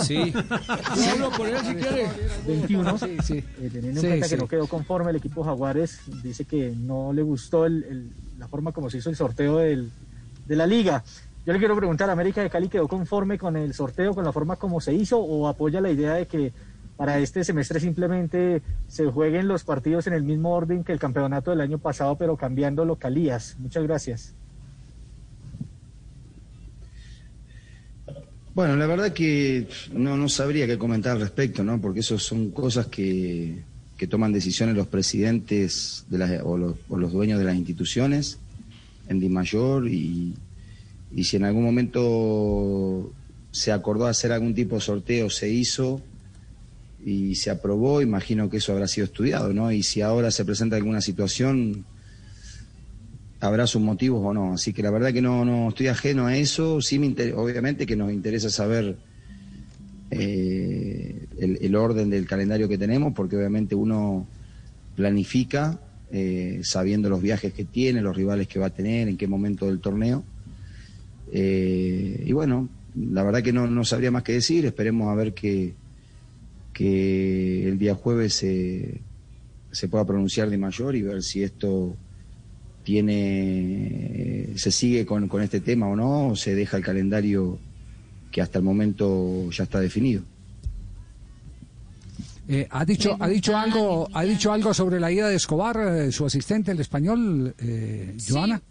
Sí. 0.03 0.31
Yo 0.33 1.11
hablo 1.11 1.31
por 1.31 1.47
él 1.47 1.57
si 1.65 1.75
quiere. 1.75 2.07
21. 2.47 2.97
Sí, 2.97 3.17
sí. 3.23 3.33
Eh, 3.61 3.69
teniendo 3.71 4.01
Sí, 4.01 4.07
en 4.07 4.11
cuenta 4.13 4.27
sí. 4.27 4.35
que 4.35 4.41
no 4.41 4.47
quedó 4.47 4.67
conforme 4.67 5.09
el 5.11 5.17
equipo 5.17 5.43
Jaguares, 5.43 5.99
dice 6.23 6.45
que 6.45 6.73
no 6.77 7.13
le 7.13 7.21
gustó 7.21 7.65
el- 7.65 7.83
el- 7.83 8.11
la 8.39 8.47
forma 8.47 8.71
como 8.71 8.89
se 8.89 8.97
hizo 8.97 9.09
el 9.09 9.15
sorteo 9.15 9.57
del- 9.57 9.91
de 10.45 10.55
la 10.55 10.65
liga. 10.67 11.03
Yo 11.45 11.53
le 11.53 11.59
quiero 11.59 11.75
preguntar, 11.77 12.09
¿América 12.09 12.41
de 12.41 12.49
Cali 12.49 12.67
quedó 12.67 12.87
conforme 12.87 13.37
con 13.37 13.55
el 13.55 13.73
sorteo, 13.73 14.13
con 14.13 14.25
la 14.25 14.31
forma 14.33 14.55
como 14.57 14.81
se 14.81 14.93
hizo, 14.93 15.17
o 15.19 15.47
apoya 15.47 15.79
la 15.81 15.89
idea 15.89 16.13
de 16.15 16.27
que 16.27 16.51
para 16.97 17.19
este 17.19 17.43
semestre 17.43 17.79
simplemente 17.79 18.61
se 18.87 19.05
jueguen 19.05 19.47
los 19.47 19.63
partidos 19.63 20.07
en 20.07 20.13
el 20.13 20.23
mismo 20.23 20.51
orden 20.53 20.83
que 20.83 20.91
el 20.91 20.99
campeonato 20.99 21.51
del 21.51 21.61
año 21.61 21.77
pasado, 21.77 22.17
pero 22.17 22.35
cambiando 22.37 22.83
localías? 22.85 23.55
Muchas 23.59 23.83
gracias. 23.83 24.33
Bueno, 28.57 28.75
la 28.75 28.87
verdad 28.87 29.13
que 29.13 29.67
no, 29.93 30.17
no 30.17 30.27
sabría 30.27 30.65
qué 30.65 30.79
comentar 30.79 31.11
al 31.11 31.21
respecto, 31.21 31.63
¿no? 31.63 31.79
Porque 31.79 31.99
eso 31.99 32.17
son 32.17 32.49
cosas 32.49 32.87
que, 32.87 33.61
que 33.95 34.07
toman 34.07 34.33
decisiones 34.33 34.75
los 34.75 34.87
presidentes 34.87 36.05
de 36.09 36.17
las, 36.17 36.41
o, 36.43 36.57
los, 36.57 36.75
o 36.89 36.97
los 36.97 37.11
dueños 37.11 37.37
de 37.37 37.45
las 37.45 37.55
instituciones 37.55 38.39
en 39.09 39.19
Dimayor 39.19 39.87
y, 39.87 40.33
y 41.15 41.23
si 41.23 41.37
en 41.37 41.43
algún 41.43 41.65
momento 41.65 43.13
se 43.51 43.71
acordó 43.71 44.07
hacer 44.07 44.31
algún 44.31 44.55
tipo 44.55 44.73
de 44.73 44.81
sorteo, 44.81 45.29
se 45.29 45.49
hizo 45.49 46.01
y 47.05 47.35
se 47.35 47.51
aprobó, 47.51 48.01
imagino 48.01 48.49
que 48.49 48.57
eso 48.57 48.71
habrá 48.71 48.87
sido 48.87 49.05
estudiado, 49.05 49.53
¿no? 49.53 49.71
Y 49.71 49.83
si 49.83 50.01
ahora 50.01 50.31
se 50.31 50.45
presenta 50.45 50.77
alguna 50.77 51.01
situación, 51.01 51.85
habrá 53.39 53.67
sus 53.67 53.81
motivos 53.81 54.21
o 54.23 54.33
no. 54.33 54.53
Así 54.53 54.73
que 54.73 54.83
la 54.83 54.91
verdad 54.91 55.13
que 55.13 55.21
no, 55.21 55.45
no 55.45 55.69
estoy 55.69 55.87
ajeno 55.87 56.27
a 56.27 56.35
eso. 56.37 56.81
Sí, 56.81 56.99
me 56.99 57.07
obviamente 57.33 57.85
que 57.85 57.95
nos 57.95 58.11
interesa 58.11 58.49
saber 58.49 58.97
eh, 60.11 61.27
el, 61.39 61.57
el 61.61 61.75
orden 61.75 62.09
del 62.09 62.25
calendario 62.25 62.67
que 62.67 62.77
tenemos, 62.77 63.13
porque 63.13 63.37
obviamente 63.37 63.75
uno 63.75 64.25
planifica 64.95 65.79
eh, 66.11 66.61
sabiendo 66.63 67.09
los 67.09 67.21
viajes 67.21 67.53
que 67.53 67.65
tiene, 67.65 68.01
los 68.01 68.15
rivales 68.15 68.47
que 68.47 68.59
va 68.59 68.67
a 68.67 68.71
tener, 68.71 69.07
en 69.07 69.17
qué 69.17 69.27
momento 69.27 69.67
del 69.67 69.79
torneo. 69.79 70.23
Eh, 71.31 72.23
y 72.25 72.31
bueno, 72.31 72.69
la 72.95 73.23
verdad 73.23 73.43
que 73.43 73.53
no, 73.53 73.67
no 73.67 73.83
sabría 73.83 74.11
más 74.11 74.23
que 74.23 74.33
decir. 74.33 74.65
Esperemos 74.65 75.09
a 75.09 75.15
ver 75.15 75.33
que, 75.33 75.73
que 76.73 77.67
el 77.67 77.77
día 77.77 77.95
jueves 77.95 78.33
se, 78.33 79.01
se 79.71 79.87
pueda 79.87 80.05
pronunciar 80.05 80.49
de 80.49 80.57
mayor 80.57 80.95
y 80.95 81.01
ver 81.01 81.21
si 81.21 81.43
esto 81.43 81.95
tiene 82.87 84.53
se 84.55 84.71
sigue 84.71 85.05
con, 85.05 85.27
con 85.27 85.41
este 85.41 85.59
tema 85.59 85.89
o 85.89 85.95
no, 85.97 86.29
o 86.29 86.35
se 86.37 86.55
deja 86.55 86.77
el 86.77 86.83
calendario 86.83 87.59
que 88.31 88.41
hasta 88.41 88.59
el 88.59 88.63
momento 88.63 89.51
ya 89.51 89.65
está 89.65 89.81
definido. 89.81 90.23
Eh, 92.47 92.65
¿Ha 92.71 92.85
dicho, 92.85 93.17
ha 93.19 93.27
dicho 93.27 93.57
algo, 93.57 94.07
ha 94.13 94.23
dicho 94.23 94.53
algo 94.53 94.73
sobre 94.73 95.01
la 95.01 95.11
ida 95.11 95.27
de 95.27 95.35
Escobar, 95.35 95.77
eh, 95.81 96.13
su 96.13 96.25
asistente, 96.25 96.71
el 96.71 96.79
español, 96.79 97.53
eh, 97.57 98.15
Joana? 98.25 98.59
Sí, 98.59 98.63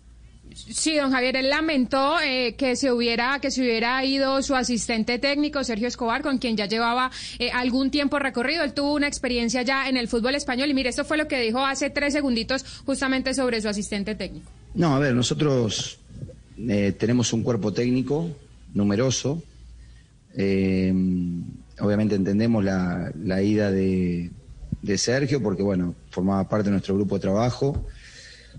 don 0.97 1.11
Javier, 1.13 1.37
él 1.37 1.51
lamentó 1.51 2.21
eh, 2.21 2.55
que 2.57 2.77
se 2.77 2.91
hubiera 2.91 3.39
que 3.41 3.51
se 3.51 3.61
hubiera 3.61 4.05
ido 4.05 4.43
su 4.43 4.55
asistente 4.55 5.19
técnico 5.19 5.63
Sergio 5.65 5.89
Escobar, 5.89 6.23
con 6.23 6.39
quien 6.39 6.57
ya 6.57 6.67
llevaba 6.67 7.11
eh, 7.39 7.51
algún 7.51 7.91
tiempo 7.91 8.19
recorrido. 8.19 8.65
Él 8.65 8.73
tuvo 8.73 8.95
una 8.95 9.07
experiencia 9.07 9.63
ya 9.63 9.89
en 9.89 9.97
el 9.97 10.09
fútbol 10.09 10.35
español 10.35 10.71
y 10.71 10.75
mire, 10.75 10.89
esto 10.89 11.05
fue 11.05 11.17
lo 11.17 11.29
que 11.29 11.41
dijo 11.41 11.65
hace 11.65 11.91
tres 11.91 12.13
segunditos 12.15 12.65
justamente 12.85 13.35
sobre 13.35 13.61
su 13.61 13.69
asistente 13.69 14.15
técnico. 14.15 14.51
No, 14.75 14.95
a 14.95 14.99
ver, 14.99 15.15
nosotros 15.15 15.99
eh, 16.69 16.95
tenemos 16.99 17.33
un 17.33 17.43
cuerpo 17.43 17.73
técnico 17.73 18.31
numeroso. 18.75 19.43
Obviamente 21.79 22.15
entendemos 22.15 22.65
la, 22.65 23.11
la 23.23 23.43
ida 23.43 23.71
de, 23.71 24.31
de 24.83 24.99
Sergio 24.99 25.43
porque, 25.43 25.63
bueno, 25.63 25.95
formaba 26.11 26.49
parte 26.49 26.67
de 26.67 26.73
nuestro 26.73 26.95
grupo 26.95 27.17
de 27.17 27.21
trabajo. 27.21 27.87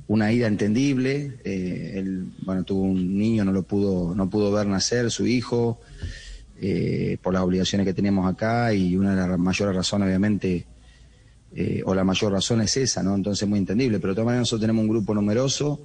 Una 0.07 0.31
ida 0.31 0.47
entendible. 0.47 1.39
eh, 1.43 1.93
él, 1.95 2.27
bueno, 2.45 2.63
tuvo 2.63 2.83
un 2.83 3.17
niño, 3.17 3.43
no 3.43 3.51
lo 3.51 3.63
pudo, 3.63 4.13
no 4.15 4.29
pudo 4.29 4.51
ver 4.51 4.67
nacer, 4.67 5.09
su 5.11 5.25
hijo. 5.25 5.79
eh, 6.59 7.17
por 7.21 7.33
las 7.33 7.43
obligaciones 7.43 7.85
que 7.85 7.93
tenemos 7.93 8.27
acá 8.31 8.73
y 8.73 8.95
una 8.95 9.11
de 9.11 9.27
las 9.29 9.37
mayores 9.37 9.75
razones, 9.75 10.07
obviamente, 10.07 10.65
eh, 11.55 11.81
o 11.85 11.93
la 11.93 12.03
mayor 12.03 12.31
razón 12.31 12.61
es 12.61 12.75
esa, 12.77 13.03
¿no? 13.03 13.13
Entonces, 13.15 13.47
muy 13.47 13.59
entendible. 13.59 13.99
Pero 13.99 14.13
de 14.13 14.15
todas 14.15 14.25
maneras, 14.25 14.41
nosotros 14.43 14.61
tenemos 14.61 14.81
un 14.81 14.89
grupo 14.89 15.13
numeroso. 15.13 15.81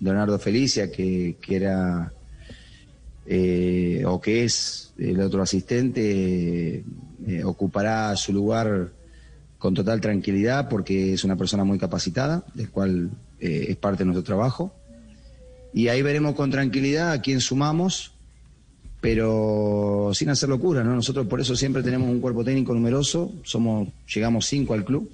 Leonardo 0.00 0.38
Felicia, 0.38 0.90
que, 0.90 1.36
que 1.40 1.56
era 1.56 2.12
o 4.06 4.20
que 4.20 4.44
es 4.44 4.92
el 4.98 5.20
otro 5.20 5.42
asistente, 5.42 6.84
ocupará 7.44 8.14
su 8.16 8.32
lugar 8.32 8.90
con 9.62 9.74
total 9.74 10.00
tranquilidad 10.00 10.68
porque 10.68 11.12
es 11.12 11.22
una 11.22 11.36
persona 11.36 11.62
muy 11.62 11.78
capacitada, 11.78 12.44
del 12.52 12.68
cual 12.68 13.12
eh, 13.38 13.66
es 13.68 13.76
parte 13.76 14.00
de 14.00 14.06
nuestro 14.06 14.24
trabajo. 14.24 14.74
Y 15.72 15.86
ahí 15.86 16.02
veremos 16.02 16.34
con 16.34 16.50
tranquilidad 16.50 17.12
a 17.12 17.20
quién 17.22 17.40
sumamos, 17.40 18.10
pero 19.00 20.10
sin 20.14 20.30
hacer 20.30 20.48
locura, 20.48 20.82
¿no? 20.82 20.96
Nosotros 20.96 21.28
por 21.28 21.40
eso 21.40 21.54
siempre 21.54 21.84
tenemos 21.84 22.10
un 22.10 22.20
cuerpo 22.20 22.42
técnico 22.42 22.74
numeroso, 22.74 23.32
somos, 23.44 23.86
llegamos 24.12 24.46
cinco 24.46 24.74
al 24.74 24.84
club. 24.84 25.08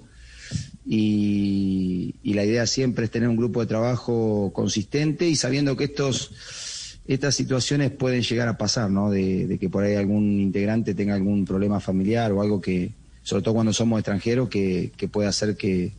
Y, 0.87 2.15
y 2.23 2.33
la 2.33 2.43
idea 2.43 2.67
siempre 2.67 3.05
es 3.05 3.11
tener 3.11 3.29
un 3.29 3.37
grupo 3.37 3.61
de 3.61 3.67
trabajo 3.67 4.51
consistente 4.55 5.29
y 5.29 5.37
sabiendo 5.37 5.77
que 5.77 5.85
estos, 5.85 6.97
estas 7.07 7.35
situaciones 7.35 7.91
pueden 7.91 8.23
llegar 8.23 8.49
a 8.49 8.57
pasar, 8.57 8.91
¿no? 8.91 9.11
De, 9.11 9.47
de 9.47 9.59
que 9.59 9.69
por 9.69 9.85
ahí 9.85 9.95
algún 9.95 10.41
integrante 10.41 10.95
tenga 10.95 11.15
algún 11.15 11.45
problema 11.45 11.81
familiar 11.81 12.33
o 12.33 12.41
algo 12.41 12.63
que, 12.63 12.93
sobre 13.29 13.43
todo 13.43 13.53
cuando 13.53 13.75
somos 13.75 13.99
extranjeros, 13.99 14.49
que, 14.49 14.91
que 14.97 15.07
puede 15.07 15.29
hacer 15.29 15.55
que, 15.55 15.93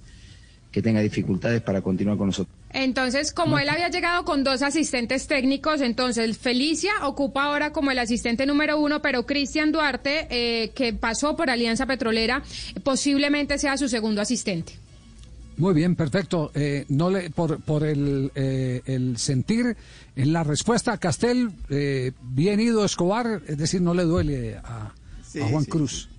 que 0.72 0.82
tenga 0.82 1.00
dificultades 1.00 1.62
para 1.62 1.80
continuar 1.84 2.18
con 2.18 2.26
nosotros. 2.26 2.56
Entonces, 2.72 3.32
como 3.32 3.60
él 3.60 3.70
había 3.70 3.88
llegado 3.90 4.26
con 4.26 4.44
dos 4.44 4.64
asistentes 4.64 5.28
técnicos, 5.28 5.82
entonces 5.82 6.40
Felicia 6.40 6.92
ocupa 7.04 7.44
ahora 7.44 7.72
como 7.72 7.92
el 7.92 8.00
asistente 8.00 8.48
número 8.48 8.80
uno, 8.80 9.04
pero 9.04 9.28
Cristian 9.28 9.72
Duarte, 9.72 10.26
eh, 10.32 10.72
que 10.74 10.92
pasó 10.94 11.36
por 11.36 11.52
Alianza 11.52 11.86
Petrolera, 11.86 12.42
posiblemente 12.84 13.60
sea 13.60 13.78
su 13.78 13.88
segundo 13.90 14.22
asistente. 14.22 14.74
Muy 15.58 15.76
bien, 15.76 15.96
perfecto. 15.96 16.50
Eh, 16.56 16.86
no 16.90 17.12
le, 17.12 17.30
por 17.30 17.62
por 17.62 17.84
el, 17.84 18.32
eh, 18.34 18.82
el 18.86 19.18
sentir 19.18 19.78
en 20.16 20.34
la 20.34 20.44
respuesta 20.44 20.94
a 20.94 20.98
Castel, 20.98 21.52
eh, 21.70 22.12
bien 22.24 22.60
ido 22.60 22.84
Escobar, 22.84 23.44
es 23.46 23.58
decir, 23.60 23.82
no 23.82 23.94
le 23.94 24.04
duele 24.04 24.56
a, 24.64 24.94
Sí, 25.28 25.42
a 25.42 25.48
Juan 25.48 25.66
sí, 25.66 25.70
Cruz. 25.70 26.10
Sí, 26.10 26.19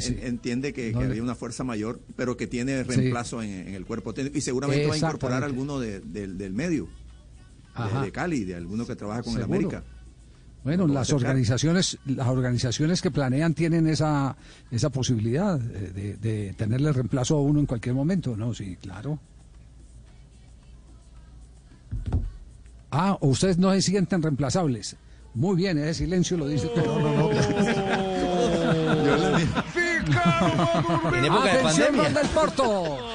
sí. 0.00 0.16
En- 0.20 0.26
Entiende 0.26 0.72
que, 0.72 0.92
No 0.92 1.00
que 1.00 1.04
había 1.06 1.22
una 1.22 1.34
fuerza 1.34 1.64
mayor, 1.64 2.00
pero 2.16 2.36
que 2.36 2.46
tiene 2.46 2.82
Sí. 2.84 2.88
reemplazo 2.90 3.42
en, 3.42 3.50
en 3.50 3.74
el 3.74 3.84
cuerpo 3.84 4.14
técnico 4.14 4.38
y 4.38 4.40
seguramente 4.40 4.86
va 4.86 4.94
a 4.94 4.98
incorporar 4.98 5.42
alguno 5.44 5.80
de- 5.80 6.00
del- 6.00 6.38
del 6.38 6.52
medio, 6.52 6.84
de, 6.84 6.90
Ajá. 7.74 8.02
de 8.02 8.12
Cali, 8.12 8.44
de 8.44 8.54
alguno 8.54 8.86
que 8.86 8.94
trabaja 8.96 9.22
con 9.22 9.36
el. 9.36 9.42
América. 9.42 9.82
Bueno, 10.62 10.86
las 10.86 11.12
organizaciones, 11.12 11.98
las 12.06 12.26
organizaciones 12.28 13.02
que 13.02 13.10
planean 13.10 13.52
tienen 13.52 13.86
esa, 13.86 14.34
esa 14.70 14.88
posibilidad 14.88 15.60
eh, 15.60 15.90
de, 15.92 16.16
de 16.16 16.54
tenerle 16.54 16.90
reemplazo 16.90 17.36
a 17.36 17.42
uno 17.42 17.60
en 17.60 17.66
cualquier 17.66 17.94
momento, 17.94 18.34
¿no? 18.34 18.54
Sí, 18.54 18.76
claro. 18.80 19.18
Ah, 22.90 23.18
ustedes 23.20 23.58
no 23.58 23.72
se 23.72 23.82
sienten 23.82 24.22
reemplazables. 24.22 24.96
Muy 25.34 25.56
bien, 25.56 25.78
ese 25.78 25.94
silencio 26.04 26.36
lo 26.36 26.46
dice 26.46 26.68
todo. 26.68 27.00
No, 27.00 27.28
En 31.16 31.24
época 31.24 31.52
de 31.52 31.58
pandemia. 31.58 32.10
del 32.10 32.28
Porto. 32.28 32.98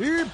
E 0.00 0.24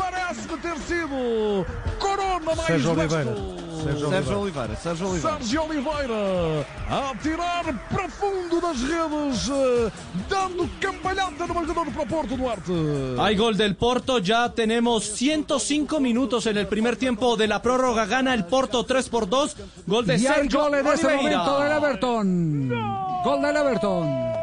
parece-me, 0.00 0.56
parece-me 0.56 0.56
ter 0.58 0.78
sido 0.88 1.66
Corona 1.98 2.54
mais 2.54 2.66
Sérgio. 2.66 2.90
Oliveira. 2.92 3.34
Sérgio 3.80 4.40
Oliveira. 4.40 4.76
Sérgio 4.76 5.08
Oliveira. 5.08 5.38
Sérgio 5.38 5.62
Oliveira 5.64 6.66
a 6.90 7.12
tirar 7.22 7.64
para 7.90 8.08
fundo 8.10 8.60
das 8.60 8.78
redes, 8.80 9.48
eh, 9.48 9.90
dando 10.28 10.68
cambalhota 10.80 11.46
no 11.46 11.54
marcador 11.54 11.86
para 11.92 12.06
Porto 12.06 12.36
Duarte. 12.36 12.72
Hay 13.18 13.36
gol 13.36 13.56
del 13.56 13.76
Porto, 13.76 14.18
ya 14.18 14.50
tenemos 14.50 15.04
105 15.04 15.98
minutos 16.00 16.46
en 16.46 16.58
el 16.58 16.66
primer 16.66 16.96
tiempo 16.96 17.36
de 17.36 17.46
la 17.48 17.62
prórroga, 17.62 18.04
gana 18.04 18.34
el 18.34 18.44
Porto 18.44 18.84
3 18.84 19.08
por 19.08 19.28
2, 19.28 19.56
gol 19.86 20.04
de 20.06 20.14
Y 20.18 20.26
hay 20.26 20.34
Sergio 20.34 20.60
gol 20.60 20.74
en 20.74 20.86
Oliveira. 20.86 21.16
momento 21.16 21.60
del 21.60 21.72
Everton. 21.72 22.68
Gol 23.24 23.42
del 23.42 23.56
Everton. 23.56 24.39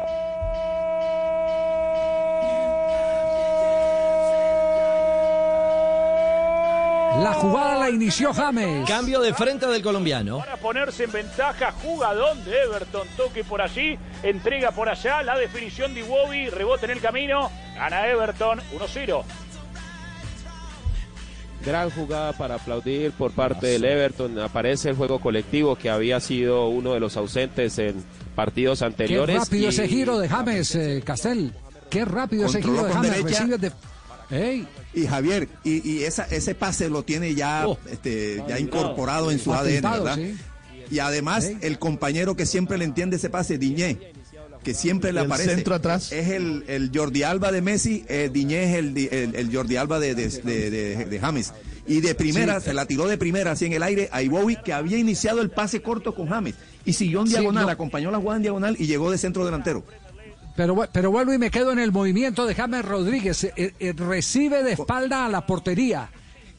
La 7.28 7.34
jugada 7.34 7.78
la 7.80 7.90
inició 7.90 8.32
James. 8.32 8.88
Cambio 8.88 9.20
de 9.20 9.34
frente 9.34 9.66
del 9.66 9.82
colombiano. 9.82 10.38
Para 10.38 10.56
ponerse 10.56 11.04
en 11.04 11.12
ventaja, 11.12 11.72
jugadón 11.72 12.42
de 12.44 12.62
Everton, 12.62 13.06
toque 13.16 13.44
por 13.44 13.60
allí, 13.60 13.98
entrega 14.22 14.70
por 14.70 14.88
allá, 14.88 15.22
la 15.22 15.36
definición 15.36 15.92
de 15.94 16.00
Iwobi, 16.00 16.48
rebote 16.48 16.86
en 16.86 16.92
el 16.92 17.00
camino, 17.00 17.50
gana 17.76 18.06
Everton 18.08 18.60
1-0. 18.78 19.22
Gran 21.64 21.90
jugada 21.90 22.32
para 22.32 22.54
aplaudir 22.54 23.10
por 23.12 23.32
parte 23.32 23.66
del 23.66 23.84
Everton. 23.84 24.38
Aparece 24.38 24.90
el 24.90 24.96
juego 24.96 25.18
colectivo 25.20 25.76
que 25.76 25.90
había 25.90 26.20
sido 26.20 26.68
uno 26.68 26.94
de 26.94 27.00
los 27.00 27.16
ausentes 27.16 27.78
en 27.78 28.02
partidos 28.34 28.78
Qué 28.78 28.84
anteriores. 28.86 29.36
rápido 29.40 29.64
y- 29.64 29.68
ese 29.68 29.88
giro 29.88 30.18
de 30.18 30.28
James, 30.28 30.74
eh, 30.76 31.02
Castel. 31.04 31.52
Qué 31.90 32.04
rápido 32.04 32.46
ese 32.46 32.62
giro 32.62 32.84
de 32.84 32.92
James. 32.92 33.10
derecha. 33.10 33.28
Recibe 33.44 33.58
de... 33.58 33.72
Ey. 34.30 34.68
Y 34.94 35.06
Javier, 35.06 35.48
y, 35.64 35.86
y 35.88 36.04
esa, 36.04 36.24
ese 36.24 36.54
pase 36.54 36.88
lo 36.88 37.02
tiene 37.02 37.34
ya, 37.34 37.68
Oh. 37.68 37.78
este, 37.90 38.42
ya 38.48 38.58
incorporado 38.58 39.30
en 39.30 39.38
su 39.38 39.52
ADN, 39.52 39.82
¿verdad? 39.82 40.16
sí. 40.16 40.34
Y 40.90 41.00
además, 41.00 41.50
el 41.60 41.78
compañero 41.78 42.34
que 42.34 42.46
siempre 42.46 42.78
le 42.78 42.84
entiende 42.86 43.16
ese 43.16 43.28
pase, 43.28 43.58
Diñé, 43.58 43.98
que 44.64 44.72
siempre 44.72 45.12
le 45.12 45.20
aparece. 45.20 45.54
centro 45.54 45.74
atrás. 45.74 46.10
Es 46.12 46.28
el, 46.30 46.64
el 46.66 46.90
Jordi 46.94 47.22
Alba 47.22 47.52
de 47.52 47.60
Messi, 47.60 48.04
eh, 48.08 48.30
Diñé 48.32 48.64
es 48.70 48.76
el, 48.78 48.94
di- 48.94 49.08
el, 49.12 49.34
el 49.34 49.54
Jordi 49.54 49.76
Alba 49.76 50.00
de, 50.00 50.14
de, 50.14 50.28
de- 50.28 50.70
de- 50.70 51.04
de 51.04 51.18
James. 51.20 51.52
Y 51.86 52.00
de 52.00 52.14
primera, 52.14 52.58
Sí. 52.60 52.66
se 52.66 52.74
la 52.74 52.86
tiró 52.86 53.06
de 53.06 53.18
primera, 53.18 53.52
así 53.52 53.66
en 53.66 53.74
el 53.74 53.82
aire, 53.82 54.08
a 54.12 54.22
Iwobi, 54.22 54.56
que 54.56 54.72
había 54.72 54.96
iniciado 54.98 55.42
el 55.42 55.50
pase 55.50 55.82
corto 55.82 56.14
con 56.14 56.28
James. 56.28 56.54
Y 56.86 56.94
siguió 56.94 57.20
en 57.20 57.26
Sí, 57.26 57.32
diagonal, 57.34 57.66
no. 57.66 57.70
acompañó 57.72 58.10
la 58.10 58.18
jugada 58.18 58.36
en 58.38 58.42
diagonal 58.42 58.76
y 58.78 58.86
llegó 58.86 59.10
de 59.10 59.18
centro 59.18 59.44
delantero. 59.44 59.84
Pero, 60.58 60.88
pero 60.92 61.12
vuelvo 61.12 61.32
y 61.32 61.38
me 61.38 61.52
quedo 61.52 61.70
en 61.70 61.78
el 61.78 61.92
movimiento 61.92 62.44
de 62.44 62.52
James 62.52 62.84
Rodríguez. 62.84 63.44
Eh, 63.44 63.74
eh, 63.78 63.92
recibe 63.92 64.64
de 64.64 64.72
espalda 64.72 65.24
a 65.24 65.28
la 65.28 65.46
portería. 65.46 66.10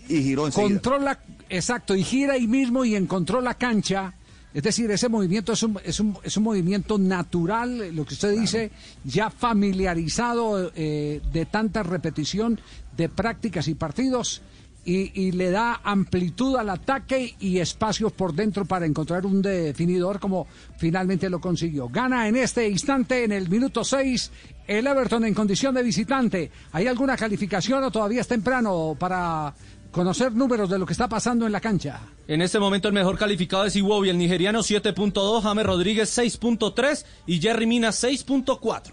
Y 0.08 0.24
giró 0.24 0.46
enseguida. 0.46 0.70
Controla, 0.70 1.20
exacto, 1.50 1.94
y 1.98 2.06
gira 2.06 2.36
ahí 2.36 2.48
mismo 2.48 2.86
y 2.86 2.96
encontró 2.96 3.42
la 3.42 3.56
cancha. 3.56 4.14
Es 4.54 4.64
decir, 4.64 4.90
ese 4.90 5.10
movimiento 5.10 5.52
es 5.52 5.64
un, 5.64 5.78
es 5.84 6.00
un, 6.00 6.18
es 6.24 6.38
un 6.38 6.44
movimiento 6.44 6.98
natural, 6.98 7.82
eh, 7.82 7.92
lo 7.92 8.06
que 8.06 8.14
usted 8.14 8.40
dice, 8.40 8.72
ya 9.04 9.30
familiarizado 9.30 10.72
eh, 10.76 11.20
de 11.34 11.46
tanta 11.46 11.84
repetición 11.84 12.58
de 12.96 13.10
prácticas 13.10 13.68
y 13.68 13.76
partidos. 13.76 14.42
Y, 14.90 15.12
y 15.14 15.32
le 15.34 15.52
da 15.52 15.82
amplitud 15.84 16.56
al 16.56 16.68
ataque 16.70 17.36
y 17.40 17.60
espacios 17.60 18.12
por 18.12 18.34
dentro 18.34 18.66
para 18.66 18.88
encontrar 18.88 19.24
un 19.24 19.40
definidor 19.40 20.20
como 20.20 20.48
finalmente 20.78 21.30
lo 21.30 21.40
consiguió. 21.40 21.90
Gana 21.90 22.28
en 22.28 22.36
este 22.36 22.68
instante, 22.68 23.24
en 23.24 23.32
el 23.32 23.50
minuto 23.50 23.84
6, 23.84 24.32
el 24.66 24.88
Everton 24.88 25.26
en 25.26 25.36
condición 25.36 25.76
de 25.76 25.84
visitante. 25.84 26.52
¿Hay 26.72 26.88
alguna 26.88 27.16
calificación 27.16 27.84
o 27.84 27.92
todavía 27.92 28.22
es 28.22 28.28
temprano 28.28 28.96
para 28.98 29.54
conocer 29.92 30.32
números 30.32 30.70
de 30.70 30.80
lo 30.80 30.86
que 30.86 30.94
está 30.94 31.08
pasando 31.08 31.46
en 31.46 31.52
la 31.52 31.60
cancha? 31.60 32.00
En 32.28 32.42
este 32.42 32.60
momento 32.60 32.88
el 32.88 32.94
mejor 32.94 33.18
calificado 33.18 33.66
es 33.66 33.76
Iwobi, 33.76 34.10
el 34.10 34.18
nigeriano 34.18 34.60
7.2, 34.60 35.42
James 35.44 35.66
Rodríguez 35.66 36.18
6.3 36.18 37.06
y 37.28 37.40
Jerry 37.40 37.68
Mina 37.68 37.90
6.4. 37.90 38.92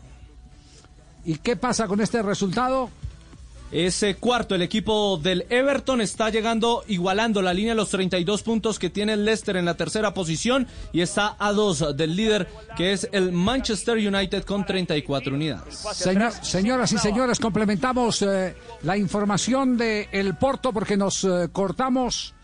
¿Y 1.24 1.36
qué 1.38 1.56
pasa 1.56 1.86
con 1.86 2.00
este 2.00 2.22
resultado? 2.22 2.90
Ese 3.72 4.14
cuarto, 4.14 4.54
el 4.54 4.62
equipo 4.62 5.18
del 5.20 5.44
Everton 5.50 6.00
está 6.00 6.30
llegando, 6.30 6.84
igualando 6.86 7.42
la 7.42 7.52
línea 7.52 7.72
de 7.72 7.76
los 7.76 7.90
32 7.90 8.42
puntos 8.42 8.78
que 8.78 8.90
tiene 8.90 9.14
el 9.14 9.24
Leicester 9.24 9.56
en 9.56 9.64
la 9.64 9.74
tercera 9.74 10.14
posición 10.14 10.68
y 10.92 11.00
está 11.00 11.34
a 11.38 11.52
dos 11.52 11.96
del 11.96 12.14
líder 12.14 12.46
que 12.76 12.92
es 12.92 13.08
el 13.10 13.32
Manchester 13.32 13.96
United 13.96 14.44
con 14.44 14.64
34 14.64 15.34
unidades. 15.34 15.84
Señor- 15.92 16.44
señoras 16.44 16.92
y 16.92 16.98
señores, 16.98 17.40
complementamos 17.40 18.22
eh, 18.22 18.54
la 18.84 18.96
información 18.96 19.76
de 19.76 20.08
el 20.12 20.36
Porto 20.36 20.72
porque 20.72 20.96
nos 20.96 21.24
eh, 21.24 21.48
cortamos, 21.50 22.34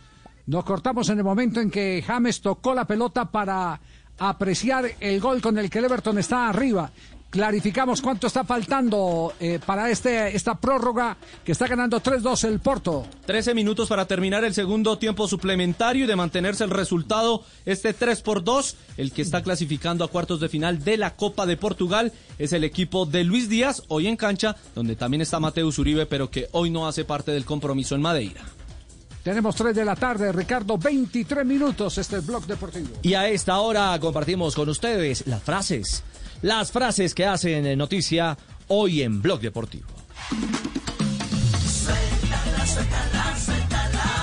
nos 0.46 0.64
cortamos 0.64 1.08
en 1.08 1.18
el 1.18 1.24
momento 1.24 1.60
en 1.60 1.70
que 1.70 2.02
James 2.04 2.40
tocó 2.40 2.74
la 2.74 2.84
pelota 2.84 3.30
para 3.30 3.80
apreciar 4.18 4.86
el 4.98 5.20
gol 5.20 5.40
con 5.40 5.56
el 5.56 5.70
que 5.70 5.78
el 5.78 5.84
Everton 5.84 6.18
está 6.18 6.48
arriba. 6.48 6.90
Clarificamos 7.32 8.02
cuánto 8.02 8.26
está 8.26 8.44
faltando 8.44 9.32
eh, 9.40 9.58
para 9.64 9.88
este 9.88 10.36
esta 10.36 10.54
prórroga 10.54 11.16
que 11.42 11.52
está 11.52 11.66
ganando 11.66 11.98
3-2 11.98 12.44
el 12.44 12.60
Porto. 12.60 13.06
13 13.24 13.54
minutos 13.54 13.88
para 13.88 14.04
terminar 14.04 14.44
el 14.44 14.52
segundo 14.52 14.98
tiempo 14.98 15.26
suplementario 15.26 16.04
y 16.04 16.06
de 16.06 16.14
mantenerse 16.14 16.62
el 16.64 16.68
resultado 16.68 17.42
este 17.64 17.94
3 17.94 18.20
por 18.20 18.44
2. 18.44 18.76
El 18.98 19.12
que 19.12 19.22
está 19.22 19.42
clasificando 19.42 20.04
a 20.04 20.08
cuartos 20.08 20.40
de 20.40 20.50
final 20.50 20.84
de 20.84 20.98
la 20.98 21.16
Copa 21.16 21.46
de 21.46 21.56
Portugal 21.56 22.12
es 22.38 22.52
el 22.52 22.64
equipo 22.64 23.06
de 23.06 23.24
Luis 23.24 23.48
Díaz, 23.48 23.82
hoy 23.88 24.08
en 24.08 24.18
cancha, 24.18 24.54
donde 24.74 24.94
también 24.94 25.22
está 25.22 25.40
Mateus 25.40 25.78
Uribe, 25.78 26.04
pero 26.04 26.30
que 26.30 26.48
hoy 26.52 26.68
no 26.68 26.86
hace 26.86 27.06
parte 27.06 27.32
del 27.32 27.46
compromiso 27.46 27.94
en 27.94 28.02
Madeira. 28.02 28.42
Tenemos 29.24 29.56
3 29.56 29.74
de 29.74 29.84
la 29.86 29.96
tarde, 29.96 30.32
Ricardo, 30.32 30.76
23 30.76 31.46
minutos, 31.46 31.96
este 31.96 32.18
es 32.18 32.26
Blog 32.26 32.44
Deportivo. 32.44 32.90
Y 33.00 33.14
a 33.14 33.26
esta 33.28 33.58
hora 33.60 33.98
compartimos 34.00 34.54
con 34.54 34.68
ustedes 34.68 35.26
las 35.26 35.42
frases, 35.42 36.02
las 36.42 36.70
frases 36.70 37.14
que 37.14 37.24
hacen 37.24 37.78
noticia 37.78 38.36
hoy 38.68 39.02
en 39.02 39.22
Blog 39.22 39.40
Deportivo. 39.40 39.86
Suéltala, 41.64 42.66
suéltala, 42.66 43.36
suéltala. 43.38 44.22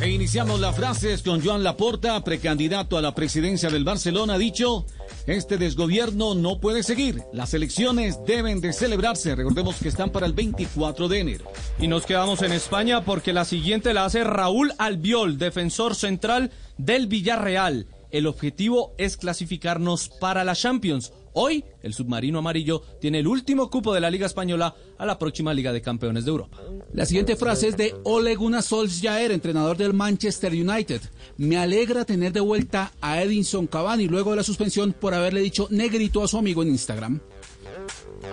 E 0.00 0.10
iniciamos 0.10 0.60
las 0.60 0.76
frases 0.76 1.22
con 1.22 1.42
Joan 1.42 1.64
Laporta, 1.64 2.22
precandidato 2.22 2.98
a 2.98 3.02
la 3.02 3.14
presidencia 3.14 3.70
del 3.70 3.84
Barcelona, 3.84 4.34
ha 4.34 4.38
dicho, 4.38 4.84
este 5.26 5.56
desgobierno 5.56 6.34
no 6.34 6.60
puede 6.60 6.82
seguir, 6.82 7.22
las 7.32 7.54
elecciones 7.54 8.18
deben 8.26 8.60
de 8.60 8.72
celebrarse, 8.72 9.34
recordemos 9.34 9.76
que 9.76 9.88
están 9.88 10.10
para 10.10 10.26
el 10.26 10.34
24 10.34 11.08
de 11.08 11.20
enero. 11.20 11.44
Y 11.78 11.88
nos 11.88 12.04
quedamos 12.04 12.42
en 12.42 12.52
España 12.52 13.04
porque 13.04 13.32
la 13.32 13.44
siguiente 13.44 13.94
la 13.94 14.04
hace 14.04 14.22
Raúl 14.24 14.72
Albiol, 14.78 15.38
defensor 15.38 15.94
central 15.94 16.50
del 16.76 17.06
Villarreal. 17.06 17.86
El 18.10 18.26
objetivo 18.26 18.94
es 18.98 19.16
clasificarnos 19.16 20.08
para 20.08 20.44
la 20.44 20.54
Champions. 20.54 21.12
Hoy, 21.36 21.64
el 21.82 21.92
submarino 21.92 22.38
amarillo 22.38 22.80
tiene 23.00 23.18
el 23.18 23.26
último 23.26 23.68
cupo 23.68 23.92
de 23.92 24.00
la 24.00 24.08
Liga 24.08 24.26
Española 24.26 24.74
a 24.96 25.04
la 25.04 25.18
próxima 25.18 25.52
Liga 25.52 25.72
de 25.72 25.82
Campeones 25.82 26.24
de 26.24 26.30
Europa. 26.30 26.58
La 26.92 27.06
siguiente 27.06 27.34
frase 27.34 27.68
es 27.68 27.76
de 27.76 27.92
Ole 28.04 28.36
Gunnar 28.36 28.62
Solskjaer, 28.62 29.32
entrenador 29.32 29.76
del 29.76 29.94
Manchester 29.94 30.52
United. 30.52 31.00
Me 31.36 31.56
alegra 31.56 32.04
tener 32.04 32.32
de 32.32 32.38
vuelta 32.38 32.92
a 33.00 33.20
Edinson 33.20 33.66
Cavani 33.66 34.06
luego 34.06 34.30
de 34.30 34.36
la 34.36 34.42
suspensión 34.44 34.92
por 34.92 35.12
haberle 35.12 35.40
dicho 35.40 35.66
negrito 35.70 36.22
a 36.22 36.28
su 36.28 36.38
amigo 36.38 36.62
en 36.62 36.68
Instagram. 36.68 37.20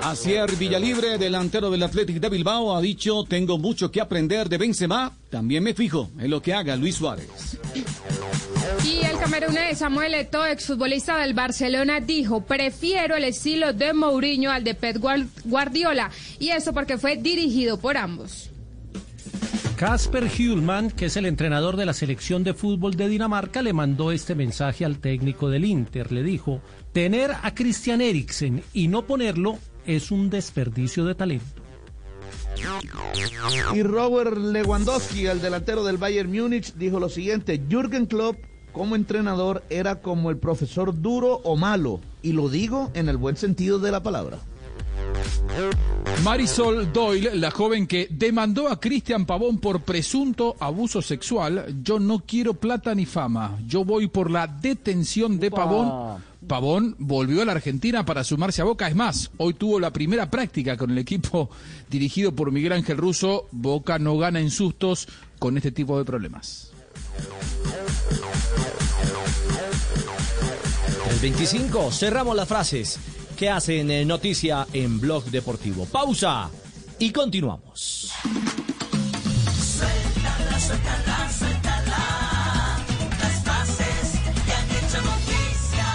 Asier 0.03 0.55
Villalibre, 0.55 1.17
delantero 1.17 1.71
del 1.71 1.81
Athletic 1.81 2.19
de 2.19 2.29
Bilbao, 2.29 2.75
ha 2.75 2.81
dicho, 2.81 3.23
tengo 3.23 3.57
mucho 3.57 3.89
que 3.89 3.99
aprender 3.99 4.47
de 4.47 4.59
Benzema, 4.59 5.17
también 5.31 5.63
me 5.63 5.73
fijo 5.73 6.11
en 6.19 6.29
lo 6.29 6.39
que 6.41 6.53
haga 6.53 6.75
Luis 6.75 6.95
Suárez. 6.95 7.57
Y 8.85 9.05
el 9.05 9.17
camerunés 9.19 9.77
Samuel 9.79 10.13
Eto'o, 10.15 10.45
exfutbolista 10.45 11.17
del 11.19 11.33
Barcelona, 11.33 11.99
dijo, 11.99 12.41
prefiero 12.41 13.15
el 13.15 13.23
estilo 13.25 13.73
de 13.73 13.93
Mourinho 13.93 14.51
al 14.51 14.63
de 14.63 14.73
Pep 14.75 14.97
Guar- 14.97 15.27
Guardiola. 15.45 16.09
Y 16.39 16.49
eso 16.49 16.73
porque 16.73 16.97
fue 16.97 17.17
dirigido 17.17 17.77
por 17.79 17.97
ambos. 17.97 18.49
Casper 19.75 20.27
Hjulman, 20.29 20.91
que 20.91 21.05
es 21.07 21.17
el 21.17 21.25
entrenador 21.25 21.75
de 21.75 21.85
la 21.87 21.93
selección 21.93 22.43
de 22.43 22.53
fútbol 22.53 22.95
de 22.95 23.07
Dinamarca, 23.09 23.61
le 23.61 23.73
mandó 23.73 24.11
este 24.11 24.35
mensaje 24.35 24.85
al 24.85 24.99
técnico 24.99 25.49
del 25.49 25.65
Inter. 25.65 26.11
Le 26.11 26.21
dijo, 26.23 26.61
tener 26.93 27.31
a 27.41 27.53
Christian 27.55 28.01
Eriksen 28.01 28.63
y 28.73 28.87
no 28.87 29.05
ponerlo 29.07 29.57
es 29.85 30.11
un 30.11 30.29
desperdicio 30.29 31.05
de 31.05 31.15
talento. 31.15 31.61
Y 33.73 33.81
Robert 33.81 34.37
Lewandowski, 34.37 35.25
el 35.25 35.41
delantero 35.41 35.83
del 35.83 35.97
Bayern 35.97 36.31
Múnich, 36.31 36.73
dijo 36.75 36.99
lo 36.99 37.09
siguiente, 37.09 37.59
Jürgen 37.67 38.05
Klopp 38.05 38.37
como 38.71 38.95
entrenador 38.95 39.63
era 39.69 40.01
como 40.01 40.29
el 40.29 40.37
profesor 40.37 41.01
duro 41.01 41.41
o 41.43 41.55
malo, 41.55 41.99
y 42.21 42.33
lo 42.33 42.49
digo 42.49 42.91
en 42.93 43.09
el 43.09 43.17
buen 43.17 43.37
sentido 43.37 43.79
de 43.79 43.91
la 43.91 44.03
palabra. 44.03 44.39
Marisol 46.23 46.93
Doyle, 46.93 47.35
la 47.35 47.51
joven 47.51 47.87
que 47.87 48.07
demandó 48.09 48.69
a 48.69 48.79
Cristian 48.79 49.25
Pavón 49.25 49.57
por 49.57 49.81
presunto 49.81 50.55
abuso 50.59 51.01
sexual, 51.01 51.81
yo 51.83 51.99
no 51.99 52.19
quiero 52.19 52.53
plata 52.53 52.93
ni 52.93 53.05
fama, 53.05 53.57
yo 53.65 53.83
voy 53.83 54.07
por 54.07 54.29
la 54.29 54.47
detención 54.47 55.39
de 55.39 55.51
Pavón. 55.51 56.21
Pavón 56.47 56.95
volvió 56.99 57.41
a 57.41 57.45
la 57.45 57.53
Argentina 57.53 58.05
para 58.05 58.23
sumarse 58.23 58.61
a 58.61 58.65
Boca, 58.65 58.87
es 58.87 58.95
más, 58.95 59.31
hoy 59.37 59.53
tuvo 59.53 59.79
la 59.79 59.91
primera 59.91 60.29
práctica 60.29 60.77
con 60.77 60.91
el 60.91 60.97
equipo 60.97 61.49
dirigido 61.89 62.33
por 62.33 62.51
Miguel 62.51 62.73
Ángel 62.73 62.97
Russo, 62.97 63.47
Boca 63.51 63.99
no 63.99 64.17
gana 64.17 64.39
en 64.39 64.51
sustos 64.51 65.07
con 65.39 65.57
este 65.57 65.71
tipo 65.71 65.97
de 65.97 66.05
problemas. 66.05 66.71
El 71.21 71.29
25, 71.33 71.91
cerramos 71.91 72.35
las 72.35 72.47
frases 72.47 72.97
que 73.37 73.47
hacen 73.47 73.91
eh, 73.91 74.03
noticia 74.05 74.65
en 74.73 74.99
Blog 74.99 75.25
Deportivo. 75.25 75.85
Pausa 75.85 76.49
y 76.97 77.11
continuamos. 77.11 78.11
Suéltala, 79.55 80.59
suéltala, 80.59 81.31
suéltala. 81.31 82.83
Las 83.19 83.43
frases 83.43 84.19
que 84.45 84.51
han 84.51 84.71
hecho 84.71 85.01
noticia. 85.03 85.85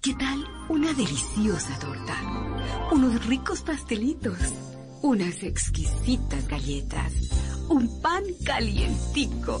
¿Qué 0.00 0.14
tal 0.14 0.48
una 0.70 0.94
deliciosa 0.94 1.78
torta? 1.78 2.16
Unos 2.90 3.26
ricos 3.26 3.60
pastelitos, 3.60 4.38
unas 5.02 5.42
exquisitas 5.42 6.48
galletas, 6.48 7.12
un 7.68 8.00
pan 8.00 8.22
calientico, 8.46 9.60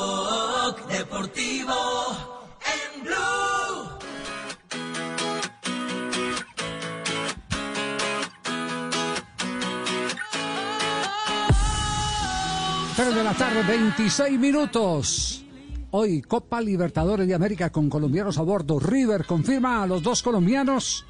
la 13.31 13.37
tarde, 13.37 13.63
26 13.67 14.39
minutos. 14.39 15.43
Hoy 15.91 16.21
Copa 16.21 16.61
Libertadores 16.61 17.27
de 17.27 17.33
América 17.35 17.69
con 17.69 17.89
colombianos 17.89 18.37
a 18.37 18.41
bordo. 18.41 18.79
River 18.79 19.25
confirma 19.25 19.83
a 19.83 19.87
los 19.87 20.01
dos 20.03 20.21
colombianos. 20.21 21.05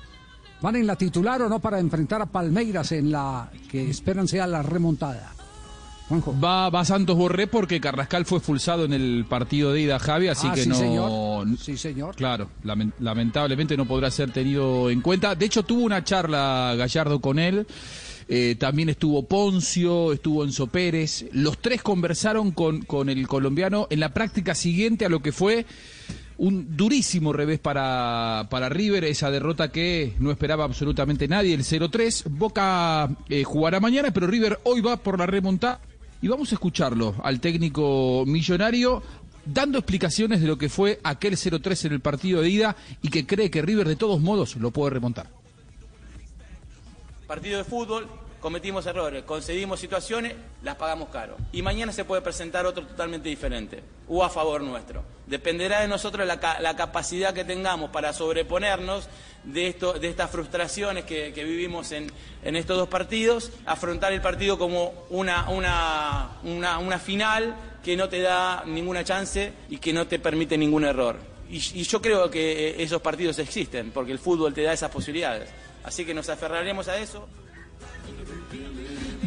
¿Van 0.62 0.76
en 0.76 0.86
la 0.86 0.96
titular 0.96 1.42
o 1.42 1.50
no 1.50 1.60
para 1.60 1.80
enfrentar 1.80 2.22
a 2.22 2.26
Palmeiras 2.28 2.92
en 2.92 3.12
la 3.12 3.50
que 3.70 3.90
esperan 3.90 4.28
sea 4.28 4.46
la 4.48 4.62
remontada? 4.62 5.34
Va, 6.44 6.70
va 6.70 6.84
Santos 6.84 7.16
Borré 7.16 7.48
porque 7.48 7.80
Carrascal 7.80 8.26
fue 8.26 8.40
expulsado 8.40 8.84
en 8.84 8.92
el 8.94 9.26
partido 9.30 9.72
de 9.72 9.82
ida, 9.82 9.98
Javi, 9.98 10.28
así 10.28 10.48
Ah, 10.50 10.54
que 10.54 10.64
sí, 10.64 10.70
no. 10.70 10.76
señor. 10.76 11.48
Sí, 11.58 11.78
señor. 11.78 12.16
Claro, 12.16 12.50
lamen- 12.66 12.92
lamentablemente 13.00 13.78
no 13.78 13.86
podrá 13.86 14.12
ser 14.12 14.32
tenido 14.32 14.90
en 14.90 15.00
cuenta. 15.02 15.36
De 15.36 15.46
hecho, 15.46 15.64
tuvo 15.64 15.84
una 15.84 16.04
charla 16.04 16.76
Gallardo 16.78 17.22
con 17.22 17.40
él. 17.40 17.66
Eh, 18.34 18.56
también 18.56 18.88
estuvo 18.88 19.24
Poncio, 19.24 20.14
estuvo 20.14 20.46
Enzo 20.46 20.68
Pérez. 20.68 21.26
Los 21.34 21.58
tres 21.58 21.82
conversaron 21.82 22.52
con, 22.52 22.82
con 22.84 23.10
el 23.10 23.28
colombiano 23.28 23.88
en 23.90 24.00
la 24.00 24.14
práctica 24.14 24.56
siguiente 24.56 25.04
a 25.04 25.10
lo 25.10 25.22
que 25.22 25.34
fue 25.34 25.66
un 26.38 26.78
durísimo 26.78 27.34
revés 27.34 27.60
para, 27.60 28.48
para 28.50 28.70
River, 28.70 29.04
esa 29.04 29.30
derrota 29.32 29.70
que 29.70 30.14
no 30.20 30.32
esperaba 30.32 30.64
absolutamente 30.64 31.28
nadie, 31.28 31.54
el 31.54 31.66
0-3. 31.66 32.30
Boca 32.30 33.10
eh, 33.28 33.44
jugará 33.44 33.82
mañana, 33.82 34.12
pero 34.12 34.28
River 34.28 34.60
hoy 34.64 34.80
va 34.80 34.96
por 34.96 35.20
la 35.20 35.26
remontada. 35.26 35.82
Y 36.22 36.30
vamos 36.30 36.54
a 36.54 36.56
escucharlo 36.56 37.16
al 37.26 37.42
técnico 37.42 38.24
millonario 38.26 39.04
dando 39.44 39.78
explicaciones 39.78 40.40
de 40.40 40.48
lo 40.48 40.58
que 40.58 40.70
fue 40.70 41.02
aquel 41.04 41.34
0-3 41.34 41.88
en 41.88 41.92
el 41.92 42.00
partido 42.00 42.42
de 42.42 42.50
ida 42.50 42.78
y 43.02 43.10
que 43.10 43.26
cree 43.26 43.52
que 43.52 43.62
River 43.62 43.90
de 43.90 43.98
todos 43.98 44.22
modos 44.22 44.56
lo 44.56 44.72
puede 44.72 44.92
remontar. 44.92 45.28
Partido 47.28 47.58
de 47.60 47.64
fútbol, 47.64 48.10
cometimos 48.42 48.86
errores, 48.88 49.24
concedimos 49.24 49.80
situaciones, 49.80 50.34
las 50.64 50.76
pagamos 50.76 51.10
caro. 51.10 51.38
Y 51.54 51.62
mañana 51.62 51.94
se 51.94 52.04
puede 52.04 52.22
presentar 52.22 52.66
otro 52.66 52.86
totalmente 52.86 53.30
diferente, 53.30 53.82
o 54.10 54.24
a 54.24 54.30
favor 54.30 54.62
nuestro. 54.62 55.04
Dependerá 55.28 55.80
de 55.82 55.88
nosotros 55.88 56.28
la, 56.28 56.40
ca- 56.40 56.60
la 56.60 56.76
capacidad 56.76 57.34
que 57.34 57.46
tengamos 57.46 57.92
para 57.92 58.12
sobreponernos 58.12 59.08
de, 59.46 59.68
esto, 59.68 59.94
de 59.94 60.10
estas 60.10 60.30
frustraciones 60.30 61.06
que, 61.06 61.32
vivimos 61.32 61.92
en, 61.94 62.12
estos 62.44 62.78
dos 62.78 62.90
partidos, 62.90 63.52
afrontar 63.66 64.12
el 64.12 64.22
partido 64.22 64.58
como 64.58 64.94
una, 65.10 65.50
una, 65.50 66.32
una, 66.44 66.80
una 66.80 67.00
final 67.00 67.56
que 67.84 67.96
no 67.96 68.10
te 68.10 68.22
da 68.22 68.64
ninguna 68.66 69.04
chance 69.04 69.54
y 69.70 69.78
que 69.78 69.94
no 69.94 70.06
te 70.08 70.20
permite 70.20 70.58
ningún 70.58 70.84
error. 70.84 71.18
Y, 71.50 71.58
y 71.58 71.84
yo 71.84 72.02
creo 72.02 72.30
que 72.32 72.70
eh, 72.70 72.76
esos 72.84 73.02
partidos 73.02 73.38
existen, 73.40 73.92
porque 73.92 74.12
el 74.12 74.20
fútbol 74.20 74.54
te 74.54 74.64
da 74.64 74.74
esas 74.74 74.90
posibilidades. 74.92 75.50
Así 75.84 76.06
que 76.06 76.14
nos 76.14 76.30
aferraremos 76.30 76.88
a 76.88 76.98
eso. 76.98 77.28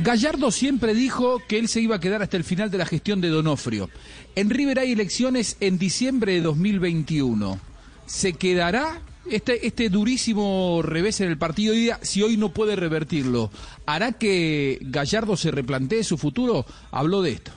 Gallardo 0.02 0.50
siempre 0.50 0.92
dijo 0.92 1.40
que 1.48 1.58
él 1.58 1.68
se 1.68 1.80
iba 1.80 1.96
a 1.96 2.00
quedar 2.00 2.22
hasta 2.22 2.36
el 2.36 2.44
final 2.44 2.70
de 2.70 2.78
la 2.78 2.86
gestión 2.86 3.20
de 3.20 3.28
Donofrio. 3.28 3.88
En 4.34 4.50
River 4.50 4.80
hay 4.80 4.92
elecciones 4.92 5.56
en 5.60 5.78
diciembre 5.78 6.32
de 6.34 6.42
2021. 6.42 7.58
¿Se 8.06 8.34
quedará 8.34 9.00
este, 9.30 9.66
este 9.66 9.88
durísimo 9.88 10.82
revés 10.82 11.20
en 11.20 11.30
el 11.30 11.38
partido 11.38 11.72
de 11.72 11.80
ida 11.80 12.00
si 12.02 12.22
hoy 12.22 12.36
no 12.36 12.52
puede 12.52 12.76
revertirlo? 12.76 13.50
¿Hará 13.86 14.12
que 14.12 14.78
Gallardo 14.82 15.36
se 15.36 15.50
replantee 15.50 16.04
su 16.04 16.18
futuro? 16.18 16.66
Habló 16.90 17.22
de 17.22 17.32
esto. 17.32 17.52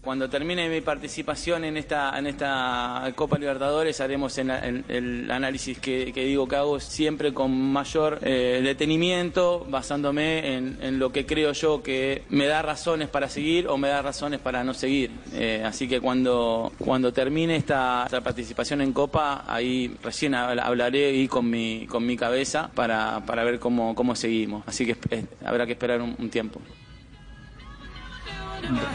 Cuando 0.00 0.30
termine 0.30 0.68
mi 0.70 0.80
participación 0.80 1.64
en 1.64 1.76
esta, 1.76 2.16
en 2.16 2.28
esta 2.28 3.12
Copa 3.16 3.36
Libertadores 3.36 4.00
haremos 4.00 4.38
el, 4.38 4.48
el- 4.88 5.28
análisis 5.30 5.78
que, 5.80 6.12
digo 6.14 6.46
que 6.46 6.54
hago 6.56 6.78
siempre 6.80 7.34
con 7.34 7.50
mayor 7.50 8.20
eh, 8.22 8.60
detenimiento, 8.62 9.66
basándome 9.68 10.54
en, 10.54 10.78
en 10.80 10.98
lo 11.00 11.10
que 11.10 11.26
creo 11.26 11.52
yo 11.52 11.82
que 11.82 12.22
me 12.30 12.46
da 12.46 12.62
razones 12.62 13.08
para 13.08 13.28
seguir 13.28 13.66
o 13.66 13.76
me 13.76 13.88
da 13.88 14.00
razones 14.00 14.38
para 14.40 14.62
no 14.62 14.72
seguir. 14.72 15.10
Eh, 15.34 15.62
así 15.66 15.88
que 15.88 16.00
cuando, 16.00 16.72
cuando 16.78 17.12
termine 17.12 17.56
esta, 17.56 18.04
esta 18.04 18.20
participación 18.20 18.80
en 18.80 18.92
Copa, 18.92 19.44
ahí 19.48 19.94
recién 20.02 20.32
habl- 20.32 20.62
hablaré 20.62 21.12
y 21.12 21.26
con 21.28 21.50
mi, 21.50 21.86
con 21.88 22.06
mi 22.06 22.16
cabeza 22.16 22.70
para, 22.72 23.26
para 23.26 23.42
ver 23.42 23.58
cómo, 23.58 23.94
cómo 23.96 24.14
seguimos. 24.14 24.62
Así 24.66 24.86
que 24.86 24.96
eh, 25.10 25.24
habrá 25.44 25.66
que 25.66 25.72
esperar 25.72 26.00
un 26.00 26.30
tiempo. 26.30 26.60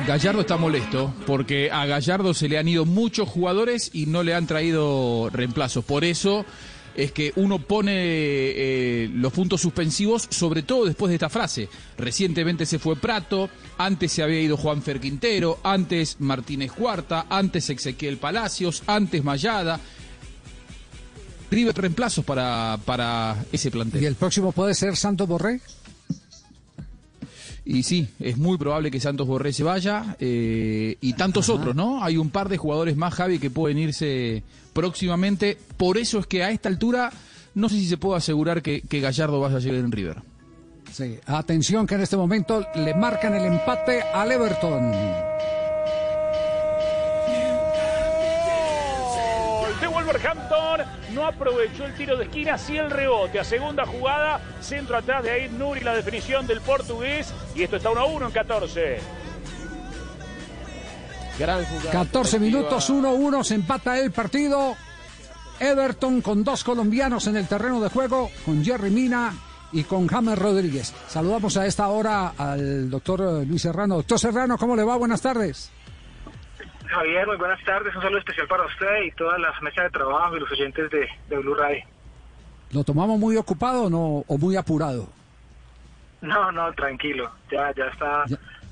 Gallardo 0.08 0.42
está 0.42 0.58
molesto 0.58 1.14
porque 1.26 1.72
a 1.72 1.86
Gallardo 1.86 2.34
se 2.34 2.50
le 2.50 2.58
han 2.58 2.68
ido 2.68 2.86
muchos 2.86 3.28
jugadores 3.28 3.90
y 3.94 4.06
no 4.06 4.24
le 4.24 4.34
han 4.34 4.48
traído 4.48 5.30
reemplazos. 5.32 5.84
Por 5.86 6.04
eso 6.04 6.46
es 6.96 7.12
que 7.12 7.34
uno 7.36 7.60
pone 7.60 7.94
eh, 7.96 9.10
los 9.14 9.34
puntos 9.34 9.62
suspensivos, 9.62 10.28
sobre 10.30 10.62
todo 10.62 10.86
después 10.86 11.10
de 11.10 11.16
esta 11.16 11.30
frase. 11.30 11.70
Recientemente 11.98 12.66
se 12.66 12.80
fue 12.80 12.96
Prato, 12.96 13.50
antes 13.78 14.12
se 14.12 14.24
había 14.24 14.42
ido 14.42 14.58
Juan 14.58 14.82
Quintero, 14.82 15.60
antes 15.64 16.18
Martínez 16.20 16.72
Cuarta, 16.72 17.26
antes 17.30 17.70
Ezequiel 17.70 18.18
Palacios, 18.18 18.84
antes 18.88 19.24
Mayada. 19.24 19.80
River 21.50 21.76
reemplazos 21.76 22.26
para, 22.26 22.80
para 22.84 23.46
ese 23.52 23.70
plantel. 23.70 24.02
¿Y 24.02 24.06
el 24.06 24.16
próximo 24.16 24.52
puede 24.52 24.74
ser 24.74 24.96
Santos 24.96 25.28
Borré? 25.28 25.62
Y 27.66 27.84
sí, 27.84 28.10
es 28.20 28.38
muy 28.38 28.58
probable 28.58 28.92
que 28.92 29.00
Santos 29.00 29.26
Borré 29.26 29.54
se 29.54 29.64
vaya 29.64 30.18
eh, 30.20 30.98
y 31.00 31.14
tantos 31.14 31.48
otros, 31.48 31.76
¿no? 31.76 32.04
Hay 32.04 32.18
un 32.18 32.30
par 32.30 32.50
de 32.50 32.58
jugadores 32.58 32.98
más, 32.98 33.14
Javi, 33.14 33.40
que 33.40 33.50
pueden 33.50 33.78
irse 33.78 34.44
próximamente. 34.74 35.58
Por 35.78 35.98
eso 35.98 36.20
es 36.20 36.28
que 36.28 36.44
a 36.44 36.52
esta 36.52 36.68
altura 36.68 37.12
no 37.56 37.70
sé 37.70 37.76
si 37.76 37.88
se 37.88 37.98
puede 37.98 38.18
asegurar 38.18 38.62
que, 38.62 38.82
que 38.82 39.00
Gallardo 39.00 39.40
vaya 39.40 39.58
a 39.58 39.60
llegar 39.60 39.80
en 39.80 39.92
River. 39.92 40.18
Sí, 40.92 41.18
atención 41.26 41.88
que 41.88 41.96
en 41.96 42.02
este 42.02 42.18
momento 42.18 42.66
le 42.76 42.94
marcan 42.94 43.34
el 43.34 43.46
empate 43.46 44.02
al 44.02 44.32
Everton. 44.32 44.92
Wolverhampton. 50.14 50.82
No 51.14 51.26
aprovechó 51.26 51.86
el 51.86 51.96
tiro 51.96 52.18
de 52.18 52.26
esquina, 52.26 52.58
sí 52.58 52.78
el 52.78 52.90
rebote. 52.90 53.40
A 53.40 53.44
segunda 53.44 53.86
jugada, 53.86 54.40
centro 54.62 54.98
atrás 54.98 55.24
de 55.24 55.32
Aid 55.32 55.52
Nuri, 55.52 55.82
la 55.82 55.96
definición 55.96 56.46
del 56.48 56.62
portugués. 56.62 57.34
Y 57.56 57.64
esto 57.64 57.78
está 57.78 57.90
1 57.90 58.00
a 58.00 58.06
1 58.06 58.26
en 58.28 58.32
14. 58.32 59.00
Gran 61.40 61.66
jugada. 61.66 61.92
14 61.92 62.40
minutos, 62.40 62.90
1-1, 62.90 63.44
se 63.44 63.56
empata 63.56 64.00
el 64.00 64.12
partido. 64.12 64.76
Everton 65.60 66.22
con 66.22 66.44
dos 66.44 66.64
colombianos 66.64 67.28
en 67.28 67.38
el 67.38 67.48
terreno 67.48 67.80
de 67.80 67.90
juego, 67.90 68.30
con 68.46 68.64
Jerry 68.64 68.90
Mina 68.90 69.34
y 69.72 69.84
con 69.84 70.08
James 70.08 70.38
Rodríguez. 70.38 70.94
Saludamos 71.08 71.58
a 71.58 71.66
esta 71.66 71.88
hora 71.88 72.34
al 72.38 72.90
doctor 72.90 73.22
eh, 73.22 73.46
Luis 73.46 73.62
Serrano. 73.62 73.96
Doctor 73.96 74.20
Serrano, 74.20 74.58
¿cómo 74.58 74.76
le 74.76 74.84
va? 74.84 74.96
Buenas 74.98 75.22
tardes. 75.22 75.72
Javier, 76.94 77.28
muy 77.28 77.38
buenas 77.38 77.64
tardes. 77.66 77.96
Un 77.96 78.02
saludo 78.02 78.20
especial 78.20 78.48
para 78.48 78.66
usted 78.66 79.04
y 79.06 79.12
todas 79.12 79.40
las 79.40 79.60
mesas 79.62 79.86
de 79.86 79.90
trabajo 79.90 80.38
y 80.38 80.40
los 80.40 80.52
oyentes 80.52 80.90
de, 80.92 81.08
de 81.30 81.38
Blue 81.40 81.56
Radio. 81.56 81.84
¿Lo 82.72 82.84
tomamos 82.84 83.20
muy 83.20 83.36
ocupado 83.38 83.84
o, 83.84 83.90
no, 83.90 84.24
o 84.28 84.38
muy 84.38 84.56
apurado? 84.56 85.08
No, 86.22 86.52
no, 86.52 86.72
tranquilo. 86.74 87.30
Ya, 87.52 87.74
ya 87.76 87.86
está. 87.86 88.26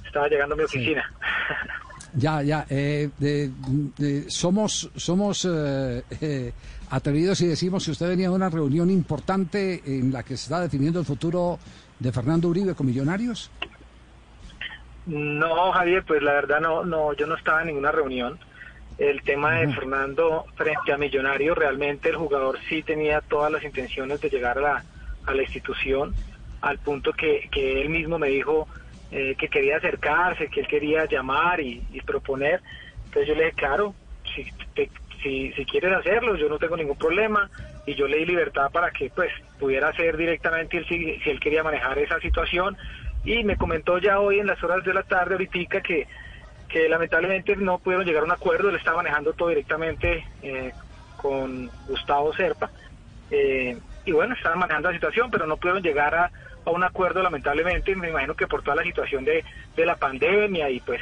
Estaba 0.06 0.28
llegando 0.28 0.56
a 0.56 0.58
mi 0.58 0.64
oficina. 0.64 1.04
Ya, 2.14 2.42
ya. 2.42 2.66
eh, 2.70 3.10
de- 3.20 3.50
de- 3.98 4.30
somos 4.30 4.90
somos 4.98 5.48
eh, 5.50 6.04
eh, 6.20 6.52
atrevidos 6.90 7.40
y 7.40 7.48
decimos 7.48 7.86
que 7.86 7.92
usted 7.92 8.10
venía 8.10 8.28
de 8.28 8.36
una 8.36 8.50
reunión 8.50 8.90
importante 8.92 9.82
en 9.86 10.12
la 10.12 10.22
que 10.22 10.36
se 10.36 10.44
está 10.44 10.60
definiendo 10.60 11.00
el 11.00 11.06
futuro 11.06 11.58
de 12.00 12.12
Fernando 12.12 12.50
Uribe 12.50 12.76
con 12.76 12.88
Millonarios. 12.88 13.50
No, 15.06 15.72
Javier, 15.72 16.04
pues 16.06 16.22
la 16.22 16.34
verdad 16.34 16.62
no, 16.62 16.84
no, 16.86 17.14
yo 17.14 17.26
no 17.26 17.36
estaba 17.36 17.62
en 17.62 17.68
ninguna 17.68 17.92
reunión. 17.92 18.40
El 18.98 19.24
tema 19.24 19.54
de 19.56 19.68
Fernando 19.70 20.46
frente 20.56 20.94
a 20.94 20.98
Millonario, 20.98 21.56
realmente 21.56 22.10
el 22.10 22.18
jugador 22.18 22.60
sí 22.70 22.84
tenía 22.84 23.22
todas 23.22 23.52
las 23.52 23.64
intenciones 23.64 24.20
de 24.22 24.30
llegar 24.30 24.60
a 24.60 24.62
la, 24.62 24.86
a 25.26 25.34
la 25.34 25.42
institución, 25.42 26.16
al 26.62 26.78
punto 26.80 27.14
que, 27.14 27.50
que 27.52 27.82
él 27.82 27.90
mismo 27.90 28.20
me 28.20 28.28
dijo 28.30 28.68
eh, 29.10 29.36
que 29.38 29.50
quería 29.50 29.78
acercarse, 29.78 30.50
que 30.50 30.60
él 30.62 30.68
quería 30.68 31.06
llamar 31.08 31.60
y, 31.62 31.88
y 31.90 32.02
proponer. 32.02 32.62
Entonces 33.06 33.28
yo 33.30 33.36
le 33.36 33.46
dije, 33.46 33.56
claro, 33.56 33.96
si, 34.36 34.46
te- 34.76 34.92
si, 35.24 35.52
si 35.54 35.66
quieres 35.66 35.94
hacerlo, 35.94 36.36
yo 36.36 36.48
no 36.48 36.60
tengo 36.60 36.78
ningún 36.78 36.98
problema. 36.98 37.50
Y 37.84 37.96
yo 37.96 38.08
le 38.08 38.18
di 38.18 38.26
libertad 38.28 38.70
para 38.72 38.92
que 38.92 39.10
pues 39.10 39.32
pudiera 39.58 39.88
hacer 39.90 40.16
directamente 40.16 40.78
él 40.78 40.86
si, 40.88 41.20
si 41.22 41.30
él 41.32 41.40
quería 41.40 41.64
manejar 41.64 41.98
esa 41.98 42.20
situación. 42.20 42.78
Y 43.24 43.44
me 43.44 43.56
comentó 43.58 43.98
ya 44.00 44.20
hoy 44.20 44.40
en 44.40 44.48
las 44.48 44.62
horas 44.64 44.84
de 44.84 44.94
la 44.94 45.04
tarde, 45.04 45.34
ahorita, 45.36 45.82
que, 45.82 46.08
que 46.68 46.90
lamentablemente 46.90 47.56
no 47.56 47.78
pudieron 47.80 48.06
llegar 48.06 48.24
a 48.24 48.26
un 48.26 48.32
acuerdo. 48.32 48.70
Él 48.70 48.76
está 48.76 48.94
manejando 48.94 49.34
todo 49.34 49.50
directamente 49.50 50.26
eh, 50.42 50.72
con 51.18 51.70
Gustavo 51.88 52.34
Serpa. 52.34 52.70
Eh, 53.30 53.78
y 54.06 54.12
bueno, 54.12 54.34
estaban 54.34 54.60
manejando 54.60 54.90
la 54.90 54.96
situación, 54.96 55.30
pero 55.30 55.46
no 55.46 55.58
pudieron 55.58 55.84
llegar 55.84 56.16
a, 56.16 56.32
a 56.66 56.70
un 56.72 56.84
acuerdo, 56.84 57.22
lamentablemente. 57.22 57.96
Me 57.96 58.10
imagino 58.10 58.34
que 58.36 58.48
por 58.48 58.64
toda 58.64 58.78
la 58.78 58.84
situación 58.84 59.24
de, 59.24 59.44
de 59.76 59.86
la 59.86 59.96
pandemia 59.96 60.70
y 60.70 60.80
pues 60.80 61.00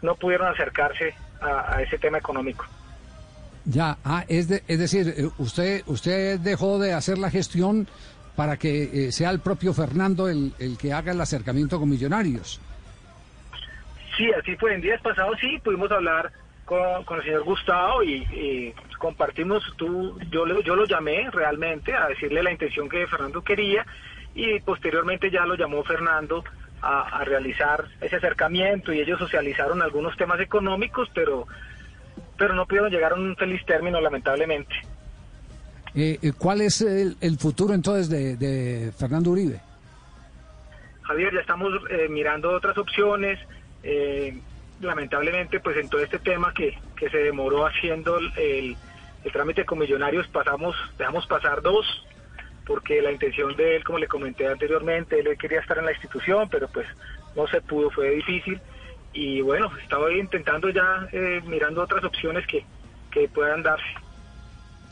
no 0.00 0.14
pudieron 0.14 0.48
acercarse 0.48 1.14
a, 1.40 1.76
a 1.76 1.82
ese 1.82 1.98
tema 1.98 2.16
económico. 2.18 2.64
Ya, 3.64 3.96
ah, 4.04 4.24
es, 4.26 4.48
de- 4.48 4.62
es 4.66 4.78
decir, 4.78 5.14
eh, 5.16 5.28
usted 5.38 5.82
usted 5.86 6.40
dejó 6.40 6.78
de 6.80 6.94
hacer 6.94 7.18
la 7.18 7.30
gestión 7.30 7.86
para 8.36 8.56
que 8.56 9.08
eh, 9.08 9.12
sea 9.12 9.30
el 9.30 9.40
propio 9.40 9.74
Fernando 9.74 10.28
el, 10.28 10.52
el 10.58 10.78
que 10.78 10.92
haga 10.92 11.12
el 11.12 11.20
acercamiento 11.20 11.78
con 11.78 11.88
Millonarios. 11.88 12.60
Sí, 14.16 14.30
así 14.32 14.56
fue. 14.56 14.74
En 14.74 14.80
días 14.80 15.00
pasados 15.00 15.36
sí 15.40 15.58
pudimos 15.62 15.90
hablar 15.90 16.32
con, 16.64 17.04
con 17.04 17.18
el 17.18 17.24
señor 17.24 17.44
Gustavo 17.44 18.02
y, 18.02 18.74
compartimos, 18.98 19.64
tú, 19.76 20.18
yo, 20.30 20.46
yo 20.60 20.76
lo 20.76 20.84
llamé 20.84 21.28
realmente 21.30 21.92
a 21.92 22.06
decirle 22.06 22.42
la 22.42 22.52
intención 22.52 22.88
que 22.88 23.06
Fernando 23.06 23.42
quería 23.42 23.84
y 24.34 24.60
posteriormente 24.60 25.30
ya 25.30 25.44
lo 25.44 25.56
llamó 25.56 25.82
Fernando 25.82 26.44
a, 26.80 27.18
a 27.18 27.24
realizar 27.24 27.86
ese 28.00 28.16
acercamiento 28.16 28.92
y 28.92 29.00
ellos 29.00 29.18
socializaron 29.18 29.82
algunos 29.82 30.16
temas 30.16 30.40
económicos, 30.40 31.10
pero, 31.12 31.46
pero 32.38 32.54
no 32.54 32.66
pudieron 32.66 32.90
llegar 32.90 33.12
a 33.12 33.16
un 33.16 33.34
feliz 33.36 33.64
término 33.66 34.00
lamentablemente. 34.00 34.74
Eh, 35.94 36.18
eh, 36.22 36.32
¿Cuál 36.36 36.62
es 36.62 36.80
el, 36.80 37.38
futuro 37.38 37.74
entonces 37.74 38.08
de, 38.08 38.92
Fernando 38.96 39.30
Uribe? 39.30 39.60
Javier, 41.02 41.34
ya 41.34 41.40
estamos 41.40 41.72
eh, 41.90 42.08
mirando 42.08 42.50
otras 42.50 42.76
opciones. 42.78 43.38
eh, 43.82 44.38
lamentablemente, 44.80 45.60
pues 45.60 45.76
en 45.76 45.88
todo 45.88 46.00
este 46.02 46.18
tema 46.18 46.52
que, 46.52 46.76
que 46.96 47.08
se 47.08 47.18
demoró 47.18 47.66
haciendo 47.66 48.18
el 48.18 48.76
trámite 49.32 49.64
con 49.64 49.78
Millonarios, 49.78 50.26
pasamos, 50.26 50.74
dejamos 50.98 51.24
pasar 51.28 51.62
dos, 51.62 51.86
porque 52.66 53.02
la 53.02 53.12
intención 53.12 53.54
de 53.56 53.76
él, 53.76 53.84
como 53.84 53.98
le 53.98 54.06
comenté 54.06 54.46
anteriormente, 54.46 55.20
él 55.20 55.36
quería 55.38 55.60
estar 55.60 55.78
en 55.78 55.86
la 55.86 55.92
institución, 55.92 56.48
pero 56.50 56.68
pues 56.68 56.86
no 57.36 57.46
se 57.48 57.60
pudo, 57.60 57.90
fue 57.90 58.10
difícil. 58.10 58.60
Y 59.12 59.40
bueno, 59.40 59.70
estaba 59.82 60.12
intentando 60.12 60.70
ya, 60.70 61.06
eh, 61.12 61.40
mirando 61.46 61.82
otras 61.82 62.04
opciones 62.04 62.46
que, 62.46 62.64
que 63.10 63.28
puedan 63.28 63.62
darse. 63.62 63.84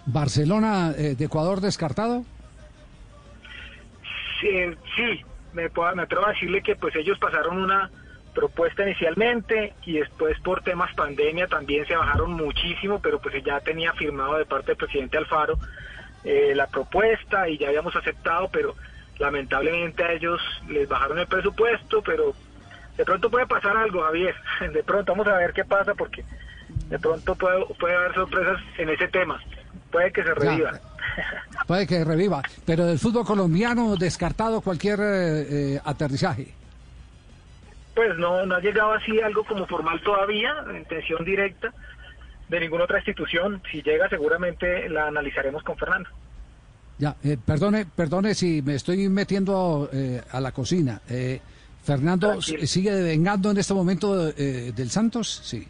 ¿Barcelona 0.06 0.93
eh, 0.97 1.14
de 1.16 1.24
Ecuador 1.24 1.60
descartado? 1.60 2.24
Sí, 4.40 4.48
eh, 4.48 4.77
sí, 4.97 5.24
me, 5.52 5.68
me 5.94 6.02
atrevo 6.02 6.27
a 6.27 6.31
decirle 6.31 6.62
que 6.62 6.77
pues 6.77 6.94
ellos 6.97 7.18
pasaron 7.18 7.59
una 7.59 7.90
propuesta 8.35 8.85
inicialmente 8.85 9.74
y 9.85 9.94
después 9.94 10.39
por 10.40 10.62
temas 10.62 10.94
pandemia 10.94 11.47
también 11.47 11.86
se 11.86 11.97
bajaron 11.97 12.32
muchísimo, 12.32 13.01
pero 13.01 13.20
pues 13.20 13.43
ya 13.44 13.60
tenía 13.60 13.93
firmado 13.93 14.39
de 14.39 14.47
parte 14.47 14.68
del 14.68 14.77
presidente 14.77 15.18
Alfaro 15.18 15.59
eh, 16.24 16.52
la 16.55 16.66
propuesta 16.66 17.48
y 17.48 17.59
ya 17.59 17.68
habíamos 17.68 17.97
aceptado, 17.97 18.48
pero 18.52 18.74
lamentablemente 19.18 20.05
a 20.05 20.12
ellos 20.12 20.40
les 20.68 20.89
bajaron 20.89 21.18
el 21.18 21.27
presupuesto, 21.27 22.02
pero 22.02 22.35
de 22.97 23.05
pronto 23.05 23.31
puede 23.31 23.47
pasar 23.47 23.77
algo, 23.77 24.02
Javier, 24.02 24.35
de 24.72 24.82
pronto 24.82 25.12
vamos 25.12 25.27
a 25.28 25.36
ver 25.36 25.52
qué 25.52 25.64
pasa 25.64 25.94
porque 25.94 26.24
de 26.89 26.98
pronto 26.98 27.35
puede, 27.35 27.64
puede 27.78 27.97
haber 27.97 28.14
sorpresas 28.14 28.60
en 28.78 28.90
ese 28.90 29.09
tema, 29.09 29.40
puede 29.91 30.12
que 30.12 30.23
se 30.23 30.35
reviva. 30.35 30.81
Puede 31.67 31.87
que 31.87 32.05
reviva, 32.05 32.43
pero 32.65 32.87
del 32.87 32.99
fútbol 32.99 33.25
colombiano 33.25 33.97
descartado 33.97 34.61
cualquier 34.61 35.01
eh, 35.01 35.75
eh, 35.75 35.81
aterrizaje. 35.85 36.49
Pues 37.95 38.17
no, 38.17 38.47
no 38.47 38.55
ha 38.55 38.61
llegado 38.61 38.93
así 38.93 39.21
algo 39.21 39.45
como 39.45 39.67
formal 39.67 40.01
todavía, 40.03 40.53
intención 40.77 41.25
directa 41.25 41.73
de 42.49 42.61
ninguna 42.61 42.85
otra 42.85 42.99
institución. 42.99 43.62
Si 43.71 43.83
llega, 43.83 44.09
seguramente 44.09 44.89
la 44.89 45.07
analizaremos 45.07 45.62
con 45.62 45.77
Fernando. 45.77 46.11
Ya, 46.99 47.17
eh, 47.25 47.37
perdone, 47.45 47.87
perdone 47.87 48.35
si 48.35 48.62
me 48.62 48.75
estoy 48.75 49.09
metiendo 49.09 49.89
eh, 49.93 50.21
a 50.31 50.41
la 50.41 50.53
cocina. 50.53 51.01
Eh, 51.09 51.41
Fernando. 51.83 52.43
¿sigue 52.43 52.93
devengando 52.93 53.51
en 53.51 53.57
este 53.57 53.73
momento 53.73 54.29
eh, 54.37 54.73
del 54.75 54.91
Santos? 54.91 55.41
Sí. 55.45 55.67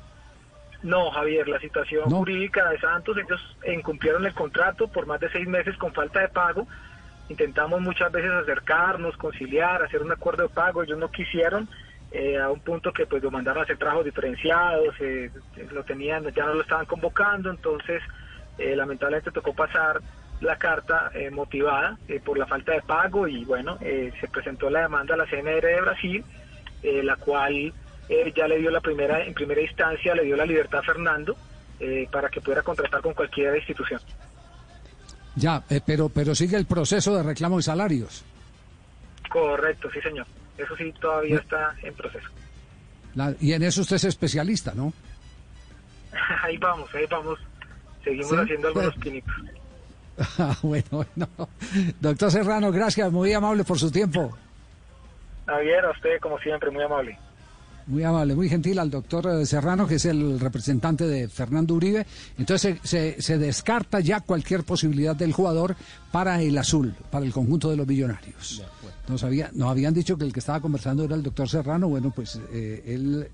No, 0.83 1.11
Javier, 1.11 1.47
la 1.49 1.59
situación 1.61 2.05
No. 2.09 2.17
jurídica 2.19 2.71
de 2.71 2.79
Santos, 2.79 3.17
ellos 3.19 3.57
incumplieron 3.67 4.25
el 4.25 4.35
contrato 4.35 4.89
por 4.89 5.07
más 5.07 5.21
de 5.21 5.31
seis 5.31 5.47
meses 5.47 5.77
con 5.77 5.93
falta 5.93 6.21
de 6.21 6.29
pago. 6.29 6.67
Intentamos 7.29 7.81
muchas 7.81 8.11
veces 8.11 8.31
acercarnos, 8.31 9.17
conciliar, 9.17 9.83
hacer 9.83 10.03
un 10.03 10.11
acuerdo 10.11 10.45
de 10.45 10.49
pago. 10.49 10.83
Ellos 10.83 10.99
no 10.99 11.11
quisieron, 11.11 11.69
eh, 12.13 12.39
a 12.39 12.49
un 12.51 12.61
punto 12.61 12.93
que 12.93 13.07
pues 13.07 13.23
lo 13.23 13.31
mandaron 13.31 13.61
a 13.61 13.65
hacer 13.65 13.77
trabajos 13.79 14.05
diferenciados, 14.05 14.95
eh, 15.01 15.31
lo 15.71 15.85
tenían, 15.85 16.25
ya 16.35 16.45
no 16.47 16.55
lo 16.55 16.63
estaban 16.63 16.87
convocando, 16.87 17.51
entonces 17.51 18.03
eh, 18.59 18.75
lamentablemente 18.75 19.31
tocó 19.31 19.55
pasar 19.55 20.01
la 20.41 20.57
carta 20.57 21.11
eh, 21.15 21.31
motivada 21.31 21.99
eh, 22.09 22.19
por 22.25 22.37
la 22.39 22.47
falta 22.47 22.73
de 22.73 22.81
pago 22.83 23.29
y 23.29 23.45
bueno, 23.45 23.77
eh, 23.83 24.11
se 24.21 24.27
presentó 24.29 24.71
la 24.71 24.81
demanda 24.81 25.15
a 25.15 25.19
la 25.19 25.27
CNR 25.27 25.61
de 25.67 25.81
Brasil, 25.83 26.25
eh, 26.83 27.03
la 27.05 27.17
cual 27.17 27.73
eh, 28.11 28.33
ya 28.37 28.47
le 28.49 28.59
dio 28.59 28.71
la 28.71 28.81
primera, 28.81 29.25
en 29.25 29.33
primera 29.33 29.61
instancia, 29.63 30.15
le 30.15 30.25
dio 30.25 30.37
la 30.37 30.45
libertad 30.45 30.81
a 30.81 30.83
Fernando 30.83 31.37
eh, 31.79 32.07
para 32.13 32.29
que 32.29 32.41
pudiera 32.41 32.63
contratar 32.63 33.01
con 33.01 33.15
cualquier 33.15 33.57
institución. 33.57 34.01
Ya, 35.37 35.63
eh, 35.71 35.81
pero, 35.85 36.09
pero 36.09 36.35
sigue 36.35 36.57
el 36.57 36.67
proceso 36.67 37.15
de 37.17 37.23
reclamo 37.23 37.57
de 37.57 37.63
salarios. 37.63 38.25
Correcto, 39.31 39.89
sí 39.93 40.01
señor. 40.01 40.27
Eso 40.59 40.77
sí 40.77 40.93
todavía 41.01 41.37
está 41.39 41.75
en 41.83 41.95
proceso. 41.95 42.29
La- 43.15 43.35
y 43.41 43.53
en 43.53 43.63
eso 43.63 43.81
usted 43.83 43.97
es 43.97 44.05
especialista, 44.05 44.73
¿no? 44.75 44.93
ahí 46.43 46.57
vamos, 46.59 46.93
ahí 46.95 47.07
vamos. 47.09 47.39
Seguimos 48.05 48.31
Sí. 48.31 48.37
haciendo 48.43 48.69
algunos 48.69 48.95
pinitos. 48.97 49.35
Ah, 50.39 50.55
bueno, 50.61 50.85
bueno. 50.91 51.29
Doctor 51.99 52.31
Serrano, 52.31 52.71
gracias, 52.71 53.11
muy 53.11 53.33
amable 53.33 53.65
por 53.65 53.79
su 53.79 53.91
tiempo. 53.91 54.37
Javier, 55.47 55.83
a 55.87 55.93
usted 55.93 56.21
como 56.21 56.39
siempre, 56.41 56.71
muy 56.71 56.83
amable. 56.85 57.19
Muy 57.91 58.05
amable, 58.05 58.35
muy 58.37 58.49
gentil 58.49 58.79
al 58.79 58.89
doctor 58.91 59.27
eh, 59.41 59.45
Serrano, 59.47 59.87
que 59.87 59.97
es 59.97 60.05
el 60.05 60.39
representante 60.41 61.07
de 61.07 61.29
Fernando 61.29 61.75
Uribe. 61.75 62.07
Entonces 62.39 62.79
se, 62.83 63.15
se- 63.17 63.21
se 63.23 63.37
descarta 63.39 64.01
ya 64.01 64.21
cualquier 64.21 64.63
posibilidad 64.65 65.15
del 65.17 65.33
jugador 65.33 65.77
para 66.13 66.41
el 66.41 66.57
azul, 66.57 66.95
para 67.11 67.25
el 67.27 67.33
conjunto 67.33 67.69
de 67.71 67.77
los 67.77 67.87
millonarios. 67.87 68.63
Nos, 69.09 69.25
había, 69.25 69.51
nos 69.55 69.69
habían 69.71 69.93
dicho 69.93 70.17
que 70.17 70.25
el 70.25 70.33
que 70.33 70.39
estaba 70.39 70.61
conversando 70.61 71.03
era 71.05 71.17
el 71.17 71.23
doctor 71.23 71.49
Serrano. 71.49 71.89
Bueno, 71.89 72.13
pues 72.15 72.39
eh, 72.53 72.85
él 72.87 73.27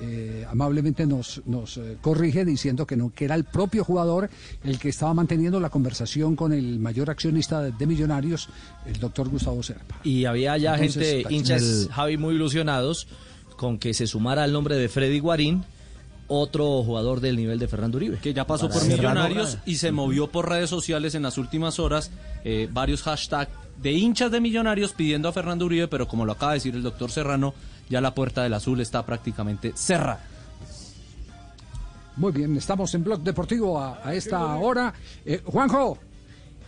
eh, 0.00 0.46
amablemente 0.48 1.06
nos, 1.06 1.42
nos 1.46 1.76
eh, 1.78 1.96
corrige 2.00 2.44
diciendo 2.44 2.86
que 2.86 2.96
no, 2.96 3.12
que 3.12 3.24
era 3.24 3.34
el 3.34 3.42
propio 3.44 3.82
jugador 3.84 4.30
el 4.62 4.78
que 4.78 4.90
estaba 4.90 5.12
manteniendo 5.12 5.58
la 5.58 5.70
conversación 5.70 6.36
con 6.36 6.52
el 6.52 6.78
mayor 6.78 7.10
accionista 7.10 7.62
de, 7.62 7.72
de 7.72 7.86
Millonarios, 7.86 8.48
el 8.86 8.98
doctor 9.00 9.28
Gustavo 9.28 9.60
Serpa. 9.62 9.96
Y 10.04 10.24
había 10.24 10.56
ya 10.56 10.74
Entonces, 10.76 11.14
gente, 11.22 11.34
hinchas, 11.34 11.62
el- 11.62 11.88
Javi, 11.90 12.16
muy 12.16 12.34
ilusionados 12.36 13.08
con 13.56 13.78
que 13.78 13.94
se 13.94 14.06
sumara 14.06 14.44
al 14.44 14.52
nombre 14.52 14.76
de 14.76 14.88
Freddy 14.88 15.20
Guarín, 15.20 15.64
otro 16.26 16.82
jugador 16.82 17.20
del 17.20 17.36
nivel 17.36 17.58
de 17.58 17.68
Fernando 17.68 17.98
Uribe. 17.98 18.18
Que 18.18 18.32
ya 18.32 18.46
pasó 18.46 18.68
por 18.68 18.84
Millonarios 18.86 19.58
y 19.66 19.76
se 19.76 19.92
movió 19.92 20.28
por 20.28 20.48
redes 20.48 20.70
sociales 20.70 21.14
en 21.14 21.22
las 21.22 21.38
últimas 21.38 21.78
horas 21.78 22.10
eh, 22.44 22.68
varios 22.72 23.02
hashtags 23.02 23.50
de 23.82 23.92
hinchas 23.92 24.30
de 24.30 24.40
Millonarios 24.40 24.92
pidiendo 24.92 25.28
a 25.28 25.32
Fernando 25.32 25.66
Uribe, 25.66 25.88
pero 25.88 26.08
como 26.08 26.24
lo 26.24 26.32
acaba 26.32 26.52
de 26.52 26.58
decir 26.58 26.74
el 26.74 26.82
doctor 26.82 27.10
Serrano, 27.10 27.54
ya 27.90 28.00
la 28.00 28.14
puerta 28.14 28.42
del 28.42 28.54
azul 28.54 28.80
está 28.80 29.04
prácticamente 29.04 29.72
cerrada. 29.74 30.24
Muy 32.16 32.32
bien, 32.32 32.56
estamos 32.56 32.94
en 32.94 33.02
Blog 33.02 33.20
Deportivo 33.22 33.78
a, 33.78 34.00
a 34.04 34.14
esta 34.14 34.54
hora. 34.56 34.94
Eh, 35.26 35.42
Juanjo, 35.44 35.98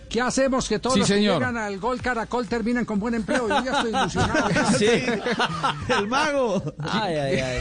¿qué 0.08 0.20
hacemos 0.20 0.68
que 0.68 0.78
todos 0.78 0.94
Sí, 0.94 1.00
los 1.00 1.08
que 1.08 1.14
señor. 1.14 1.34
llegan 1.34 1.56
al 1.56 1.78
gol 1.78 2.00
Caracol 2.00 2.46
terminan 2.46 2.84
con 2.84 2.98
buen 3.00 3.14
empleo? 3.14 3.48
Yo 3.48 3.64
ya 3.64 3.72
estoy 3.72 3.90
ilusionado. 3.90 4.48
El 6.00 6.08
mago. 6.08 6.62
Ay, 6.78 7.14
ay, 7.14 7.36
ay. 7.40 7.60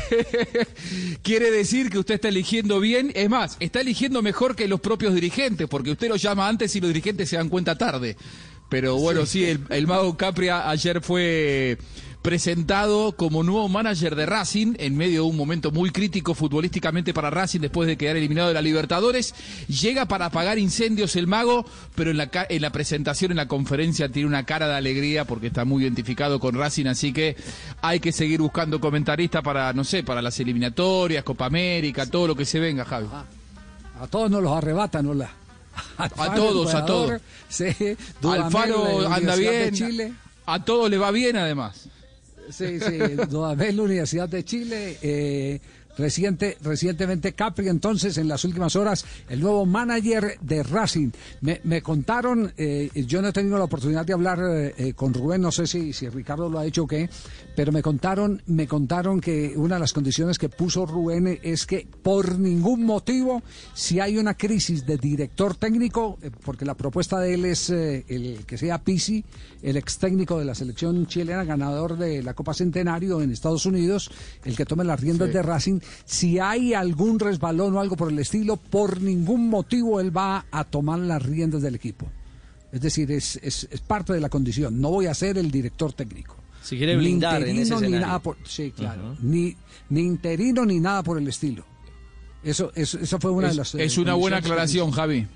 Quiere 1.21 1.51
decir 1.51 1.89
que 1.89 1.99
usted 1.99 2.15
está 2.15 2.27
eligiendo 2.29 2.79
bien. 2.79 3.11
Es 3.15 3.29
más, 3.29 3.57
está 3.59 3.81
eligiendo 3.81 4.21
mejor 4.21 4.55
que 4.55 4.67
los 4.67 4.79
propios 4.79 5.13
dirigentes, 5.13 5.67
porque 5.67 5.91
usted 5.91 6.09
lo 6.09 6.15
llama 6.15 6.47
antes 6.47 6.75
y 6.75 6.81
los 6.81 6.89
dirigentes 6.89 7.29
se 7.29 7.37
dan 7.37 7.49
cuenta 7.49 7.77
tarde. 7.77 8.15
Pero 8.69 8.97
bueno, 8.97 9.25
sí, 9.25 9.45
el, 9.45 9.61
el 9.69 9.85
mago 9.87 10.17
Capria 10.17 10.69
ayer 10.69 11.01
fue 11.01 11.77
presentado 12.25 13.11
como 13.11 13.43
nuevo 13.43 13.69
manager 13.69 14.15
de 14.15 14.25
Racing 14.25 14.73
en 14.79 14.97
medio 14.97 15.21
de 15.21 15.29
un 15.29 15.37
momento 15.37 15.69
muy 15.69 15.91
crítico 15.91 16.33
futbolísticamente 16.33 17.13
para 17.13 17.29
Racing 17.29 17.59
después 17.59 17.85
de 17.87 17.97
quedar 17.97 18.15
eliminado 18.15 18.47
de 18.47 18.55
la 18.55 18.63
Libertadores. 18.63 19.35
Llega 19.67 20.07
para 20.07 20.25
apagar 20.25 20.57
incendios 20.57 21.15
el 21.17 21.27
mago, 21.27 21.67
pero 21.93 22.09
en 22.09 22.17
la, 22.17 22.31
en 22.49 22.61
la 22.63 22.71
presentación, 22.71 23.29
en 23.29 23.37
la 23.37 23.47
conferencia, 23.47 24.09
tiene 24.09 24.27
una 24.27 24.43
cara 24.43 24.67
de 24.67 24.73
alegría 24.73 25.25
porque 25.25 25.45
está 25.47 25.65
muy 25.65 25.83
identificado 25.83 26.39
con 26.39 26.55
Racing, 26.55 26.87
así 26.87 27.13
que 27.13 27.35
hay 27.83 27.99
que 27.99 28.11
seguir 28.11 28.41
buscando 28.41 28.79
comentaristas 28.79 29.43
para, 29.43 29.71
no 29.73 29.83
sé, 29.83 30.01
para 30.01 30.23
las 30.23 30.39
eliminatorias, 30.39 31.23
Copa 31.23 31.45
América, 31.45 32.07
todo 32.07 32.25
lo 32.25 32.35
que 32.35 32.45
se 32.45 32.59
venga, 32.59 32.85
Javi. 32.85 33.05
A 34.01 34.07
todos 34.07 34.31
nos 34.31 34.41
los 34.41 34.51
arrebatan, 34.51 35.05
hola. 35.05 35.29
A 35.99 36.33
todos, 36.33 36.73
a 36.73 36.85
todos. 36.87 37.21
Sí, 37.49 37.65
Alfaro 38.23 39.07
anda 39.13 39.35
Universidad 39.35 39.35
de 39.35 39.39
bien, 39.69 39.73
Chile. 39.75 40.13
a 40.47 40.63
todos 40.65 40.89
le 40.89 40.97
va 40.97 41.11
bien 41.11 41.35
además. 41.35 41.89
Sí, 42.49 42.79
sí, 42.79 42.97
Dudamel, 43.29 43.79
Universidad 43.79 44.29
de 44.29 44.43
Chile. 44.43 44.97
eh, 45.01 45.59
reciente, 45.97 46.57
recientemente 46.61 47.33
Capri, 47.33 47.67
entonces, 47.67 48.17
en 48.17 48.27
las 48.27 48.43
últimas 48.43 48.75
horas, 48.75 49.05
el 49.29 49.39
nuevo 49.39 49.65
manager 49.65 50.37
de 50.41 50.63
Racing. 50.63 51.11
Me, 51.41 51.61
me 51.63 51.81
contaron, 51.81 52.53
eh, 52.57 52.89
yo 53.07 53.21
no 53.21 53.29
he 53.29 53.33
tenido 53.33 53.57
la 53.57 53.65
oportunidad 53.65 54.05
de 54.05 54.13
hablar 54.13 54.39
eh, 54.39 54.73
eh, 54.77 54.93
con 54.93 55.13
Rubén, 55.13 55.41
no 55.41 55.51
sé 55.51 55.67
si, 55.67 55.93
si 55.93 56.09
Ricardo 56.09 56.49
lo 56.49 56.59
ha 56.59 56.65
hecho 56.65 56.83
o 56.83 56.87
qué, 56.87 57.09
pero 57.55 57.71
me 57.71 57.81
contaron, 57.81 58.41
me 58.47 58.67
contaron 58.67 59.21
que 59.21 59.53
una 59.55 59.75
de 59.75 59.81
las 59.81 59.93
condiciones 59.93 60.37
que 60.37 60.49
puso 60.49 60.85
Rubén 60.85 61.39
es 61.41 61.65
que 61.65 61.87
por 62.03 62.37
ningún 62.37 62.83
motivo, 62.83 63.41
si 63.73 63.99
hay 63.99 64.17
una 64.17 64.35
crisis 64.35 64.85
de 64.85 64.97
director 64.97 65.55
técnico, 65.55 66.17
eh, 66.21 66.31
porque 66.43 66.65
la 66.65 66.75
propuesta 66.75 67.19
de 67.19 67.33
él 67.33 67.45
es 67.45 67.69
eh, 67.69 68.05
el 68.07 68.45
que 68.45 68.57
sea 68.57 68.83
Pisi, 68.83 69.23
el 69.61 69.77
ex 69.77 69.97
técnico 69.97 70.37
de 70.37 70.45
la 70.45 70.55
selección 70.55 71.07
chilena, 71.07 71.43
ganador 71.43 71.97
de 71.97 72.21
la 72.21 72.33
Copa 72.33 72.53
Centenario 72.53 73.21
en 73.21 73.31
Estados 73.31 73.65
Unidos, 73.65 74.11
el 74.43 74.55
que 74.55 74.65
tome 74.65 74.83
las 74.83 74.99
riendas 74.99 75.31
de 75.31 75.41
Racing, 75.41 75.79
si 76.05 76.39
hay 76.39 76.73
algún 76.73 77.19
resbalón 77.19 77.75
o 77.75 77.79
algo 77.79 77.95
por 77.95 78.11
el 78.11 78.19
estilo, 78.19 78.57
por 78.57 79.01
ningún 79.01 79.49
motivo 79.49 79.99
él 79.99 80.15
va 80.15 80.45
a 80.51 80.63
tomar 80.63 80.99
las 80.99 81.21
riendas 81.23 81.61
del 81.61 81.75
equipo. 81.75 82.07
Es 82.71 82.81
decir, 82.81 83.11
es, 83.11 83.39
es, 83.41 83.67
es 83.71 83.81
parte 83.81 84.13
de 84.13 84.19
la 84.19 84.29
condición. 84.29 84.81
No 84.81 84.89
voy 84.89 85.05
a 85.07 85.13
ser 85.13 85.37
el 85.37 85.49
director 85.49 85.93
técnico. 85.93 86.35
Si 86.61 86.77
quiere 86.77 86.93
Ni 86.95 86.99
blindar 86.99 87.43
en 87.43 87.57
ese 87.59 87.73
interino, 87.73 87.81
ni 87.97 88.03
nada 88.03 88.19
por, 88.19 88.37
sí, 88.43 88.71
claro. 88.71 89.15
ni, 89.21 89.55
ni 89.89 90.01
interino 90.01 90.65
ni 90.65 90.79
nada 90.79 91.03
por 91.03 91.17
el 91.17 91.27
estilo. 91.27 91.63
Eso, 92.43 92.71
eso, 92.75 92.99
esa 92.99 93.19
fue 93.19 93.31
una 93.31 93.47
es, 93.47 93.53
de 93.53 93.57
las. 93.57 93.75
eh, 93.75 93.83
es 93.85 93.97
una 93.97 94.13
buena 94.15 94.37
aclaración, 94.37 94.91
Javi. 94.91 95.27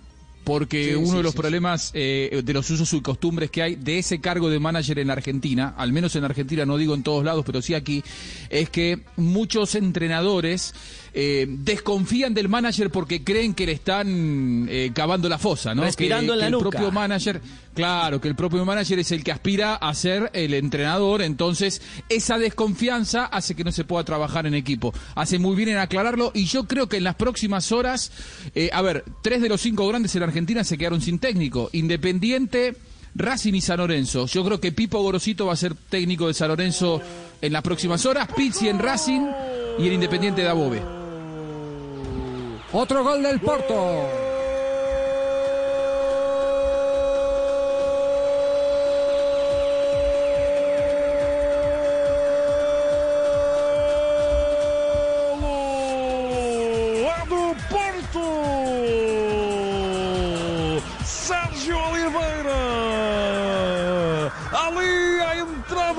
Porque 0.44 0.90
Sí, 0.90 0.96
uno 0.96 1.08
sí, 1.12 1.18
de 1.18 1.24
los 1.24 1.32
sí, 1.34 1.38
problemas 1.38 1.92
eh, 1.94 2.42
de 2.44 2.54
los 2.54 2.70
usos 2.70 2.92
y 2.94 3.02
costumbres 3.02 3.52
que 3.52 3.62
hay 3.62 3.76
de 3.76 4.00
ese 4.00 4.20
cargo 4.20 4.50
de 4.50 4.60
manager 4.60 4.98
en 5.00 5.12
Argentina, 5.12 5.76
al 5.78 5.94
menos 5.94 6.16
en 6.16 6.24
Argentina, 6.24 6.66
no 6.66 6.78
digo 6.78 6.96
en 6.96 7.04
todos 7.04 7.24
lados, 7.24 7.44
pero 7.46 7.62
sí 7.62 7.76
aquí, 7.76 8.04
es 8.50 8.70
que 8.70 9.00
muchos 9.16 9.76
entrenadores 9.76 10.74
eh, 11.14 11.46
desconfían 11.48 12.34
del 12.34 12.50
manager 12.50 12.90
porque 12.90 13.24
creen 13.24 13.54
que 13.54 13.66
le 13.66 13.74
están 13.74 14.68
eh, 14.70 14.92
cavando 14.94 15.30
la 15.30 15.38
fosa, 15.38 15.74
¿no? 15.74 15.84
Respirando 15.84 16.34
que, 16.34 16.40
en 16.40 16.40
la 16.40 16.46
que 16.46 16.52
nuca. 16.52 16.66
El 16.66 16.72
propio 16.72 16.92
manager, 16.92 17.42
claro, 17.74 18.22
que 18.22 18.28
el 18.28 18.36
propio 18.36 18.66
manager 18.66 19.00
es 19.00 19.12
el 19.12 19.24
que 19.24 19.32
aspira 19.32 19.76
a 19.76 19.94
ser 19.94 20.30
el 20.34 20.54
entrenador, 20.54 21.22
entonces 21.22 21.82
esa 22.10 22.38
desconfianza 22.38 23.26
hace 23.26 23.56
que 23.56 23.64
no 23.64 23.72
se 23.72 23.84
pueda 23.84 24.04
trabajar 24.04 24.46
en 24.46 24.54
equipo. 24.54 24.94
Hace 25.16 25.40
muy 25.40 25.56
bien 25.56 25.70
en 25.70 25.78
aclararlo 25.78 26.32
y 26.34 26.46
yo 26.46 26.66
creo 26.66 26.88
que 26.88 26.98
en 26.98 27.04
las 27.04 27.16
próximas 27.16 27.72
horas, 27.72 28.12
eh, 28.56 28.70
a 28.74 28.82
ver, 28.82 29.04
tres 29.22 29.42
de 29.42 29.50
los 29.50 29.62
cinco 29.62 29.88
grandes 29.88 30.16
en 30.16 30.24
Argentina 30.24 30.64
se 30.64 30.78
quedaron 30.78 31.02
sin 31.02 31.20
técnico. 31.20 31.70
Independiente. 31.74 32.76
Racing 33.16 33.54
y 33.54 33.62
San 33.62 33.80
Lorenzo. 33.80 34.28
Yo 34.28 34.46
creo 34.46 34.62
que 34.62 34.72
Pipo 34.72 35.02
Gorosito 35.02 35.48
va 35.48 35.54
a 35.54 35.58
ser 35.58 35.74
técnico 35.74 36.28
de 36.28 36.34
San 36.36 36.50
Lorenzo 36.50 37.02
en 37.42 37.52
las 37.52 37.64
próximas 37.64 38.06
horas. 38.06 38.30
Pizzi 38.36 38.70
en 38.70 38.80
Racing 38.80 39.22
y 39.80 39.88
el 39.88 39.94
Independiente 39.94 40.42
de 40.42 40.48
Above. 40.48 40.99
Otro 42.72 43.04
gol 43.04 43.24
del 43.24 43.40
Porto. 43.40 44.30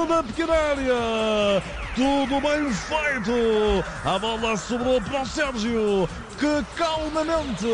Da 0.09 0.22
pequena 0.22 0.55
área! 0.55 1.62
Tudo 1.94 2.40
bem 2.40 2.72
feito! 2.72 3.84
A 4.05 4.18
bola 4.18 4.56
sobrou 4.56 5.01
para 5.02 5.22
o 5.22 5.26
Sérgio, 5.26 6.09
que 6.40 6.64
calmamente 6.74 7.68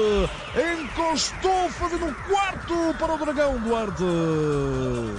encostou 0.57 1.69
fazendo 1.71 2.07
um 2.07 2.15
quarto 2.15 2.95
para 2.99 3.15
o 3.15 3.19
Dragão 3.19 3.59
Duarte. 3.61 4.05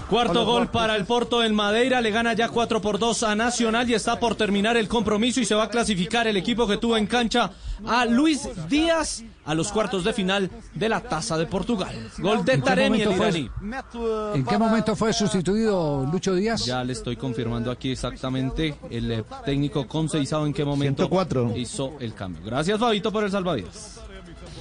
Cuarto 0.09 0.39
Olha, 0.39 0.45
gol 0.45 0.67
para 0.67 0.95
el 0.95 1.05
Porto 1.05 1.41
del 1.41 1.53
Madeira, 1.53 2.01
le 2.01 2.09
gana 2.09 2.33
ya 2.33 2.49
4 2.49 2.81
por 2.81 2.97
2 2.97 3.23
a 3.23 3.35
Nacional 3.35 3.87
y 3.89 3.93
está 3.93 4.19
por 4.19 4.33
terminar 4.35 4.77
el 4.77 4.87
compromiso 4.87 5.39
y 5.39 5.45
se 5.45 5.53
va 5.53 5.63
a 5.65 5.69
clasificar 5.69 6.27
el 6.27 6.37
equipo 6.37 6.67
que 6.67 6.77
tuvo 6.77 6.97
en 6.97 7.05
cancha 7.05 7.51
a 7.85 8.05
Luis 8.05 8.49
Díaz 8.67 9.23
a 9.45 9.53
los 9.53 9.71
cuartos 9.71 10.03
de 10.03 10.11
final 10.11 10.49
de 10.73 10.89
la 10.89 11.01
Taza 11.01 11.37
de 11.37 11.45
Portugal. 11.45 11.95
Gol 12.17 12.43
de 12.43 12.53
¿En 12.53 12.61
Taremi 12.61 13.01
el 13.01 13.11
iraní. 13.11 13.49
¿En 14.33 14.43
qué 14.43 14.57
momento 14.57 14.95
fue 14.95 15.13
sustituido 15.13 16.05
Lucho 16.11 16.33
Díaz? 16.33 16.65
Ya 16.65 16.83
le 16.83 16.93
estoy 16.93 17.15
confirmando 17.15 17.69
aquí 17.69 17.91
exactamente 17.91 18.75
el 18.89 19.11
eh, 19.11 19.23
técnico 19.45 19.87
Conceizado 19.87 20.47
en 20.47 20.53
qué 20.53 20.65
momento 20.65 21.03
104. 21.07 21.53
hizo 21.55 21.93
el 21.99 22.13
cambio. 22.13 22.43
Gracias 22.43 22.79
Fabito 22.79 23.11
por 23.11 23.23
el 23.23 23.31
salvavidas. 23.31 24.06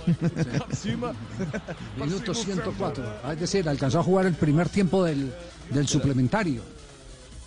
Minuto 1.98 2.34
104. 2.34 3.04
Ah, 3.24 3.32
Es 3.32 3.40
decir, 3.40 3.68
alcanzó 3.68 4.00
a 4.00 4.02
jugar 4.02 4.26
el 4.26 4.34
primer 4.34 4.68
tiempo 4.68 5.04
del, 5.04 5.32
del 5.70 5.88
suplementario. 5.88 6.62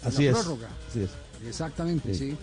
Así 0.04 0.26
la 0.26 0.32
es. 0.32 0.38
prórroga. 0.38 0.68
Así 0.90 1.02
es. 1.02 1.10
Exactamente, 1.48 2.14
sí. 2.14 2.36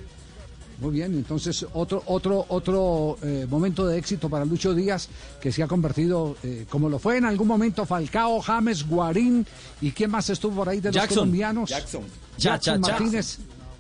Muy 0.79 0.91
bien, 0.93 1.15
entonces 1.15 1.65
otro 1.73 2.03
otro 2.05 2.45
otro 2.49 3.17
eh, 3.23 3.47
momento 3.49 3.87
de 3.87 3.97
éxito 3.97 4.29
para 4.29 4.45
Lucho 4.45 4.75
Díaz 4.75 5.09
que 5.41 5.51
se 5.51 5.63
ha 5.63 5.67
convertido 5.67 6.37
eh, 6.43 6.67
como 6.69 6.91
lo 6.91 6.99
fue 6.99 7.17
en 7.17 7.25
algún 7.25 7.49
momento 7.49 7.87
Falcao, 7.87 8.43
James, 8.43 8.87
Guarín 8.87 9.47
y 9.81 9.93
quién 9.93 10.11
más 10.11 10.29
estuvo 10.29 10.57
por 10.57 10.69
ahí 10.69 10.81
de 10.81 10.91
los 10.91 10.97
Jackson. 10.97 11.17
colombianos. 11.17 11.71
Jackson. 11.71 12.03
Jackson 12.37 12.83
cha. 12.83 12.99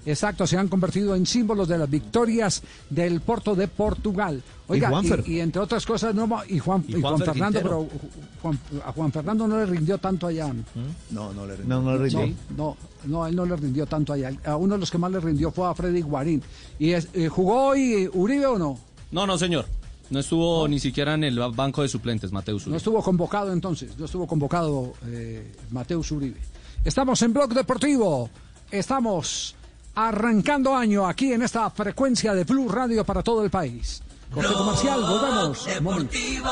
Exacto, 0.06 0.46
se 0.46 0.56
han 0.56 0.68
convertido 0.68 1.14
en 1.16 1.26
símbolos 1.26 1.66
de 1.68 1.76
las 1.78 1.90
victorias 1.90 2.62
del 2.88 3.20
Porto 3.20 3.54
de 3.56 3.66
Portugal. 3.68 4.40
Oiga, 4.68 4.88
Y 4.88 4.90
Juanfer. 4.92 5.24
y, 5.26 5.32
y 5.34 5.40
entre 5.40 5.60
otras 5.60 5.84
cosas, 5.84 6.14
no, 6.14 6.28
y 6.48 6.58
Juan, 6.58 6.84
Y 6.88 6.92
y 6.96 7.00
Juan 7.00 7.02
Juanfer 7.16 7.26
Fernando, 7.34 7.58
Quintero. 7.60 7.86
pero 7.88 8.10
Juan- 8.42 8.58
a 8.86 8.92
Juan 8.92 9.12
Fernando 9.12 9.48
no 9.48 9.58
le 9.58 9.66
rindió 9.66 9.98
tanto 9.98 10.28
allá. 10.28 10.52
No, 11.10 11.32
no 11.34 11.44
le 11.46 11.58
No, 11.64 11.82
no 11.82 11.92
le 11.98 12.04
rindió. 12.08 12.34
No, 12.56 12.76
no, 13.04 13.26
él 13.26 13.34
no 13.36 13.44
le 13.44 13.56
rindió 13.56 13.84
tanto 13.86 14.12
allá. 14.12 14.30
A 14.44 14.56
uno 14.56 14.74
de 14.74 14.80
los 14.80 14.90
que 14.90 14.98
más 14.98 15.10
le 15.10 15.18
rindió 15.20 15.50
fue 15.50 15.68
a 15.68 15.74
Freddy 15.74 16.02
Guarín. 16.02 16.40
¿Y 16.78 16.92
es- 16.92 17.08
eh, 17.12 17.28
jugó 17.28 17.66
hoy 17.66 18.08
Uribe 18.14 18.46
o 18.46 18.58
no? 18.58 18.78
No, 19.10 19.26
no 19.26 19.36
señor. 19.36 19.66
No 20.08 20.20
estuvo 20.20 20.68
ni 20.68 20.78
siquiera 20.78 21.14
en 21.14 21.24
el 21.24 21.36
banco 21.52 21.82
de 21.82 21.88
suplentes, 21.88 22.30
Mateus. 22.30 22.62
No 22.62 22.66
Uribe. 22.70 22.76
estuvo 22.76 23.02
convocado 23.02 23.52
entonces, 23.52 23.98
no 23.98 24.04
estuvo 24.04 24.24
convocado 24.28 24.92
eh, 25.06 25.50
Mateus 25.72 26.12
Uribe. 26.12 26.38
Estamos 26.84 27.20
en 27.22 27.32
Blog 27.32 27.52
Deportivo, 27.52 28.30
estamos 28.70 29.55
arrancando 29.96 30.76
año 30.76 31.06
aquí 31.06 31.32
en 31.32 31.42
esta 31.42 31.68
frecuencia 31.70 32.34
de 32.34 32.44
Blue 32.44 32.68
Radio 32.68 33.04
para 33.04 33.22
todo 33.22 33.42
el 33.42 33.50
país. 33.50 34.02
Corte 34.32 34.52
comercial, 34.52 35.00
volvemos. 35.00 35.66
Un 35.66 35.84
momento. 35.84 36.12
Deportivo 36.12 36.50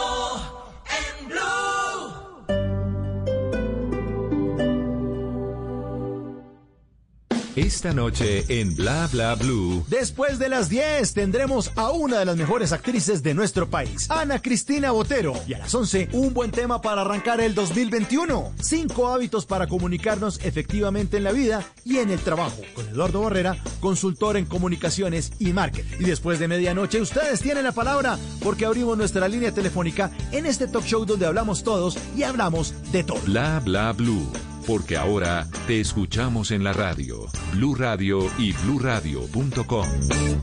en 0.86 1.28
Blue. 1.28 2.23
Esta 7.56 7.92
noche 7.92 8.44
en 8.48 8.74
Bla 8.74 9.08
Bla 9.12 9.36
Blue. 9.36 9.84
Después 9.86 10.40
de 10.40 10.48
las 10.48 10.68
10 10.68 11.14
tendremos 11.14 11.70
a 11.76 11.92
una 11.92 12.18
de 12.18 12.24
las 12.24 12.36
mejores 12.36 12.72
actrices 12.72 13.22
de 13.22 13.32
nuestro 13.32 13.70
país, 13.70 14.10
Ana 14.10 14.42
Cristina 14.42 14.90
Botero. 14.90 15.34
Y 15.46 15.54
a 15.54 15.58
las 15.58 15.72
11, 15.72 16.08
un 16.14 16.34
buen 16.34 16.50
tema 16.50 16.82
para 16.82 17.02
arrancar 17.02 17.40
el 17.40 17.54
2021. 17.54 18.54
Cinco 18.60 19.06
hábitos 19.06 19.46
para 19.46 19.68
comunicarnos 19.68 20.40
efectivamente 20.42 21.18
en 21.18 21.22
la 21.22 21.30
vida 21.30 21.64
y 21.84 21.98
en 21.98 22.10
el 22.10 22.18
trabajo. 22.18 22.60
Con 22.74 22.88
Eduardo 22.88 23.20
Barrera, 23.20 23.56
consultor 23.78 24.36
en 24.36 24.46
comunicaciones 24.46 25.30
y 25.38 25.52
marketing. 25.52 25.98
Y 26.00 26.04
después 26.06 26.40
de 26.40 26.48
medianoche, 26.48 27.00
ustedes 27.00 27.40
tienen 27.40 27.62
la 27.62 27.72
palabra 27.72 28.18
porque 28.42 28.66
abrimos 28.66 28.98
nuestra 28.98 29.28
línea 29.28 29.52
telefónica 29.52 30.10
en 30.32 30.46
este 30.46 30.66
talk 30.66 30.84
show 30.84 31.04
donde 31.04 31.26
hablamos 31.26 31.62
todos 31.62 31.96
y 32.16 32.24
hablamos 32.24 32.74
de 32.90 33.04
todo. 33.04 33.20
Bla 33.20 33.60
Bla 33.64 33.92
Blue. 33.92 34.28
Porque 34.66 34.96
ahora 34.96 35.46
te 35.66 35.80
escuchamos 35.80 36.50
en 36.50 36.64
la 36.64 36.72
radio. 36.72 37.26
Blue 37.52 37.74
Radio 37.74 38.20
y 38.38 38.52
bluradio.com. 38.52 39.86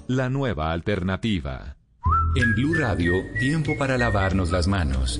La 0.07 0.30
nueva 0.30 0.72
alternativa. 0.72 1.76
En 2.35 2.53
Blue 2.56 2.76
Radio, 2.76 3.14
tiempo 3.39 3.76
para 3.77 3.98
lavarnos 3.98 4.52
las 4.52 4.68
manos. 4.68 5.19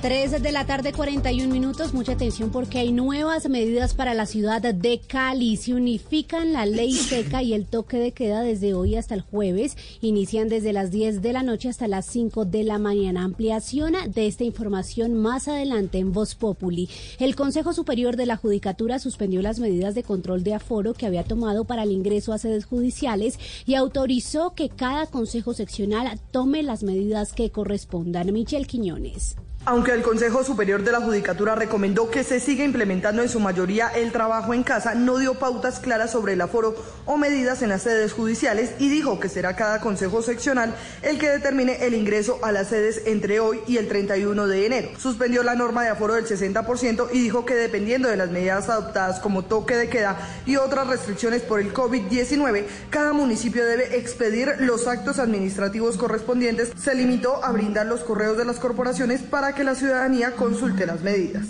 3 0.00 0.40
de 0.42 0.52
la 0.52 0.64
tarde, 0.64 0.92
41 0.92 1.52
minutos. 1.52 1.92
Mucha 1.92 2.12
atención 2.12 2.50
porque 2.50 2.78
hay 2.78 2.92
nuevas 2.92 3.48
medidas 3.48 3.94
para 3.94 4.14
la 4.14 4.26
ciudad 4.26 4.62
de 4.62 5.00
Cali. 5.00 5.56
Se 5.56 5.74
unifican 5.74 6.52
la 6.52 6.66
ley 6.66 6.92
seca 6.92 7.42
y 7.42 7.52
el 7.52 7.66
toque 7.66 7.98
de 7.98 8.12
queda 8.12 8.42
desde 8.42 8.74
hoy 8.74 8.94
hasta 8.94 9.16
el 9.16 9.22
jueves. 9.22 9.76
Inician 10.00 10.48
desde 10.48 10.72
las 10.72 10.92
10 10.92 11.20
de 11.20 11.32
la 11.32 11.42
noche 11.42 11.68
hasta 11.68 11.88
las 11.88 12.06
5 12.06 12.44
de 12.44 12.62
la 12.62 12.78
mañana. 12.78 13.24
Ampliación 13.24 13.94
de 14.06 14.28
esta 14.28 14.44
información 14.44 15.14
más 15.14 15.48
adelante 15.48 15.98
en 15.98 16.12
Voz 16.12 16.36
Populi. 16.36 16.88
El 17.18 17.34
Consejo 17.34 17.72
Superior 17.72 18.14
de 18.14 18.26
la 18.26 18.36
Judicatura 18.36 19.00
suspendió 19.00 19.42
las 19.42 19.58
medidas 19.58 19.96
de 19.96 20.04
control 20.04 20.44
de 20.44 20.54
aforo 20.54 20.94
que 20.94 21.06
había 21.06 21.24
tomado 21.24 21.64
para 21.64 21.82
el 21.82 21.90
ingreso 21.90 22.32
a 22.32 22.38
sedes 22.38 22.66
judiciales 22.66 23.40
y 23.66 23.74
autorizó 23.74 24.54
que 24.54 24.68
cada 24.68 25.06
consejo 25.06 25.54
seccional 25.54 26.20
tome 26.30 26.62
las 26.62 26.84
medidas 26.84 27.32
que 27.32 27.50
correspondan. 27.50 28.32
Michel 28.32 28.68
Quiñones. 28.68 29.34
Aunque 29.70 29.92
el 29.92 30.00
Consejo 30.00 30.44
Superior 30.44 30.82
de 30.82 30.92
la 30.92 31.02
Judicatura 31.02 31.54
recomendó 31.54 32.10
que 32.10 32.24
se 32.24 32.40
siga 32.40 32.64
implementando 32.64 33.20
en 33.20 33.28
su 33.28 33.38
mayoría 33.38 33.88
el 33.88 34.12
trabajo 34.12 34.54
en 34.54 34.62
casa, 34.62 34.94
no 34.94 35.18
dio 35.18 35.34
pautas 35.34 35.78
claras 35.78 36.12
sobre 36.12 36.32
el 36.32 36.40
aforo 36.40 36.74
o 37.04 37.18
medidas 37.18 37.60
en 37.60 37.68
las 37.68 37.82
sedes 37.82 38.14
judiciales 38.14 38.72
y 38.78 38.88
dijo 38.88 39.20
que 39.20 39.28
será 39.28 39.56
cada 39.56 39.82
consejo 39.82 40.22
seccional 40.22 40.74
el 41.02 41.18
que 41.18 41.28
determine 41.28 41.84
el 41.84 41.92
ingreso 41.92 42.38
a 42.42 42.50
las 42.50 42.68
sedes 42.68 43.02
entre 43.04 43.40
hoy 43.40 43.60
y 43.66 43.76
el 43.76 43.88
31 43.88 44.46
de 44.46 44.64
enero. 44.64 44.88
Suspendió 44.98 45.42
la 45.42 45.54
norma 45.54 45.82
de 45.82 45.90
aforo 45.90 46.14
del 46.14 46.24
60% 46.24 47.08
y 47.12 47.20
dijo 47.20 47.44
que 47.44 47.54
dependiendo 47.54 48.08
de 48.08 48.16
las 48.16 48.30
medidas 48.30 48.70
adoptadas 48.70 49.20
como 49.20 49.44
toque 49.44 49.76
de 49.76 49.90
queda 49.90 50.16
y 50.46 50.56
otras 50.56 50.86
restricciones 50.86 51.42
por 51.42 51.60
el 51.60 51.74
COVID-19, 51.74 52.64
cada 52.88 53.12
municipio 53.12 53.66
debe 53.66 53.98
expedir 53.98 54.54
los 54.60 54.86
actos 54.86 55.18
administrativos 55.18 55.98
correspondientes. 55.98 56.72
Se 56.82 56.94
limitó 56.94 57.44
a 57.44 57.52
brindar 57.52 57.84
los 57.84 58.00
correos 58.00 58.38
de 58.38 58.46
las 58.46 58.58
corporaciones 58.58 59.20
para 59.20 59.54
que 59.57 59.57
la 59.64 59.74
ciudadanía 59.74 60.32
consulte 60.32 60.86
las 60.86 61.02
medidas. 61.02 61.46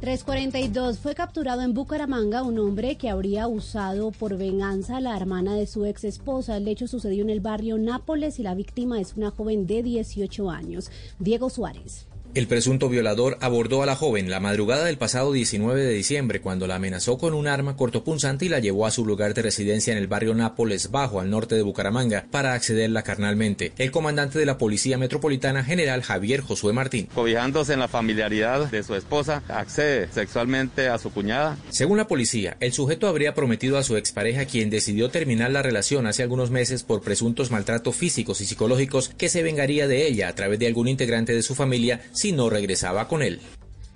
342 0.00 0.98
fue 0.98 1.14
capturado 1.14 1.60
en 1.60 1.74
Bucaramanga 1.74 2.42
un 2.42 2.58
hombre 2.58 2.96
que 2.96 3.10
habría 3.10 3.46
usado 3.46 4.12
por 4.12 4.38
venganza 4.38 4.96
a 4.96 5.00
la 5.00 5.14
hermana 5.14 5.54
de 5.54 5.66
su 5.66 5.84
ex 5.84 6.04
esposa. 6.04 6.56
El 6.56 6.68
hecho 6.68 6.86
sucedió 6.86 7.22
en 7.22 7.28
el 7.28 7.40
barrio 7.40 7.76
Nápoles 7.76 8.38
y 8.38 8.42
la 8.42 8.54
víctima 8.54 8.98
es 8.98 9.14
una 9.16 9.30
joven 9.30 9.66
de 9.66 9.82
18 9.82 10.50
años. 10.50 10.90
Diego 11.18 11.50
Suárez. 11.50 12.06
El 12.32 12.46
presunto 12.46 12.88
violador 12.88 13.38
abordó 13.40 13.82
a 13.82 13.86
la 13.86 13.96
joven 13.96 14.30
la 14.30 14.38
madrugada 14.38 14.84
del 14.84 14.98
pasado 14.98 15.32
19 15.32 15.82
de 15.82 15.92
diciembre 15.92 16.40
cuando 16.40 16.68
la 16.68 16.76
amenazó 16.76 17.18
con 17.18 17.34
un 17.34 17.48
arma 17.48 17.74
cortopunzante 17.74 18.44
y 18.44 18.48
la 18.48 18.60
llevó 18.60 18.86
a 18.86 18.92
su 18.92 19.04
lugar 19.04 19.34
de 19.34 19.42
residencia 19.42 19.90
en 19.90 19.98
el 19.98 20.06
barrio 20.06 20.32
Nápoles 20.32 20.92
Bajo, 20.92 21.20
al 21.20 21.28
norte 21.28 21.56
de 21.56 21.62
Bucaramanga, 21.62 22.26
para 22.30 22.54
accederla 22.54 23.02
carnalmente. 23.02 23.72
El 23.78 23.90
comandante 23.90 24.38
de 24.38 24.46
la 24.46 24.58
Policía 24.58 24.96
Metropolitana, 24.96 25.64
general 25.64 26.02
Javier 26.02 26.40
Josué 26.40 26.72
Martín. 26.72 27.08
Cobijándose 27.12 27.72
en 27.72 27.80
la 27.80 27.88
familiaridad 27.88 28.70
de 28.70 28.84
su 28.84 28.94
esposa, 28.94 29.42
accede 29.48 30.08
sexualmente 30.12 30.86
a 30.86 30.98
su 30.98 31.10
cuñada. 31.10 31.58
Según 31.70 31.98
la 31.98 32.06
policía, 32.06 32.56
el 32.60 32.72
sujeto 32.72 33.08
habría 33.08 33.34
prometido 33.34 33.76
a 33.76 33.82
su 33.82 33.96
expareja, 33.96 34.44
quien 34.44 34.70
decidió 34.70 35.10
terminar 35.10 35.50
la 35.50 35.62
relación 35.62 36.06
hace 36.06 36.22
algunos 36.22 36.52
meses 36.52 36.84
por 36.84 37.02
presuntos 37.02 37.50
maltratos 37.50 37.96
físicos 37.96 38.40
y 38.40 38.46
psicológicos, 38.46 39.08
que 39.18 39.28
se 39.28 39.42
vengaría 39.42 39.88
de 39.88 40.06
ella 40.06 40.28
a 40.28 40.34
través 40.36 40.60
de 40.60 40.68
algún 40.68 40.86
integrante 40.86 41.34
de 41.34 41.42
su 41.42 41.56
familia 41.56 42.00
si 42.20 42.32
no 42.32 42.50
regresaba 42.50 43.08
con 43.08 43.22
él. 43.22 43.40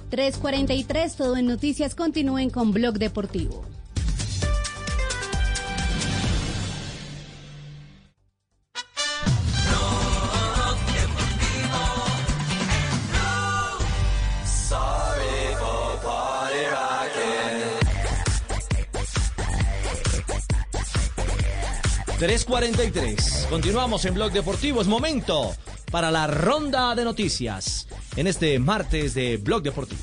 343, 0.09 1.17
todo 1.17 1.37
en 1.37 1.47
noticias. 1.47 1.95
Continúen 1.95 2.49
con 2.49 2.73
Blog 2.73 2.99
Deportivo. 2.99 3.65
343. 22.19 23.49
Continuamos 23.51 24.05
en 24.05 24.15
Blog 24.15 24.31
Deportivo. 24.33 24.81
Es 24.81 24.87
momento 24.87 25.53
para 25.91 26.11
la 26.11 26.27
ronda 26.27 26.95
de 26.95 27.05
noticias 27.05 27.89
en 28.17 28.27
este 28.27 28.59
martes 28.59 29.15
de 29.15 29.37
Blog 29.37 29.63
Deportivo. 29.63 30.03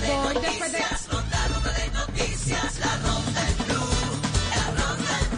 Después 0.00 0.72
de... 0.72 0.78
Ronda, 1.10 1.48
ronda 1.48 1.72
de 1.72 1.90
noticias, 1.90 2.80
la 2.80 2.96
ronda 2.96 3.48
en 3.48 3.56
blue, 3.66 3.74
la 4.50 4.66
ronda 4.70 5.20
en 5.20 5.30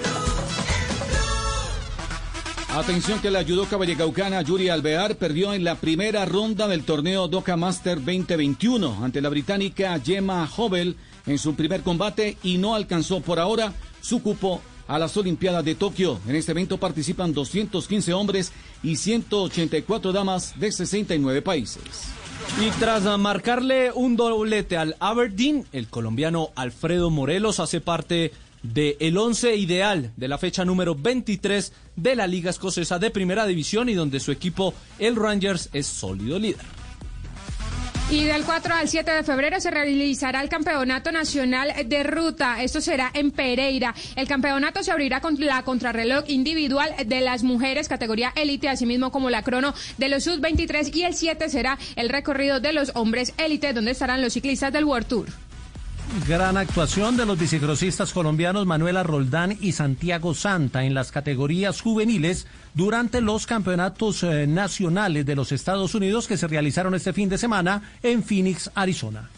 blue, 2.68 2.80
Atención 2.80 3.20
que 3.20 3.30
la 3.30 3.44
judoka 3.44 3.76
vallecaucana 3.76 4.42
Yuri 4.42 4.68
Alvear 4.68 5.16
perdió 5.16 5.54
en 5.54 5.64
la 5.64 5.74
primera 5.76 6.24
ronda 6.24 6.66
del 6.66 6.84
torneo 6.84 7.28
Doca 7.28 7.56
Master 7.56 7.96
2021 7.98 9.04
ante 9.04 9.20
la 9.20 9.28
británica 9.28 9.98
Gemma 10.02 10.48
Hobel 10.56 10.96
en 11.30 11.38
su 11.38 11.54
primer 11.54 11.82
combate 11.82 12.36
y 12.42 12.58
no 12.58 12.74
alcanzó 12.74 13.20
por 13.20 13.38
ahora 13.38 13.72
su 14.00 14.22
cupo 14.22 14.60
a 14.88 14.98
las 14.98 15.16
Olimpiadas 15.16 15.64
de 15.64 15.76
Tokio. 15.76 16.18
En 16.26 16.34
este 16.34 16.50
evento 16.50 16.76
participan 16.78 17.32
215 17.32 18.12
hombres 18.12 18.52
y 18.82 18.96
184 18.96 20.12
damas 20.12 20.58
de 20.58 20.72
69 20.72 21.42
países. 21.42 21.82
Y 22.60 22.70
tras 22.80 23.04
marcarle 23.18 23.92
un 23.92 24.16
doblete 24.16 24.76
al 24.76 24.96
Aberdeen, 24.98 25.66
el 25.72 25.86
colombiano 25.86 26.50
Alfredo 26.56 27.10
Morelos 27.10 27.60
hace 27.60 27.80
parte 27.80 28.32
del 28.64 28.96
el 28.98 29.16
once 29.16 29.54
ideal 29.54 30.12
de 30.16 30.28
la 30.28 30.36
fecha 30.36 30.64
número 30.64 30.96
23 30.96 31.72
de 31.94 32.16
la 32.16 32.26
Liga 32.26 32.50
Escocesa 32.50 32.98
de 32.98 33.10
Primera 33.10 33.46
División 33.46 33.88
y 33.88 33.94
donde 33.94 34.18
su 34.18 34.32
equipo, 34.32 34.74
el 34.98 35.14
Rangers, 35.14 35.70
es 35.72 35.86
sólido 35.86 36.38
líder. 36.38 36.79
Y 38.10 38.24
del 38.24 38.44
4 38.44 38.74
al 38.74 38.88
7 38.88 39.08
de 39.08 39.22
febrero 39.22 39.60
se 39.60 39.70
realizará 39.70 40.42
el 40.42 40.48
Campeonato 40.48 41.12
Nacional 41.12 41.72
de 41.86 42.02
Ruta. 42.02 42.60
Esto 42.60 42.80
será 42.80 43.08
en 43.14 43.30
Pereira. 43.30 43.94
El 44.16 44.26
campeonato 44.26 44.82
se 44.82 44.90
abrirá 44.90 45.20
con 45.20 45.36
la 45.38 45.62
contrarreloj 45.62 46.24
individual 46.26 46.92
de 47.06 47.20
las 47.20 47.44
mujeres, 47.44 47.88
categoría 47.88 48.32
élite, 48.34 48.68
asimismo 48.68 49.12
como 49.12 49.30
la 49.30 49.44
crono 49.44 49.74
de 49.96 50.08
los 50.08 50.24
sub-23. 50.24 50.92
Y 50.92 51.04
el 51.04 51.14
7 51.14 51.48
será 51.48 51.78
el 51.94 52.08
recorrido 52.08 52.58
de 52.58 52.72
los 52.72 52.90
hombres 52.96 53.32
élite, 53.38 53.72
donde 53.72 53.92
estarán 53.92 54.22
los 54.22 54.32
ciclistas 54.32 54.72
del 54.72 54.86
World 54.86 55.06
Tour. 55.06 55.49
Gran 56.26 56.56
actuación 56.56 57.16
de 57.16 57.24
los 57.24 57.38
bicicrosistas 57.38 58.12
colombianos 58.12 58.66
Manuela 58.66 59.04
Roldán 59.04 59.56
y 59.60 59.72
Santiago 59.72 60.34
Santa 60.34 60.82
en 60.82 60.92
las 60.92 61.12
categorías 61.12 61.80
juveniles 61.80 62.48
durante 62.74 63.20
los 63.20 63.46
campeonatos 63.46 64.24
eh, 64.24 64.48
nacionales 64.48 65.24
de 65.24 65.36
los 65.36 65.52
Estados 65.52 65.94
Unidos 65.94 66.26
que 66.26 66.36
se 66.36 66.48
realizaron 66.48 66.96
este 66.96 67.12
fin 67.12 67.28
de 67.28 67.38
semana 67.38 67.82
en 68.02 68.24
Phoenix, 68.24 68.72
Arizona. 68.74 69.30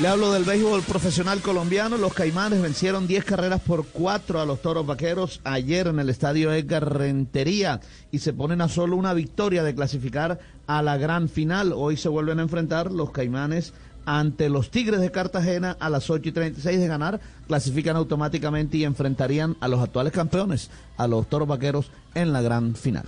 Le 0.00 0.08
hablo 0.08 0.32
del 0.32 0.44
béisbol 0.44 0.82
profesional 0.82 1.40
colombiano. 1.40 1.96
Los 1.96 2.12
Caimanes 2.12 2.60
vencieron 2.60 3.06
10 3.06 3.24
carreras 3.24 3.62
por 3.62 3.86
4 3.86 4.40
a 4.40 4.44
los 4.44 4.60
Toros 4.60 4.86
Vaqueros 4.86 5.40
ayer 5.44 5.86
en 5.86 5.98
el 5.98 6.10
estadio 6.10 6.52
Edgar 6.52 6.98
Rentería 6.98 7.80
y 8.10 8.18
se 8.18 8.34
ponen 8.34 8.60
a 8.60 8.68
solo 8.68 8.96
una 8.96 9.14
victoria 9.14 9.62
de 9.62 9.74
clasificar 9.74 10.38
a 10.66 10.82
la 10.82 10.98
gran 10.98 11.30
final. 11.30 11.72
Hoy 11.74 11.96
se 11.96 12.10
vuelven 12.10 12.40
a 12.40 12.42
enfrentar 12.42 12.92
los 12.92 13.10
Caimanes 13.10 13.72
ante 14.06 14.48
los 14.48 14.70
Tigres 14.70 15.00
de 15.00 15.10
Cartagena 15.10 15.76
a 15.78 15.90
las 15.90 16.08
8 16.08 16.28
y 16.28 16.32
36 16.32 16.80
de 16.80 16.86
ganar, 16.86 17.20
clasifican 17.46 17.96
automáticamente 17.96 18.78
y 18.78 18.84
enfrentarían 18.84 19.56
a 19.60 19.68
los 19.68 19.80
actuales 19.80 20.12
campeones, 20.12 20.70
a 20.96 21.06
los 21.06 21.28
Toros 21.28 21.48
Vaqueros, 21.48 21.90
en 22.14 22.32
la 22.32 22.40
gran 22.40 22.74
final. 22.74 23.04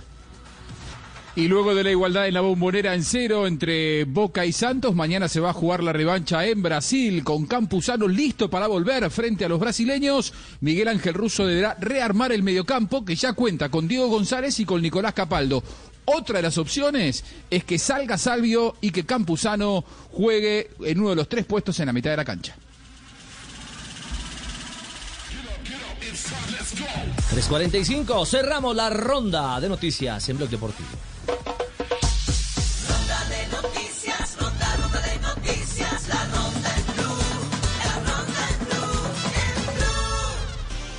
Y 1.35 1.47
luego 1.47 1.73
de 1.73 1.85
la 1.85 1.91
igualdad 1.91 2.27
en 2.27 2.33
la 2.33 2.41
bombonera 2.41 2.93
en 2.95 3.03
cero 3.03 3.47
entre 3.47 4.03
Boca 4.03 4.45
y 4.45 4.51
Santos, 4.51 4.93
mañana 4.93 5.29
se 5.29 5.39
va 5.39 5.51
a 5.51 5.53
jugar 5.53 5.81
la 5.81 5.93
revancha 5.93 6.45
en 6.45 6.61
Brasil 6.61 7.23
con 7.23 7.45
Campuzano 7.45 8.09
listo 8.09 8.49
para 8.49 8.67
volver 8.67 9.09
frente 9.09 9.45
a 9.45 9.49
los 9.49 9.59
brasileños. 9.59 10.33
Miguel 10.59 10.89
Ángel 10.89 11.13
Russo 11.13 11.45
deberá 11.45 11.77
rearmar 11.79 12.33
el 12.33 12.43
mediocampo 12.43 13.05
que 13.05 13.15
ya 13.15 13.33
cuenta 13.33 13.69
con 13.69 13.87
Diego 13.87 14.07
González 14.07 14.59
y 14.59 14.65
con 14.65 14.81
Nicolás 14.81 15.13
Capaldo. 15.13 15.63
Otra 16.11 16.37
de 16.37 16.41
las 16.41 16.57
opciones 16.57 17.23
es 17.51 17.63
que 17.63 17.77
salga 17.77 18.17
Salvio 18.17 18.75
y 18.81 18.89
que 18.89 19.05
Campuzano 19.05 19.83
juegue 20.11 20.71
en 20.83 20.99
uno 20.99 21.11
de 21.11 21.15
los 21.15 21.29
tres 21.29 21.45
puestos 21.45 21.79
en 21.79 21.85
la 21.85 21.93
mitad 21.93 22.09
de 22.09 22.17
la 22.17 22.25
cancha. 22.25 22.55
345. 27.29 28.25
Cerramos 28.25 28.75
la 28.75 28.89
ronda 28.89 29.59
de 29.59 29.69
noticias 29.69 30.27
en 30.29 30.37
Blog 30.37 30.49
Deportivo. 30.49 30.89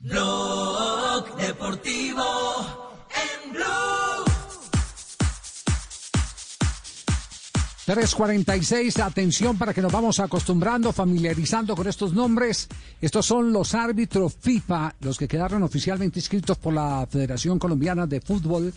Blog 0.00 1.36
deportivo 1.36 2.22
en 3.10 3.52
blue. 3.52 4.24
346, 7.84 9.00
atención 9.00 9.58
para 9.58 9.74
que 9.74 9.82
nos 9.82 9.90
vamos 9.90 10.20
acostumbrando, 10.20 10.92
familiarizando 10.92 11.74
con 11.74 11.88
estos 11.88 12.12
nombres. 12.12 12.68
Estos 13.00 13.26
son 13.26 13.52
los 13.52 13.74
árbitros 13.74 14.36
FIFA, 14.40 14.94
los 15.00 15.18
que 15.18 15.26
quedaron 15.26 15.64
oficialmente 15.64 16.20
inscritos 16.20 16.58
por 16.58 16.74
la 16.74 17.04
Federación 17.10 17.58
Colombiana 17.58 18.06
de 18.06 18.20
Fútbol 18.20 18.72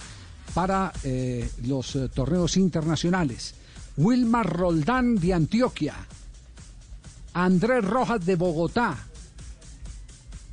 para 0.56 0.92
eh, 1.04 1.48
los 1.68 1.96
eh, 1.98 2.10
torneos 2.10 2.58
internacionales. 2.58 3.54
Wilmar 3.96 4.50
Roldán 4.50 5.18
de 5.18 5.36
Antioquia, 5.36 5.96
Andrés 7.34 7.86
Rojas 7.86 8.26
de 8.26 8.36
Bogotá, 8.36 9.11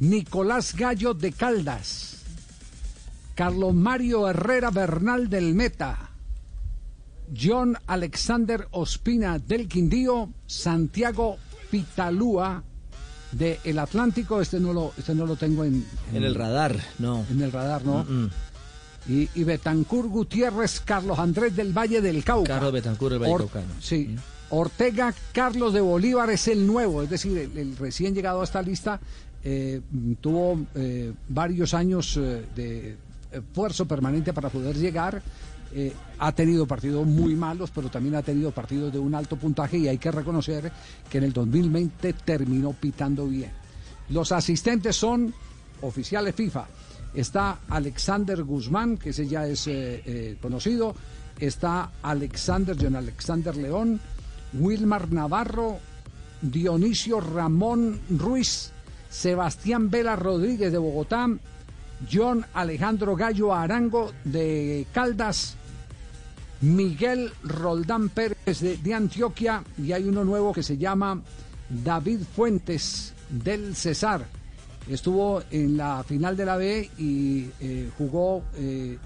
Nicolás 0.00 0.74
Gallo 0.76 1.14
de 1.14 1.32
Caldas, 1.32 2.22
Carlos 3.34 3.74
Mario 3.74 4.28
Herrera 4.28 4.70
Bernal 4.70 5.28
del 5.28 5.54
Meta, 5.54 6.10
John 7.36 7.76
Alexander 7.86 8.68
Ospina 8.70 9.38
del 9.38 9.68
Quindío, 9.68 10.30
Santiago 10.46 11.36
Pitalúa 11.70 12.62
de 13.32 13.60
El 13.64 13.78
Atlántico, 13.78 14.40
este 14.40 14.58
no 14.60 14.72
lo, 14.72 14.92
este 14.96 15.14
no 15.14 15.26
lo 15.26 15.36
tengo 15.36 15.64
en, 15.64 15.84
En 16.14 16.24
el 16.24 16.34
radar, 16.34 16.76
no. 16.98 17.26
En 17.30 17.42
el 17.42 17.52
radar, 17.52 17.84
¿no? 17.84 18.04
Mm, 18.04 18.22
mm. 18.24 18.30
Y, 19.10 19.28
y 19.34 19.44
Betancur 19.44 20.08
Gutiérrez, 20.08 20.80
Carlos 20.80 21.18
Andrés 21.18 21.54
del 21.56 21.76
Valle 21.76 22.00
del 22.00 22.24
Cauca. 22.24 22.54
Carlos 22.54 22.72
Betancur 22.72 23.10
del 23.10 23.18
Valle 23.20 23.32
Or- 23.32 23.40
Caucano. 23.50 23.74
Sí. 23.80 24.16
Ortega 24.50 25.12
Carlos 25.32 25.74
de 25.74 25.82
Bolívar 25.82 26.30
es 26.30 26.48
el 26.48 26.66
nuevo, 26.66 27.02
es 27.02 27.10
decir, 27.10 27.36
el, 27.36 27.58
el 27.58 27.76
recién 27.76 28.14
llegado 28.14 28.40
a 28.40 28.44
esta 28.44 28.62
lista 28.62 28.98
eh, 29.44 29.81
tuvo 30.20 30.66
eh, 30.74 31.12
varios 31.28 31.73
años 31.74 32.16
eh, 32.16 32.44
de 32.55 32.97
esfuerzo 33.31 33.86
permanente 33.86 34.32
para 34.32 34.48
poder 34.48 34.77
llegar. 34.77 35.23
ha 36.19 36.32
tenido 36.32 36.66
partidos 36.66 37.06
muy 37.06 37.36
malos, 37.36 37.70
pero 37.70 37.90
también 37.90 38.15
ha 38.15 38.23
tenido 38.23 38.51
partidos 38.52 38.90
de 38.90 38.98
un 38.98 39.15
alto 39.15 39.36
puntaje 39.36 39.77
y 39.77 39.86
hay 39.86 39.98
que 39.98 40.10
reconocer 40.10 40.73
que 41.10 41.19
en 41.19 41.24
el 41.24 41.32
2020 41.35 42.15
terminó 42.15 42.73
pitando 42.73 43.27
bien. 43.27 43.52
Los 44.09 44.32
asistentes 44.32 44.97
son 44.97 45.35
oficiales 45.82 46.35
FIFA. 46.35 46.66
Está 47.12 47.60
Alexander 47.69 48.43
Guzmán, 48.44 48.97
que 48.97 49.10
ese 49.10 49.28
ya 49.28 49.47
es 49.47 49.69
conocido. 50.40 50.94
Está 51.39 51.90
Alexander, 52.02 52.74
John 52.81 52.97
Alexander 52.97 53.55
León, 53.55 54.01
Wilmar 54.55 55.12
Navarro, 55.12 55.78
Dionisio 56.40 57.20
Ramón 57.20 58.01
Ruiz, 58.09 58.73
Sebastián 59.10 59.90
Vela 59.90 60.16
Rodríguez 60.16 60.72
de 60.72 60.78
Bogotá, 60.78 61.28
John 62.10 62.44
Alejandro 62.55 63.16
Gallo 63.16 63.55
Arango 63.55 64.12
de 64.24 64.86
Caldas, 64.93 65.56
Miguel 66.60 67.32
Roldán 67.43 68.09
Pérez 68.09 68.60
de, 68.60 68.94
Antioquia 68.94 69.62
y 69.76 69.93
hay 69.93 70.05
uno 70.05 70.24
nuevo 70.24 70.52
que 70.52 70.62
se 70.62 70.76
llama 70.76 71.22
David 71.68 72.20
Fuentes 72.35 73.14
del 73.30 73.76
Cesar. 73.76 74.26
Estuvo 74.89 75.43
en 75.51 75.76
la 75.76 76.02
final 76.02 76.36
de 76.36 76.47
la 76.47 76.56
B 76.56 76.90
y 76.98 77.47
eh, 77.60 77.90
jugó, 77.97 78.43
eh, 78.56 78.97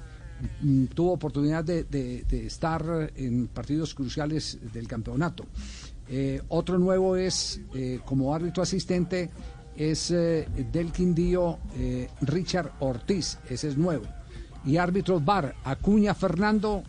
mm, 0.63 0.85
tuvo 0.87 1.13
oportunidad 1.13 1.65
de, 1.65 2.25
estar 2.31 3.11
en 3.17 3.49
partidos 3.49 3.95
cruciales 3.95 4.59
del 4.73 4.87
campeonato. 4.87 5.45
Eh, 6.09 6.41
otro 6.49 6.79
nuevo 6.79 7.17
es, 7.17 7.61
como 8.05 8.35
árbitro 8.35 8.63
asistente, 8.63 9.31
es 9.77 10.11
eh, 10.11 10.49
del 10.73 10.93
Quindío 10.93 11.59
eh, 11.77 12.09
Richard 12.23 12.73
Ortiz, 12.81 13.39
ese 13.49 13.69
es 13.69 13.77
nuevo. 13.77 14.05
Y 14.65 14.77
árbitros 14.77 15.25
VAR, 15.25 15.55
Acuña 15.65 16.15
Fernando, 16.15 16.83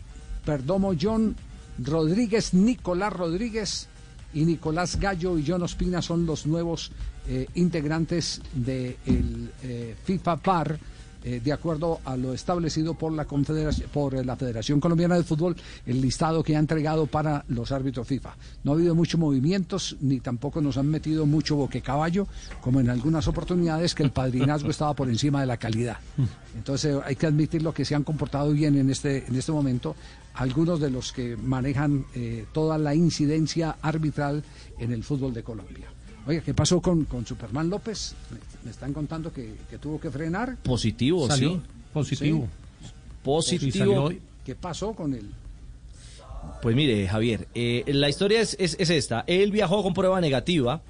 Perdomo 0.44 0.92
John, 1.00 1.34
Rodríguez 1.78 2.54
Nicolás 2.54 3.12
Rodríguez 3.12 3.88
y 4.32 4.44
Nicolás 4.44 4.98
Gallo 5.00 5.38
y 5.38 5.44
John 5.46 5.62
Ospina 5.62 6.02
son 6.02 6.26
los 6.26 6.46
nuevos 6.46 6.92
eh, 7.26 7.46
integrantes 7.54 8.42
del 8.54 9.50
FIFA 10.04 10.36
VAR. 10.36 10.78
Eh, 11.24 11.40
de 11.42 11.52
acuerdo 11.52 12.00
a 12.04 12.16
lo 12.16 12.34
establecido 12.34 12.94
por 12.94 13.12
la 13.12 13.24
confederación, 13.24 13.88
por 13.90 14.24
la 14.24 14.36
Federación 14.36 14.78
Colombiana 14.78 15.16
de 15.16 15.24
Fútbol, 15.24 15.56
el 15.86 16.00
listado 16.00 16.42
que 16.42 16.54
ha 16.54 16.58
entregado 16.58 17.06
para 17.06 17.44
los 17.48 17.72
árbitros 17.72 18.06
FIFA. 18.06 18.36
No 18.62 18.72
ha 18.72 18.74
habido 18.74 18.94
muchos 18.94 19.18
movimientos, 19.18 19.96
ni 20.00 20.20
tampoco 20.20 20.60
nos 20.60 20.76
han 20.76 20.88
metido 20.88 21.26
mucho 21.26 21.56
boquecaballo, 21.56 22.26
como 22.60 22.80
en 22.80 22.90
algunas 22.90 23.26
oportunidades 23.26 23.94
que 23.94 24.02
el 24.02 24.10
padrinazgo 24.10 24.70
estaba 24.70 24.94
por 24.94 25.08
encima 25.08 25.40
de 25.40 25.46
la 25.46 25.56
calidad. 25.56 25.96
Entonces 26.54 26.96
hay 27.04 27.16
que 27.16 27.26
admitir 27.26 27.62
lo 27.62 27.72
que 27.72 27.84
se 27.84 27.94
han 27.94 28.04
comportado 28.04 28.52
bien 28.52 28.76
en 28.76 28.90
este, 28.90 29.26
en 29.26 29.34
este 29.34 29.52
momento 29.52 29.96
algunos 30.34 30.80
de 30.80 30.90
los 30.90 31.12
que 31.12 31.36
manejan 31.36 32.06
eh, 32.14 32.44
toda 32.52 32.76
la 32.76 32.94
incidencia 32.94 33.76
arbitral 33.80 34.42
en 34.78 34.92
el 34.92 35.04
fútbol 35.04 35.32
de 35.32 35.42
Colombia. 35.42 35.93
Oiga, 36.26 36.42
¿qué 36.42 36.54
pasó 36.54 36.80
con, 36.80 37.04
con 37.04 37.26
Superman 37.26 37.68
López? 37.68 38.14
Me, 38.30 38.38
me 38.64 38.70
están 38.70 38.92
contando 38.92 39.32
que, 39.32 39.54
que 39.68 39.78
tuvo 39.78 40.00
que 40.00 40.10
frenar. 40.10 40.56
Positivo, 40.62 41.26
Salió 41.28 41.54
sí. 41.54 41.60
positivo. 41.92 42.48
Positivo. 43.22 44.10
¿Qué 44.44 44.54
pasó 44.54 44.92
con 44.92 45.12
él? 45.14 45.26
Pues 46.62 46.76
mire, 46.76 47.06
Javier, 47.08 47.48
eh, 47.54 47.84
la 47.88 48.08
historia 48.08 48.40
es, 48.40 48.56
es- 48.58 48.76
es 48.78 48.90
esta. 48.90 49.24
Él 49.26 49.50
viajó 49.50 49.82
con 49.82 49.94
prueba 49.94 50.20
negativa 50.20 50.82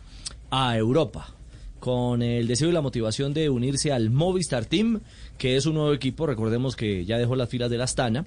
a 0.51 0.77
Europa 0.77 1.29
con 1.81 2.23
el 2.23 2.47
deseo 2.47 2.71
y 2.71 2.73
la 2.73 2.81
motivación 2.81 3.35
de 3.35 3.51
unirse 3.51 3.93
al 3.93 4.09
Movistar 4.11 4.65
Team, 4.65 5.01
que 5.37 5.57
es 5.57 5.67
un 5.67 5.75
nuevo 5.75 5.93
equipo, 5.93 6.27
recordemos 6.27 6.77
que 6.77 7.05
ya 7.05 7.19
dejó 7.19 7.37
las 7.37 7.51
filas 7.51 7.71
de 7.71 7.77
la 7.77 7.85
Astana 7.85 8.25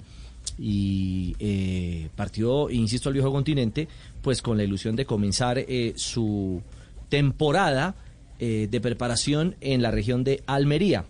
y 0.60 1.34
eh, 1.40 2.08
partió, 2.14 2.70
insisto, 2.70 3.08
al 3.08 3.14
viejo 3.14 3.32
continente, 3.32 3.88
pues 4.22 4.42
con 4.42 4.56
la 4.58 4.62
ilusión 4.62 4.94
de 4.94 5.06
comenzar 5.06 5.58
eh, 5.58 5.92
su 5.96 6.62
temporada 7.08 7.94
eh, 8.40 8.68
de 8.70 8.80
preparación 8.80 9.56
en 9.60 9.82
la 9.82 9.90
región 9.90 10.22
de 10.22 10.42
Almería. 10.46 11.04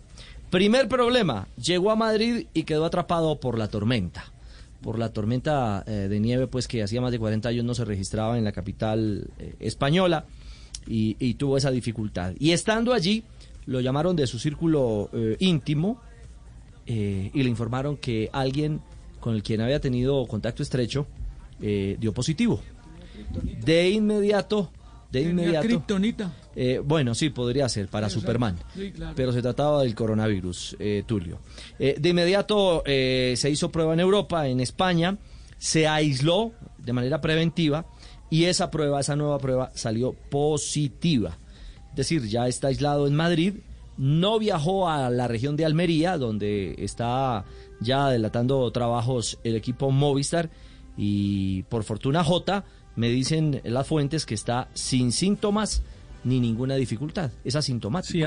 Primer 0.51 0.89
problema, 0.89 1.47
llegó 1.63 1.91
a 1.91 1.97
Madrid 1.97 2.47
y 2.55 2.63
quedó 2.63 2.87
atrapado 2.87 3.39
por 3.39 3.59
la 3.59 3.69
tormenta 3.69 4.33
por 4.81 4.97
la 4.97 5.13
tormenta 5.13 5.83
eh, 5.89 6.07
de 6.09 6.21
nieve 6.21 6.47
pues 6.47 6.69
que 6.69 6.85
hacía 6.85 7.01
más 7.01 7.11
de 7.11 7.19
40 7.19 7.49
años 7.49 7.65
no 7.65 7.75
se 7.75 7.85
registraba 7.85 8.39
en 8.39 8.45
la 8.45 8.53
capital 8.53 9.29
eh, 9.41 9.57
española 9.59 10.27
y, 10.87 11.17
y 11.19 11.35
tuvo 11.35 11.57
esa 11.57 11.73
dificultad. 11.73 12.33
Y 12.39 12.53
estando 12.53 12.95
allí, 12.95 13.25
lo 13.67 13.81
llamaron 13.81 14.15
de 14.15 14.29
su 14.29 14.39
círculo 14.39 15.11
íntimo 15.41 16.01
y 16.87 17.43
le 17.43 17.51
informaron 17.51 17.99
que 17.99 18.31
alguien 18.33 18.81
con 19.21 19.35
el 19.35 19.43
quien 19.43 19.61
había 19.61 19.81
tenido 19.81 20.25
contacto 20.27 20.63
estrecho 20.63 21.07
dio 21.61 22.15
positivo. 22.15 22.63
De 23.63 23.91
inmediato, 23.91 24.71
de 25.11 25.23
inmediato. 25.23 25.85
Eh, 26.55 26.81
bueno, 26.85 27.15
sí, 27.15 27.31
podría 27.31 27.69
ser 27.69 27.89
para 27.89 28.07
Exacto. 28.07 28.21
Superman. 28.21 28.59
Sí, 28.75 28.93
claro. 28.93 29.15
Pero 29.17 29.33
se 29.33 29.43
trataba 29.43 29.83
del 29.83 29.95
coronavirus, 29.95 30.77
eh, 30.79 31.03
Tulio. 31.07 31.41
Eh, 31.79 31.97
de 31.99 32.09
inmediato 32.09 32.83
se 32.85 33.51
hizo 33.51 33.71
prueba 33.71 33.95
en 33.95 34.01
Europa, 34.01 34.49
en 34.49 34.61
España, 34.61 35.17
se 35.57 35.87
aisló 35.87 36.53
de 36.79 36.93
manera 36.93 37.21
preventiva 37.21 37.87
y 38.31 38.45
esa 38.45 38.71
prueba, 38.71 39.01
esa 39.01 39.17
nueva 39.17 39.39
prueba 39.39 39.71
salió 39.75 40.13
positiva. 40.13 41.39
Es 41.91 41.97
decir, 41.97 42.27
ya 42.29 42.47
está 42.47 42.69
aislado 42.69 43.07
en 43.07 43.15
Madrid, 43.15 43.55
no 43.97 44.39
viajó 44.39 44.89
a 44.89 45.11
la 45.11 45.27
región 45.27 45.57
de 45.57 45.65
Almería, 45.65 46.19
donde 46.19 46.75
está 46.79 47.45
ya 47.81 48.07
adelantando 48.07 48.71
trabajos 48.71 49.39
el 49.43 49.57
equipo 49.57 49.91
Movistar 49.91 50.51
y 50.97 51.63
por 51.65 51.85
fortuna 51.85 52.23
J, 52.25 52.65
me 52.99 53.09
dicen 53.11 53.61
las 53.63 53.87
fuentes 53.87 54.27
que 54.27 54.35
está 54.35 54.69
sin 54.75 55.13
síntomas 55.13 55.83
ni 56.25 56.41
ninguna 56.41 56.75
dificultad. 56.75 57.31
Es 57.45 57.55
asintomático. 57.55 58.13
Sí, 58.13 58.25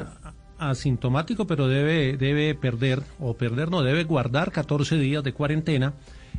asintomático, 0.57 1.45
pero 1.45 1.67
debe, 1.67 2.15
debe 2.15 2.55
perder, 2.55 3.03
o 3.19 3.33
perder 3.35 3.69
no, 3.69 3.83
debe 3.83 4.05
guardar 4.05 4.53
14 4.53 4.97
días 4.97 5.25
de 5.25 5.33
cuarentena. 5.33 5.93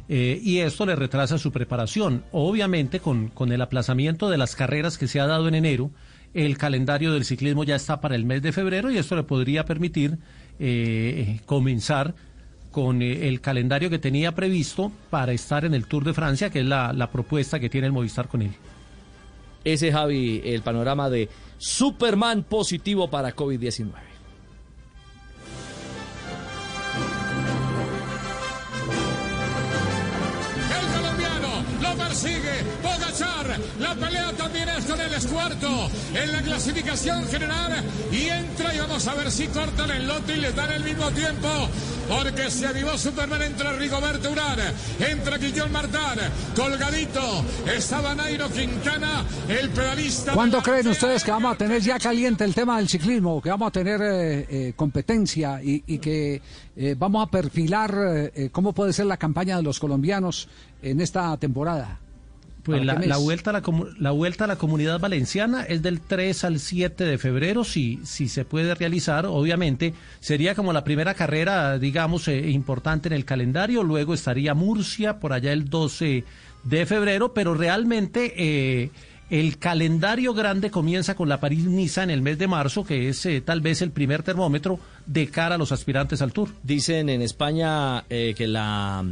eh, 0.09 0.41
y 0.43 0.61
esto 0.61 0.87
le 0.87 0.97
retrasa 0.97 1.37
su 1.37 1.53
preparación. 1.53 2.25
Obviamente, 2.33 3.01
con, 3.01 3.29
con 3.29 3.53
el 3.53 3.61
aplazamiento 3.61 4.31
de 4.31 4.39
las 4.39 4.57
carreras 4.57 4.97
que 4.97 5.09
se 5.09 5.21
ha 5.21 5.27
dado 5.27 5.47
en 5.47 5.55
enero, 5.55 5.91
el 6.33 6.57
calendario 6.57 7.13
del 7.13 7.27
ciclismo 7.27 7.65
ya 7.65 7.77
está 7.77 8.01
para 8.01 8.15
el 8.15 8.25
mes 8.25 8.41
de 8.41 8.53
febrero 8.53 8.91
y 8.91 8.97
esto 8.97 9.15
le 9.15 9.25
podría 9.25 9.67
permitir 9.67 10.17
eh, 10.59 11.41
comenzar 11.45 12.15
con 12.73 13.03
eh, 13.03 13.29
el 13.29 13.41
calendario 13.41 13.89
que 13.89 14.01
tenía 14.01 14.33
previsto 14.33 14.91
para 15.11 15.33
estar 15.33 15.65
en 15.65 15.75
el 15.75 15.87
Tour 15.87 16.05
de 16.05 16.15
Francia, 16.15 16.51
que 16.51 16.61
es 16.61 16.67
la, 16.67 17.09
propuesta 17.13 17.61
que 17.61 17.71
tiene 17.71 17.87
el 17.87 17.93
Movistar 17.93 18.27
con 18.27 18.43
él. 18.43 18.53
Ese 19.63 19.93
Javi, 19.93 20.43
el 20.45 20.63
panorama 20.63 21.09
de 21.09 21.29
Superman 21.59 22.43
positivo 22.43 23.09
para 23.09 23.37
COVID-19. 23.37 24.12
La 33.79 33.95
pelea 33.95 34.33
también 34.33 34.69
es 34.69 34.85
con 34.85 35.01
el 35.01 35.13
escuarto 35.13 35.91
en 36.15 36.33
la 36.33 36.43
clasificación 36.43 37.27
general. 37.29 37.83
Y 38.11 38.29
entra 38.29 38.75
y 38.75 38.79
vamos 38.79 39.07
a 39.07 39.15
ver 39.15 39.31
si 39.31 39.47
cortan 39.49 39.91
el 39.91 40.07
lote 40.07 40.37
y 40.37 40.41
le 40.41 40.53
dan 40.53 40.73
el 40.73 40.85
mismo 40.85 41.11
tiempo. 41.11 41.49
Porque 42.09 42.51
se 42.51 42.67
avivó 42.67 42.99
Superman 42.99 43.43
entre 43.43 43.73
Rigoberto 43.79 44.31
Urán, 44.31 44.59
entra 44.99 45.39
Guillón 45.39 45.73
Martán, 45.73 46.19
colgadito. 46.55 47.45
Estaba 47.75 48.15
Nairo 48.15 48.51
Quintana, 48.51 49.25
el 49.49 49.71
pedalista. 49.71 50.33
¿Cuándo 50.33 50.61
creen 50.61 50.89
ustedes 50.89 51.25
que 51.25 51.31
vamos 51.31 51.55
a 51.55 51.57
tener 51.57 51.81
ya 51.81 51.99
caliente 51.99 52.45
el 52.45 52.55
tema 52.55 52.79
del 52.79 52.89
ciclismo, 52.89 53.41
que 53.41 53.51
vamos 53.51 53.69
a 53.69 53.71
tener 53.71 54.01
eh, 54.03 54.47
eh, 54.51 54.73
competencia 54.75 55.63
y, 55.63 55.85
y 55.87 55.99
que 55.99 56.43
eh, 56.77 56.97
vamos 56.99 57.27
a 57.27 57.31
perfilar 57.31 58.33
cómo 58.51 58.73
puede 58.73 58.93
ser 58.93 59.07
la 59.07 59.17
campaña 59.17 59.57
de 59.57 59.63
los 59.63 59.79
colombianos 59.79 60.49
en 60.83 61.01
esta 61.01 61.37
temporada? 61.37 62.01
Pues 62.63 62.87
¿Para 62.87 63.05
la, 63.05 63.17
vuelta 63.17 63.51
a 63.51 63.53
la, 63.55 63.63
la 63.99 64.11
vuelta 64.13 64.45
a 64.45 64.47
la 64.47 64.57
comunidad 64.57 65.01
valenciana 65.01 65.65
es 65.65 65.83
del 65.83 66.01
3 66.01 66.45
al 66.45 66.61
7 66.61 67.05
de 67.05 67.19
febrero, 67.19 67.65
si, 67.65 67.99
si 68.05 68.29
se 68.29 68.45
puede 68.45 68.75
realizar, 68.75 69.27
obviamente. 69.27 69.95
Sería 70.21 70.55
como 70.55 70.73
la 70.73 70.85
primera 70.85 71.15
carrera, 71.15 71.79
digamos, 71.79 72.29
eh, 72.29 72.51
importante 72.51 73.09
en 73.09 73.15
el 73.15 73.25
calendario, 73.25 73.83
luego 73.83 74.15
estaría 74.15 74.55
Murcia 74.55 75.19
por 75.19 75.33
allá 75.33 75.53
el 75.53 75.69
12 75.69 76.25
de 76.65 76.87
febrero, 76.87 77.35
pero 77.35 77.55
realmente 77.55 78.35
eh, 78.37 78.91
el 79.33 79.57
calendario 79.57 80.35
grande 80.35 80.71
comienza 80.71 81.15
con 81.15 81.27
la 81.27 81.41
París-Niza 81.41 82.03
en 82.03 82.11
el 82.11 82.21
mes 82.21 82.39
de 82.39 82.49
marzo, 82.49 82.85
que 82.85 83.09
es 83.09 83.25
eh, 83.25 83.41
tal 83.41 83.63
vez 83.63 83.81
el 83.81 83.91
primer 83.91 84.23
termómetro 84.23 84.79
de 85.07 85.29
cara 85.29 85.55
a 85.55 85.59
los 85.59 85.73
aspirantes 85.73 86.21
al 86.21 86.35
Tour. 86.35 86.51
Dicen 86.63 87.09
en 87.09 87.23
España 87.23 88.05
eh, 88.11 88.35
que 88.37 88.47
la, 88.47 89.05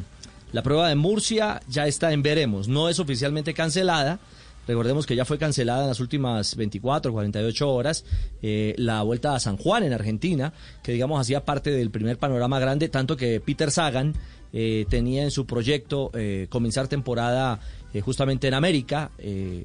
la 0.52 0.62
prueba 0.62 0.88
de 0.88 0.94
Murcia 0.94 1.60
ya 1.68 1.86
está 1.86 2.12
en 2.12 2.22
veremos. 2.22 2.68
No 2.68 2.88
es 2.88 2.98
oficialmente 2.98 3.54
cancelada. 3.54 4.18
Recordemos 4.66 5.06
que 5.06 5.16
ya 5.16 5.24
fue 5.24 5.38
cancelada 5.38 5.82
en 5.82 5.88
las 5.88 6.00
últimas 6.00 6.54
24, 6.54 7.12
48 7.12 7.68
horas 7.68 8.04
eh, 8.40 8.74
la 8.76 9.02
vuelta 9.02 9.34
a 9.34 9.40
San 9.40 9.56
Juan 9.56 9.82
en 9.82 9.92
Argentina, 9.92 10.52
que 10.82 10.92
digamos 10.92 11.20
hacía 11.20 11.44
parte 11.44 11.70
del 11.70 11.90
primer 11.90 12.18
panorama 12.18 12.60
grande, 12.60 12.88
tanto 12.88 13.16
que 13.16 13.40
Peter 13.40 13.70
Sagan 13.70 14.14
eh, 14.52 14.86
tenía 14.88 15.24
en 15.24 15.30
su 15.30 15.46
proyecto 15.46 16.10
eh, 16.14 16.46
comenzar 16.50 16.88
temporada 16.88 17.60
justamente 18.04 18.46
en 18.46 18.54
América, 18.54 19.10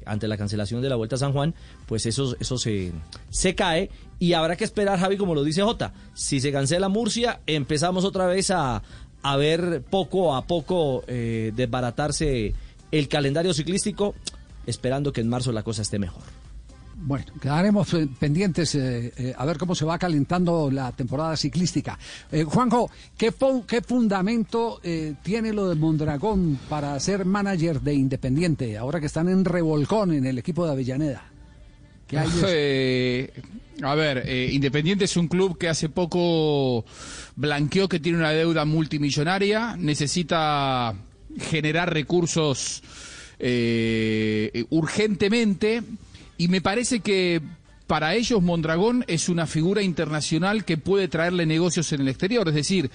ante 0.04 0.26
la 0.26 0.36
cancelación 0.36 0.82
de 0.82 0.88
la 0.88 0.96
Vuelta 0.96 1.14
a 1.14 1.18
San 1.20 1.32
Juan, 1.32 1.54
pues 1.86 2.06
eso, 2.06 2.34
eso 2.40 2.58
se, 2.58 2.90
se 3.30 3.54
cae 3.54 3.88
y 4.18 4.32
habrá 4.32 4.56
que 4.56 4.64
esperar, 4.64 4.98
Javi, 4.98 5.16
como 5.16 5.34
lo 5.36 5.44
dice 5.44 5.62
Jota, 5.62 5.92
si 6.14 6.40
se 6.40 6.50
cancela 6.50 6.88
Murcia, 6.88 7.38
empezamos 7.46 8.04
otra 8.04 8.26
vez 8.26 8.50
a, 8.50 8.82
a 9.26 9.36
ver 9.36 9.82
poco 9.82 10.36
a 10.36 10.46
poco 10.46 11.02
eh, 11.08 11.52
desbaratarse 11.54 12.54
el 12.92 13.08
calendario 13.08 13.52
ciclístico, 13.52 14.14
esperando 14.66 15.12
que 15.12 15.20
en 15.20 15.28
marzo 15.28 15.50
la 15.50 15.64
cosa 15.64 15.82
esté 15.82 15.98
mejor. 15.98 16.22
Bueno, 16.94 17.26
quedaremos 17.40 17.92
eh, 17.94 18.08
pendientes 18.20 18.76
eh, 18.76 19.34
a 19.36 19.44
ver 19.44 19.58
cómo 19.58 19.74
se 19.74 19.84
va 19.84 19.98
calentando 19.98 20.70
la 20.70 20.92
temporada 20.92 21.36
ciclística. 21.36 21.98
Juanjo, 22.46 22.88
¿qué, 23.18 23.34
qué 23.66 23.82
fundamento 23.82 24.80
tiene 25.22 25.52
lo 25.52 25.68
de 25.68 25.74
Mondragón 25.74 26.60
para 26.68 26.98
ser 27.00 27.24
manager 27.24 27.80
de 27.80 27.94
Independiente, 27.94 28.78
ahora 28.78 29.00
que 29.00 29.06
están 29.06 29.28
en 29.28 29.44
revolcón 29.44 30.12
en 30.12 30.24
el 30.24 30.38
equipo 30.38 30.64
de 30.64 30.70
Avellaneda? 30.70 31.35
Eh, 32.48 33.30
a 33.82 33.94
ver, 33.94 34.22
eh, 34.26 34.50
Independiente 34.52 35.04
es 35.04 35.16
un 35.16 35.28
club 35.28 35.58
que 35.58 35.68
hace 35.68 35.88
poco 35.88 36.84
blanqueó 37.34 37.88
que 37.88 38.00
tiene 38.00 38.18
una 38.18 38.30
deuda 38.30 38.64
multimillonaria, 38.64 39.76
necesita 39.76 40.94
generar 41.38 41.92
recursos 41.92 42.82
eh, 43.38 44.64
urgentemente 44.70 45.82
y 46.38 46.48
me 46.48 46.62
parece 46.62 47.00
que 47.00 47.42
para 47.86 48.14
ellos 48.14 48.42
Mondragón 48.42 49.04
es 49.06 49.28
una 49.28 49.46
figura 49.46 49.82
internacional 49.82 50.64
que 50.64 50.76
puede 50.76 51.08
traerle 51.08 51.46
negocios 51.46 51.92
en 51.92 52.00
el 52.00 52.08
exterior, 52.08 52.48
es 52.48 52.54
decir, 52.54 52.90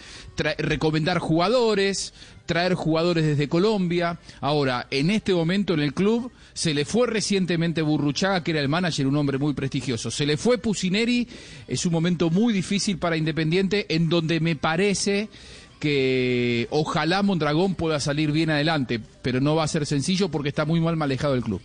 recomendar 0.58 1.20
jugadores, 1.20 2.14
traer 2.46 2.74
jugadores 2.74 3.26
desde 3.26 3.48
Colombia. 3.48 4.20
Ahora, 4.42 4.88
en 4.92 5.10
este 5.10 5.34
momento 5.34 5.74
en 5.74 5.80
el 5.80 5.94
club 5.94 6.32
se 6.54 6.74
le 6.74 6.84
fue 6.84 7.08
recientemente 7.08 7.82
Burruchaga, 7.82 8.44
que 8.44 8.52
era 8.52 8.60
el 8.60 8.68
manager, 8.68 9.08
un 9.08 9.16
hombre 9.16 9.38
muy 9.38 9.54
prestigioso. 9.54 10.12
Se 10.12 10.26
le 10.26 10.36
fue 10.36 10.58
Pusineri, 10.58 11.28
es 11.68 11.86
un 11.86 11.94
momento 11.94 12.30
muy 12.30 12.54
difícil 12.54 12.98
para 12.98 13.16
Independiente, 13.16 13.86
en 13.90 14.10
donde 14.10 14.42
me 14.42 14.58
parece 14.58 15.30
que 15.80 16.68
ojalá 16.70 17.24
Mondragón 17.24 17.76
pueda 17.76 18.00
salir 18.00 18.32
bien 18.32 18.50
adelante, 18.50 19.00
pero 19.22 19.40
no 19.40 19.56
va 19.56 19.64
a 19.64 19.68
ser 19.68 19.86
sencillo 19.86 20.30
porque 20.30 20.50
está 20.50 20.66
muy 20.66 20.80
mal 20.80 20.98
manejado 20.98 21.34
el 21.34 21.42
club. 21.42 21.62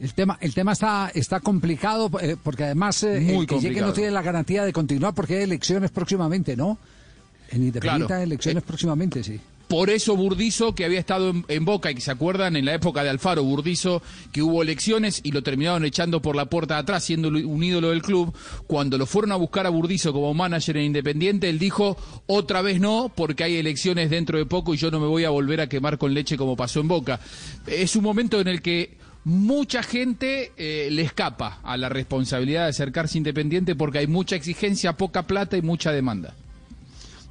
El 0.00 0.14
tema, 0.14 0.38
el 0.40 0.54
tema 0.54 0.72
está, 0.72 1.10
está 1.12 1.40
complicado 1.40 2.10
eh, 2.20 2.36
porque 2.42 2.64
además 2.64 3.02
eh, 3.02 3.20
Muy 3.20 3.40
el 3.40 3.46
que 3.46 3.58
llegue 3.58 3.80
no 3.80 3.92
tiene 3.92 4.12
la 4.12 4.22
garantía 4.22 4.64
de 4.64 4.72
continuar 4.72 5.14
porque 5.14 5.38
hay 5.38 5.42
elecciones 5.42 5.90
próximamente, 5.90 6.56
¿no? 6.56 6.78
En 7.50 7.64
Independiente 7.64 8.06
Claro. 8.06 8.20
hay 8.20 8.24
elecciones 8.24 8.62
próximamente, 8.62 9.24
sí. 9.24 9.40
Por 9.66 9.90
eso 9.90 10.16
Burdizo, 10.16 10.74
que 10.74 10.86
había 10.86 10.98
estado 10.98 11.28
en, 11.28 11.44
en 11.46 11.64
Boca 11.66 11.90
y 11.90 11.94
que 11.94 12.00
se 12.00 12.10
acuerdan 12.10 12.56
en 12.56 12.64
la 12.64 12.72
época 12.72 13.02
de 13.02 13.10
Alfaro, 13.10 13.42
Burdizo, 13.44 14.00
que 14.32 14.40
hubo 14.40 14.62
elecciones 14.62 15.20
y 15.24 15.32
lo 15.32 15.42
terminaron 15.42 15.84
echando 15.84 16.22
por 16.22 16.36
la 16.36 16.46
puerta 16.46 16.74
de 16.74 16.80
atrás, 16.80 17.04
siendo 17.04 17.28
un 17.28 17.62
ídolo 17.62 17.90
del 17.90 18.00
club. 18.00 18.32
Cuando 18.66 18.96
lo 18.96 19.04
fueron 19.04 19.32
a 19.32 19.36
buscar 19.36 19.66
a 19.66 19.70
Burdizo 19.70 20.12
como 20.14 20.32
manager 20.32 20.78
en 20.78 20.84
Independiente, 20.84 21.50
él 21.50 21.58
dijo, 21.58 21.98
otra 22.26 22.62
vez 22.62 22.80
no, 22.80 23.12
porque 23.14 23.44
hay 23.44 23.56
elecciones 23.56 24.08
dentro 24.08 24.38
de 24.38 24.46
poco 24.46 24.72
y 24.72 24.78
yo 24.78 24.90
no 24.90 25.00
me 25.00 25.06
voy 25.06 25.24
a 25.24 25.30
volver 25.30 25.60
a 25.60 25.68
quemar 25.68 25.98
con 25.98 26.14
leche 26.14 26.38
como 26.38 26.56
pasó 26.56 26.80
en 26.80 26.88
Boca. 26.88 27.20
Es 27.66 27.94
un 27.94 28.04
momento 28.04 28.40
en 28.40 28.48
el 28.48 28.62
que 28.62 28.96
mucha 29.28 29.82
gente 29.82 30.52
eh, 30.56 30.88
le 30.90 31.02
escapa 31.02 31.60
a 31.62 31.76
la 31.76 31.90
responsabilidad 31.90 32.64
de 32.64 32.70
acercarse 32.70 33.18
Independiente 33.18 33.76
porque 33.76 33.98
hay 33.98 34.06
mucha 34.06 34.36
exigencia, 34.36 34.94
poca 34.94 35.24
plata 35.24 35.56
y 35.56 35.62
mucha 35.62 35.92
demanda. 35.92 36.34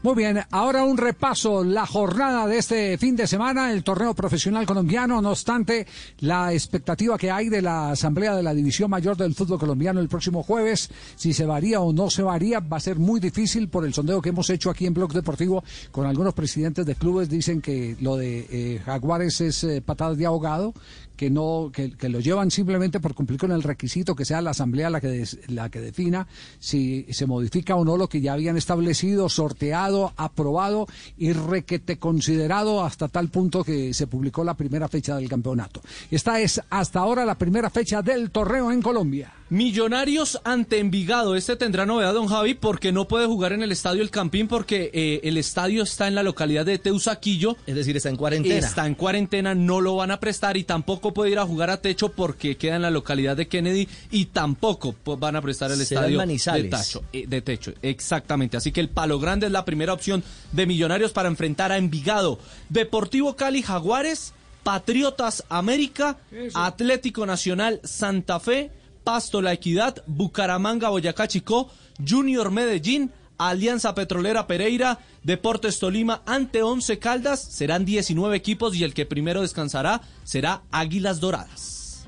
Muy 0.03 0.13
bien, 0.13 0.39
ahora 0.51 0.83
un 0.83 0.95
repaso, 0.95 1.63
la 1.63 1.87
jornada 1.87 2.45
de 2.45 2.59
este 2.59 2.99
fin 2.99 3.15
de 3.15 3.25
semana, 3.25 3.73
el 3.73 3.83
torneo 3.83 4.13
profesional 4.13 4.63
colombiano, 4.63 5.19
no 5.23 5.31
obstante, 5.31 5.87
la 6.19 6.53
expectativa 6.53 7.17
que 7.17 7.31
hay 7.31 7.49
de 7.49 7.63
la 7.63 7.89
Asamblea 7.89 8.35
de 8.35 8.43
la 8.43 8.53
División 8.53 8.91
Mayor 8.91 9.17
del 9.17 9.33
Fútbol 9.33 9.57
Colombiano 9.57 9.99
el 9.99 10.07
próximo 10.07 10.43
jueves, 10.43 10.91
si 11.15 11.33
se 11.33 11.47
varía 11.47 11.81
o 11.81 11.93
no 11.93 12.11
se 12.11 12.21
varía, 12.21 12.59
va 12.59 12.77
a 12.77 12.79
ser 12.79 12.99
muy 12.99 13.19
difícil 13.19 13.69
por 13.69 13.85
el 13.85 13.93
sondeo 13.93 14.21
que 14.21 14.29
hemos 14.29 14.51
hecho 14.51 14.69
aquí 14.69 14.85
en 14.85 14.93
Blog 14.93 15.13
Deportivo 15.13 15.63
con 15.91 16.05
algunos 16.05 16.35
presidentes 16.35 16.85
de 16.85 16.93
clubes, 16.93 17.27
dicen 17.27 17.59
que 17.59 17.97
lo 17.99 18.17
de 18.17 18.45
eh, 18.51 18.81
Jaguares 18.85 19.41
es 19.41 19.63
eh, 19.63 19.81
patadas 19.81 20.19
de 20.19 20.27
ahogado, 20.27 20.75
que 21.17 21.29
no 21.29 21.71
que, 21.73 21.91
que 21.97 22.07
lo 22.07 22.21
llevan 22.21 22.51
simplemente 22.51 23.01
por 23.01 23.13
cumplir 23.13 23.39
con 23.39 23.51
el 23.51 23.63
requisito 23.63 24.15
que 24.15 24.23
sea 24.23 24.41
la 24.41 24.51
asamblea 24.51 24.89
la 24.89 25.01
que 25.01 25.25
la 25.47 25.69
que 25.69 25.81
defina 25.81 26.27
si 26.59 27.05
se 27.11 27.25
modifica 27.25 27.75
o 27.75 27.83
no 27.83 27.97
lo 27.97 28.07
que 28.07 28.21
ya 28.21 28.33
habían 28.33 28.55
establecido, 28.55 29.27
sorteado, 29.27 30.13
aprobado 30.15 30.87
y 31.17 31.33
requete 31.33 31.97
considerado 31.97 32.85
hasta 32.85 33.07
tal 33.07 33.29
punto 33.29 33.63
que 33.63 33.93
se 33.93 34.07
publicó 34.07 34.43
la 34.43 34.55
primera 34.55 34.87
fecha 34.87 35.15
del 35.15 35.27
campeonato. 35.27 35.81
Esta 36.11 36.39
es 36.39 36.61
hasta 36.69 36.99
ahora 36.99 37.25
la 37.25 37.37
primera 37.37 37.69
fecha 37.69 38.01
del 38.01 38.31
torneo 38.31 38.71
en 38.71 38.81
Colombia. 38.81 39.36
Millonarios 39.49 40.41
ante 40.43 40.79
Envigado. 40.79 41.35
Este 41.35 41.55
tendrá 41.55 41.85
novedad, 41.85 42.13
don 42.13 42.27
Javi, 42.27 42.53
porque 42.53 42.91
no 42.91 43.07
puede 43.07 43.25
jugar 43.27 43.53
en 43.53 43.63
el 43.63 43.71
estadio 43.71 44.01
El 44.01 44.09
Campín 44.09 44.49
porque 44.49 44.91
eh, 44.93 45.21
el 45.23 45.37
estadio 45.37 45.83
está 45.83 46.07
en 46.07 46.15
la 46.15 46.23
localidad 46.23 46.65
de 46.65 46.77
Teusaquillo. 46.77 47.55
Es 47.65 47.75
decir, 47.75 47.95
está 47.95 48.09
en 48.09 48.17
cuarentena. 48.17 48.55
Está 48.55 48.85
en 48.85 48.95
cuarentena, 48.95 49.55
no 49.55 49.79
lo 49.79 49.95
van 49.95 50.11
a 50.11 50.19
prestar 50.19 50.57
y 50.57 50.65
tampoco 50.65 51.13
puede 51.13 51.31
ir 51.31 51.39
a 51.39 51.45
jugar 51.45 51.69
a 51.69 51.81
Techo 51.81 52.09
porque 52.09 52.57
queda 52.57 52.75
en 52.75 52.81
la 52.81 52.91
localidad 52.91 53.37
de 53.37 53.47
Kennedy 53.47 53.87
y 54.11 54.25
tampoco 54.25 54.95
van 55.17 55.37
a 55.37 55.41
prestar 55.41 55.71
el 55.71 55.79
estadio 55.79 56.17
Manizales. 56.17 56.63
de, 56.63 56.69
Tacho, 56.69 57.03
eh, 57.13 57.25
de 57.25 57.41
Techo. 57.41 57.73
Exactamente. 57.81 58.57
Así 58.57 58.73
que 58.73 58.81
el 58.81 58.89
Palo 58.89 59.17
Grande 59.17 59.45
es 59.45 59.51
la 59.53 59.63
primera 59.63 59.93
opción 59.93 60.23
de 60.51 60.65
Millonarios 60.65 61.13
para 61.13 61.29
enfrentar 61.29 61.71
a 61.71 61.77
Envigado. 61.77 62.37
Deportivo 62.67 63.37
Cali 63.37 63.61
Jaguares, 63.61 64.33
Patriotas 64.63 65.45
América, 65.47 66.17
Atlético 66.53 67.25
Nacional 67.25 67.79
Santa 67.85 68.41
Fe, 68.41 68.71
Pasto 69.07 69.41
La 69.41 69.53
Equidad, 69.53 70.03
Bucaramanga 70.05 70.89
Boyacá 70.89 71.29
Chicó, 71.29 71.71
Junior 72.05 72.51
Medellín, 72.51 73.13
Alianza 73.37 73.95
Petrolera 73.95 74.47
Pereira, 74.47 74.99
Deportes 75.23 75.79
Tolima 75.79 76.23
ante 76.25 76.61
Once 76.61 76.99
Caldas, 76.99 77.41
serán 77.41 77.85
19 77.85 78.35
equipos 78.35 78.75
y 78.75 78.83
el 78.83 78.93
que 78.93 79.05
primero 79.05 79.43
descansará 79.43 80.01
será 80.25 80.63
Águilas 80.71 81.21
Doradas. 81.21 82.05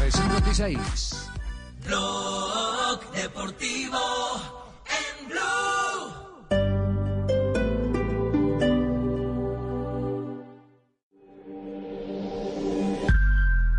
356. 0.00 1.28
Blog 1.86 3.12
Deportivo 3.12 4.00
en 4.88 5.28
Blue. 5.28 5.95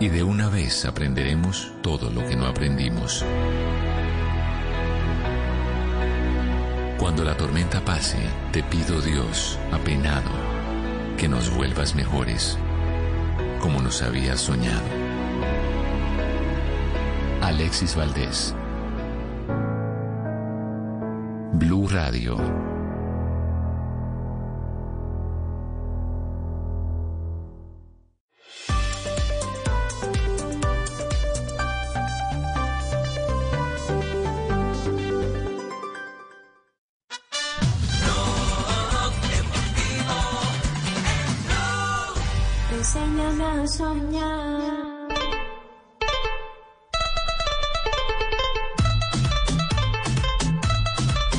y 0.00 0.08
de 0.08 0.22
una 0.22 0.48
vez 0.48 0.84
aprenderemos 0.84 1.72
todo 1.82 2.10
lo 2.10 2.26
que 2.26 2.36
no 2.36 2.46
aprendimos. 2.46 3.24
Cuando 6.98 7.24
la 7.24 7.36
tormenta 7.36 7.84
pase, 7.84 8.18
te 8.52 8.62
pido 8.62 9.00
Dios, 9.00 9.58
apenado, 9.72 10.30
que 11.18 11.28
nos 11.28 11.54
vuelvas 11.54 11.94
mejores, 11.94 12.58
como 13.60 13.80
nos 13.80 14.02
habías 14.02 14.40
soñado. 14.40 14.82
Alexis 17.42 17.96
Valdés. 17.96 18.54
Blue 21.54 21.88
Radio. 21.88 22.71
Enséñame 42.82 43.44
a 43.44 43.66
soñar. 43.68 45.08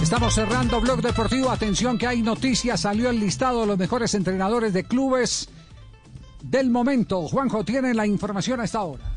Estamos 0.02 0.34
cerrando 0.36 0.80
Blog 0.80 1.02
Deportivo. 1.02 1.50
Atención 1.50 1.98
que 1.98 2.08
hay 2.08 2.22
noticias. 2.22 2.80
Salió 2.80 3.10
el 3.10 3.20
listado 3.20 3.60
de 3.60 3.68
los 3.68 3.78
mejores 3.78 4.14
entrenadores 4.14 4.72
de 4.72 4.86
clubes 4.86 5.50
del 6.42 6.70
momento. 6.70 7.28
Juanjo 7.28 7.66
tiene 7.66 7.94
la 7.94 8.08
información 8.08 8.62
a 8.62 8.64
esta 8.64 8.82
hora. 8.84 9.13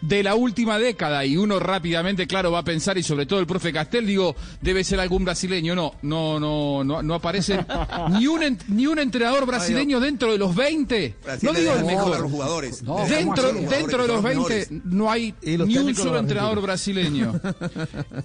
De 0.00 0.22
la 0.22 0.34
última 0.34 0.78
década 0.78 1.24
y 1.26 1.36
uno 1.36 1.58
rápidamente, 1.58 2.26
claro, 2.26 2.50
va 2.52 2.60
a 2.60 2.64
pensar 2.64 2.96
y 2.96 3.02
sobre 3.02 3.26
todo 3.26 3.40
el 3.40 3.46
profe 3.46 3.72
Castel, 3.72 4.06
digo, 4.06 4.34
debe 4.60 4.82
ser 4.84 5.00
algún 5.00 5.24
brasileño. 5.24 5.74
No, 5.74 5.94
no, 6.02 6.40
no, 6.40 6.82
no, 6.84 7.02
no 7.02 7.14
aparece 7.14 7.64
ni 8.12 8.26
un 8.26 8.58
ni 8.68 8.86
un 8.86 8.98
entrenador 8.98 9.46
brasileño 9.46 10.00
dentro 10.00 10.32
de 10.32 10.38
los 10.38 10.54
20. 10.54 11.16
Brasil 11.22 11.48
No 11.52 11.58
digo 11.58 11.72
el 11.72 11.84
mejor 11.84 12.04
mejor. 12.04 12.16
a 12.16 12.20
los 12.20 12.30
jugadores. 12.30 12.82
No, 12.82 12.96
Dentro, 13.06 13.52
los 13.52 13.52
jugadores, 13.52 13.70
dentro 13.70 14.02
de 14.02 14.08
los 14.08 14.16
son 14.16 14.24
20 14.24 14.38
mejores. 14.38 14.70
no 14.84 15.10
hay 15.10 15.34
ni 15.42 15.76
un 15.78 15.94
solo 15.94 16.18
entrenador 16.18 16.60
brasileño. 16.62 17.40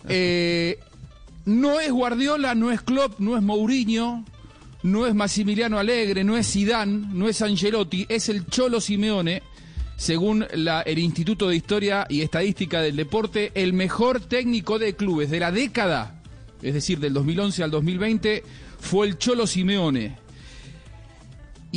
Eh, 0.07 0.79
no 1.45 1.79
es 1.79 1.91
Guardiola, 1.91 2.55
no 2.55 2.71
es 2.71 2.81
Klopp, 2.81 3.19
no 3.19 3.35
es 3.37 3.43
Mourinho, 3.43 4.25
no 4.83 5.05
es 5.07 5.13
Massimiliano 5.13 5.77
Alegre, 5.77 6.23
no 6.23 6.37
es 6.37 6.51
Zidane, 6.51 7.07
no 7.13 7.27
es 7.27 7.41
Angelotti, 7.41 8.05
es 8.09 8.29
el 8.29 8.45
Cholo 8.47 8.81
Simeone 8.81 9.43
según 9.97 10.45
la- 10.53 10.81
el 10.81 10.99
Instituto 10.99 11.47
de 11.49 11.55
Historia 11.55 12.05
y 12.09 12.21
Estadística 12.21 12.81
del 12.81 12.95
Deporte, 12.95 13.51
el 13.55 13.73
mejor 13.73 14.19
técnico 14.19 14.79
de 14.79 14.95
clubes 14.95 15.29
de 15.29 15.39
la 15.39 15.51
década, 15.51 16.21
es 16.61 16.73
decir, 16.73 16.99
del 16.99 17.13
2011 17.13 17.63
al 17.63 17.71
2020, 17.71 18.43
fue 18.79 19.07
el 19.07 19.17
Cholo 19.17 19.47
Simeone. 19.47 20.17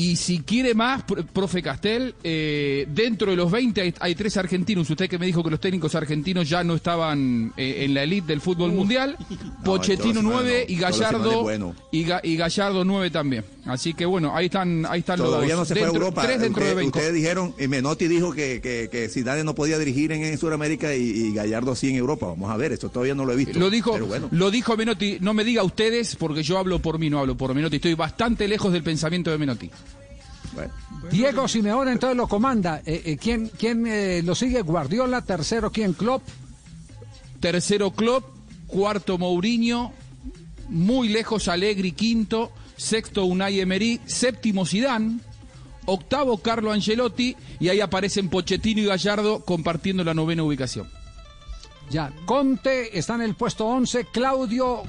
Y 0.01 0.15
si 0.15 0.39
quiere 0.43 0.75
más, 0.75 1.05
pr- 1.05 1.27
profe 1.27 1.61
Castel, 1.61 2.15
eh, 2.23 2.87
dentro 2.89 3.33
de 3.33 3.37
los 3.37 3.51
20 3.51 3.81
hay, 3.81 3.95
hay 3.99 4.15
tres 4.15 4.37
argentinos. 4.37 4.89
Usted 4.89 5.09
que 5.11 5.19
me 5.19 5.27
dijo 5.27 5.43
que 5.43 5.51
los 5.51 5.59
técnicos 5.59 5.93
argentinos 5.97 6.49
ya 6.49 6.63
no 6.63 6.77
estaban 6.77 7.53
eh, 7.57 7.85
en 7.85 7.95
la 7.95 8.05
elite 8.05 8.29
del 8.29 8.41
fútbol 8.41 8.71
mundial. 8.71 9.17
Pochettino 9.65 10.21
Cholo 10.21 10.21
Simeone 10.21 10.43
9 10.45 10.67
no. 10.69 10.73
y 10.73 10.77
Gallardo 10.79 11.43
bueno. 11.43 11.75
y, 11.91 12.05
Ga- 12.05 12.21
y 12.23 12.37
Gallardo 12.37 12.85
9 12.85 13.11
también. 13.11 13.45
Así 13.67 13.93
que 13.93 14.07
bueno, 14.07 14.37
ahí 14.37 14.47
están, 14.47 14.87
ahí 14.89 15.01
están 15.01 15.19
Todavía 15.19 15.57
los 15.57 15.59
no 15.59 15.65
se 15.65 15.75
fue 15.75 15.83
a 15.83 15.87
dentro- 15.87 16.03
Europa. 16.05 16.23
tres 16.23 16.41
dentro 16.41 16.63
Usted- 16.63 16.69
de 16.71 16.75
20. 16.77 16.99
Ustedes 16.99 17.15
dijeron, 17.15 17.55
y 17.59 17.67
Menotti 17.69 18.07
dijo 18.07 18.33
que, 18.33 18.61
que, 18.63 18.89
que 18.91 19.09
Zidane 19.09 19.43
no 19.43 19.55
podía 19.57 19.79
dirigir 19.79 20.13
en, 20.13 20.23
en 20.25 20.39
Sudamérica 20.39 20.95
y, 20.95 21.03
y 21.03 21.35
Gallardo 21.35 21.75
sí 21.75 21.89
en 21.91 21.97
Europa. 21.97 22.27
Vamos 22.29 22.51
a 22.53 22.57
ver, 22.57 22.71
esto 22.73 22.89
todavía 22.89 23.17
no 23.17 23.25
lo 23.25 23.33
he 23.33 23.37
visto. 23.37 23.59
Lo 23.59 23.69
dijo, 23.69 23.99
bueno. 24.07 24.29
lo 24.31 24.51
dijo 24.53 24.77
Menotti, 24.77 25.19
no 25.21 25.35
me 25.35 25.43
diga 25.43 25.65
ustedes 25.65 26.15
porque 26.17 26.43
yo 26.45 26.57
hablo 26.57 26.79
por 26.79 27.01
mí, 27.01 27.11
no 27.11 27.19
hablo 27.19 27.37
por 27.37 27.53
Menotti. 27.53 27.77
Estoy 27.77 27.95
bastante 27.95 28.47
lejos 28.47 28.73
del 28.73 28.85
pensamiento 28.85 29.31
de 29.33 29.39
Menotti. 29.39 29.69
Diego 31.11 31.49
Simeone 31.49 31.93
entonces 31.93 32.17
lo 32.17 32.29
comanda. 32.29 32.83
Eh, 32.85 33.03
eh, 33.05 33.17
¿Quién, 33.17 33.51
quién 33.59 33.87
eh, 33.87 34.23
lo 34.25 34.35
sigue? 34.35 34.63
Guardiola. 34.63 35.23
Tercero, 35.23 35.71
¿quién? 35.71 35.93
Klopp. 35.93 36.23
Tercero 37.41 37.93
Klopp, 37.93 38.25
cuarto 38.67 39.17
Mourinho, 39.17 39.93
muy 40.69 41.09
lejos 41.09 41.47
Allegri 41.47 41.93
quinto, 41.93 42.51
sexto 42.77 43.25
Unai 43.25 43.61
Emery, 43.61 44.01
séptimo 44.07 44.67
Zidane, 44.67 45.21
octavo 45.87 46.39
Carlo 46.39 46.73
Ancelotti 46.73 47.37
y 47.61 47.69
ahí 47.69 47.81
aparecen 47.81 48.29
Pochettino 48.29 48.81
y 48.81 48.87
Gallardo 48.87 49.45
compartiendo 49.45 50.03
la 50.03 50.15
novena 50.15 50.43
ubicación. 50.43 50.89
Ya, 51.91 52.13
Conte 52.27 52.99
está 52.99 53.15
en 53.15 53.23
el 53.23 53.35
puesto 53.35 53.67
11, 53.67 54.07
Claudio 54.13 54.83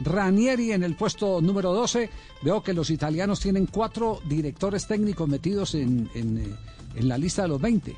Ranieri 0.00 0.72
en 0.72 0.82
el 0.82 0.96
puesto 0.96 1.40
número 1.40 1.72
12. 1.72 2.10
Veo 2.42 2.62
que 2.62 2.74
los 2.74 2.90
italianos 2.90 3.40
tienen 3.40 3.66
cuatro 3.66 4.20
directores 4.28 4.86
técnicos 4.86 5.28
metidos 5.28 5.74
en, 5.74 6.08
en, 6.14 6.38
eh, 6.38 6.54
en 6.96 7.08
la 7.08 7.18
lista 7.18 7.42
de 7.42 7.48
los 7.48 7.60
20. 7.60 7.94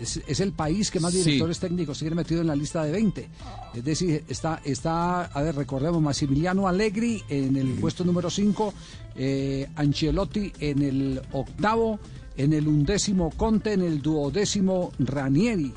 Es, 0.00 0.20
es 0.26 0.40
el 0.40 0.52
país 0.52 0.90
que 0.90 1.00
más 1.00 1.12
Sí. 1.12 1.22
directores 1.22 1.58
técnicos 1.58 1.98
tiene 1.98 2.14
metido 2.16 2.42
en 2.42 2.46
la 2.48 2.56
lista 2.56 2.84
de 2.84 2.92
20. 2.92 3.28
Es 3.74 3.84
decir, 3.84 4.24
está, 4.28 4.60
está 4.64 5.22
a 5.24 5.42
ver, 5.42 5.54
recordemos, 5.54 6.02
Massimiliano 6.02 6.68
Allegri 6.68 7.22
en 7.30 7.56
el 7.56 7.68
puesto 7.74 8.04
número 8.04 8.28
5, 8.28 8.74
eh, 9.14 9.66
Ancelotti 9.74 10.52
en 10.60 10.82
el 10.82 11.22
octavo, 11.32 11.98
en 12.36 12.52
el 12.52 12.68
undécimo 12.68 13.30
Conte, 13.30 13.72
en 13.72 13.80
el 13.82 14.02
duodécimo 14.02 14.92
Ranieri. 14.98 15.72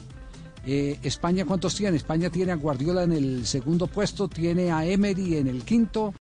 Eh, 0.65 0.99
España, 1.03 1.45
¿cuántos 1.45 1.75
tiene? 1.75 1.97
España 1.97 2.29
tiene 2.29 2.51
a 2.51 2.55
Guardiola 2.55 3.03
en 3.03 3.13
el 3.13 3.45
segundo 3.47 3.87
puesto, 3.87 4.27
tiene 4.27 4.71
a 4.71 4.85
Emery 4.85 5.37
en 5.37 5.47
el 5.47 5.63
quinto 5.63 6.13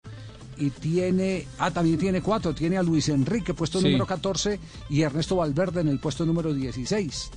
y 0.56 0.70
tiene, 0.70 1.47
ah, 1.59 1.70
también 1.70 1.98
tiene 1.98 2.20
cuatro, 2.23 2.55
tiene 2.55 2.78
a 2.78 2.82
Luis 2.82 3.09
Enrique, 3.09 3.55
puesto 3.55 3.78
Sí. 3.81 3.86
número 3.86 4.06
14 4.06 4.59
y 4.90 5.02
Ernesto 5.02 5.36
Valverde 5.36 5.81
en 5.82 5.89
el 5.89 5.98
puesto 6.01 6.24
número 6.24 6.52
16. 6.55 7.31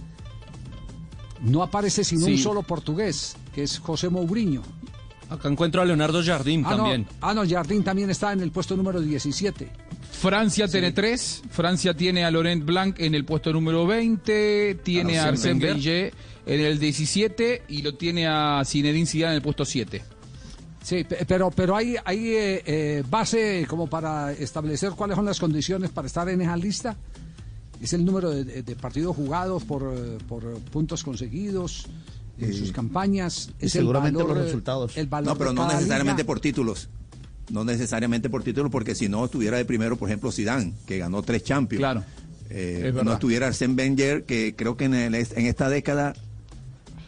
No 1.42 1.64
aparece 1.64 2.04
sino 2.04 2.28
un 2.28 2.38
solo 2.38 2.62
portugués, 2.64 3.36
que 3.54 3.64
es 3.64 3.80
José 3.80 4.10
Mourinho. 4.10 4.62
Acá 5.30 5.48
encuentro 5.50 5.82
a 5.82 5.86
Leonardo 5.86 6.22
Jardim 6.24 6.64
Ah, 6.66 6.72
no, 6.72 6.78
también. 6.78 7.08
ah, 7.22 7.34
no, 7.34 7.48
Jardín 7.50 7.84
también 7.84 8.10
está 8.10 8.32
en 8.34 8.42
el 8.42 8.52
puesto 8.52 8.76
número 8.78 9.00
17. 9.02 9.72
Francia 10.12 10.68
tiene 10.68 10.92
tres, 10.92 11.42
Francia 11.50 11.96
tiene 11.96 12.26
a 12.26 12.32
Laurent 12.32 12.64
Blanc 12.64 13.00
en 13.00 13.16
el 13.16 13.26
puesto 13.26 13.52
número 13.54 13.88
20, 13.88 14.76
tiene 14.84 15.18
a 15.20 15.32
Arsène 15.32 15.58
Arsène 15.58 15.64
Wenger. 15.74 16.14
En 16.46 16.60
el 16.60 16.80
17 16.80 17.64
y 17.70 17.82
lo 17.84 17.96
tiene 17.96 18.28
a 18.28 18.64
Zinedine 18.66 19.06
Zidane 19.06 19.34
en 19.34 19.36
el 19.38 19.42
puesto 19.42 19.64
7. 19.66 20.02
Sí, 20.84 21.04
pe- 21.04 21.26
pero, 21.28 21.52
pero 21.52 21.76
hay, 21.76 21.96
hay 22.04 22.28
eh, 22.30 22.64
eh, 22.66 23.04
base 23.08 23.66
como 23.70 23.88
para 23.88 24.32
establecer 24.32 24.92
cuáles 24.92 25.16
son 25.16 25.26
las 25.26 25.40
condiciones 25.40 25.92
para 25.92 26.08
estar 26.08 26.28
en 26.30 26.42
esa 26.42 26.58
lista. 26.58 26.98
Es 27.80 27.94
el 27.94 28.04
número 28.04 28.32
de, 28.32 28.44
de- 28.44 28.64
de 28.64 28.76
partidos 28.76 29.16
jugados 29.16 29.64
por, 29.64 29.94
eh, 29.96 30.18
por 30.28 30.44
puntos 30.72 31.04
conseguidos 31.04 31.86
en 32.40 32.50
Eh, 32.50 32.54
sus 32.54 32.72
campañas. 32.72 33.50
y 33.60 33.66
Es 33.68 33.76
el 33.76 33.82
seguramente 33.82 34.18
valor, 34.18 34.36
los 34.38 34.44
eh, 34.44 34.46
resultados. 34.48 34.98
El 34.98 35.06
valor 35.08 35.34
No, 35.34 35.38
pero 35.38 35.54
no 35.54 35.68
necesariamente 35.72 36.24
liga. 36.24 36.28
por 36.28 36.40
títulos. 36.40 36.90
No 37.52 37.64
necesariamente 37.64 38.30
por 38.32 38.44
títulos, 38.44 38.72
porque 38.72 38.96
si 38.96 39.08
no 39.10 39.26
estuviera 39.26 39.58
de 39.58 39.66
primero, 39.66 39.98
por 39.98 40.10
ejemplo, 40.10 40.32
Zidane, 40.32 40.74
que 40.88 40.98
ganó 40.98 41.22
tres 41.22 41.44
Champions. 41.44 41.80
Claro. 41.80 42.04
Eh, 42.50 42.92
no 43.04 43.14
estuviera 43.14 43.48
Arsène 43.48 43.78
Wenger, 43.78 44.24
que 44.26 44.56
creo 44.56 44.76
que 44.78 44.86
en, 44.86 44.94
el- 44.96 45.14
en 45.16 45.46
esta 45.46 45.70
década, 45.70 46.14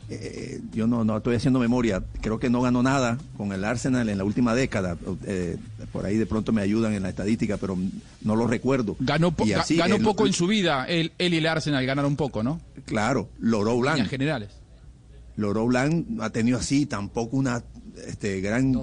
eh, 0.09 0.59
yo 0.73 0.85
no, 0.87 1.03
no 1.03 1.17
estoy 1.17 1.35
haciendo 1.35 1.59
memoria, 1.59 2.03
creo 2.21 2.39
que 2.39 2.49
no 2.49 2.61
ganó 2.61 2.83
nada 2.83 3.17
con 3.37 3.51
el 3.53 3.63
Arsenal 3.63 4.09
en 4.09 4.17
la 4.17 4.23
última 4.23 4.53
década. 4.53 4.97
Eh, 5.25 5.57
por 5.91 6.05
ahí 6.05 6.17
de 6.17 6.25
pronto 6.25 6.51
me 6.51 6.61
ayudan 6.61 6.93
en 6.93 7.03
la 7.03 7.09
estadística, 7.09 7.57
pero 7.57 7.77
no 8.21 8.35
lo 8.35 8.47
recuerdo. 8.47 8.95
Ganó, 8.99 9.31
po- 9.31 9.45
Y 9.45 9.49
ga- 9.51 9.61
así, 9.61 9.75
ganó 9.77 9.95
el- 9.95 10.03
poco 10.03 10.25
en 10.27 10.33
su 10.33 10.47
vida, 10.47 10.85
él, 10.85 11.11
él 11.17 11.33
y 11.33 11.37
el 11.37 11.47
Arsenal 11.47 11.85
ganaron 11.85 12.15
poco, 12.15 12.43
¿no? 12.43 12.59
Claro, 12.85 13.29
Loro 13.39 13.77
Blanc. 13.77 13.99
En 13.99 14.07
generales. 14.07 14.49
Loro 15.35 15.65
Blanc 15.65 16.05
ha 16.21 16.29
tenido 16.29 16.59
así 16.59 16.85
tampoco 16.85 17.37
una 17.37 17.63
este, 18.07 18.41
gran 18.41 18.73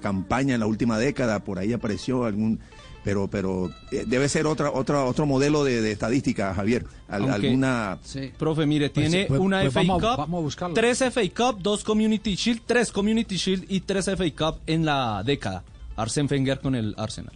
campaña 0.00 0.54
en 0.54 0.60
la 0.60 0.66
última 0.66 0.98
década, 0.98 1.40
por 1.44 1.58
ahí 1.58 1.72
apareció 1.72 2.24
algún, 2.24 2.60
pero 3.06 3.28
pero 3.28 3.70
eh, 3.92 4.02
debe 4.04 4.28
ser 4.28 4.48
otra 4.48 4.72
otra 4.72 5.04
otro 5.04 5.26
modelo 5.26 5.62
de, 5.62 5.80
de 5.80 5.92
estadística, 5.92 6.52
Javier, 6.52 6.84
Al- 7.08 7.22
Aunque- 7.22 7.46
alguna 7.46 7.98
Profe, 8.36 8.66
mire, 8.66 8.90
Pues, 8.90 9.08
tiene 9.08 9.26
pues, 9.26 9.40
una 9.40 9.60
pues 9.60 9.72
FA 9.72 9.80
vamos 9.86 10.02
Cup, 10.02 10.16
vamos 10.18 10.38
a 10.38 10.42
buscarlo. 10.42 10.74
tres 10.74 10.98
FA 11.02 11.20
Cup, 11.32 11.62
dos 11.62 11.84
Community 11.84 12.34
Shield, 12.34 12.62
tres 12.66 12.90
Community 12.90 13.36
Shield 13.36 13.64
y 13.68 13.78
tres 13.82 14.06
FA 14.06 14.24
Cup 14.36 14.60
en 14.66 14.84
la 14.84 15.22
década. 15.24 15.62
Arsène 15.96 16.28
Wenger 16.28 16.58
con 16.58 16.74
el 16.74 16.94
Arsenal. 16.98 17.32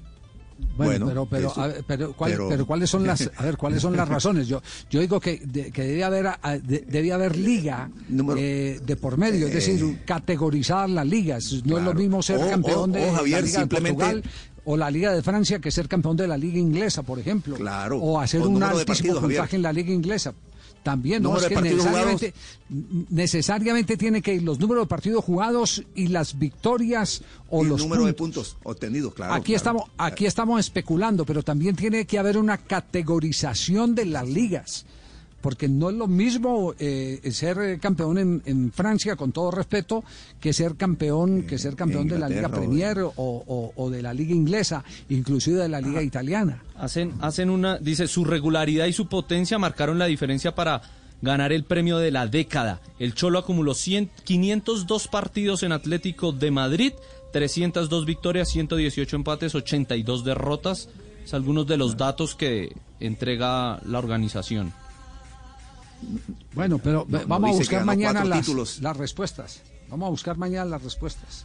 Bueno, 0.76 1.06
Bueno, 1.06 1.06
pero, 1.06 1.26
pero, 1.26 1.48
eso- 1.52 1.60
a 1.62 1.66
ver, 1.68 1.84
pero, 1.86 2.12
¿cuál- 2.12 2.32
pero- 2.32 2.48
pero 2.50 2.66
cuáles 2.66 2.90
son 2.90 3.06
las, 3.06 3.30
a 3.34 3.42
ver, 3.44 3.56
cuáles 3.56 3.80
son 3.80 3.96
las 3.96 4.06
razones. 4.16 4.46
Yo, 4.46 4.60
yo 4.90 5.00
digo 5.00 5.18
que, 5.18 5.40
de- 5.42 5.70
que 5.72 6.04
haber, 6.04 6.26
a- 6.26 6.58
de- 6.62 7.12
haber 7.14 7.34
liga 7.38 7.88
eh, 8.36 8.78
de 8.84 8.96
por 8.96 9.16
medio, 9.16 9.46
es 9.46 9.54
decir, 9.54 10.00
categorizar 10.04 10.90
las 10.90 11.06
ligas. 11.06 11.50
No 11.64 11.78
es 11.78 11.84
lo 11.84 11.94
mismo 11.94 12.22
ser 12.22 12.36
O- 12.42 12.50
campeón 12.50 12.90
o- 12.90 12.92
de 12.92 13.08
o, 13.08 13.12
Javier, 13.14 13.40
la 13.40 13.46
Liga 13.46 13.58
de 13.60 13.62
simplemente- 13.62 14.04
Portugal 14.04 14.22
o 14.64 14.76
la 14.76 14.90
Liga 14.90 15.12
de 15.12 15.22
Francia 15.22 15.58
que 15.58 15.70
ser 15.70 15.88
campeón 15.88 16.16
de 16.16 16.28
la 16.28 16.36
Liga 16.36 16.58
Inglesa, 16.58 17.02
por 17.02 17.18
ejemplo. 17.18 17.56
Claro. 17.56 17.98
O 17.98 18.20
hacer 18.20 18.42
un 18.42 18.62
altísimo 18.62 18.86
partidos, 18.86 19.20
Javier. 19.20 19.38
puntaje 19.38 19.56
en 19.56 19.62
la 19.62 19.72
Liga 19.72 19.92
Inglesa. 19.92 20.34
También, 20.82 21.22
no 21.22 21.36
es 21.36 21.44
que 21.46 21.60
necesariamente, 21.60 22.34
necesariamente 23.10 23.96
tiene 23.98 24.22
que 24.22 24.34
ir 24.34 24.42
los 24.42 24.58
números 24.58 24.84
de 24.84 24.88
partidos 24.88 25.22
jugados 25.22 25.82
y 25.94 26.06
las 26.06 26.38
victorias 26.38 27.22
o 27.50 27.62
y 27.62 27.68
los 27.68 27.82
número 27.82 28.06
de 28.06 28.14
puntos. 28.14 28.56
obtenidos, 28.62 29.12
claro. 29.12 29.34
aquí 29.34 29.52
claro. 29.52 29.56
estamos 29.56 29.82
aquí 29.98 30.24
estamos 30.24 30.58
especulando, 30.58 31.26
pero 31.26 31.42
también 31.42 31.76
tiene 31.76 32.06
que 32.06 32.18
haber 32.18 32.38
una 32.38 32.56
categorización 32.56 33.94
de 33.94 34.06
las 34.06 34.26
ligas. 34.26 34.86
Porque 35.40 35.68
no 35.68 35.88
es 35.90 35.96
lo 35.96 36.06
mismo 36.06 36.74
eh, 36.78 37.20
ser 37.32 37.58
eh, 37.60 37.78
campeón 37.80 38.18
en, 38.18 38.42
en 38.44 38.72
Francia, 38.72 39.16
con 39.16 39.32
todo 39.32 39.50
respeto, 39.50 40.04
que 40.40 40.52
ser 40.52 40.74
campeón, 40.76 41.44
que 41.44 41.56
ser 41.58 41.76
campeón 41.76 42.08
de 42.08 42.18
la 42.18 42.28
Liga 42.28 42.48
Premier 42.60 42.98
o, 43.00 43.12
o- 43.16 43.72
o 43.74 43.90
de 43.90 44.02
la 44.02 44.12
Liga 44.12 44.34
Inglesa, 44.34 44.84
inclusive 45.08 45.58
de 45.58 45.68
la 45.68 45.80
Liga 45.80 46.02
Italiana. 46.02 46.62
Hacen, 46.76 47.14
hacen 47.20 47.48
una, 47.50 47.78
dice, 47.78 48.06
su 48.06 48.24
regularidad 48.24 48.86
y 48.86 48.92
su 48.92 49.06
potencia 49.08 49.58
marcaron 49.58 49.98
la 49.98 50.06
diferencia 50.06 50.54
para 50.54 50.82
ganar 51.22 51.52
el 51.52 51.64
premio 51.64 51.98
de 51.98 52.10
la 52.10 52.26
década. 52.26 52.80
El 52.98 53.14
Cholo 53.14 53.38
acumuló 53.38 53.74
100, 53.74 54.10
502 54.24 55.08
partidos 55.08 55.62
en 55.62 55.72
Atlético 55.72 56.32
de 56.32 56.50
Madrid, 56.50 56.92
302 57.32 58.04
victorias, 58.06 58.48
118 58.48 59.16
empates, 59.16 59.54
82 59.54 60.24
derrotas. 60.24 60.88
Es 61.24 61.34
algunos 61.34 61.66
de 61.66 61.76
los 61.76 61.96
datos 61.96 62.34
que 62.34 62.74
entrega 62.98 63.80
la 63.86 63.98
organización. 63.98 64.72
Bueno, 66.54 66.78
pero 66.78 67.06
No, 67.08 67.18
no 67.20 67.26
vamos 67.26 67.50
a 67.50 67.58
buscar 67.58 67.84
mañana 67.84 68.24
las, 68.24 68.40
títulos. 68.40 68.80
las 68.80 68.96
respuestas. 68.96 69.62
Vamos 69.88 70.06
a 70.06 70.10
buscar 70.10 70.36
mañana 70.36 70.64
las 70.64 70.82
respuestas. 70.82 71.44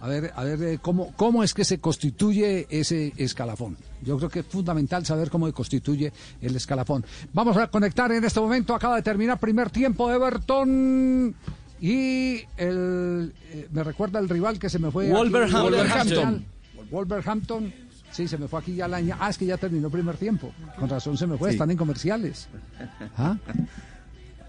A 0.00 0.08
ver, 0.08 0.30
a 0.36 0.44
ver 0.44 0.62
eh, 0.62 0.78
cómo, 0.80 1.12
cómo 1.16 1.42
es 1.42 1.54
que 1.54 1.64
se 1.64 1.78
constituye 1.78 2.66
ese 2.68 3.14
escalafón. 3.16 3.78
Yo 4.02 4.18
creo 4.18 4.28
que 4.28 4.40
es 4.40 4.46
fundamental 4.46 5.06
saber 5.06 5.30
cómo 5.30 5.46
se 5.46 5.54
constituye 5.54 6.12
el 6.42 6.54
escalafón. 6.54 7.04
Vamos 7.32 7.56
a 7.56 7.68
conectar 7.68 8.12
en 8.12 8.22
este 8.22 8.38
momento. 8.38 8.74
Acaba 8.74 8.96
de 8.96 9.02
terminar 9.02 9.40
primer 9.40 9.70
tiempo 9.70 10.10
Everton. 10.10 11.34
Y 11.80 12.40
el, 12.56 13.34
eh, 13.50 13.68
me 13.70 13.84
recuerda 13.84 14.18
el 14.18 14.28
rival 14.28 14.58
que 14.58 14.68
se 14.68 14.78
me 14.78 14.90
fue. 14.90 15.10
Wolverhampton. 15.10 15.62
Wolverhampton. 15.62 16.46
Wolverhampton. 16.90 17.74
Sí, 18.10 18.28
se 18.28 18.38
me 18.38 18.48
fue 18.48 18.60
aquí 18.60 18.74
ya 18.74 18.88
la 18.88 18.98
año. 18.98 19.16
Ah, 19.18 19.30
es 19.30 19.38
que 19.38 19.46
ya 19.46 19.56
terminó 19.56 19.90
primer 19.90 20.16
tiempo. 20.16 20.52
Con 20.78 20.88
razón 20.88 21.16
se 21.16 21.26
me 21.26 21.36
fue. 21.36 21.50
Sí. 21.50 21.54
Están 21.56 21.70
en 21.70 21.76
comerciales. 21.76 22.48
¿Ah? 23.16 23.36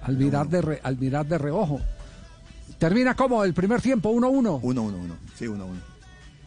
Al 0.07 0.17
mirar, 0.17 0.47
de 0.49 0.61
re- 0.61 0.79
al 0.83 0.97
mirar 0.97 1.25
de 1.27 1.37
reojo. 1.37 1.79
Termina 2.79 3.15
como 3.15 3.43
el 3.43 3.53
primer 3.53 3.81
tiempo, 3.81 4.11
1-1. 4.11 4.61
1-1-1. 4.61 4.93
Sí, 5.37 5.45
1-1. 5.45 5.65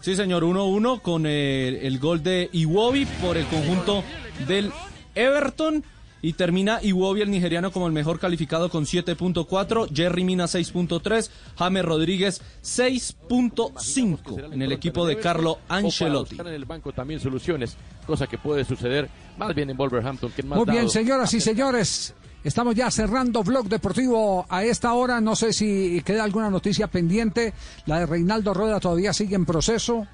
Sí, 0.00 0.16
señor, 0.16 0.42
1-1 0.44 1.02
con 1.02 1.26
el, 1.26 1.76
el 1.76 1.98
gol 1.98 2.22
de 2.22 2.48
Iwobi 2.52 3.04
por 3.20 3.36
el 3.36 3.46
conjunto 3.46 4.02
del 4.48 4.72
Everton. 5.14 5.84
Y 6.22 6.34
termina 6.34 6.80
Iwobi, 6.82 7.22
el 7.22 7.30
nigeriano, 7.30 7.70
como 7.72 7.86
el 7.86 7.94
mejor 7.94 8.18
calificado 8.18 8.68
con 8.68 8.84
7.4, 8.84 9.88
Jerry 9.94 10.22
Mina 10.22 10.44
6.3, 10.44 11.30
James 11.56 11.82
Rodríguez 11.84 12.42
6.5 12.62 14.52
en 14.52 14.60
el 14.62 14.72
equipo 14.72 15.06
de 15.06 15.18
Carlo 15.18 15.58
Ancelotti. 15.68 16.38
en 16.40 16.46
el 16.48 16.64
banco 16.66 16.92
también 16.92 17.20
soluciones, 17.20 17.76
cosa 18.06 18.26
que 18.26 18.36
puede 18.38 18.64
suceder 18.64 19.08
más 19.38 19.54
bien 19.54 19.70
en 19.70 19.76
Wolverhampton 19.78 20.30
que 20.32 20.42
más 20.42 20.58
Muy 20.58 20.70
bien, 20.70 20.90
señoras 20.90 21.32
y 21.34 21.40
señores. 21.40 22.14
Estamos 22.42 22.74
ya 22.74 22.90
cerrando 22.90 23.42
Blog 23.42 23.68
Deportivo 23.68 24.46
a 24.48 24.64
esta 24.64 24.94
hora. 24.94 25.20
No 25.20 25.36
sé 25.36 25.52
si 25.52 26.00
queda 26.06 26.24
alguna 26.24 26.48
noticia 26.48 26.86
pendiente. 26.86 27.52
La 27.84 27.98
de 27.98 28.06
Reinaldo 28.06 28.54
Rueda 28.54 28.80
todavía 28.80 29.12
sigue 29.12 29.36
en 29.36 29.44
proceso. 29.44 30.06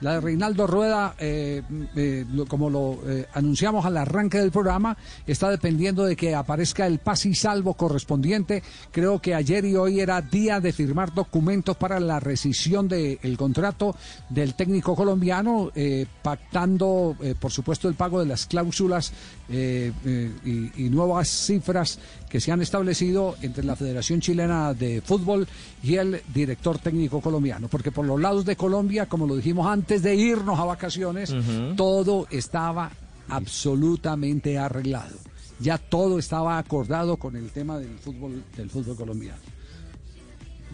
La 0.00 0.14
de 0.14 0.20
Reinaldo 0.20 0.66
Rueda, 0.66 1.14
eh, 1.18 1.62
eh, 1.96 2.26
como 2.48 2.68
lo 2.68 2.98
eh, 3.06 3.26
anunciamos 3.32 3.86
al 3.86 3.96
arranque 3.96 4.38
del 4.38 4.50
programa, 4.50 4.96
está 5.26 5.48
dependiendo 5.50 6.04
de 6.04 6.16
que 6.16 6.34
aparezca 6.34 6.86
el 6.86 6.98
paz 6.98 7.26
y 7.26 7.34
salvo 7.34 7.74
correspondiente. 7.74 8.62
Creo 8.90 9.20
que 9.20 9.34
ayer 9.34 9.64
y 9.64 9.76
hoy 9.76 10.00
era 10.00 10.20
día 10.20 10.60
de 10.60 10.72
firmar 10.72 11.14
documentos 11.14 11.76
para 11.76 12.00
la 12.00 12.18
rescisión 12.18 12.88
del 12.88 13.36
contrato 13.38 13.94
del 14.28 14.54
técnico 14.54 14.96
colombiano, 14.96 15.70
eh, 15.74 16.06
pactando, 16.22 17.16
por 17.40 17.52
supuesto, 17.52 17.88
el 17.88 17.94
pago 17.94 18.20
de 18.20 18.26
las 18.26 18.46
cláusulas 18.46 19.12
eh, 19.48 19.92
eh, 20.04 20.32
y, 20.44 20.86
y 20.86 20.90
nuevas 20.90 21.28
cifras 21.28 21.98
que 22.28 22.40
se 22.40 22.50
han 22.50 22.62
establecido 22.62 23.36
entre 23.42 23.64
la 23.64 23.76
Federación 23.76 24.20
Chilena 24.20 24.72
de 24.72 25.00
Fútbol 25.00 25.46
y 25.82 25.96
el 25.96 26.22
director 26.32 26.78
técnico 26.78 27.20
colombiano. 27.20 27.68
Porque 27.68 27.92
por 27.92 28.06
los 28.06 28.20
lados 28.20 28.44
de 28.44 28.56
Colombia, 28.56 29.06
como 29.06 29.26
lo 29.26 29.36
dijimos 29.36 29.66
antes 29.66 30.02
de 30.02 30.14
irnos 30.14 30.58
a 30.58 30.64
vacaciones, 30.64 31.34
todo 31.76 32.26
estaba 32.30 32.90
absolutamente 33.28 34.58
arreglado. 34.58 35.16
Ya 35.60 35.78
todo 35.78 36.18
estaba 36.18 36.58
acordado 36.58 37.16
con 37.16 37.36
el 37.36 37.50
tema 37.50 37.78
del 37.78 37.98
fútbol, 37.98 38.42
del 38.56 38.70
fútbol 38.70 38.96
colombiano. 38.96 39.38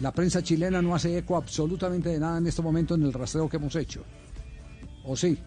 La 0.01 0.11
prensa 0.11 0.41
chilena 0.41 0.81
no 0.81 0.95
hace 0.95 1.17
eco 1.17 1.37
absolutamente 1.37 2.09
de 2.09 2.19
nada 2.19 2.39
en 2.39 2.47
este 2.47 2.61
momento 2.61 2.95
en 2.95 3.03
el 3.03 3.13
rastreo 3.13 3.47
que 3.47 3.57
hemos 3.57 3.75
hecho. 3.75 4.03
¿O 5.03 5.15
sí? 5.15 5.37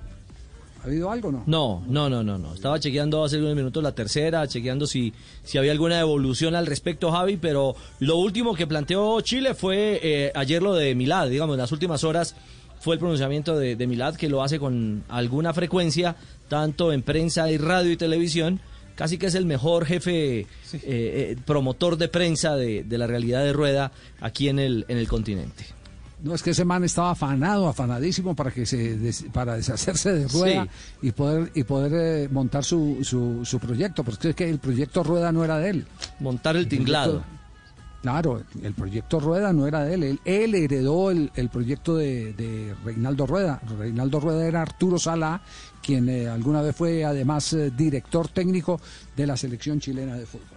¿Ha 0.84 0.86
habido 0.86 1.10
algo 1.10 1.32
no? 1.32 1.42
No, 1.46 1.82
no, 1.88 2.10
no, 2.10 2.22
no, 2.22 2.36
no. 2.36 2.52
Estaba 2.52 2.78
chequeando 2.78 3.24
hace 3.24 3.38
unos 3.38 3.56
minutos 3.56 3.82
la 3.82 3.94
tercera, 3.94 4.46
chequeando 4.46 4.86
si, 4.86 5.14
si 5.42 5.56
había 5.56 5.72
alguna 5.72 5.98
evolución 5.98 6.54
al 6.54 6.66
respecto, 6.66 7.10
Javi, 7.10 7.38
pero 7.38 7.74
lo 8.00 8.18
último 8.18 8.54
que 8.54 8.66
planteó 8.66 9.18
Chile 9.22 9.54
fue 9.54 9.98
eh, 10.02 10.32
ayer 10.34 10.62
lo 10.62 10.74
de 10.74 10.94
Milad, 10.94 11.28
digamos, 11.28 11.54
en 11.54 11.60
las 11.60 11.72
últimas 11.72 12.04
horas 12.04 12.36
fue 12.80 12.96
el 12.96 12.98
pronunciamiento 12.98 13.56
de, 13.56 13.76
de 13.76 13.86
Milad, 13.86 14.14
que 14.16 14.28
lo 14.28 14.42
hace 14.42 14.58
con 14.58 15.04
alguna 15.08 15.54
frecuencia, 15.54 16.16
tanto 16.48 16.92
en 16.92 17.00
prensa 17.00 17.50
y 17.50 17.56
radio 17.56 17.90
y 17.90 17.96
televisión, 17.96 18.60
casi 18.94 19.16
que 19.16 19.24
es 19.24 19.34
el 19.34 19.46
mejor 19.46 19.86
jefe 19.86 20.40
eh, 20.40 20.46
eh, 20.82 21.36
promotor 21.46 21.96
de 21.96 22.08
prensa 22.08 22.56
de, 22.56 22.84
de 22.84 22.98
la 22.98 23.06
realidad 23.06 23.42
de 23.42 23.54
Rueda 23.54 23.90
aquí 24.20 24.50
en 24.50 24.58
el, 24.58 24.84
en 24.88 24.98
el 24.98 25.08
continente. 25.08 25.64
No, 26.24 26.34
es 26.34 26.42
que 26.42 26.50
ese 26.50 26.64
man 26.64 26.82
estaba 26.84 27.10
afanado, 27.10 27.68
afanadísimo 27.68 28.34
para 28.34 28.50
que 28.50 28.64
se 28.66 28.96
des- 28.96 29.26
para 29.32 29.56
deshacerse 29.56 30.12
de 30.14 30.26
Rueda 30.26 30.66
y 31.02 31.12
poder 31.12 31.52
y 31.54 31.62
poder 31.64 31.92
eh, 31.94 32.28
montar 32.32 32.64
su, 32.64 32.98
su, 33.02 33.44
su 33.44 33.58
proyecto, 33.60 34.02
porque 34.02 34.30
es 34.30 34.34
que 34.34 34.48
el 34.48 34.58
proyecto 34.58 35.02
Rueda 35.04 35.30
no 35.32 35.44
era 35.44 35.58
de 35.58 35.68
él. 35.70 35.86
Montar 36.20 36.56
el 36.56 36.66
tinglado. 36.66 37.22
Claro, 38.00 38.42
el 38.62 38.74
proyecto 38.74 39.18
Rueda 39.20 39.52
no 39.52 39.66
era 39.66 39.82
de 39.84 39.94
él. 39.94 40.02
Él, 40.02 40.20
él 40.26 40.54
heredó 40.54 41.10
el, 41.10 41.30
el 41.36 41.48
proyecto 41.48 41.96
de, 41.96 42.34
de 42.34 42.74
Reinaldo 42.84 43.26
Rueda. 43.26 43.60
Reinaldo 43.78 44.20
Rueda 44.20 44.46
era 44.46 44.60
Arturo 44.62 44.98
Sala, 44.98 45.40
quien 45.82 46.08
eh, 46.10 46.28
alguna 46.28 46.60
vez 46.60 46.76
fue 46.76 47.02
además 47.04 47.52
eh, 47.54 47.70
director 47.74 48.28
técnico 48.28 48.78
de 49.16 49.26
la 49.26 49.36
selección 49.38 49.80
chilena 49.80 50.16
de 50.16 50.26
fútbol. 50.26 50.53